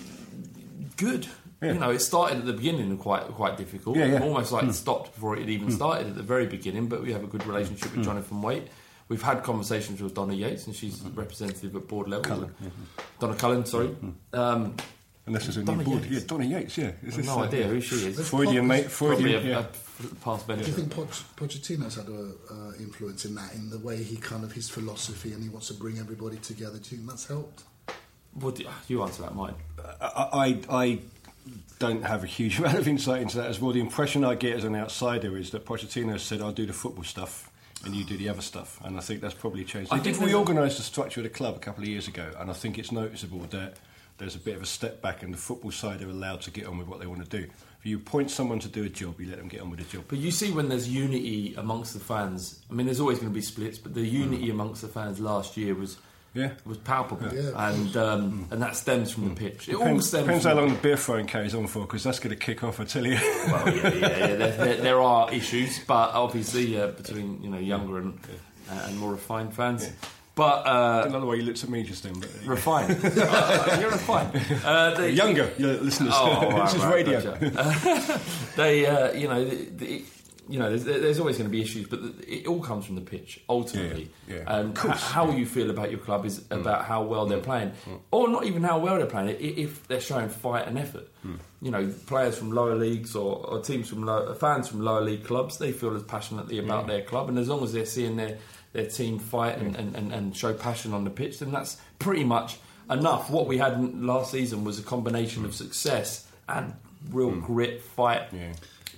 good. 0.97 1.27
Yeah. 1.63 1.73
You 1.75 1.79
know, 1.79 1.91
it 1.91 2.01
started 2.01 2.39
at 2.39 2.45
the 2.47 2.53
beginning 2.53 2.99
quite 2.99 3.23
quite 3.29 3.57
difficult. 3.57 3.97
Yeah, 3.97 4.07
yeah. 4.07 4.23
Almost 4.23 4.51
like 4.53 4.65
Hmm. 4.65 4.71
it 4.71 4.75
stopped 4.75 5.15
before 5.15 5.37
it 5.37 5.41
had 5.41 5.51
even 5.51 5.71
started 5.71 6.09
at 6.09 6.17
the 6.17 6.23
very 6.23 6.47
beginning. 6.47 6.89
But 6.89 7.03
we 7.03 7.13
have 7.13 7.23
a 7.23 7.29
good 7.29 7.47
relationship 7.47 7.91
Hmm. 7.91 7.99
with 7.99 8.05
Jonathan 8.07 8.43
Waite. 8.43 8.69
We've 9.09 9.23
had 9.23 9.43
conversations 9.43 10.01
with 10.03 10.15
Donna 10.15 10.35
Yates, 10.35 10.67
and 10.67 10.75
she's 10.75 11.01
representative 11.15 11.77
at 11.77 11.87
board 11.87 12.09
level. 12.09 12.25
Cullen, 12.25 12.55
Donna 13.21 13.35
Cullen, 13.37 13.65
sorry. 13.67 13.95
Um, 14.33 14.75
Unless 15.27 15.45
there's 15.45 15.57
a 15.59 15.63
new 15.65 15.85
board. 15.85 16.03
Yates. 16.05 16.11
Yeah, 16.15 16.21
Donna 16.27 16.45
Yates, 16.45 16.79
yeah. 16.79 16.93
Is 17.05 17.17
this, 17.17 17.27
no 17.27 17.39
uh, 17.41 17.45
idea 17.45 17.69
who 17.69 17.81
she 17.81 17.97
is. 18.07 18.29
Freudian, 18.29 18.67
mate. 18.67 18.89
Probably 18.91 19.33
Freudian, 19.33 19.47
a, 19.47 19.49
yeah. 19.49 19.59
a 20.11 20.15
past 20.25 20.47
Do 20.49 20.55
you 20.57 20.63
think 20.65 20.93
Poch- 20.93 21.23
Pochettino's 21.37 21.95
had 21.95 22.09
an 22.09 22.35
uh, 22.51 22.73
influence 22.81 23.25
in 23.25 23.35
that, 23.37 23.55
in 23.55 23.71
the 23.71 23.79
way 23.79 24.03
he 24.03 24.17
kind 24.17 24.43
of 24.43 24.53
his 24.53 24.69
philosophy, 24.69 25.33
and 25.33 25.43
he 25.43 25.49
wants 25.49 25.69
to 25.69 25.75
bring 25.75 25.99
everybody 25.99 26.39
together? 26.39 26.79
Do 26.79 26.91
you 26.91 26.97
think 26.97 27.09
that's 27.09 27.27
helped? 27.27 27.63
What 28.35 28.55
do, 28.57 28.65
you 28.89 29.03
answer 29.03 29.23
that, 29.23 29.35
Mike. 29.37 29.55
I, 30.01 30.29
I, 30.33 30.59
I 30.71 30.99
don't 31.79 32.05
have 32.05 32.25
a 32.25 32.27
huge 32.27 32.59
amount 32.61 32.79
of 32.79 32.89
insight 32.89 33.23
into 33.23 33.37
that 33.39 33.49
as 33.49 33.61
well. 33.61 33.73
The 33.73 33.81
impression 33.81 34.25
I 34.25 34.35
get 34.35 34.57
as 34.57 34.65
an 34.65 34.75
outsider 34.75 35.37
is 35.37 35.51
that 35.51 35.65
Pochettino 35.65 36.19
said, 36.19 36.41
I'll 36.41 36.53
do 36.53 36.67
the 36.67 36.73
football 36.73 37.05
stuff 37.05 37.51
and 37.85 37.95
you 37.95 38.05
do 38.05 38.17
the 38.17 38.29
other 38.29 38.43
stuff. 38.43 38.81
And 38.85 38.97
I 38.97 39.01
think 39.01 39.21
that's 39.21 39.35
probably 39.35 39.65
changed. 39.65 39.93
I 39.93 39.99
did 39.99 40.17
reorganise 40.17 40.77
the 40.77 40.83
structure 40.83 41.21
of 41.21 41.25
the 41.25 41.31
club 41.31 41.57
a 41.57 41.59
couple 41.59 41.83
of 41.83 41.89
years 41.89 42.09
ago, 42.09 42.31
and 42.39 42.51
I 42.51 42.55
think 42.55 42.79
it's 42.79 42.93
noticeable 42.93 43.41
that 43.51 43.77
there's 44.19 44.37
a 44.37 44.39
bit 44.39 44.57
of 44.57 44.63
a 44.63 44.67
step 44.67 45.03
back, 45.03 45.23
and 45.23 45.33
the 45.33 45.39
football 45.39 45.73
side 45.73 46.03
are 46.03 46.09
allowed 46.09 46.43
to 46.43 46.51
get 46.51 46.67
on 46.67 46.79
with 46.79 46.87
what 46.87 47.01
they 47.01 47.07
want 47.07 47.29
to 47.29 47.41
do. 47.41 47.49
If 47.81 47.87
you 47.87 47.97
appoint 47.97 48.31
someone 48.31 48.61
to 48.61 48.69
do 48.69 48.85
a 48.85 48.89
job, 48.89 49.21
you 49.21 49.29
let 49.29 49.39
them 49.39 49.49
get 49.49 49.61
on 49.61 49.71
with 49.71 49.81
the 49.81 49.87
job. 49.87 50.05
But 50.07 50.19
you 50.19 50.31
see, 50.31 50.53
when 50.53 50.69
there's 50.69 50.89
unity 50.89 51.55
amongst 51.57 51.95
the 51.95 52.01
fans, 52.01 52.63
I 52.71 52.75
mean, 52.75 52.87
there's 52.87 53.01
always 53.01 53.19
going 53.19 53.33
to 53.33 53.35
be 53.35 53.43
splits, 53.43 53.79
but 53.79 53.95
the 53.95 54.03
unity 54.03 54.51
amongst 54.51 54.83
the 54.83 54.89
fans 54.89 55.19
last 55.19 55.57
year 55.57 55.75
was 55.75 55.97
Yeah. 56.35 56.47
It 56.47 56.67
was 56.67 56.79
palpable, 56.79 57.29
Yeah, 57.35 57.51
and 57.71 57.95
um, 57.97 58.47
and 58.51 58.63
that 58.63 58.75
stems 58.77 59.13
from 59.13 59.29
the 59.29 59.35
pitch. 59.35 59.69
It 59.69 59.75
all 59.75 59.81
Depends, 59.81 60.09
stems. 60.09 60.25
depends 60.25 60.43
from 60.45 60.57
how 60.57 60.63
long 60.63 60.73
the 60.75 60.81
beer 60.81 60.97
throwing 60.97 61.27
carries 61.27 61.55
on 61.55 61.67
for, 61.67 61.81
because 61.81 62.05
that's 62.05 62.21
going 62.21 62.31
to 62.35 62.41
kick 62.41 62.65
off, 62.65 62.81
I 62.81 62.85
tell 62.85 63.05
you. 63.07 63.17
Well, 63.49 63.69
yeah, 63.77 63.83
yeah, 63.83 63.91
yeah. 63.93 64.17
There, 64.37 64.37
there, 64.37 64.77
there 64.89 65.01
are 65.03 65.31
issues, 65.33 65.81
but 65.87 66.13
obviously 66.15 66.81
uh, 66.81 66.89
between 66.89 67.43
you 67.43 67.51
know 67.51 67.59
younger 67.59 67.99
and 67.99 68.19
uh, 68.71 68.85
and 68.87 68.99
more 68.99 69.13
refined 69.13 69.55
fans. 69.55 69.91
But 70.35 70.67
uh, 70.67 71.05
Another 71.09 71.27
way 71.27 71.37
you 71.37 71.43
looked 71.43 71.63
at 71.63 71.69
me 71.69 71.83
just 71.83 72.05
then. 72.05 72.15
But, 72.19 72.31
refined, 72.47 72.99
Uh, 73.05 73.77
you're 73.79 73.91
refined. 73.91 74.35
Uh, 74.65 74.95
they, 74.95 75.11
Younger 75.11 75.53
listeners. 75.59 76.15
Oh, 76.17 76.49
right, 76.51 76.65
this 76.65 76.75
is 76.77 76.83
right, 76.83 76.95
radio. 76.95 77.21
gotcha. 77.21 78.21
They, 78.57 78.87
uh, 78.87 79.13
you 79.13 79.29
know, 79.29 79.45
the, 79.45 79.57
the, 79.77 80.05
you 80.49 80.59
know, 80.59 80.69
there's, 80.69 80.85
there's 80.85 81.21
always 81.21 81.39
going 81.39 81.49
to 81.49 81.53
be 81.53 81.63
issues, 81.63 81.87
but 81.87 82.01
it 82.27 82.47
all 82.47 82.61
comes 82.61 82.85
from 82.85 82.97
the 82.97 83.01
pitch 83.01 83.41
ultimately. 83.49 84.11
Yeah, 84.29 84.37
yeah. 84.37 84.57
Of 84.57 84.75
course, 84.75 85.03
how 85.03 85.31
you 85.31 85.47
feel 85.47 85.71
about 85.71 85.91
your 85.91 86.01
club 86.01 86.27
is 86.27 86.41
mm. 86.41 86.61
about 86.61 86.85
how 86.85 87.03
well 87.03 87.27
they're 87.27 87.39
mm. 87.39 87.45
playing, 87.45 87.73
mm. 87.87 88.01
or 88.11 88.29
not 88.29 88.45
even 88.45 88.63
how 88.63 88.79
well 88.79 88.97
they're 88.97 89.07
playing. 89.07 89.37
If 89.39 89.87
they're 89.87 90.01
showing 90.01 90.29
fight 90.29 90.67
and 90.67 90.79
effort, 90.79 91.09
you 91.61 91.71
know, 91.71 91.93
players 92.07 92.37
from 92.37 92.51
lower 92.51 92.75
leagues 92.75 93.15
or, 93.15 93.37
or 93.47 93.61
teams 93.61 93.89
from 93.89 94.05
low, 94.05 94.35
fans 94.35 94.69
from 94.69 94.81
lower 94.81 95.01
league 95.01 95.25
clubs, 95.25 95.59
they 95.59 95.71
feel 95.71 95.95
as 95.95 96.03
passionately 96.03 96.59
about 96.59 96.87
their 96.89 97.03
club, 97.03 97.29
and 97.29 97.39
as 97.39 97.49
long 97.49 97.63
as 97.63 97.73
they're 97.73 97.87
seeing 97.87 98.17
their 98.17 98.39
their 98.73 98.87
team 98.87 99.19
fight 99.19 99.59
and, 99.59 99.77
and, 99.77 99.95
and, 99.95 100.13
and 100.13 100.37
show 100.37 100.55
passion 100.55 100.95
on 100.95 101.05
the 101.05 101.11
pitch, 101.11 101.39
then 101.39 101.53
that's 101.53 101.77
pretty 101.99 102.25
much 102.25 102.59
enough. 102.91 103.31
What 103.31 103.47
we 103.47 103.59
had 103.59 104.03
last 104.03 104.33
season 104.33 104.65
was 104.65 104.79
a 104.79 104.83
combination 104.83 105.45
of 105.45 105.55
success 105.55 106.27
and 106.49 106.73
real 107.11 107.33
grit, 107.33 107.83
fight, 107.83 108.33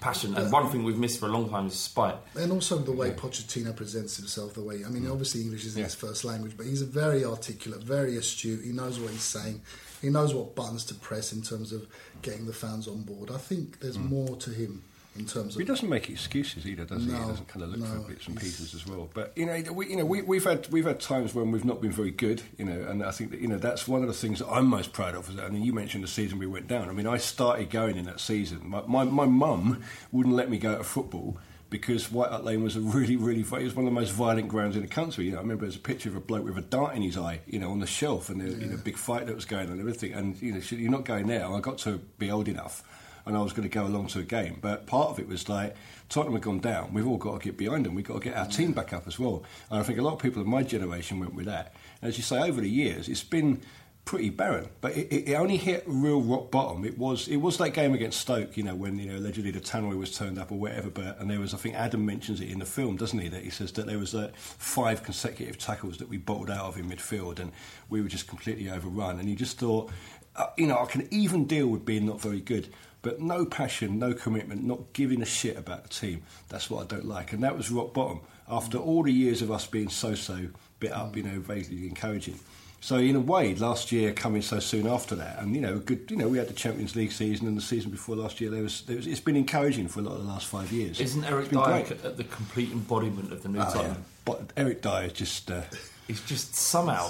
passion. 0.05 0.36
And 0.36 0.46
uh, 0.48 0.50
one 0.50 0.70
thing 0.70 0.84
we've 0.84 0.98
missed 0.98 1.18
for 1.18 1.26
a 1.26 1.32
long 1.32 1.48
time 1.48 1.66
is 1.66 1.74
spite. 1.74 2.16
And 2.36 2.52
also 2.52 2.76
the 2.76 2.92
way 2.92 3.12
Pochettino 3.12 3.74
presents 3.74 4.18
himself, 4.18 4.52
the 4.52 4.62
way 4.62 4.84
I 4.84 4.90
mean, 4.90 5.05
mm. 5.05 5.11
obviously 5.11 5.40
English 5.40 5.64
isn't 5.64 5.82
his 5.82 5.94
first 5.94 6.24
language, 6.24 6.55
but 6.57 6.66
he's 6.66 6.82
a 6.82 6.86
very 6.86 7.24
articulate, 7.24 7.82
very 7.82 8.16
astute. 8.18 8.62
He 8.62 8.72
knows 8.72 9.00
what 9.00 9.11
he's 9.11 9.22
saying. 9.22 9.62
He 10.02 10.11
knows 10.11 10.34
what 10.34 10.55
buttons 10.55 10.84
to 10.86 10.94
press 10.94 11.32
in 11.32 11.40
terms 11.40 11.72
of 11.72 11.86
getting 12.20 12.44
the 12.44 12.52
fans 12.52 12.86
on 12.86 13.02
board. 13.02 13.30
I 13.30 13.38
think 13.38 13.80
there's 13.80 13.96
mm. 13.96 14.11
more 14.11 14.36
to 14.36 14.50
him 14.50 14.84
in 15.16 15.26
terms 15.26 15.54
But 15.54 15.60
he 15.60 15.66
doesn't 15.66 15.88
make 15.88 16.10
excuses 16.10 16.66
either, 16.66 16.84
does 16.84 17.04
he? 17.04 17.12
No, 17.12 17.18
He 17.18 17.28
doesn't 17.28 17.48
kind 17.48 17.62
of 17.62 17.70
look 17.70 17.80
no, 17.80 17.86
for 17.86 18.08
bits 18.08 18.26
and 18.26 18.36
pieces 18.36 18.74
as 18.74 18.86
well. 18.86 19.08
But 19.14 19.32
you 19.36 19.46
know, 19.46 19.72
we, 19.72 19.88
you 19.88 19.96
know, 19.96 20.04
we, 20.04 20.22
we've 20.22 20.44
had 20.44 20.68
we've 20.70 20.84
had 20.84 21.00
times 21.00 21.34
when 21.34 21.52
we've 21.52 21.64
not 21.64 21.80
been 21.80 21.92
very 21.92 22.10
good. 22.10 22.42
You 22.58 22.64
know, 22.64 22.88
and 22.88 23.04
I 23.04 23.12
think 23.12 23.30
that 23.30 23.40
you 23.40 23.48
know 23.48 23.58
that's 23.58 23.86
one 23.86 24.02
of 24.02 24.08
the 24.08 24.14
things 24.14 24.40
that 24.40 24.48
I'm 24.48 24.66
most 24.66 24.92
proud 24.92 25.14
of. 25.14 25.28
Is 25.28 25.36
that, 25.36 25.44
I 25.44 25.48
mean, 25.50 25.62
you 25.62 25.72
mentioned 25.72 26.02
the 26.02 26.08
season 26.08 26.38
we 26.38 26.46
went 26.46 26.66
down. 26.66 26.88
I 26.88 26.92
mean, 26.92 27.06
I 27.06 27.18
started 27.18 27.70
going 27.70 27.96
in 27.96 28.06
that 28.06 28.20
season. 28.20 28.68
My 28.68 28.82
my, 28.86 29.04
my 29.04 29.26
mum 29.26 29.82
wouldn't 30.10 30.34
let 30.34 30.50
me 30.50 30.58
go 30.58 30.76
to 30.76 30.84
football. 30.84 31.38
Because 31.70 32.12
White 32.12 32.30
Hart 32.30 32.44
Lane 32.44 32.62
was 32.62 32.76
a 32.76 32.80
really, 32.80 33.16
really, 33.16 33.40
it 33.40 33.50
was 33.50 33.74
one 33.74 33.84
of 33.84 33.92
the 33.92 33.98
most 33.98 34.12
violent 34.12 34.46
grounds 34.46 34.76
in 34.76 34.82
the 34.82 34.86
country. 34.86 35.24
You 35.24 35.32
know, 35.32 35.38
I 35.38 35.40
remember 35.40 35.64
there's 35.64 35.74
a 35.74 35.80
picture 35.80 36.08
of 36.08 36.14
a 36.14 36.20
bloke 36.20 36.44
with 36.44 36.56
a 36.56 36.60
dart 36.60 36.94
in 36.94 37.02
his 37.02 37.18
eye, 37.18 37.40
you 37.48 37.58
know, 37.58 37.72
on 37.72 37.80
the 37.80 37.86
shelf, 37.86 38.28
and 38.28 38.40
a 38.40 38.44
you 38.44 38.66
know, 38.66 38.76
big 38.76 38.96
fight 38.96 39.26
that 39.26 39.34
was 39.34 39.44
going 39.44 39.66
on 39.66 39.72
and 39.72 39.80
everything. 39.80 40.12
And 40.12 40.40
you 40.40 40.52
know, 40.52 40.60
you're 40.70 40.90
not 40.90 41.04
going 41.04 41.26
there. 41.26 41.44
I 41.44 41.58
got 41.58 41.78
to 41.78 41.98
be 42.18 42.30
old 42.30 42.46
enough 42.46 42.84
and 43.26 43.36
I 43.36 43.40
was 43.40 43.52
going 43.52 43.68
to 43.68 43.74
go 43.74 43.86
along 43.86 44.08
to 44.08 44.20
a 44.20 44.24
game. 44.24 44.58
But 44.60 44.86
part 44.86 45.10
of 45.10 45.18
it 45.18 45.28
was 45.28 45.48
like 45.48 45.74
Tottenham 46.08 46.34
had 46.34 46.42
gone 46.42 46.60
down. 46.60 46.92
We've 46.92 47.06
all 47.06 47.16
got 47.16 47.40
to 47.40 47.44
get 47.44 47.56
behind 47.56 47.86
them. 47.86 47.94
We've 47.94 48.06
got 48.06 48.14
to 48.14 48.28
get 48.28 48.36
our 48.36 48.46
team 48.46 48.72
back 48.72 48.92
up 48.92 49.06
as 49.06 49.18
well. 49.18 49.44
And 49.70 49.80
I 49.80 49.82
think 49.82 49.98
a 49.98 50.02
lot 50.02 50.14
of 50.14 50.18
people 50.18 50.42
of 50.42 50.48
my 50.48 50.62
generation 50.62 51.18
went 51.20 51.34
with 51.34 51.46
that. 51.46 51.74
And 52.02 52.08
as 52.08 52.16
you 52.16 52.22
say, 52.22 52.40
over 52.40 52.60
the 52.60 52.68
years, 52.68 53.08
it's 53.08 53.24
been 53.24 53.60
pretty 54.04 54.28
barren. 54.30 54.68
But 54.80 54.96
it, 54.96 55.30
it, 55.30 55.34
only 55.34 55.56
hit 55.56 55.84
real 55.86 56.20
rock 56.20 56.50
bottom. 56.50 56.84
It 56.84 56.98
was 56.98 57.28
it 57.28 57.36
was 57.36 57.56
that 57.58 57.70
game 57.70 57.94
against 57.94 58.20
Stoke, 58.20 58.56
you 58.56 58.62
know, 58.62 58.74
when 58.74 58.98
you 58.98 59.10
know 59.10 59.18
allegedly 59.18 59.50
the 59.50 59.60
tannoy 59.60 59.96
was 59.96 60.16
turned 60.16 60.38
up 60.38 60.52
or 60.52 60.58
whatever. 60.58 60.90
But 60.90 61.18
and 61.20 61.30
there 61.30 61.40
was, 61.40 61.54
I 61.54 61.56
think 61.56 61.74
Adam 61.74 62.04
mentions 62.04 62.40
it 62.40 62.50
in 62.50 62.58
the 62.58 62.66
film, 62.66 62.96
doesn't 62.96 63.18
he? 63.18 63.28
That 63.28 63.42
he 63.42 63.50
says 63.50 63.72
that 63.72 63.86
there 63.86 63.98
was 63.98 64.14
uh, 64.14 64.30
five 64.36 65.02
consecutive 65.02 65.58
tackles 65.58 65.98
that 65.98 66.08
we 66.08 66.18
bottled 66.18 66.50
out 66.50 66.66
of 66.66 66.76
in 66.76 66.88
midfield, 66.88 67.38
and 67.38 67.52
we 67.88 68.02
were 68.02 68.08
just 68.08 68.28
completely 68.28 68.70
overrun. 68.70 69.18
And 69.18 69.28
you 69.28 69.36
just 69.36 69.58
thought, 69.58 69.90
uh, 70.36 70.46
you 70.56 70.66
know, 70.66 70.78
I 70.78 70.86
can 70.86 71.08
even 71.10 71.46
deal 71.46 71.68
with 71.68 71.84
being 71.84 72.06
not 72.06 72.20
very 72.20 72.40
good. 72.40 72.68
But 73.05 73.20
no 73.20 73.44
passion, 73.44 73.98
no 73.98 74.14
commitment, 74.14 74.64
not 74.64 74.92
giving 74.94 75.20
a 75.22 75.26
shit 75.26 75.57
about 75.59 75.82
the 75.84 75.90
team. 75.90 76.22
That's 76.48 76.70
what 76.70 76.82
I 76.82 76.86
don't 76.86 77.05
like. 77.05 77.32
And 77.34 77.42
that 77.44 77.57
was 77.57 77.70
rock 77.70 77.92
bottom. 77.92 78.20
After 78.48 78.78
all 78.78 79.02
the 79.05 79.12
years 79.12 79.42
of 79.42 79.50
us 79.52 79.66
being 79.66 79.90
so 79.90 80.14
so, 80.14 80.48
bit 80.80 80.90
up, 80.90 81.14
you 81.16 81.22
know, 81.22 81.38
vaguely 81.38 81.86
encouraging. 81.86 82.40
So 82.80 82.96
in 82.96 83.14
a 83.16 83.20
way, 83.20 83.55
last 83.55 83.92
year 83.92 84.12
coming 84.12 84.42
so 84.42 84.59
soon 84.59 84.86
after 84.86 85.14
that, 85.16 85.38
and 85.38 85.55
you 85.55 85.61
know, 85.61 85.78
good. 85.78 86.11
You 86.11 86.16
know, 86.16 86.28
we 86.28 86.36
had 86.38 86.48
the 86.48 86.55
Champions 86.55 86.94
League 86.96 87.12
season, 87.12 87.46
and 87.46 87.57
the 87.57 87.62
season 87.62 87.90
before 87.90 88.16
last 88.16 88.40
year, 88.42 88.50
there 88.50 88.62
was, 88.62 88.82
there 88.82 88.96
was 88.96 89.07
it's 89.07 89.20
been 89.20 89.36
encouraging 89.36 89.88
for 89.88 90.00
a 90.00 90.02
lot 90.02 90.16
of 90.16 90.22
the 90.22 90.28
last 90.28 90.46
five 90.46 90.70
years. 90.72 91.00
Isn't 91.00 91.24
Eric 91.24 91.48
Dier 91.50 91.62
great. 91.62 91.88
c- 91.88 91.94
the 91.94 92.24
complete 92.24 92.72
embodiment 92.72 93.32
of 93.32 93.42
the 93.42 93.48
new 93.48 93.61
Oh, 93.61 93.80
yeah. 93.80 93.94
But 94.24 94.52
Eric 94.57 94.82
Dier 94.82 95.09
just. 95.09 95.50
Uh, 95.50 95.62
He's 96.07 96.20
just 96.22 96.55
somehow, 96.55 97.09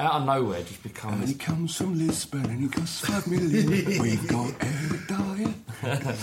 out 0.00 0.14
of 0.14 0.26
nowhere, 0.26 0.62
just 0.62 0.82
become 0.82 1.14
and 1.14 1.28
he 1.28 1.34
comes 1.34 1.76
from 1.76 1.96
Lisbon 1.96 2.44
and 2.46 2.60
he 2.60 2.68
costs 2.68 3.06
five 3.06 3.26
million. 3.28 3.70
We've 4.00 4.26
got 4.28 4.52
Eric 4.60 5.06
Dier. 5.06 5.54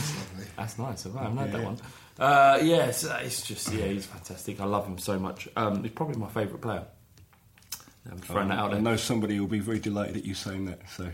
That's 0.58 0.78
nice. 0.78 1.06
I 1.06 1.24
haven't 1.24 1.38
heard 1.38 1.52
that 1.54 1.64
one. 1.64 1.78
Uh, 2.20 2.60
yeah, 2.62 2.88
it's, 2.88 3.06
uh, 3.06 3.22
it's 3.24 3.42
just 3.42 3.72
yeah, 3.72 3.86
he's 3.86 4.06
fantastic. 4.06 4.60
I 4.60 4.66
love 4.66 4.86
him 4.86 4.98
so 4.98 5.18
much. 5.18 5.48
Um, 5.56 5.82
he's 5.84 5.94
probably 5.94 6.18
my 6.18 6.28
favourite 6.28 6.62
player. 6.62 6.84
I'm 8.12 8.18
throwing 8.18 8.50
that 8.50 8.60
out 8.60 8.74
I 8.74 8.80
know 8.80 8.96
somebody 8.98 9.40
will 9.40 9.48
be 9.48 9.60
very 9.60 9.80
delighted 9.80 10.18
at 10.18 10.26
you 10.26 10.34
saying 10.34 10.66
that. 10.66 10.80
So, 10.98 11.08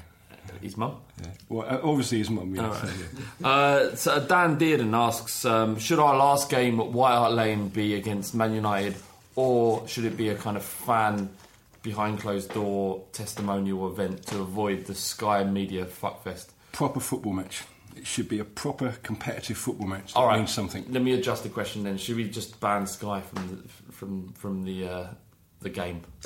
His 0.62 0.78
mum. 0.78 0.98
yeah. 1.22 1.28
well, 1.50 1.68
uh, 1.70 1.80
obviously 1.84 2.20
his 2.20 2.30
mum. 2.30 2.56
Yeah, 2.56 2.68
All 2.68 2.74
so, 2.74 2.88
yeah. 2.88 3.48
Uh, 3.48 3.96
so 3.96 4.26
Dan 4.26 4.58
Dearden 4.58 4.94
asks, 4.96 5.46
um, 5.46 5.78
should 5.78 6.00
our 6.00 6.16
last 6.16 6.50
game 6.50 6.80
at 6.80 6.88
White 6.88 7.14
Hart 7.16 7.34
Lane 7.34 7.68
be 7.70 7.96
against 7.96 8.34
Man 8.34 8.54
United, 8.54 8.96
or 9.36 9.88
should 9.88 10.06
it 10.06 10.18
be 10.18 10.30
a 10.30 10.36
kind 10.36 10.58
of 10.58 10.64
fan 10.64 11.30
behind 11.82 12.20
closed 12.20 12.54
door 12.54 13.04
testimonial 13.12 13.88
event 13.88 14.26
to 14.28 14.40
avoid 14.40 14.86
the 14.86 14.96
Sky 14.96 15.44
Media 15.44 15.86
fuckfest? 15.86 16.48
proper 16.76 17.00
football 17.00 17.34
match. 17.34 17.64
It 17.96 18.06
should 18.06 18.28
be 18.28 18.40
a 18.40 18.46
proper 18.46 18.96
competitive 19.02 19.58
football 19.58 19.88
match. 19.88 20.14
All 20.16 20.28
right, 20.28 20.48
something. 20.50 20.86
Let 20.90 21.02
me 21.02 21.14
adjust 21.14 21.44
the 21.44 21.50
question 21.50 21.84
then. 21.84 21.98
Should 21.98 22.18
we 22.18 22.30
just 22.30 22.60
ban 22.60 22.86
Sky 22.86 23.22
from 23.22 23.48
the, 23.48 23.94
from 23.94 24.34
from 24.34 24.66
the 24.66 24.88
uh, 24.88 25.08
the 25.62 25.70
game? 25.70 26.02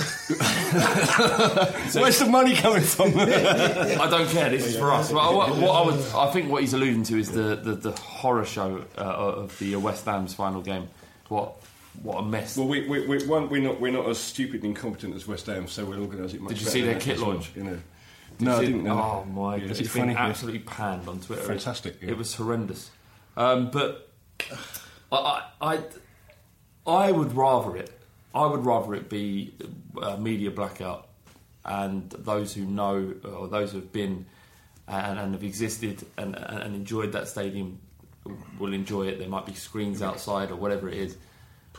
Where's 1.93 2.17
the 2.17 2.27
money 2.27 2.55
coming 2.55 2.81
from? 2.81 3.13
I 3.19 4.07
don't 4.09 4.27
care. 4.29 4.49
This 4.49 4.65
is 4.65 4.77
for 4.77 4.91
us. 4.91 5.11
But 5.11 5.35
what, 5.35 5.55
what 5.57 5.71
I 5.71 5.85
would, 5.85 6.03
I 6.15 6.31
think 6.31 6.51
what 6.51 6.61
he's 6.61 6.73
alluding 6.73 7.03
to 7.03 7.19
is 7.19 7.29
the, 7.29 7.55
the, 7.55 7.75
the 7.75 7.91
horror 7.91 8.45
show 8.45 8.83
uh, 8.97 9.01
of 9.01 9.57
the 9.59 9.75
West 9.75 10.05
Ham's 10.05 10.33
final 10.33 10.61
game. 10.61 10.87
What 11.27 11.53
what 12.01 12.19
a 12.19 12.21
mess! 12.25 12.57
well, 12.57 12.67
we, 12.67 12.87
we, 12.87 13.05
we, 13.05 13.25
one, 13.25 13.49
we're 13.49 13.61
not 13.61 13.79
we're 13.79 13.91
not 13.91 14.07
as 14.07 14.17
stupid 14.17 14.63
and 14.63 14.75
incompetent 14.75 15.15
as 15.15 15.27
West 15.27 15.45
Ham, 15.47 15.67
so 15.67 15.85
we'll 15.85 16.01
organise 16.01 16.33
it 16.33 16.41
much. 16.41 16.49
Did 16.53 16.59
you 16.59 16.65
better 16.65 16.71
see 16.71 16.81
their 16.81 16.93
that 16.95 17.01
kit 17.03 17.15
as 17.15 17.21
well, 17.21 17.29
launch? 17.31 17.51
You 17.55 17.63
know. 17.63 17.79
Did 18.37 18.45
no, 18.45 18.51
you 18.51 18.57
I 18.57 18.59
see- 18.59 18.65
didn't 18.67 18.83
know. 18.83 18.93
Oh 19.01 19.25
my 19.25 19.55
Yeah, 19.55 19.61
god, 19.63 19.71
is 19.71 19.79
it's 19.81 19.89
it 19.89 19.93
been 19.93 20.01
funny? 20.03 20.15
Absolutely 20.15 20.59
panned 20.59 21.07
on 21.07 21.19
Twitter. 21.19 21.41
Fantastic, 21.43 21.95
It, 21.95 22.03
yeah. 22.05 22.11
it 22.11 22.17
was 22.17 22.33
horrendous. 22.35 22.89
Um, 23.35 23.69
but 23.71 24.09
I, 25.11 25.43
I, 25.61 25.75
I, 25.75 25.79
I 26.87 27.11
would 27.11 27.33
rather 27.35 27.75
it. 27.75 27.91
I 28.33 28.45
would 28.45 28.63
rather 28.65 28.93
it 28.95 29.09
be 29.09 29.53
a 30.01 30.17
media 30.17 30.51
blackout, 30.51 31.07
and 31.65 32.09
those 32.11 32.53
who 32.53 32.63
know 32.65 33.13
or 33.23 33.47
those 33.47 33.71
who 33.71 33.79
have 33.79 33.91
been 33.91 34.25
and, 34.87 35.19
and 35.19 35.33
have 35.33 35.43
existed 35.43 36.05
and, 36.17 36.35
and 36.35 36.75
enjoyed 36.75 37.11
that 37.13 37.27
stadium 37.27 37.79
will 38.59 38.73
enjoy 38.73 39.07
it. 39.07 39.19
There 39.19 39.27
might 39.29 39.45
be 39.45 39.53
screens 39.53 40.01
outside 40.01 40.51
or 40.51 40.55
whatever 40.55 40.87
it 40.87 40.95
is. 40.95 41.17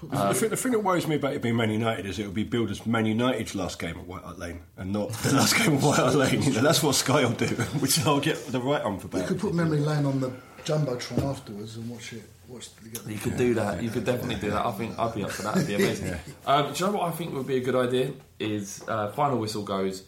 The, 0.02 0.34
thing, 0.34 0.50
the 0.50 0.56
thing 0.56 0.72
that 0.72 0.80
worries 0.80 1.06
me 1.06 1.16
about 1.16 1.34
it 1.34 1.42
being 1.42 1.56
Man 1.56 1.70
United 1.70 2.06
is 2.06 2.18
it 2.18 2.26
will 2.26 2.32
be 2.32 2.44
billed 2.44 2.70
as 2.70 2.86
Man 2.86 3.06
United's 3.06 3.54
last 3.54 3.78
game 3.78 3.96
at 3.98 4.06
White 4.06 4.22
Hart 4.22 4.38
Lane 4.38 4.60
and 4.76 4.92
not 4.92 5.10
the 5.12 5.32
last 5.36 5.56
game 5.56 5.74
at 5.76 5.82
White 5.82 5.98
Hart 5.98 6.14
Lane. 6.14 6.42
You 6.42 6.52
know, 6.52 6.62
that's 6.62 6.82
what 6.82 6.94
Sky 6.94 7.24
will 7.24 7.32
do, 7.32 7.46
which 7.80 8.04
I'll 8.06 8.20
get 8.20 8.36
the 8.46 8.60
right 8.60 8.82
on 8.82 8.98
for 8.98 9.08
that. 9.08 9.20
You 9.22 9.26
could 9.26 9.40
put 9.40 9.54
Memory 9.54 9.80
Lane 9.80 10.04
on 10.06 10.20
the 10.20 10.32
jumbotron 10.64 11.22
afterwards 11.24 11.76
and 11.76 11.88
watch 11.90 12.12
it. 12.12 12.22
Watch 12.48 12.68
the, 12.76 13.12
You 13.12 13.18
could 13.18 13.36
do 13.36 13.54
that. 13.54 13.82
You 13.82 13.90
could 13.90 14.04
definitely 14.04 14.36
do 14.36 14.50
that. 14.50 14.66
I 14.66 14.72
think 14.72 14.98
I'd 14.98 15.14
be 15.14 15.22
up 15.24 15.30
for 15.30 15.42
that. 15.42 15.56
It'd 15.56 15.68
be 15.68 15.74
amazing. 15.84 16.14
um, 16.46 16.72
do 16.72 16.78
you 16.84 16.90
know 16.90 16.98
what 16.98 17.08
I 17.08 17.12
think 17.12 17.32
would 17.34 17.46
be 17.46 17.56
a 17.56 17.60
good 17.60 17.76
idea? 17.76 18.12
Is 18.40 18.82
uh, 18.88 19.12
final 19.12 19.38
whistle 19.38 19.62
goes, 19.62 20.04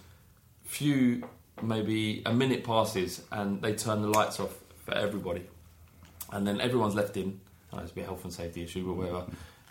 few 0.64 1.22
maybe 1.62 2.22
a 2.26 2.32
minute 2.32 2.64
passes, 2.64 3.22
and 3.30 3.62
they 3.62 3.74
turn 3.74 4.03
the 4.03 4.09
lights 4.09 4.40
off 4.40 4.55
for 4.84 4.95
everybody, 4.95 5.43
and 6.32 6.47
then 6.47 6.61
everyone's 6.61 6.95
left 6.97 7.16
in. 7.16 7.40
I 7.72 7.76
know 7.76 7.82
it's 7.82 7.93
a 7.93 7.95
bit 7.95 8.05
health 8.07 8.24
and 8.24 8.32
safety 8.32 8.62
issue, 8.64 8.84
but 8.86 8.95
whatever. 8.95 9.24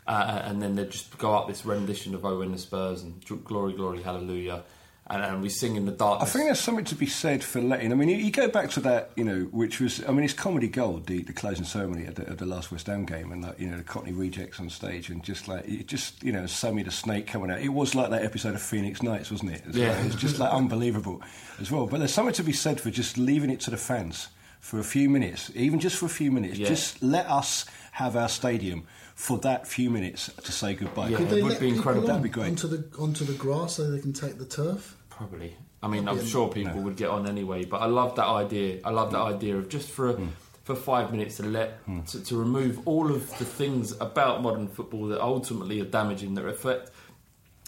Uh, 0.08 0.42
and 0.46 0.62
then 0.62 0.76
they 0.76 0.86
just 0.86 1.18
go 1.18 1.34
up 1.36 1.48
this 1.48 1.66
rendition 1.66 2.16
of 2.16 2.26
"Oh, 2.26 2.40
when 2.40 2.52
the 2.52 2.58
Spurs" 2.58 3.04
and 3.04 3.24
"Glory, 3.46 3.74
Glory, 3.74 4.02
Hallelujah," 4.02 4.64
and, 5.08 5.22
and 5.24 5.42
we 5.44 5.48
sing 5.50 5.76
in 5.76 5.86
the 5.86 5.92
dark. 5.92 6.22
I 6.24 6.26
think 6.26 6.46
there's 6.46 6.60
something 6.60 6.86
to 6.86 6.96
be 6.96 7.06
said 7.06 7.44
for 7.44 7.62
letting. 7.62 7.92
I 7.92 7.96
mean, 7.96 8.10
you, 8.10 8.18
you 8.18 8.32
go 8.32 8.48
back 8.50 8.72
to 8.72 8.80
that, 8.82 9.12
you 9.16 9.24
know, 9.24 9.42
which 9.52 9.80
was. 9.80 10.04
I 10.08 10.12
mean, 10.12 10.24
it's 10.26 10.34
comedy 10.34 10.68
gold, 10.68 11.06
the, 11.06 11.22
the 11.22 11.34
closing 11.34 11.66
ceremony 11.66 12.08
at 12.08 12.16
the, 12.16 12.28
at 12.28 12.40
the 12.40 12.48
last 12.48 12.72
West 12.72 12.88
Ham 12.88 13.06
game, 13.06 13.32
and 13.32 13.44
like, 13.44 13.60
you 13.60 13.68
know, 13.68 13.78
the 13.78 13.84
Cockney 13.84 14.12
rejects 14.12 14.60
on 14.60 14.70
stage, 14.72 15.10
and 15.12 15.24
just 15.24 15.48
like, 15.48 15.66
it 15.68 15.86
just, 15.88 16.22
you 16.24 16.32
know, 16.32 16.48
Sammy 16.48 16.82
the 16.82 16.92
Snake 16.92 17.28
coming 17.28 17.52
out. 17.52 17.62
It 17.62 17.70
was 17.70 17.94
like 17.94 18.10
that 18.10 18.24
episode 18.26 18.56
of 18.56 18.62
Phoenix 18.62 19.04
Nights, 19.04 19.30
wasn't 19.32 19.52
it? 19.52 19.62
As 19.70 19.76
Yeah. 19.78 19.90
well. 19.90 20.00
It 20.02 20.06
was 20.06 20.16
just 20.16 20.40
like 20.40 20.52
unbelievable 20.52 21.22
as 21.60 21.70
well. 21.72 21.86
But 21.86 22.00
there's 22.00 22.14
something 22.14 22.34
to 22.36 22.44
be 22.44 22.54
said 22.54 22.82
for 22.82 22.90
just 22.90 23.20
leaving 23.20 23.52
it 23.52 23.60
to 23.62 23.70
the 23.70 23.78
fans 23.78 24.30
for 24.60 24.80
a 24.80 24.84
few 24.84 25.10
minutes, 25.10 25.52
even 25.56 25.80
just 25.80 25.96
for 25.98 26.08
a 26.08 26.10
few 26.10 26.32
minutes. 26.32 26.58
Yeah. 26.58 26.68
Just 26.68 27.02
let 27.04 27.30
us 27.30 27.66
have 27.94 28.16
our 28.16 28.30
stadium 28.30 28.88
for 29.22 29.38
that 29.38 29.68
few 29.68 29.92
minutes 29.92 30.32
to 30.34 30.52
say 30.52 30.74
goodbye. 30.74 31.10
Yeah. 31.10 31.18
Could 31.18 31.32
it 31.32 31.44
would 31.44 31.60
be 31.60 31.70
incredible. 31.70 32.08
That'd 32.08 32.24
be 32.24 32.30
great. 32.30 32.48
onto 32.48 32.68
the 32.68 32.84
onto 32.98 33.24
the 33.24 33.34
grass 33.34 33.76
so 33.76 33.92
they 33.92 34.02
can 34.02 34.14
take 34.14 34.40
the 34.40 34.46
turf? 34.46 34.98
Probably. 35.12 35.56
I 35.84 35.88
mean, 35.88 36.08
I'm 36.08 36.26
sure 36.26 36.50
people 36.50 36.82
would 36.82 36.96
get 36.96 37.10
on 37.10 37.28
anyway, 37.28 37.66
but 37.66 37.82
I 37.82 37.86
love 37.86 38.16
that 38.16 38.26
idea. 38.26 38.80
I 38.84 38.90
love 38.90 39.12
that 39.12 39.20
mm. 39.20 39.36
idea 39.36 39.58
of 39.58 39.70
just 39.70 39.90
for 39.92 40.10
a, 40.10 40.14
for 40.14 40.28
for 40.64 40.76
five 40.76 41.12
minutes 41.12 41.38
to 41.38 41.44
let 41.44 41.86
mm. 41.86 42.04
to, 42.12 42.24
to 42.24 42.36
remove 42.36 42.88
all 42.88 43.12
of 43.12 43.38
the 43.38 43.46
things 43.46 43.92
about 44.02 44.42
modern 44.42 44.68
football 44.68 45.08
that 45.08 45.22
ultimately 45.22 45.80
are 45.82 45.86
damaging 45.86 46.34
that 46.36 46.46
affect 46.46 46.90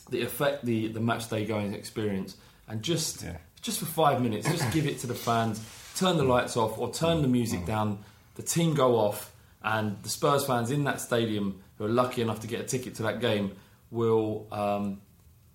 that 0.10 0.24
affect 0.24 0.66
the 0.66 0.88
the 0.88 0.99
match 0.99 1.30
day 1.30 1.45
going 1.45 1.76
experience, 1.76 2.36
and 2.68 2.82
just 2.82 3.26
just 3.62 3.78
for 3.78 3.86
five 3.86 4.22
minutes, 4.24 4.49
just 4.49 4.72
give 4.74 4.88
it 4.88 4.97
to 4.99 5.08
the 5.08 5.16
fans, 5.16 5.64
turn 5.95 6.18
the 6.18 6.24
lights 6.24 6.58
off 6.58 6.80
or 6.80 6.91
turn 6.91 7.22
the 7.22 7.28
music 7.28 7.64
down, 7.68 7.99
the 8.36 8.43
team 8.43 8.74
go 8.74 8.97
off, 8.97 9.33
and 9.64 10.01
the 10.03 10.09
Spurs 10.09 10.45
fans 10.45 10.72
in 10.72 10.84
that 10.86 11.01
stadium 11.01 11.61
who 11.78 11.86
are 11.86 11.89
lucky 11.89 12.22
enough 12.22 12.41
to 12.41 12.47
get 12.47 12.59
a 12.61 12.64
ticket 12.64 12.95
to 12.95 13.03
that 13.03 13.20
game 13.22 13.55
will. 13.91 14.47
Um, 14.51 15.01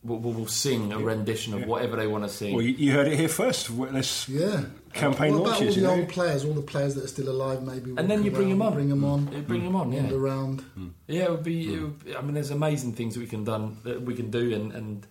Will, 0.04 0.20
will, 0.20 0.32
will 0.32 0.46
sing 0.46 0.92
a 0.92 0.98
rendition 0.98 1.54
of 1.54 1.66
whatever 1.66 1.96
they 1.96 2.06
want 2.06 2.22
to 2.22 2.30
sing. 2.30 2.54
Well, 2.54 2.62
you, 2.62 2.72
you 2.74 2.92
heard 2.92 3.08
it 3.08 3.18
here 3.18 3.28
first. 3.28 3.68
Well, 3.68 3.90
This 3.90 4.28
Yeah. 4.28 4.62
campaign 4.92 5.32
what 5.32 5.40
about 5.40 5.50
launches. 5.60 5.60
all 5.60 5.74
you 5.74 5.80
the 5.88 5.94
know? 5.96 6.00
old 6.02 6.08
players, 6.08 6.44
all 6.44 6.52
the 6.54 6.62
players 6.62 6.94
that 6.94 7.02
are 7.04 7.08
still 7.08 7.28
alive? 7.28 7.64
Maybe 7.64 7.90
and 7.96 8.08
then 8.08 8.22
you 8.22 8.30
bring 8.30 8.48
them 8.48 8.62
on. 8.62 8.74
Bring 8.74 8.88
them 8.90 9.04
on. 9.04 9.28
You 9.32 9.42
bring 9.42 9.64
them 9.64 9.74
on. 9.74 9.90
Yeah. 9.92 10.02
Wander 10.02 10.24
around. 10.24 10.60
Hmm. 10.60 10.88
Yeah, 11.08 11.24
it 11.24 11.30
would 11.32 11.42
be. 11.42 11.66
Hmm. 11.66 11.74
It 11.74 11.80
would 11.82 12.04
be 12.04 12.16
I 12.16 12.20
mean, 12.22 12.34
there's 12.34 12.52
amazing 12.52 12.92
things 12.92 13.14
that 13.14 13.20
we 13.20 13.26
can 13.26 13.42
done 13.42 13.78
that 13.82 14.00
we 14.00 14.14
can 14.14 14.30
do, 14.30 14.54
and, 14.54 14.72
and 14.72 15.04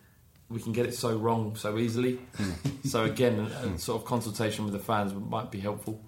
we 0.50 0.62
can 0.62 0.72
get 0.72 0.86
it 0.86 0.96
so 0.96 1.18
wrong 1.18 1.58
so 1.58 1.78
easily. 1.78 2.20
Hmm. 2.38 2.52
so 2.88 3.04
again, 3.04 3.40
a, 3.40 3.68
a 3.68 3.78
sort 3.80 4.02
of 4.02 4.08
consultation 4.08 4.64
with 4.64 4.74
the 4.74 4.80
fans 4.80 5.14
might 5.14 5.52
be 5.52 5.60
helpful, 5.60 6.00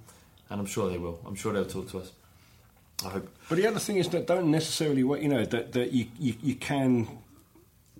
and 0.50 0.58
I'm 0.62 0.66
sure 0.66 0.90
they 0.90 0.98
will. 0.98 1.20
I'm 1.28 1.36
sure 1.36 1.52
they'll 1.52 1.66
talk 1.66 1.90
to 1.90 2.00
us. 2.00 2.14
I 3.06 3.10
hope. 3.10 3.30
But 3.48 3.58
the 3.58 3.68
other 3.68 3.80
thing 3.80 3.98
is 3.98 4.10
that 4.10 4.28
don't 4.28 4.52
necessarily, 4.52 5.04
wa- 5.04 5.16
you 5.16 5.30
know, 5.30 5.46
that, 5.46 5.72
that 5.74 5.92
you, 5.94 6.08
you, 6.20 6.34
you 6.42 6.56
can, 6.56 7.08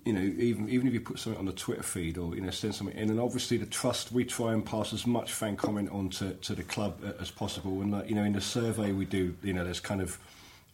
you 0.04 0.12
know, 0.12 0.20
even 0.20 0.68
even 0.68 0.86
if 0.86 0.94
you 0.94 1.00
put 1.00 1.18
something 1.18 1.38
on 1.38 1.46
the 1.46 1.52
Twitter 1.52 1.82
feed 1.82 2.18
or 2.18 2.34
you 2.34 2.40
know 2.40 2.50
send 2.50 2.74
something 2.74 2.96
in, 2.96 3.10
and 3.10 3.20
obviously 3.20 3.56
the 3.56 3.66
trust 3.66 4.12
we 4.12 4.24
try 4.24 4.52
and 4.52 4.64
pass 4.64 4.92
as 4.92 5.06
much 5.06 5.32
fan 5.32 5.56
comment 5.56 5.90
on 5.90 6.08
to, 6.10 6.34
to 6.34 6.54
the 6.54 6.62
club 6.62 6.98
as 7.20 7.30
possible. 7.30 7.80
And 7.82 8.08
you 8.08 8.14
know, 8.14 8.24
in 8.24 8.32
the 8.32 8.40
survey 8.40 8.92
we 8.92 9.04
do, 9.04 9.34
you 9.42 9.52
know, 9.52 9.64
there's 9.64 9.80
kind 9.80 10.00
of 10.00 10.18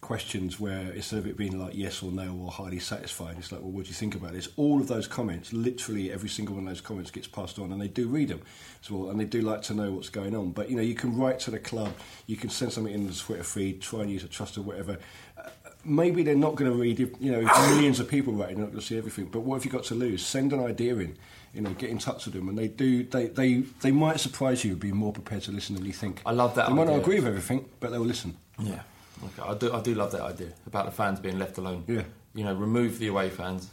questions 0.00 0.60
where 0.60 0.92
instead 0.92 1.18
of 1.18 1.26
it 1.26 1.36
being 1.36 1.58
like 1.58 1.74
yes 1.74 2.02
or 2.02 2.12
no 2.12 2.38
or 2.42 2.50
highly 2.50 2.78
satisfied, 2.78 3.36
it's 3.38 3.50
like, 3.50 3.60
well, 3.60 3.70
what 3.70 3.84
do 3.84 3.88
you 3.88 3.94
think 3.94 4.14
about 4.14 4.32
this? 4.32 4.48
All 4.56 4.80
of 4.80 4.88
those 4.88 5.06
comments, 5.06 5.52
literally 5.52 6.12
every 6.12 6.28
single 6.28 6.54
one 6.54 6.64
of 6.64 6.70
those 6.70 6.80
comments 6.80 7.10
gets 7.10 7.26
passed 7.26 7.58
on, 7.58 7.72
and 7.72 7.80
they 7.80 7.88
do 7.88 8.08
read 8.08 8.28
them 8.28 8.40
as 8.82 8.90
well, 8.90 9.10
and 9.10 9.18
they 9.18 9.24
do 9.24 9.40
like 9.40 9.62
to 9.62 9.74
know 9.74 9.92
what's 9.92 10.08
going 10.08 10.34
on. 10.34 10.52
But 10.52 10.70
you 10.70 10.76
know, 10.76 10.82
you 10.82 10.94
can 10.94 11.16
write 11.16 11.40
to 11.40 11.50
the 11.50 11.58
club, 11.58 11.92
you 12.26 12.36
can 12.36 12.50
send 12.50 12.72
something 12.72 12.92
in 12.92 13.06
the 13.06 13.14
Twitter 13.14 13.42
feed, 13.44 13.80
try 13.80 14.00
and 14.02 14.10
use 14.10 14.24
a 14.24 14.28
trust 14.28 14.56
or 14.58 14.62
whatever. 14.62 14.98
Uh, 15.36 15.48
maybe 15.84 16.22
they're 16.22 16.34
not 16.34 16.54
going 16.56 16.70
to 16.70 16.76
read, 16.76 17.00
if, 17.00 17.10
you 17.20 17.32
know, 17.32 17.40
if 17.40 17.70
millions 17.70 18.00
of 18.00 18.08
people 18.08 18.32
writing, 18.32 18.56
they're 18.56 18.64
not 18.64 18.72
going 18.72 18.80
to 18.80 18.86
see 18.86 18.98
everything. 18.98 19.26
But 19.26 19.40
what 19.40 19.56
have 19.56 19.64
you 19.64 19.70
got 19.70 19.84
to 19.84 19.94
lose? 19.94 20.24
Send 20.24 20.52
an 20.52 20.60
idea 20.64 20.96
in. 20.96 21.16
You 21.54 21.62
know, 21.62 21.70
get 21.70 21.88
in 21.88 21.96
touch 21.96 22.26
with 22.26 22.34
them, 22.34 22.50
and 22.50 22.58
they 22.58 22.68
do. 22.68 23.02
They, 23.04 23.28
they, 23.28 23.54
they 23.80 23.90
might 23.90 24.20
surprise 24.20 24.62
you, 24.62 24.76
be 24.76 24.92
more 24.92 25.10
prepared 25.10 25.42
to 25.44 25.52
listen 25.52 25.74
than 25.74 25.86
you 25.86 25.92
think. 25.92 26.20
I 26.26 26.32
love 26.32 26.54
that 26.56 26.68
They 26.68 26.74
might 26.74 26.86
not 26.86 26.98
agree 26.98 27.14
with 27.14 27.28
everything, 27.28 27.64
but 27.80 27.92
they'll 27.92 28.00
listen. 28.00 28.36
Yeah, 28.58 28.80
okay. 29.24 29.48
I 29.48 29.54
do. 29.54 29.72
I 29.72 29.80
do 29.80 29.94
love 29.94 30.12
that 30.12 30.22
idea 30.22 30.48
about 30.66 30.86
the 30.86 30.92
fans 30.92 31.20
being 31.20 31.38
left 31.38 31.58
alone. 31.58 31.84
Yeah. 31.86 32.02
you 32.34 32.44
know, 32.44 32.54
remove 32.54 32.98
the 32.98 33.08
away 33.08 33.30
fans, 33.30 33.68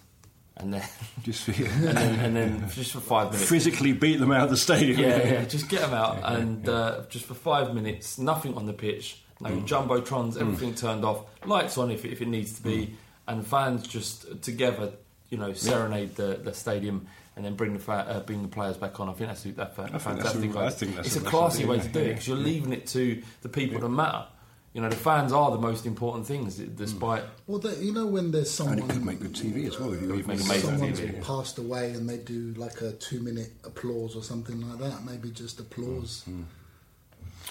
and 0.58 0.74
then 0.74 0.84
Just 1.24 1.48
and 1.50 1.56
then, 1.58 2.20
and 2.20 2.36
then 2.36 2.70
just 2.70 2.92
for 2.94 3.00
five 3.00 3.32
minutes, 3.32 3.50
physically 3.50 3.94
beat 3.94 4.20
them 4.20 4.32
out 4.32 4.44
of 4.46 4.50
the 4.50 4.58
stadium. 4.58 5.00
Yeah, 5.00 5.18
yeah, 5.24 5.46
just 5.46 5.70
get 5.70 5.82
them 5.82 5.94
out 5.94 6.20
and 6.24 6.68
uh, 6.68 7.04
just 7.10 7.26
for 7.26 7.34
five 7.34 7.74
minutes, 7.74 8.18
nothing 8.18 8.56
on 8.56 8.66
the 8.66 8.74
pitch, 8.74 9.22
no 9.42 9.50
Mm. 9.50 9.68
jumbotrons, 9.68 10.40
everything 10.40 10.74
turned 10.76 11.04
off, 11.04 11.26
lights 11.46 11.78
on 11.78 11.92
if, 11.92 12.06
if 12.06 12.22
it 12.22 12.28
needs 12.28 12.54
to 12.54 12.64
be, 12.64 12.78
Mm. 12.78 12.94
and 13.28 13.48
fans 13.48 13.88
just 13.88 14.42
together, 14.42 14.92
you 15.30 15.38
know, 15.38 15.54
serenade 15.54 16.16
the, 16.16 16.40
the 16.44 16.54
stadium 16.54 17.08
and 17.36 17.44
then 17.44 17.56
bring 17.56 17.74
the 17.74 17.80
fa- 17.80 18.06
uh, 18.08 18.20
bring 18.20 18.42
the 18.44 18.48
players 18.48 18.78
back 18.78 19.00
on. 19.00 19.10
I 19.10 19.14
think 19.14 19.28
that's 19.30 19.44
a, 19.46 19.52
that's 19.54 19.76
think 19.76 19.92
that's 19.92 20.06
a- 20.06 20.10
fantastic. 20.10 20.56
I 20.56 20.60
idea. 20.60 20.72
think 20.72 20.96
that's 20.96 21.08
it's 21.08 21.16
a 21.18 21.22
classy 21.22 21.66
way 21.66 21.80
to 21.80 21.88
do 21.88 22.00
it 22.00 22.08
because 22.10 22.28
you're 22.28 22.38
yeah. 22.38 22.44
leaving 22.44 22.74
it 22.74 22.86
to 22.88 23.22
the 23.42 23.50
people 23.50 23.80
that 23.82 23.90
matter. 23.90 24.26
You 24.74 24.82
know, 24.82 24.90
the 24.90 24.96
fans 24.96 25.32
are 25.32 25.52
the 25.52 25.60
most 25.60 25.86
important 25.86 26.26
things, 26.26 26.58
Mm. 26.58 26.76
despite. 26.76 27.24
Well, 27.46 27.60
they, 27.60 27.76
you 27.80 27.94
know 27.94 28.08
when 28.08 28.32
there's 28.32 28.50
someone 28.50 28.80
And 28.80 28.90
it 28.90 28.94
could 28.94 29.06
make 29.06 29.20
good 29.20 29.34
TV 29.36 29.68
as 29.68 29.80
well. 29.80 29.94
If 29.94 30.02
you 30.02 30.08
Make 30.08 30.20
even 30.20 30.32
amazing 30.32 30.62
someone's 30.62 31.00
TV. 31.00 31.22
passed 31.22 31.58
away 31.60 31.92
and 31.92 32.10
they 32.10 32.18
do 32.18 32.54
like 32.58 32.82
a 32.82 32.94
two-minute 32.94 33.52
applause 33.64 34.16
or 34.16 34.24
something 34.24 34.68
like 34.68 34.80
that. 34.80 35.06
Maybe 35.06 35.30
just 35.30 35.60
applause. 35.60 36.24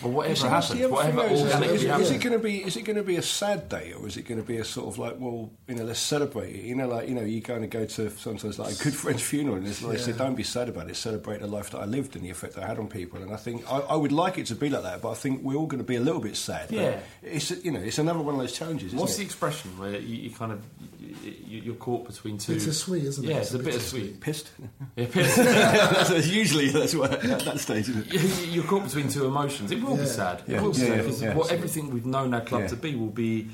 Or 0.05 0.11
whatever 0.11 0.37
See, 0.37 0.49
that's 0.49 0.69
the 0.69 0.77
happens, 0.77 0.93
whatever 0.93 1.23
is, 1.25 1.41
is, 1.43 1.83
is, 1.85 2.01
is 2.01 2.11
it 2.11 2.21
going 2.21 2.33
to 2.33 2.39
be 2.39 2.63
is 2.65 2.77
it 2.77 2.83
going 2.83 2.97
to 2.97 3.03
be 3.03 3.17
a 3.17 3.23
sad 3.23 3.69
day 3.69 3.93
or 3.93 4.07
is 4.07 4.17
it 4.17 4.23
going 4.23 4.41
to 4.41 4.47
be 4.47 4.57
a 4.59 4.65
sort 4.65 4.89
of 4.89 4.99
like 4.99 5.17
well 5.19 5.51
you 5.69 5.75
know 5.75 5.85
let's 5.85 6.01
celebrate 6.01 6.55
it? 6.55 6.65
You 6.65 6.75
know 6.75 6.89
like 6.89 7.09
you 7.09 7.15
know 7.15 7.23
you're 7.23 7.41
going 7.41 7.63
to 7.63 7.67
go 7.69 7.85
to 7.85 8.11
sometimes 8.11 8.59
like 8.59 8.75
a 8.81 8.83
good 8.85 8.95
friend's 8.95 9.23
funeral 9.31 9.57
and 9.57 9.67
like 9.83 9.99
they 9.99 10.03
say 10.03 10.13
don't 10.13 10.35
be 10.35 10.43
sad 10.43 10.69
about 10.69 10.89
it 10.91 10.97
celebrate 10.97 11.41
the 11.41 11.47
life 11.47 11.71
that 11.71 11.79
I 11.79 11.85
lived 11.85 12.17
and 12.17 12.25
the 12.25 12.31
effect 12.31 12.55
that 12.55 12.65
I 12.65 12.67
had 12.67 12.79
on 12.79 12.89
people. 12.89 13.23
And 13.23 13.33
I 13.33 13.37
think 13.37 13.71
I, 13.71 13.79
I 13.79 13.97
would 13.97 14.13
like 14.13 14.39
it 14.39 14.47
to 14.47 14.55
be 14.55 14.69
like 14.71 14.83
that 14.83 15.03
but 15.03 15.11
I 15.11 15.15
think 15.15 15.43
we're 15.43 15.57
all 15.57 15.67
going 15.67 15.79
to 15.83 15.85
be 15.85 15.97
a 15.97 16.01
little 16.01 16.21
bit 16.21 16.37
sad. 16.37 16.69
But 16.69 16.77
Yeah. 16.79 17.01
it's 17.23 17.51
you 17.65 17.71
know 17.71 17.81
it's 17.81 17.99
another 17.99 18.21
one 18.21 18.35
of 18.35 18.41
those 18.41 18.53
challenges 18.53 18.89
isn't 18.89 18.99
What's 18.99 19.17
the 19.17 19.25
expression 19.25 19.79
where 19.79 19.99
you, 19.99 20.17
you 20.17 20.31
kind 20.31 20.53
of 20.53 20.63
you, 21.01 21.02
you're 21.47 21.75
caught 21.75 22.07
between 22.07 22.39
two? 22.39 22.55
Bittersweet, 22.55 23.05
isn't 23.05 23.25
it? 23.25 23.29
Yeah, 23.31 23.37
It's 23.39 23.47
it's 23.49 23.55
a 23.55 23.59
a 23.59 23.63
bittersweet. 23.63 24.21
pissed 24.21 24.51
Yeah, 24.97 25.07
pissed. 25.11 25.37
that's, 26.11 26.27
usually 26.29 26.69
that's 26.69 26.95
what 26.95 27.13
at 27.25 27.41
that 27.41 27.59
stage 27.61 27.89
isn't 27.89 28.13
it? 28.13 28.13
You- 28.47 28.53
You're 28.53 28.65
caught 28.65 28.85
between 28.85 29.09
two 29.09 29.27
emotions. 29.27 29.71
It 29.71 29.83
will 29.83 29.97
be 29.97 30.07
sad. 30.07 30.43
Yeah. 30.47 30.57
It 30.59 30.63
will 30.63 30.73
be 30.73 30.79
sad 30.79 30.89
yeah, 30.89 30.97
because 30.99 31.23
yeah. 31.23 31.35
what 31.35 31.51
everything 31.53 31.91
we've 31.91 32.07
known 32.07 32.35
our 32.35 32.41
club 32.41 32.63
Yeah. 32.63 32.69
to 32.69 32.77
be 32.77 32.95
will 32.97 33.09
be 33.09 33.49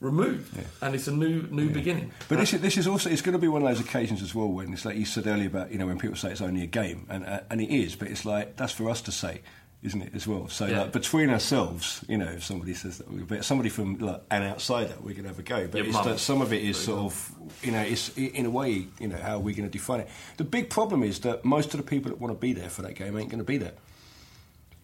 removed, 0.00 0.54
and 0.82 0.94
it's 0.94 1.08
a 1.08 1.12
new 1.12 1.42
new 1.50 1.70
beginning. 1.70 2.12
But 2.28 2.38
this 2.38 2.52
is, 2.52 2.60
this 2.60 2.76
is 2.76 2.86
also 2.86 3.08
it's 3.10 3.22
going 3.22 3.32
to 3.32 3.38
be 3.38 3.48
one 3.48 3.62
of 3.62 3.68
those 3.68 3.80
occasions 3.80 4.22
as 4.22 4.34
well 4.34 4.48
when 4.48 4.72
it's 4.72 4.84
like 4.84 4.96
you 4.96 5.04
said 5.06 5.26
earlier 5.26 5.46
about 5.48 5.70
you 5.72 5.78
know 5.78 5.86
when 5.86 5.98
people 5.98 6.16
say 6.16 6.30
it's 6.30 6.40
only 6.42 6.62
a 6.62 6.66
game 6.66 7.06
and 7.08 7.24
uh, 7.24 7.40
and 7.50 7.60
it 7.60 7.70
is, 7.74 7.96
but 7.96 8.08
it's 8.08 8.24
like 8.24 8.56
that's 8.56 8.72
for 8.72 8.90
us 8.90 9.00
to 9.02 9.12
say, 9.12 9.40
isn't 9.84 10.00
it 10.00 10.14
as 10.14 10.26
well? 10.26 10.48
So 10.48 10.66
Yeah. 10.66 10.82
like, 10.82 10.92
between 10.92 11.28
ourselves, 11.28 12.02
you 12.08 12.16
know, 12.16 12.30
if 12.30 12.42
somebody 12.42 12.72
says 12.72 12.98
that, 12.98 13.44
somebody 13.44 13.68
from 13.68 13.98
like, 13.98 14.22
an 14.30 14.42
outsider, 14.42 14.94
we 15.02 15.14
can 15.14 15.26
have 15.26 15.38
a 15.38 15.42
go. 15.42 15.68
But 15.68 15.82
it's 15.82 15.92
mum. 15.92 16.08
that 16.08 16.18
some 16.18 16.40
of 16.40 16.52
it 16.52 16.62
is 16.62 16.78
sort 16.78 17.00
of 17.00 17.32
you 17.62 17.70
know 17.70 17.80
it's 17.80 18.08
in 18.16 18.46
a 18.46 18.50
way 18.50 18.86
you 18.98 19.08
know 19.08 19.18
how 19.18 19.36
are 19.36 19.40
we 19.40 19.52
going 19.52 19.68
to 19.68 19.72
define 19.72 20.00
it? 20.00 20.08
The 20.38 20.44
big 20.44 20.70
problem 20.70 21.02
is 21.02 21.20
that 21.20 21.44
most 21.44 21.74
of 21.74 21.78
the 21.78 21.86
people 21.86 22.10
that 22.10 22.20
want 22.20 22.32
to 22.32 22.38
be 22.38 22.54
there 22.54 22.70
for 22.70 22.82
that 22.82 22.94
game 22.94 23.16
ain't 23.18 23.28
going 23.28 23.38
to 23.38 23.44
be 23.44 23.58
there. 23.58 23.74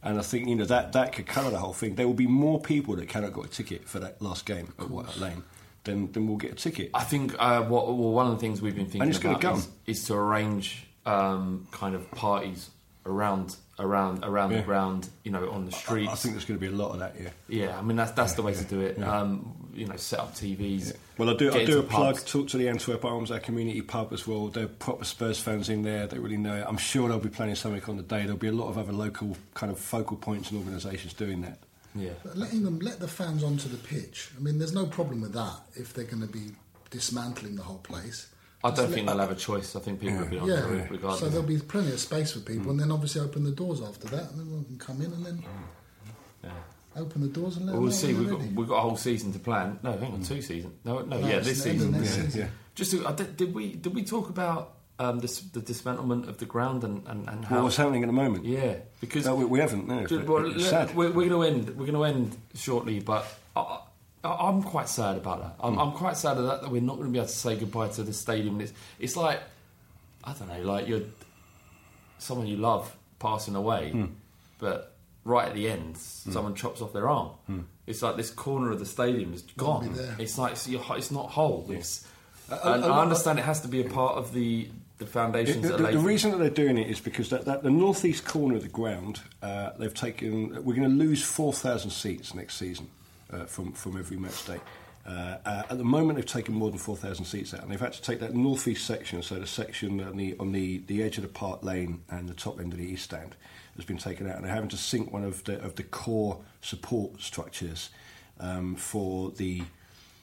And 0.03 0.19
I 0.19 0.23
think 0.23 0.49
you 0.49 0.55
know 0.57 0.67
that 0.67 0.93
that 0.93 1.13
could 1.13 1.27
colour 1.27 1.51
the 1.51 1.59
whole 1.59 1.73
thing. 1.73 1.95
There 1.95 2.07
will 2.07 2.15
be 2.15 2.27
more 2.27 2.61
people 2.61 2.95
that 2.97 3.09
cannot 3.09 3.33
got 3.33 3.47
a 3.47 3.49
ticket 3.49 3.89
for 3.89 4.01
that 4.01 4.21
last 4.21 4.45
game 4.45 4.73
at 4.79 4.91
White 4.91 5.07
Hart 5.07 5.19
Lane 5.19 5.45
than 5.85 6.13
than 6.13 6.27
will 6.29 6.37
get 6.37 6.53
a 6.53 6.57
ticket. 6.57 6.91
I 6.93 7.05
think 7.05 7.35
uh, 7.39 7.63
what, 7.63 7.87
well, 7.87 8.13
one 8.13 8.27
of 8.27 8.33
the 8.33 8.39
things 8.39 8.61
we've 8.61 8.77
been 8.77 8.87
thinking 8.87 9.09
it's 9.09 9.19
about 9.19 9.57
is, 9.57 9.69
is 9.87 10.05
to 10.05 10.15
arrange 10.15 10.87
um, 11.07 11.69
kind 11.71 11.95
of 11.95 12.11
parties 12.11 12.71
around 13.07 13.57
around 13.79 14.25
around 14.25 14.51
Yeah. 14.51 14.59
the 14.59 14.63
ground, 14.65 15.09
you 15.25 15.31
know, 15.33 15.51
on 15.51 15.65
the 15.65 15.73
streets. 15.73 16.11
I 16.13 16.15
think 16.17 16.35
there's 16.35 16.45
going 16.45 16.61
to 16.61 16.67
be 16.69 16.73
a 16.73 16.77
lot 16.77 16.91
of 16.93 16.99
that. 16.99 17.17
Yeah. 17.21 17.31
yeah, 17.49 17.79
I 17.79 17.83
mean 17.83 17.97
that's 17.97 18.13
that's 18.13 18.35
the 18.35 18.43
way 18.43 18.55
to 18.55 18.65
do 18.65 18.81
it. 18.81 19.03
Um, 19.03 19.55
you 19.73 19.87
know, 19.87 19.97
set 19.97 20.19
up 20.21 20.35
TVs. 20.35 20.93
Well, 21.17 21.31
I 21.31 21.35
do. 21.37 21.53
I 21.53 21.65
do 21.65 21.79
a 21.79 21.83
plug. 21.83 22.17
pubs. 22.17 22.25
Talk 22.31 22.49
to 22.49 22.57
the 22.59 22.69
Antwerp 22.69 23.05
Arms, 23.05 23.31
our 23.31 23.39
community 23.39 23.83
pub 23.83 24.13
as 24.13 24.27
well. 24.27 24.49
They're 24.49 24.67
proper 24.67 25.05
Spurs 25.05 25.39
fans 25.41 25.69
in 25.69 25.83
there. 25.83 26.07
They 26.07 26.19
really 26.19 26.37
know 26.37 26.57
it. 26.57 26.65
I'm 26.67 26.77
sure 26.77 27.09
they'll 27.09 27.19
be 27.21 27.29
planning 27.29 27.55
something 27.55 27.83
on 27.89 27.97
the 27.97 28.03
day. 28.03 28.23
There'll 28.23 28.37
be 28.37 28.49
a 28.49 28.53
lot 28.53 28.69
of 28.69 28.77
other 28.79 28.93
local 28.93 29.37
kind 29.55 29.71
of 29.73 29.79
focal 29.79 30.17
points 30.17 30.51
and 30.51 30.59
organisations 30.59 31.15
doing 31.15 31.41
that. 31.43 31.59
Yeah. 31.95 32.11
But 32.23 32.37
letting 32.37 32.63
them 32.65 32.79
let 32.81 33.01
the 33.01 33.09
fans 33.09 33.43
onto 33.43 33.69
the 33.69 33.77
pitch. 33.77 34.31
I 34.37 34.41
mean, 34.41 34.59
there's 34.59 34.75
no 34.75 34.87
problem 34.87 35.21
with 35.23 35.33
that 35.35 35.61
if 35.75 35.95
they're 35.95 36.05
going 36.05 36.23
to 36.23 36.29
be 36.29 36.51
dismantling 36.91 37.57
the 37.57 37.63
whole 37.63 37.79
place. 37.79 38.27
I 38.63 38.71
don't 38.71 38.91
think 38.93 39.07
they'll 39.07 39.19
have 39.19 39.31
a 39.31 39.35
choice. 39.35 39.75
I 39.75 39.81
think 39.81 40.01
people 40.01 40.19
will 40.19 40.27
be 40.27 40.39
on 40.39 40.49
Yeah, 40.49 40.61
to 40.61 40.75
it 40.75 40.91
regardless. 40.91 41.21
so 41.21 41.29
there'll 41.29 41.47
be 41.47 41.59
plenty 41.59 41.93
of 41.93 42.01
space 42.01 42.33
for 42.33 42.41
people, 42.41 42.71
and 42.71 42.79
then 42.81 42.91
obviously 42.91 43.21
open 43.23 43.45
the 43.45 43.53
doors 43.53 43.81
after 43.83 44.07
that, 44.09 44.31
and 44.31 44.39
then 44.39 44.41
everyone 44.47 44.65
can 44.65 44.79
come 44.79 45.01
in 45.01 45.13
and 45.13 45.25
then 45.25 45.43
yeah. 46.45 46.51
open 46.97 47.23
the 47.23 47.29
doors 47.29 47.57
and 47.57 47.67
let 47.67 47.73
Well, 47.73 47.83
we'll 47.83 47.91
them 47.91 47.99
see. 47.99 48.15
We've 48.15 48.29
got, 48.31 48.41
we've 48.41 48.69
got 48.69 48.77
a 48.77 48.81
whole 48.81 48.97
season 48.97 49.33
to 49.33 49.39
plan. 49.39 49.79
No, 49.83 49.93
hang 49.97 50.13
on, 50.13 50.23
two 50.23 50.43
seasons. 50.43 50.75
No, 50.85 50.99
no, 51.01 51.19
No, 51.19 51.27
yeah, 51.27 51.39
this 51.41 51.63
the 51.63 51.71
end 51.71 51.81
of 51.81 51.87
season. 51.87 51.95
Yeah, 51.95 52.25
season. 52.27 52.41
yeah. 52.41 52.49
Just 52.75 52.91
to, 52.93 53.07
uh, 53.07 53.13
did, 53.13 53.37
did 53.37 53.55
we 53.55 53.75
did 53.75 53.95
we 53.95 54.05
talk 54.05 54.29
about 54.29 54.75
um, 54.99 55.19
this, 55.21 55.41
the 55.41 55.61
dismantlement 55.61 56.29
of 56.29 56.37
the 56.39 56.45
ground 56.47 56.85
and, 56.85 57.07
and, 57.07 57.29
and 57.29 57.45
how? 57.45 57.57
Well, 57.57 57.65
what's 57.65 57.77
happening 57.77 58.03
at 58.03 58.07
the 58.07 58.13
moment? 58.13 58.45
Yeah, 58.45 58.77
because 59.01 59.25
No, 59.27 59.37
we, 59.37 59.45
we 59.47 59.59
haven't. 59.61 59.89
No, 59.89 60.07
Ju- 60.07 60.19
but 60.21 60.29
well, 60.29 60.47
it's 60.47 60.59
let- 60.71 60.71
sad. 60.89 60.95
We're, 60.95 61.11
we're 61.11 61.29
going 61.29 61.53
to 61.53 61.57
end. 61.59 61.69
We're 61.79 61.87
going 61.91 61.95
to 61.95 62.05
end 62.05 62.37
shortly, 62.55 63.01
but 63.01 63.25
I, 63.57 63.61
I, 63.61 63.81
I'm 64.23 64.63
quite 64.63 64.89
sad 64.89 65.17
about 65.17 65.41
that. 65.41 65.65
I'm, 65.65 65.79
I'm 65.79 65.93
quite 65.93 66.17
sad 66.17 66.37
of 66.37 66.45
that 66.45 66.63
that 66.63 66.71
we're 66.71 66.83
not 66.83 66.97
going 66.97 67.07
to 67.07 67.13
be 67.13 67.19
able 67.19 67.29
to 67.29 67.35
say 67.35 67.57
goodbye 67.57 67.89
to 67.89 68.03
the 68.03 68.13
stadium. 68.13 68.61
It's, 68.61 68.73
it's 68.99 69.17
like 69.17 69.41
I 70.23 70.35
don't 70.35 70.49
know, 70.49 70.61
like 70.63 70.87
you're 70.87 71.03
someone 72.19 72.47
you 72.47 72.57
love 72.57 72.95
passing 73.19 73.55
away, 73.55 73.91
hmm. 73.91 74.07
but 74.59 74.93
right 75.25 75.49
at 75.49 75.55
the 75.55 75.69
end, 75.71 75.97
hmm. 75.97 76.33
someone 76.33 76.55
chops 76.55 76.83
off 76.83 76.93
their 76.93 77.09
arm. 77.09 77.29
Hmm. 77.47 77.61
It's 77.87 78.03
like 78.03 78.17
this 78.17 78.31
corner 78.31 78.71
of 78.71 78.79
the 78.79 78.87
stadium 78.87 79.33
is 79.33 79.43
gone. 79.57 79.97
It's 80.19 80.39
like 80.39 80.53
it's, 80.53 80.69
you're, 80.69 80.85
it's 80.91 81.11
not 81.11 81.31
whole. 81.31 81.67
It's, 81.71 82.07
a 82.51 82.55
and 82.75 82.83
lot- 82.83 82.91
I 82.91 83.03
understand 83.03 83.39
it 83.39 83.45
has 83.45 83.63
to 83.63 83.69
be 83.69 83.81
a 83.81 83.89
part 83.89 84.17
of 84.17 84.33
the 84.35 84.69
the 84.99 85.07
foundations 85.07 85.67
The, 85.67 85.79
the- 85.79 85.93
the 85.93 85.99
reason 85.99 86.31
that 86.31 86.37
they're 86.37 86.51
doing 86.51 86.77
it 86.77 86.91
is 86.91 87.01
because 87.01 87.31
that, 87.31 87.47
that 87.47 87.63
the 87.63 87.71
northeast 87.71 88.27
corner 88.27 88.57
of 88.57 88.63
the 88.63 88.69
ground, 88.69 89.23
uh, 89.43 89.71
they've 89.79 89.95
taken. 89.95 90.63
We're 90.63 90.77
going 90.77 90.83
to 90.83 90.89
lose 90.89 91.23
four 91.23 91.55
thousand 91.55 91.91
seats 91.91 92.35
next 92.35 92.57
season 92.57 92.91
uh, 93.33 93.45
from 93.45 93.73
from 93.73 93.99
every 93.99 94.17
match 94.17 94.47
day, 94.47 94.61
Uh, 95.07 95.39
uh, 95.47 95.63
at 95.71 95.79
the 95.79 95.85
moment, 95.85 96.17
they've 96.17 96.27
taken 96.27 96.55
more 96.55 96.69
than 96.71 96.79
4,000 96.79 97.25
seats 97.25 97.55
out, 97.55 97.63
and 97.63 97.71
they've 97.71 97.81
had 97.81 97.93
to 97.95 98.03
take 98.03 98.21
that 98.21 98.35
northeast 98.35 98.87
section, 98.87 99.23
so 99.23 99.37
the 99.37 99.47
section 99.47 100.01
on 100.01 100.17
the 100.17 100.37
on 100.39 100.53
the, 100.53 100.79
the 100.87 101.03
edge 101.03 101.17
of 101.17 101.23
the 101.23 101.29
park 101.29 101.63
lane 101.63 102.03
and 102.11 102.29
the 102.29 102.35
top 102.35 102.61
end 102.61 102.73
of 102.73 102.79
the 102.79 102.85
east 102.85 103.05
stand 103.05 103.35
has 103.77 103.85
been 103.85 103.97
taken 103.99 104.29
out, 104.29 104.37
and 104.37 104.45
they're 104.45 104.55
having 104.55 104.69
to 104.69 104.77
sink 104.77 105.11
one 105.13 105.25
of 105.25 105.43
the 105.45 105.59
of 105.63 105.75
the 105.77 105.83
core 105.83 106.39
support 106.61 107.21
structures 107.21 107.91
um, 108.41 108.77
for 108.77 109.31
the 109.33 109.63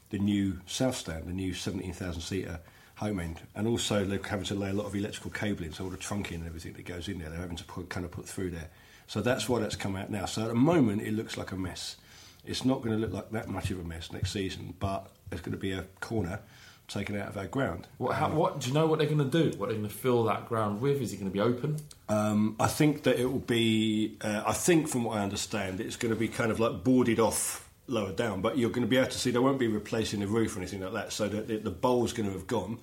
the 0.09 0.19
new 0.19 0.59
south 0.67 0.95
stand, 0.95 1.25
the 1.25 1.33
new 1.33 1.53
17,000 1.53 2.21
seater 2.21 2.59
home 2.95 3.19
end, 3.19 3.41
and 3.55 3.67
also 3.67 4.05
they're 4.05 4.21
having 4.23 4.45
to 4.45 4.55
lay 4.55 4.69
a 4.69 4.73
lot 4.73 4.85
of 4.85 4.95
electrical 4.95 5.31
cabling, 5.31 5.73
so 5.73 5.83
all 5.83 5.89
the 5.89 5.97
trunking 5.97 6.35
and 6.35 6.47
everything 6.47 6.73
that 6.73 6.85
goes 6.85 7.07
in 7.09 7.19
there, 7.19 7.29
they're 7.29 7.39
having 7.39 7.57
to 7.57 7.63
put, 7.65 7.89
kind 7.89 8.05
of 8.05 8.11
put 8.11 8.25
through 8.27 8.49
there. 8.51 8.69
So 9.07 9.21
that's 9.21 9.47
why 9.49 9.59
that's 9.59 9.75
come 9.75 9.95
out 9.95 10.09
now. 10.09 10.25
So 10.25 10.43
at 10.43 10.47
the 10.47 10.55
moment, 10.55 11.01
it 11.01 11.13
looks 11.13 11.37
like 11.37 11.51
a 11.51 11.55
mess. 11.55 11.97
It's 12.47 12.65
not 12.65 12.81
going 12.81 12.95
to 12.95 12.97
look 12.97 13.13
like 13.13 13.31
that 13.31 13.47
much 13.47 13.71
of 13.71 13.79
a 13.79 13.83
mess 13.83 14.11
next 14.11 14.31
season, 14.31 14.73
but 14.79 15.07
it's 15.31 15.41
going 15.41 15.53
to 15.53 15.59
be 15.59 15.71
a 15.71 15.83
corner 15.99 16.39
taken 16.87 17.17
out 17.17 17.27
of 17.27 17.37
our 17.37 17.47
ground. 17.47 17.87
What, 17.97 18.15
how, 18.15 18.29
what 18.29 18.61
do 18.61 18.69
you 18.69 18.73
know? 18.73 18.87
What 18.87 18.99
they're 18.99 19.07
going 19.07 19.17
to 19.17 19.25
do? 19.25 19.57
What 19.57 19.67
they're 19.67 19.77
going 19.77 19.89
to 19.89 19.93
fill 19.93 20.23
that 20.25 20.47
ground 20.47 20.81
with? 20.81 21.01
Is 21.01 21.13
it 21.13 21.17
going 21.17 21.29
to 21.29 21.33
be 21.33 21.41
open? 21.41 21.77
Um, 22.07 22.55
I 22.59 22.67
think 22.67 23.03
that 23.03 23.19
it 23.19 23.25
will 23.25 23.39
be. 23.39 24.17
Uh, 24.21 24.43
I 24.45 24.53
think, 24.53 24.87
from 24.87 25.03
what 25.03 25.17
I 25.17 25.23
understand, 25.23 25.81
it's 25.81 25.97
going 25.97 26.13
to 26.13 26.19
be 26.19 26.27
kind 26.27 26.51
of 26.51 26.59
like 26.59 26.83
boarded 26.83 27.19
off 27.19 27.67
lower 27.87 28.11
down, 28.11 28.41
but 28.41 28.57
you're 28.57 28.69
going 28.69 28.81
to 28.81 28.87
be 28.87 28.97
able 28.97 29.09
to 29.09 29.17
see 29.17 29.31
they 29.31 29.39
won't 29.39 29.59
be 29.59 29.67
replacing 29.67 30.19
the 30.19 30.27
roof 30.27 30.55
or 30.55 30.59
anything 30.59 30.81
like 30.81 30.93
that. 30.93 31.13
So 31.13 31.27
the, 31.27 31.41
the, 31.41 31.57
the 31.57 31.71
bowl's 31.71 32.13
going 32.13 32.27
to 32.27 32.33
have 32.33 32.47
gone. 32.47 32.79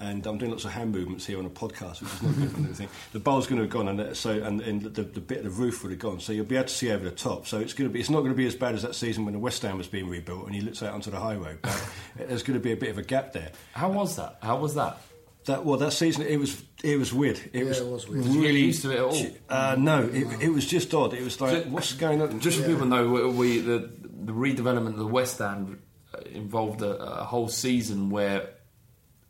And 0.00 0.24
I'm 0.26 0.38
doing 0.38 0.50
lots 0.52 0.64
of 0.64 0.70
hand 0.70 0.92
movements 0.92 1.26
here 1.26 1.38
on 1.38 1.46
a 1.46 1.50
podcast, 1.50 2.00
which 2.02 2.12
is 2.12 2.22
not 2.22 2.36
good 2.36 2.50
for 2.52 2.58
anything. 2.58 2.88
The 3.12 3.18
bowl's 3.18 3.46
going 3.48 3.56
to 3.56 3.62
have 3.64 3.70
gone, 3.72 3.88
and 3.88 4.16
so 4.16 4.30
and, 4.30 4.60
and 4.60 4.82
the, 4.82 5.02
the 5.02 5.20
bit 5.20 5.38
of 5.38 5.44
the 5.44 5.50
roof 5.50 5.82
would 5.82 5.90
have 5.90 5.98
gone. 5.98 6.20
So 6.20 6.32
you'll 6.32 6.44
be 6.44 6.54
able 6.56 6.68
to 6.68 6.72
see 6.74 6.90
over 6.92 7.04
the 7.04 7.10
top. 7.10 7.46
So 7.46 7.58
it's 7.58 7.72
going 7.74 7.90
to 7.90 7.92
be. 7.92 7.98
It's 8.00 8.10
not 8.10 8.20
going 8.20 8.30
to 8.32 8.36
be 8.36 8.46
as 8.46 8.54
bad 8.54 8.74
as 8.74 8.82
that 8.82 8.94
season 8.94 9.24
when 9.24 9.34
the 9.34 9.40
West 9.40 9.56
Stand 9.58 9.76
was 9.76 9.88
being 9.88 10.08
rebuilt 10.08 10.46
and 10.46 10.54
you 10.54 10.62
looked 10.62 10.82
out 10.82 10.94
onto 10.94 11.10
the 11.10 11.18
high 11.18 11.34
road. 11.34 11.58
But 11.62 11.88
there's 12.16 12.42
going 12.44 12.58
to 12.58 12.62
be 12.62 12.72
a 12.72 12.76
bit 12.76 12.90
of 12.90 12.98
a 12.98 13.02
gap 13.02 13.32
there. 13.32 13.50
How 13.72 13.90
was 13.90 14.14
that? 14.16 14.38
How 14.42 14.58
was 14.58 14.74
that? 14.76 14.98
That 15.46 15.64
well, 15.64 15.78
that 15.78 15.92
season 15.92 16.22
it 16.26 16.36
was 16.38 16.62
it 16.84 16.98
was 16.98 17.12
weird. 17.12 17.38
It 17.52 17.62
Yeah, 17.62 17.64
was, 17.64 17.80
it 17.80 17.88
was 17.88 18.08
weird. 18.08 18.24
Did 18.24 18.34
you 18.34 18.42
get 18.42 18.54
used 18.54 18.82
to 18.82 18.90
it 18.92 18.96
at 18.98 19.02
all? 19.04 19.26
Uh, 19.48 19.76
no, 19.78 20.02
it, 20.04 20.42
it 20.42 20.48
was 20.50 20.66
just 20.66 20.92
odd. 20.94 21.14
It 21.14 21.22
was 21.24 21.40
like, 21.40 21.64
Ju- 21.64 21.70
what's 21.70 21.92
going 21.94 22.20
on? 22.22 22.38
Just 22.40 22.58
so 22.58 22.66
people 22.66 22.86
know, 22.86 23.08
we, 23.08 23.26
we 23.30 23.58
the 23.60 23.90
the 24.24 24.32
redevelopment 24.32 24.88
of 24.90 24.98
the 24.98 25.06
West 25.06 25.36
Stand 25.36 25.80
uh, 26.14 26.18
involved 26.32 26.82
a, 26.82 26.96
a 27.20 27.24
whole 27.24 27.48
season 27.48 28.10
where 28.10 28.50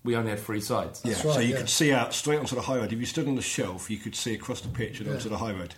we 0.08 0.16
only 0.16 0.30
had 0.30 0.40
three 0.40 0.60
sides. 0.62 1.02
Yeah, 1.04 1.12
That's 1.12 1.34
so 1.34 1.40
you 1.40 1.50
yeah. 1.52 1.56
could 1.58 1.68
see 1.68 1.92
out 1.92 2.14
straight 2.14 2.38
onto 2.38 2.54
the 2.54 2.62
high 2.62 2.76
road. 2.78 2.90
If 2.92 2.98
you 2.98 3.04
stood 3.04 3.28
on 3.28 3.36
the 3.36 3.42
shelf, 3.42 3.90
you 3.90 3.98
could 3.98 4.16
see 4.16 4.32
across 4.34 4.62
the 4.62 4.68
pitch 4.70 5.00
and 5.00 5.10
onto 5.10 5.28
the 5.28 5.36
high 5.36 5.52
road. 5.52 5.74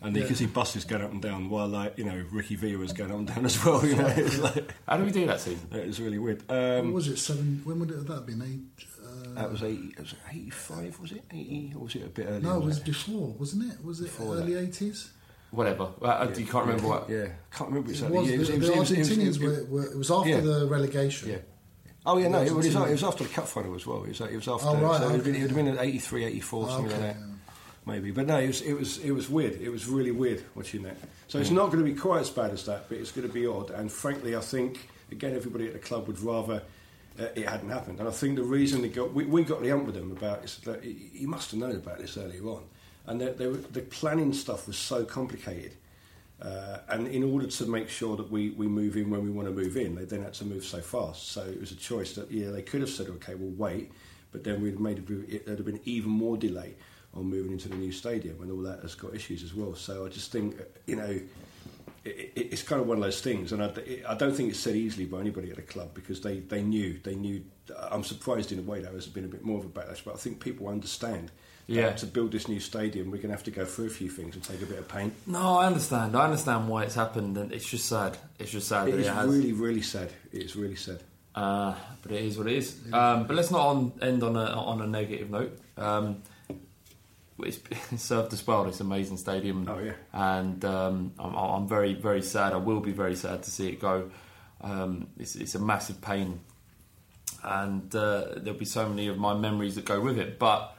And 0.00 0.16
you 0.16 0.24
could 0.24 0.36
see 0.36 0.46
buses 0.46 0.84
going 0.84 1.02
up 1.02 1.10
and 1.12 1.20
down 1.22 1.48
while, 1.50 1.68
like, 1.68 1.96
you 1.98 2.04
know, 2.04 2.24
Ricky 2.32 2.54
Villa 2.56 2.78
was 2.78 2.92
going 2.92 3.10
up 3.12 3.18
and 3.18 3.26
down 3.26 3.44
as 3.44 3.64
well. 3.64 3.84
You 3.84 3.96
know, 3.96 4.06
it 4.06 4.38
like, 4.38 4.72
How 4.86 4.96
did 4.96 5.06
we 5.06 5.12
do 5.12 5.26
that 5.26 5.40
season? 5.40 5.68
it 5.72 5.86
was 5.86 6.00
really 6.00 6.18
weird. 6.18 6.42
What 6.48 6.56
Um, 6.58 6.92
was 6.92 7.08
it? 7.08 7.16
Seven. 7.18 7.60
When 7.64 7.80
would 7.80 7.90
it 7.90 7.96
have 7.96 8.06
that 8.06 8.24
been? 8.26 8.40
Eight. 8.42 8.86
Uh, 9.04 9.34
that 9.40 9.50
was 9.50 9.62
80, 9.62 9.94
was 9.98 10.12
it 10.12 10.18
85, 10.30 11.00
was 11.00 11.12
it? 11.12 11.24
80, 11.30 11.72
or 11.76 11.82
was 11.84 11.94
it 11.96 12.02
a 12.04 12.08
bit 12.08 12.26
earlier? 12.28 12.40
no, 12.40 12.56
it 12.58 12.64
was 12.64 12.78
it? 12.78 12.84
before, 12.84 13.28
wasn't 13.38 13.72
it? 13.72 13.84
Was 13.84 14.00
it 14.00 14.04
Before 14.04 14.36
early 14.36 14.54
eighties? 14.56 15.10
Whatever. 15.50 15.88
Uh, 16.00 16.28
You 16.36 16.46
can't 16.46 16.66
remember 16.66 16.88
what. 16.88 17.10
Yeah, 17.10 17.26
can't 17.54 17.68
remember 17.70 17.90
It 17.90 17.94
exactly. 17.94 18.18
was. 18.18 18.28
Yeah, 18.30 18.36
the, 18.38 18.44
the 18.44 18.52
it 18.72 18.78
was- 18.78 18.90
it 18.90 18.98
Argentinians 18.98 19.20
it 19.20 19.26
was- 19.28 19.38
were, 19.40 19.64
were. 19.66 19.84
It 19.92 19.98
was 19.98 20.10
after 20.10 20.30
Yeah. 20.30 20.40
the 20.40 20.66
relegation. 20.66 21.28
Yeah. 21.30 21.36
Oh 22.04 22.18
yeah, 22.18 22.28
no, 22.28 22.42
it 22.42 22.52
was, 22.52 22.66
it 22.66 22.76
was 22.76 23.04
after 23.04 23.24
the 23.24 23.30
cup 23.30 23.46
final 23.46 23.74
as 23.74 23.86
well. 23.86 24.02
It 24.04 24.08
was, 24.08 24.20
it 24.20 24.34
was 24.34 24.48
after. 24.48 24.66
Oh, 24.66 24.76
right, 24.76 25.00
so 25.00 25.08
it, 25.08 25.12
would 25.12 25.14
have 25.16 25.24
been, 25.24 25.34
okay. 25.34 25.38
it 25.38 25.42
would 25.42 25.50
have 25.50 25.56
been 25.56 25.78
at 25.78 25.84
83, 25.84 26.24
84, 26.24 26.68
something 26.68 26.86
Okay, 26.86 26.94
like 26.94 27.14
that, 27.14 27.22
maybe. 27.86 28.10
But 28.10 28.26
no, 28.26 28.38
it 28.38 28.48
was, 28.48 28.62
it 28.62 28.72
was 28.72 28.98
it 28.98 29.12
was 29.12 29.30
weird. 29.30 29.60
It 29.60 29.68
was 29.68 29.86
really 29.86 30.10
weird 30.10 30.42
watching 30.56 30.82
that. 30.82 30.96
So 31.28 31.38
it's 31.38 31.50
not 31.50 31.66
going 31.66 31.84
to 31.84 31.90
be 31.90 31.96
quite 31.96 32.20
as 32.20 32.30
bad 32.30 32.50
as 32.50 32.66
that, 32.66 32.88
but 32.88 32.98
it's 32.98 33.12
going 33.12 33.26
to 33.26 33.32
be 33.32 33.46
odd. 33.46 33.70
And 33.70 33.90
frankly, 33.90 34.34
I 34.34 34.40
think 34.40 34.88
again, 35.12 35.34
everybody 35.34 35.68
at 35.68 35.74
the 35.74 35.78
club 35.78 36.06
would 36.08 36.20
rather. 36.20 36.62
Uh, 37.20 37.24
it 37.34 37.46
hadn't 37.46 37.68
happened, 37.68 37.98
and 37.98 38.08
I 38.08 38.10
think 38.10 38.36
the 38.36 38.42
reason 38.42 38.80
they 38.80 38.88
got 38.88 39.12
we, 39.12 39.26
we 39.26 39.44
got 39.44 39.60
the 39.60 39.70
ump 39.70 39.84
with 39.84 39.94
them 39.94 40.12
about 40.12 40.44
is 40.44 40.56
that 40.60 40.82
he, 40.82 41.10
he 41.12 41.26
must 41.26 41.50
have 41.50 41.60
known 41.60 41.76
about 41.76 41.98
this 41.98 42.16
earlier 42.16 42.42
on, 42.44 42.62
and 43.06 43.20
they, 43.20 43.32
they 43.32 43.46
were, 43.48 43.58
the 43.58 43.82
planning 43.82 44.32
stuff 44.32 44.66
was 44.66 44.78
so 44.78 45.04
complicated 45.04 45.74
uh, 46.42 46.78
and 46.88 47.06
in 47.06 47.22
order 47.22 47.46
to 47.46 47.66
make 47.66 47.88
sure 47.88 48.16
that 48.16 48.30
we, 48.30 48.50
we 48.50 48.66
move 48.66 48.96
in 48.96 49.10
when 49.10 49.22
we 49.22 49.30
want 49.30 49.46
to 49.46 49.54
move 49.54 49.76
in, 49.76 49.94
they 49.94 50.04
then 50.04 50.22
had 50.22 50.34
to 50.34 50.44
move 50.44 50.64
so 50.64 50.80
fast. 50.80 51.28
So 51.28 51.42
it 51.42 51.60
was 51.60 51.70
a 51.70 51.76
choice 51.76 52.14
that, 52.14 52.30
yeah, 52.32 52.50
they 52.50 52.62
could 52.62 52.80
have 52.80 52.90
said, 52.90 53.06
okay, 53.08 53.34
we'll 53.36 53.50
wait, 53.50 53.92
but 54.32 54.42
then 54.42 54.60
we'd 54.60 54.80
made 54.80 54.98
it, 54.98 55.46
there'd 55.46 55.58
have 55.58 55.66
been 55.66 55.80
even 55.84 56.10
more 56.10 56.36
delay 56.36 56.74
on 57.14 57.26
moving 57.26 57.52
into 57.52 57.68
the 57.68 57.76
new 57.76 57.92
stadium, 57.92 58.40
and 58.40 58.50
all 58.50 58.62
that 58.62 58.80
has 58.80 58.94
got 58.94 59.14
issues 59.14 59.42
as 59.44 59.54
well. 59.54 59.74
So 59.74 60.04
I 60.04 60.08
just 60.08 60.32
think, 60.32 60.60
you 60.86 60.96
know, 60.96 61.20
it, 62.04 62.32
it, 62.34 62.48
it's 62.50 62.62
kind 62.62 62.80
of 62.80 62.88
one 62.88 62.96
of 62.96 63.04
those 63.04 63.20
things, 63.20 63.52
and 63.52 63.62
I, 63.62 63.70
I 64.08 64.14
don't 64.14 64.34
think 64.34 64.50
it's 64.50 64.58
said 64.58 64.74
easily 64.74 65.04
by 65.04 65.20
anybody 65.20 65.50
at 65.50 65.56
the 65.56 65.62
club 65.62 65.90
because 65.94 66.22
they, 66.22 66.40
they 66.40 66.62
knew, 66.62 66.98
they 67.04 67.14
knew. 67.14 67.44
I'm 67.90 68.02
surprised 68.02 68.50
in 68.50 68.58
a 68.58 68.62
way 68.62 68.80
there 68.80 68.92
has 68.92 69.06
been 69.06 69.24
a 69.24 69.28
bit 69.28 69.44
more 69.44 69.58
of 69.58 69.64
a 69.64 69.68
backlash, 69.68 70.02
but 70.04 70.14
I 70.14 70.16
think 70.16 70.40
people 70.40 70.66
understand. 70.68 71.30
Yeah. 71.66 71.92
to 71.92 72.06
build 72.06 72.32
this 72.32 72.48
new 72.48 72.60
stadium, 72.60 73.06
we're 73.06 73.18
going 73.18 73.28
to 73.28 73.34
have 73.36 73.44
to 73.44 73.50
go 73.50 73.64
through 73.64 73.86
a 73.86 73.90
few 73.90 74.10
things 74.10 74.34
and 74.34 74.44
take 74.44 74.62
a 74.62 74.66
bit 74.66 74.78
of 74.78 74.88
pain. 74.88 75.12
No, 75.26 75.58
I 75.58 75.66
understand. 75.66 76.16
I 76.16 76.24
understand 76.24 76.68
why 76.68 76.84
it's 76.84 76.94
happened, 76.94 77.36
and 77.38 77.52
it's 77.52 77.68
just 77.68 77.86
sad. 77.86 78.18
It's 78.38 78.50
just 78.50 78.68
sad 78.68 78.88
It 78.88 78.92
that 78.92 78.98
is 78.98 79.06
it 79.06 79.12
really, 79.12 79.52
really 79.52 79.82
sad. 79.82 80.10
It's 80.32 80.56
really 80.56 80.76
sad. 80.76 81.02
Uh, 81.34 81.74
but 82.02 82.12
it 82.12 82.22
is 82.22 82.36
what 82.36 82.46
it 82.46 82.54
is. 82.54 82.78
Um, 82.92 83.26
but 83.26 83.36
let's 83.36 83.50
not 83.50 83.66
on, 83.66 83.92
end 84.02 84.22
on 84.22 84.36
a 84.36 84.44
on 84.44 84.82
a 84.82 84.86
negative 84.86 85.30
note. 85.30 85.58
Um, 85.78 86.22
it's, 87.38 87.58
it's 87.90 88.02
served 88.02 88.32
us 88.32 88.46
well. 88.46 88.64
This 88.64 88.80
amazing 88.80 89.16
stadium. 89.16 89.66
Oh, 89.68 89.78
yeah. 89.78 89.92
And 90.12 90.64
um, 90.64 91.12
I'm, 91.18 91.34
I'm 91.34 91.68
very 91.68 91.94
very 91.94 92.22
sad. 92.22 92.52
I 92.52 92.58
will 92.58 92.80
be 92.80 92.92
very 92.92 93.16
sad 93.16 93.42
to 93.44 93.50
see 93.50 93.68
it 93.68 93.80
go. 93.80 94.10
Um, 94.60 95.08
it's, 95.18 95.34
it's 95.34 95.54
a 95.54 95.58
massive 95.58 96.00
pain, 96.00 96.40
and 97.42 97.94
uh, 97.94 98.26
there'll 98.36 98.58
be 98.58 98.64
so 98.64 98.88
many 98.88 99.08
of 99.08 99.18
my 99.18 99.34
memories 99.34 99.74
that 99.76 99.84
go 99.84 100.00
with 100.00 100.18
it. 100.18 100.38
But 100.38 100.76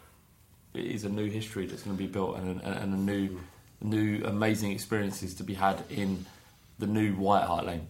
it 0.74 0.86
is 0.86 1.04
a 1.06 1.10
new 1.10 1.30
history 1.30 1.66
that's 1.66 1.84
going 1.84 1.96
to 1.98 2.02
be 2.04 2.08
built, 2.08 2.38
and, 2.38 2.62
a- 2.62 2.66
and 2.82 2.94
a 2.94 2.98
new 2.98 3.40
new 3.82 4.24
amazing 4.26 4.72
experiences 4.72 5.34
to 5.36 5.44
be 5.44 5.54
had 5.54 5.84
in 5.90 6.26
the 6.80 6.88
new 6.88 7.14
White 7.16 7.44
Hart 7.44 7.66
Lane. 7.66 7.88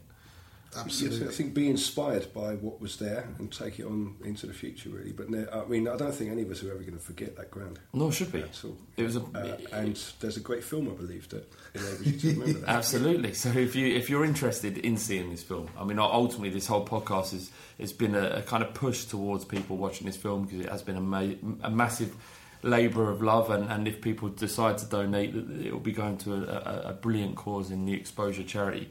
Absolutely. 0.76 1.20
Yes, 1.20 1.30
I 1.30 1.32
think 1.36 1.54
be 1.54 1.70
inspired 1.70 2.34
by 2.34 2.56
what 2.56 2.82
was 2.82 2.98
there 2.98 3.28
and 3.38 3.52
take 3.52 3.78
it 3.80 3.86
on 3.86 4.16
into 4.24 4.48
the 4.48 4.54
future, 4.54 4.90
really. 4.90 5.12
But 5.12 5.30
no, 5.30 5.46
I 5.54 5.70
mean, 5.70 5.88
I 5.88 5.96
don't 5.96 6.12
think 6.16 6.32
any 6.32 6.42
of 6.42 6.50
us 6.50 6.64
are 6.64 6.72
ever 6.72 6.80
going 6.80 6.94
to 6.98 7.00
forget 7.00 7.36
that 7.38 7.52
ground. 7.52 7.78
Nor 7.94 8.12
should 8.12 8.32
be. 8.32 8.42
At 8.42 8.60
all. 8.66 8.76
It 8.98 9.04
was 9.04 9.16
a 9.18 9.20
Uh, 9.36 9.56
and 9.72 9.96
there's 10.20 10.38
a 10.38 10.40
great 10.40 10.64
film, 10.64 10.90
I 10.90 10.94
believe, 10.96 11.30
that 11.30 11.48
enables 11.76 12.02
you 12.08 12.20
to 12.20 12.40
remember 12.40 12.60
that. 12.62 12.70
Absolutely. 12.78 13.34
So 13.36 13.50
if 13.50 13.76
you 13.76 13.86
if 13.96 14.10
you're 14.10 14.26
interested 14.26 14.80
in 14.80 14.98
seeing 14.98 15.30
this 15.30 15.44
film, 15.44 15.70
I 15.78 15.84
mean, 15.84 16.00
ultimately 16.00 16.50
this 16.50 16.66
whole 16.66 16.86
podcast 16.88 17.36
is 17.36 17.52
has 17.80 17.94
been 17.94 18.16
a, 18.16 18.30
a 18.38 18.42
kind 18.42 18.64
of 18.64 18.74
push 18.74 19.06
towards 19.06 19.46
people 19.46 19.78
watching 19.78 20.08
this 20.08 20.18
film 20.18 20.46
because 20.46 20.62
it 20.66 20.70
has 20.70 20.82
been 20.82 20.98
a, 20.98 21.02
ma- 21.02 21.36
a 21.62 21.70
massive 21.70 22.16
labour 22.64 23.11
of 23.11 23.22
love, 23.22 23.49
and, 23.49 23.70
and 23.70 23.88
if 23.88 24.01
people 24.01 24.30
decide 24.30 24.78
to 24.80 24.86
donate, 24.86 25.36
it 25.36 25.72
will 25.72 25.80
be 25.80 25.91
going 25.91 26.18
to 26.20 26.34
a, 26.34 26.38
a, 26.38 26.89
a 26.89 26.93
brilliant 26.93 27.36
cause 27.36 27.72
in 27.72 27.86
the 27.86 27.93
Exposure 27.93 28.43
charity. 28.43 28.89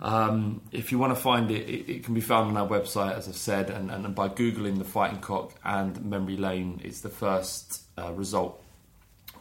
Um, 0.00 0.60
if 0.72 0.92
you 0.92 0.98
want 0.98 1.14
to 1.14 1.20
find 1.20 1.50
it, 1.50 1.68
it, 1.68 1.90
it 1.90 2.04
can 2.04 2.12
be 2.14 2.20
found 2.20 2.50
on 2.50 2.56
our 2.56 2.68
website, 2.68 3.16
as 3.16 3.28
I've 3.28 3.36
said, 3.36 3.70
and, 3.70 3.90
and 3.90 4.14
by 4.14 4.28
googling 4.28 4.78
the 4.78 4.84
Fighting 4.84 5.20
Cock 5.20 5.54
and 5.64 6.04
Memory 6.04 6.36
Lane, 6.36 6.80
it's 6.84 7.00
the 7.00 7.08
first 7.08 7.82
uh, 7.98 8.12
result 8.12 8.62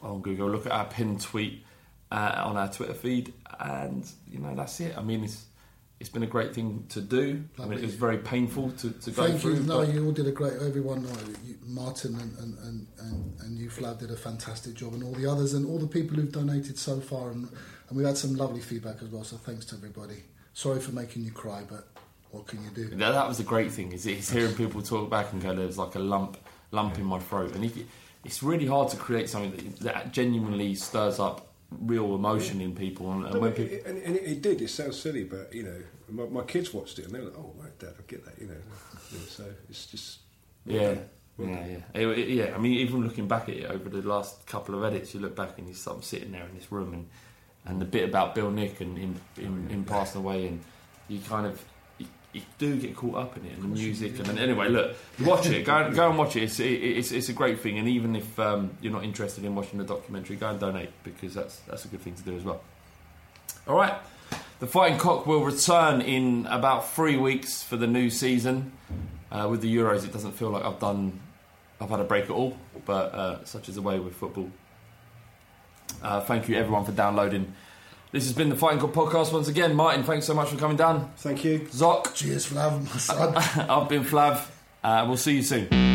on 0.01 0.21
Google. 0.21 0.49
Look 0.49 0.65
at 0.65 0.71
our 0.71 0.85
pinned 0.85 1.21
tweet 1.21 1.65
uh, 2.11 2.43
on 2.45 2.55
our 2.55 2.71
Twitter 2.71 2.93
feed, 2.93 3.33
and 3.59 4.09
you 4.31 4.39
know 4.39 4.55
that's 4.55 4.79
it. 4.79 4.97
I 4.97 5.01
mean, 5.01 5.25
it's 5.25 5.45
it's 5.99 6.09
been 6.09 6.23
a 6.23 6.27
great 6.27 6.53
thing 6.53 6.85
to 6.89 6.99
do. 6.99 7.43
I 7.57 7.65
mean, 7.65 7.79
it 7.79 7.85
was 7.85 7.95
very 7.95 8.17
painful 8.17 8.71
to, 8.71 8.91
to 8.91 9.11
go 9.11 9.27
Thank 9.27 9.41
through. 9.41 9.55
you. 9.55 9.59
No, 9.63 9.81
you 9.81 10.05
all 10.05 10.11
did 10.11 10.27
a 10.27 10.31
great. 10.31 10.53
Everyone, 10.53 11.03
no, 11.03 11.09
you, 11.45 11.55
Martin 11.65 12.15
and, 12.15 12.37
and, 12.37 12.57
and, 12.59 12.87
and, 12.99 13.39
and 13.41 13.57
you, 13.57 13.69
Flav, 13.69 13.99
did 13.99 14.11
a 14.11 14.17
fantastic 14.17 14.73
job, 14.73 14.93
and 14.93 15.03
all 15.03 15.13
the 15.13 15.25
others, 15.25 15.53
and 15.53 15.65
all 15.65 15.79
the 15.79 15.87
people 15.87 16.17
who've 16.17 16.31
donated 16.31 16.77
so 16.77 16.99
far, 16.99 17.31
and, 17.31 17.47
and 17.87 17.97
we've 17.97 18.05
had 18.05 18.17
some 18.17 18.35
lovely 18.35 18.59
feedback 18.59 19.01
as 19.01 19.07
well. 19.09 19.23
So 19.23 19.37
thanks 19.37 19.65
to 19.67 19.75
everybody. 19.75 20.23
Sorry 20.53 20.79
for 20.79 20.91
making 20.91 21.23
you 21.23 21.31
cry, 21.31 21.63
but 21.69 21.87
what 22.31 22.47
can 22.47 22.63
you 22.63 22.69
do? 22.71 22.89
That, 22.89 23.11
that 23.13 23.27
was 23.27 23.39
a 23.39 23.43
great 23.43 23.71
thing 23.71 23.93
is, 23.93 24.05
is 24.05 24.29
hearing 24.29 24.53
people 24.55 24.81
talk 24.81 25.09
back 25.09 25.31
and 25.31 25.41
go, 25.41 25.55
"There's 25.55 25.77
like 25.77 25.95
a 25.95 25.99
lump, 25.99 26.37
lump 26.71 26.97
in 26.97 27.05
my 27.05 27.19
throat," 27.19 27.55
and 27.55 27.63
if 27.63 27.77
you, 27.77 27.85
it's 28.25 28.43
really 28.43 28.65
hard 28.65 28.89
to 28.89 28.97
create 28.97 29.29
something 29.29 29.51
that, 29.51 29.79
that 29.79 30.11
genuinely 30.11 30.75
stirs 30.75 31.19
up 31.19 31.47
real 31.71 32.15
emotion 32.15 32.61
in 32.61 32.75
people. 32.75 33.11
And, 33.11 33.25
and 33.25 33.33
No, 33.33 33.39
when 33.39 33.51
it- 33.51 33.55
people, 33.55 33.89
and, 33.89 33.97
and 34.03 34.15
it, 34.15 34.23
it 34.23 34.41
did. 34.41 34.61
It 34.61 34.69
sounds 34.69 34.99
silly, 34.99 35.23
but 35.23 35.53
you 35.53 35.63
know, 35.63 35.81
my, 36.09 36.25
my 36.41 36.45
kids 36.45 36.73
watched 36.73 36.99
it 36.99 37.05
and 37.05 37.13
they 37.13 37.19
were 37.19 37.25
like, 37.25 37.37
"Oh, 37.37 37.53
right, 37.57 37.77
Dad, 37.79 37.93
I 37.97 38.01
get 38.07 38.23
that." 38.25 38.39
You 38.39 38.47
know, 38.47 39.19
so 39.27 39.43
it's 39.69 39.85
just 39.87 40.19
yeah. 40.65 40.95
Well 41.37 41.49
yeah, 41.49 41.55
done. 41.55 41.83
yeah, 41.95 42.01
It- 42.11 42.29
yeah. 42.29 42.55
I 42.55 42.57
mean, 42.57 42.73
even 42.73 43.03
looking 43.03 43.27
back 43.27 43.49
at 43.49 43.55
it 43.55 43.65
over 43.69 43.89
the 43.89 44.01
last 44.07 44.45
couple 44.47 44.75
of 44.75 44.83
edits, 44.83 45.13
you 45.13 45.19
look 45.19 45.35
back 45.35 45.57
and 45.57 45.67
you 45.67 45.73
start 45.73 46.03
sitting 46.03 46.31
there 46.31 46.45
in 46.45 46.55
this 46.55 46.71
room, 46.71 46.93
and 46.93 47.07
and 47.65 47.81
the 47.81 47.85
bit 47.85 48.07
about 48.07 48.35
Bill 48.35 48.51
Nick 48.51 48.79
and 48.81 48.97
him, 48.97 49.15
him, 49.35 49.67
him 49.67 49.83
passing 49.85 50.21
away, 50.21 50.47
and 50.47 50.61
you 51.07 51.19
kind 51.19 51.45
of. 51.47 51.63
You, 52.35 52.41
do 52.57 52.75
get 52.77 52.95
caught 52.95 53.15
up 53.15 53.37
in 53.37 53.45
it 53.45 53.53
and 53.53 53.63
the 53.63 53.67
music 53.67 54.17
and 54.17 54.25
then, 54.25 54.37
anyway 54.37 54.69
look 54.69 54.95
watch 55.23 55.47
it 55.47 55.65
go, 55.65 55.77
and- 55.77 55.95
go 55.95 56.09
and 56.09 56.17
watch 56.17 56.35
it 56.35 56.43
it's, 56.43 56.59
it, 56.59 56.65
it's, 56.65 57.11
it's 57.11 57.29
a 57.29 57.33
great 57.33 57.59
thing 57.59 57.77
and 57.79 57.87
even 57.87 58.15
if 58.15 58.39
um, 58.39 58.71
you're 58.81 58.93
not 58.93 59.03
interested 59.03 59.43
in 59.43 59.55
watching 59.55 59.79
the 59.79 59.85
documentary 59.85 60.35
go 60.35 60.49
and 60.49 60.59
donate 60.59 60.89
because 61.03 61.33
that's 61.33 61.57
that's 61.67 61.85
a 61.85 61.87
good 61.87 62.01
thing 62.01 62.13
to 62.15 62.23
do 62.23 62.35
as 62.35 62.43
well 62.43 62.61
all 63.67 63.75
right 63.75 63.95
The 64.59 64.67
Fighting 64.67 64.97
Cock 64.97 65.25
will 65.27 65.43
return 65.43 66.01
in 66.01 66.45
about 66.49 66.89
three 66.89 67.17
weeks 67.17 67.61
for 67.63 67.75
the 67.77 67.87
new 67.87 68.09
season. 68.09 68.71
Uh, 69.31 69.47
with 69.49 69.59
the 69.61 69.75
Euros, 69.75 70.05
it 70.05 70.13
doesn't 70.13 70.31
feel 70.31 70.49
like 70.49 70.63
I've 70.63 70.79
done, 70.79 71.19
I've 71.81 71.89
had 71.89 71.99
a 71.99 72.05
break 72.05 72.25
at 72.25 72.31
all, 72.31 72.55
but 72.85 73.13
uh, 73.13 73.43
such 73.43 73.67
is 73.67 73.75
the 73.75 73.81
way 73.81 73.99
with 73.99 74.15
football. 74.15 74.49
Uh, 76.01 76.21
thank 76.21 76.47
you 76.47 76.55
everyone 76.55 76.85
for 76.85 76.93
downloading. 76.93 77.53
This 78.15 78.23
has 78.27 78.33
been 78.33 78.47
the 78.47 78.55
Fighting 78.55 78.79
Cock 78.79 78.93
podcast 78.93 79.33
once 79.33 79.49
again. 79.49 79.75
Martin, 79.75 80.05
thanks 80.05 80.25
so 80.25 80.33
much 80.33 80.47
for 80.47 80.55
coming 80.55 80.77
down. 80.77 81.11
Thank 81.17 81.43
you. 81.43 81.59
Zoc, 81.59 82.13
Cheers, 82.13 82.47
Flav, 82.49 82.81
my 82.81 82.97
son. 82.97 83.35
I've 83.69 83.89
been 83.89 84.05
Flav. 84.05 84.47
Uh, 84.81 85.03
we'll 85.05 85.17
see 85.17 85.35
you 85.35 85.43
soon. 85.43 85.94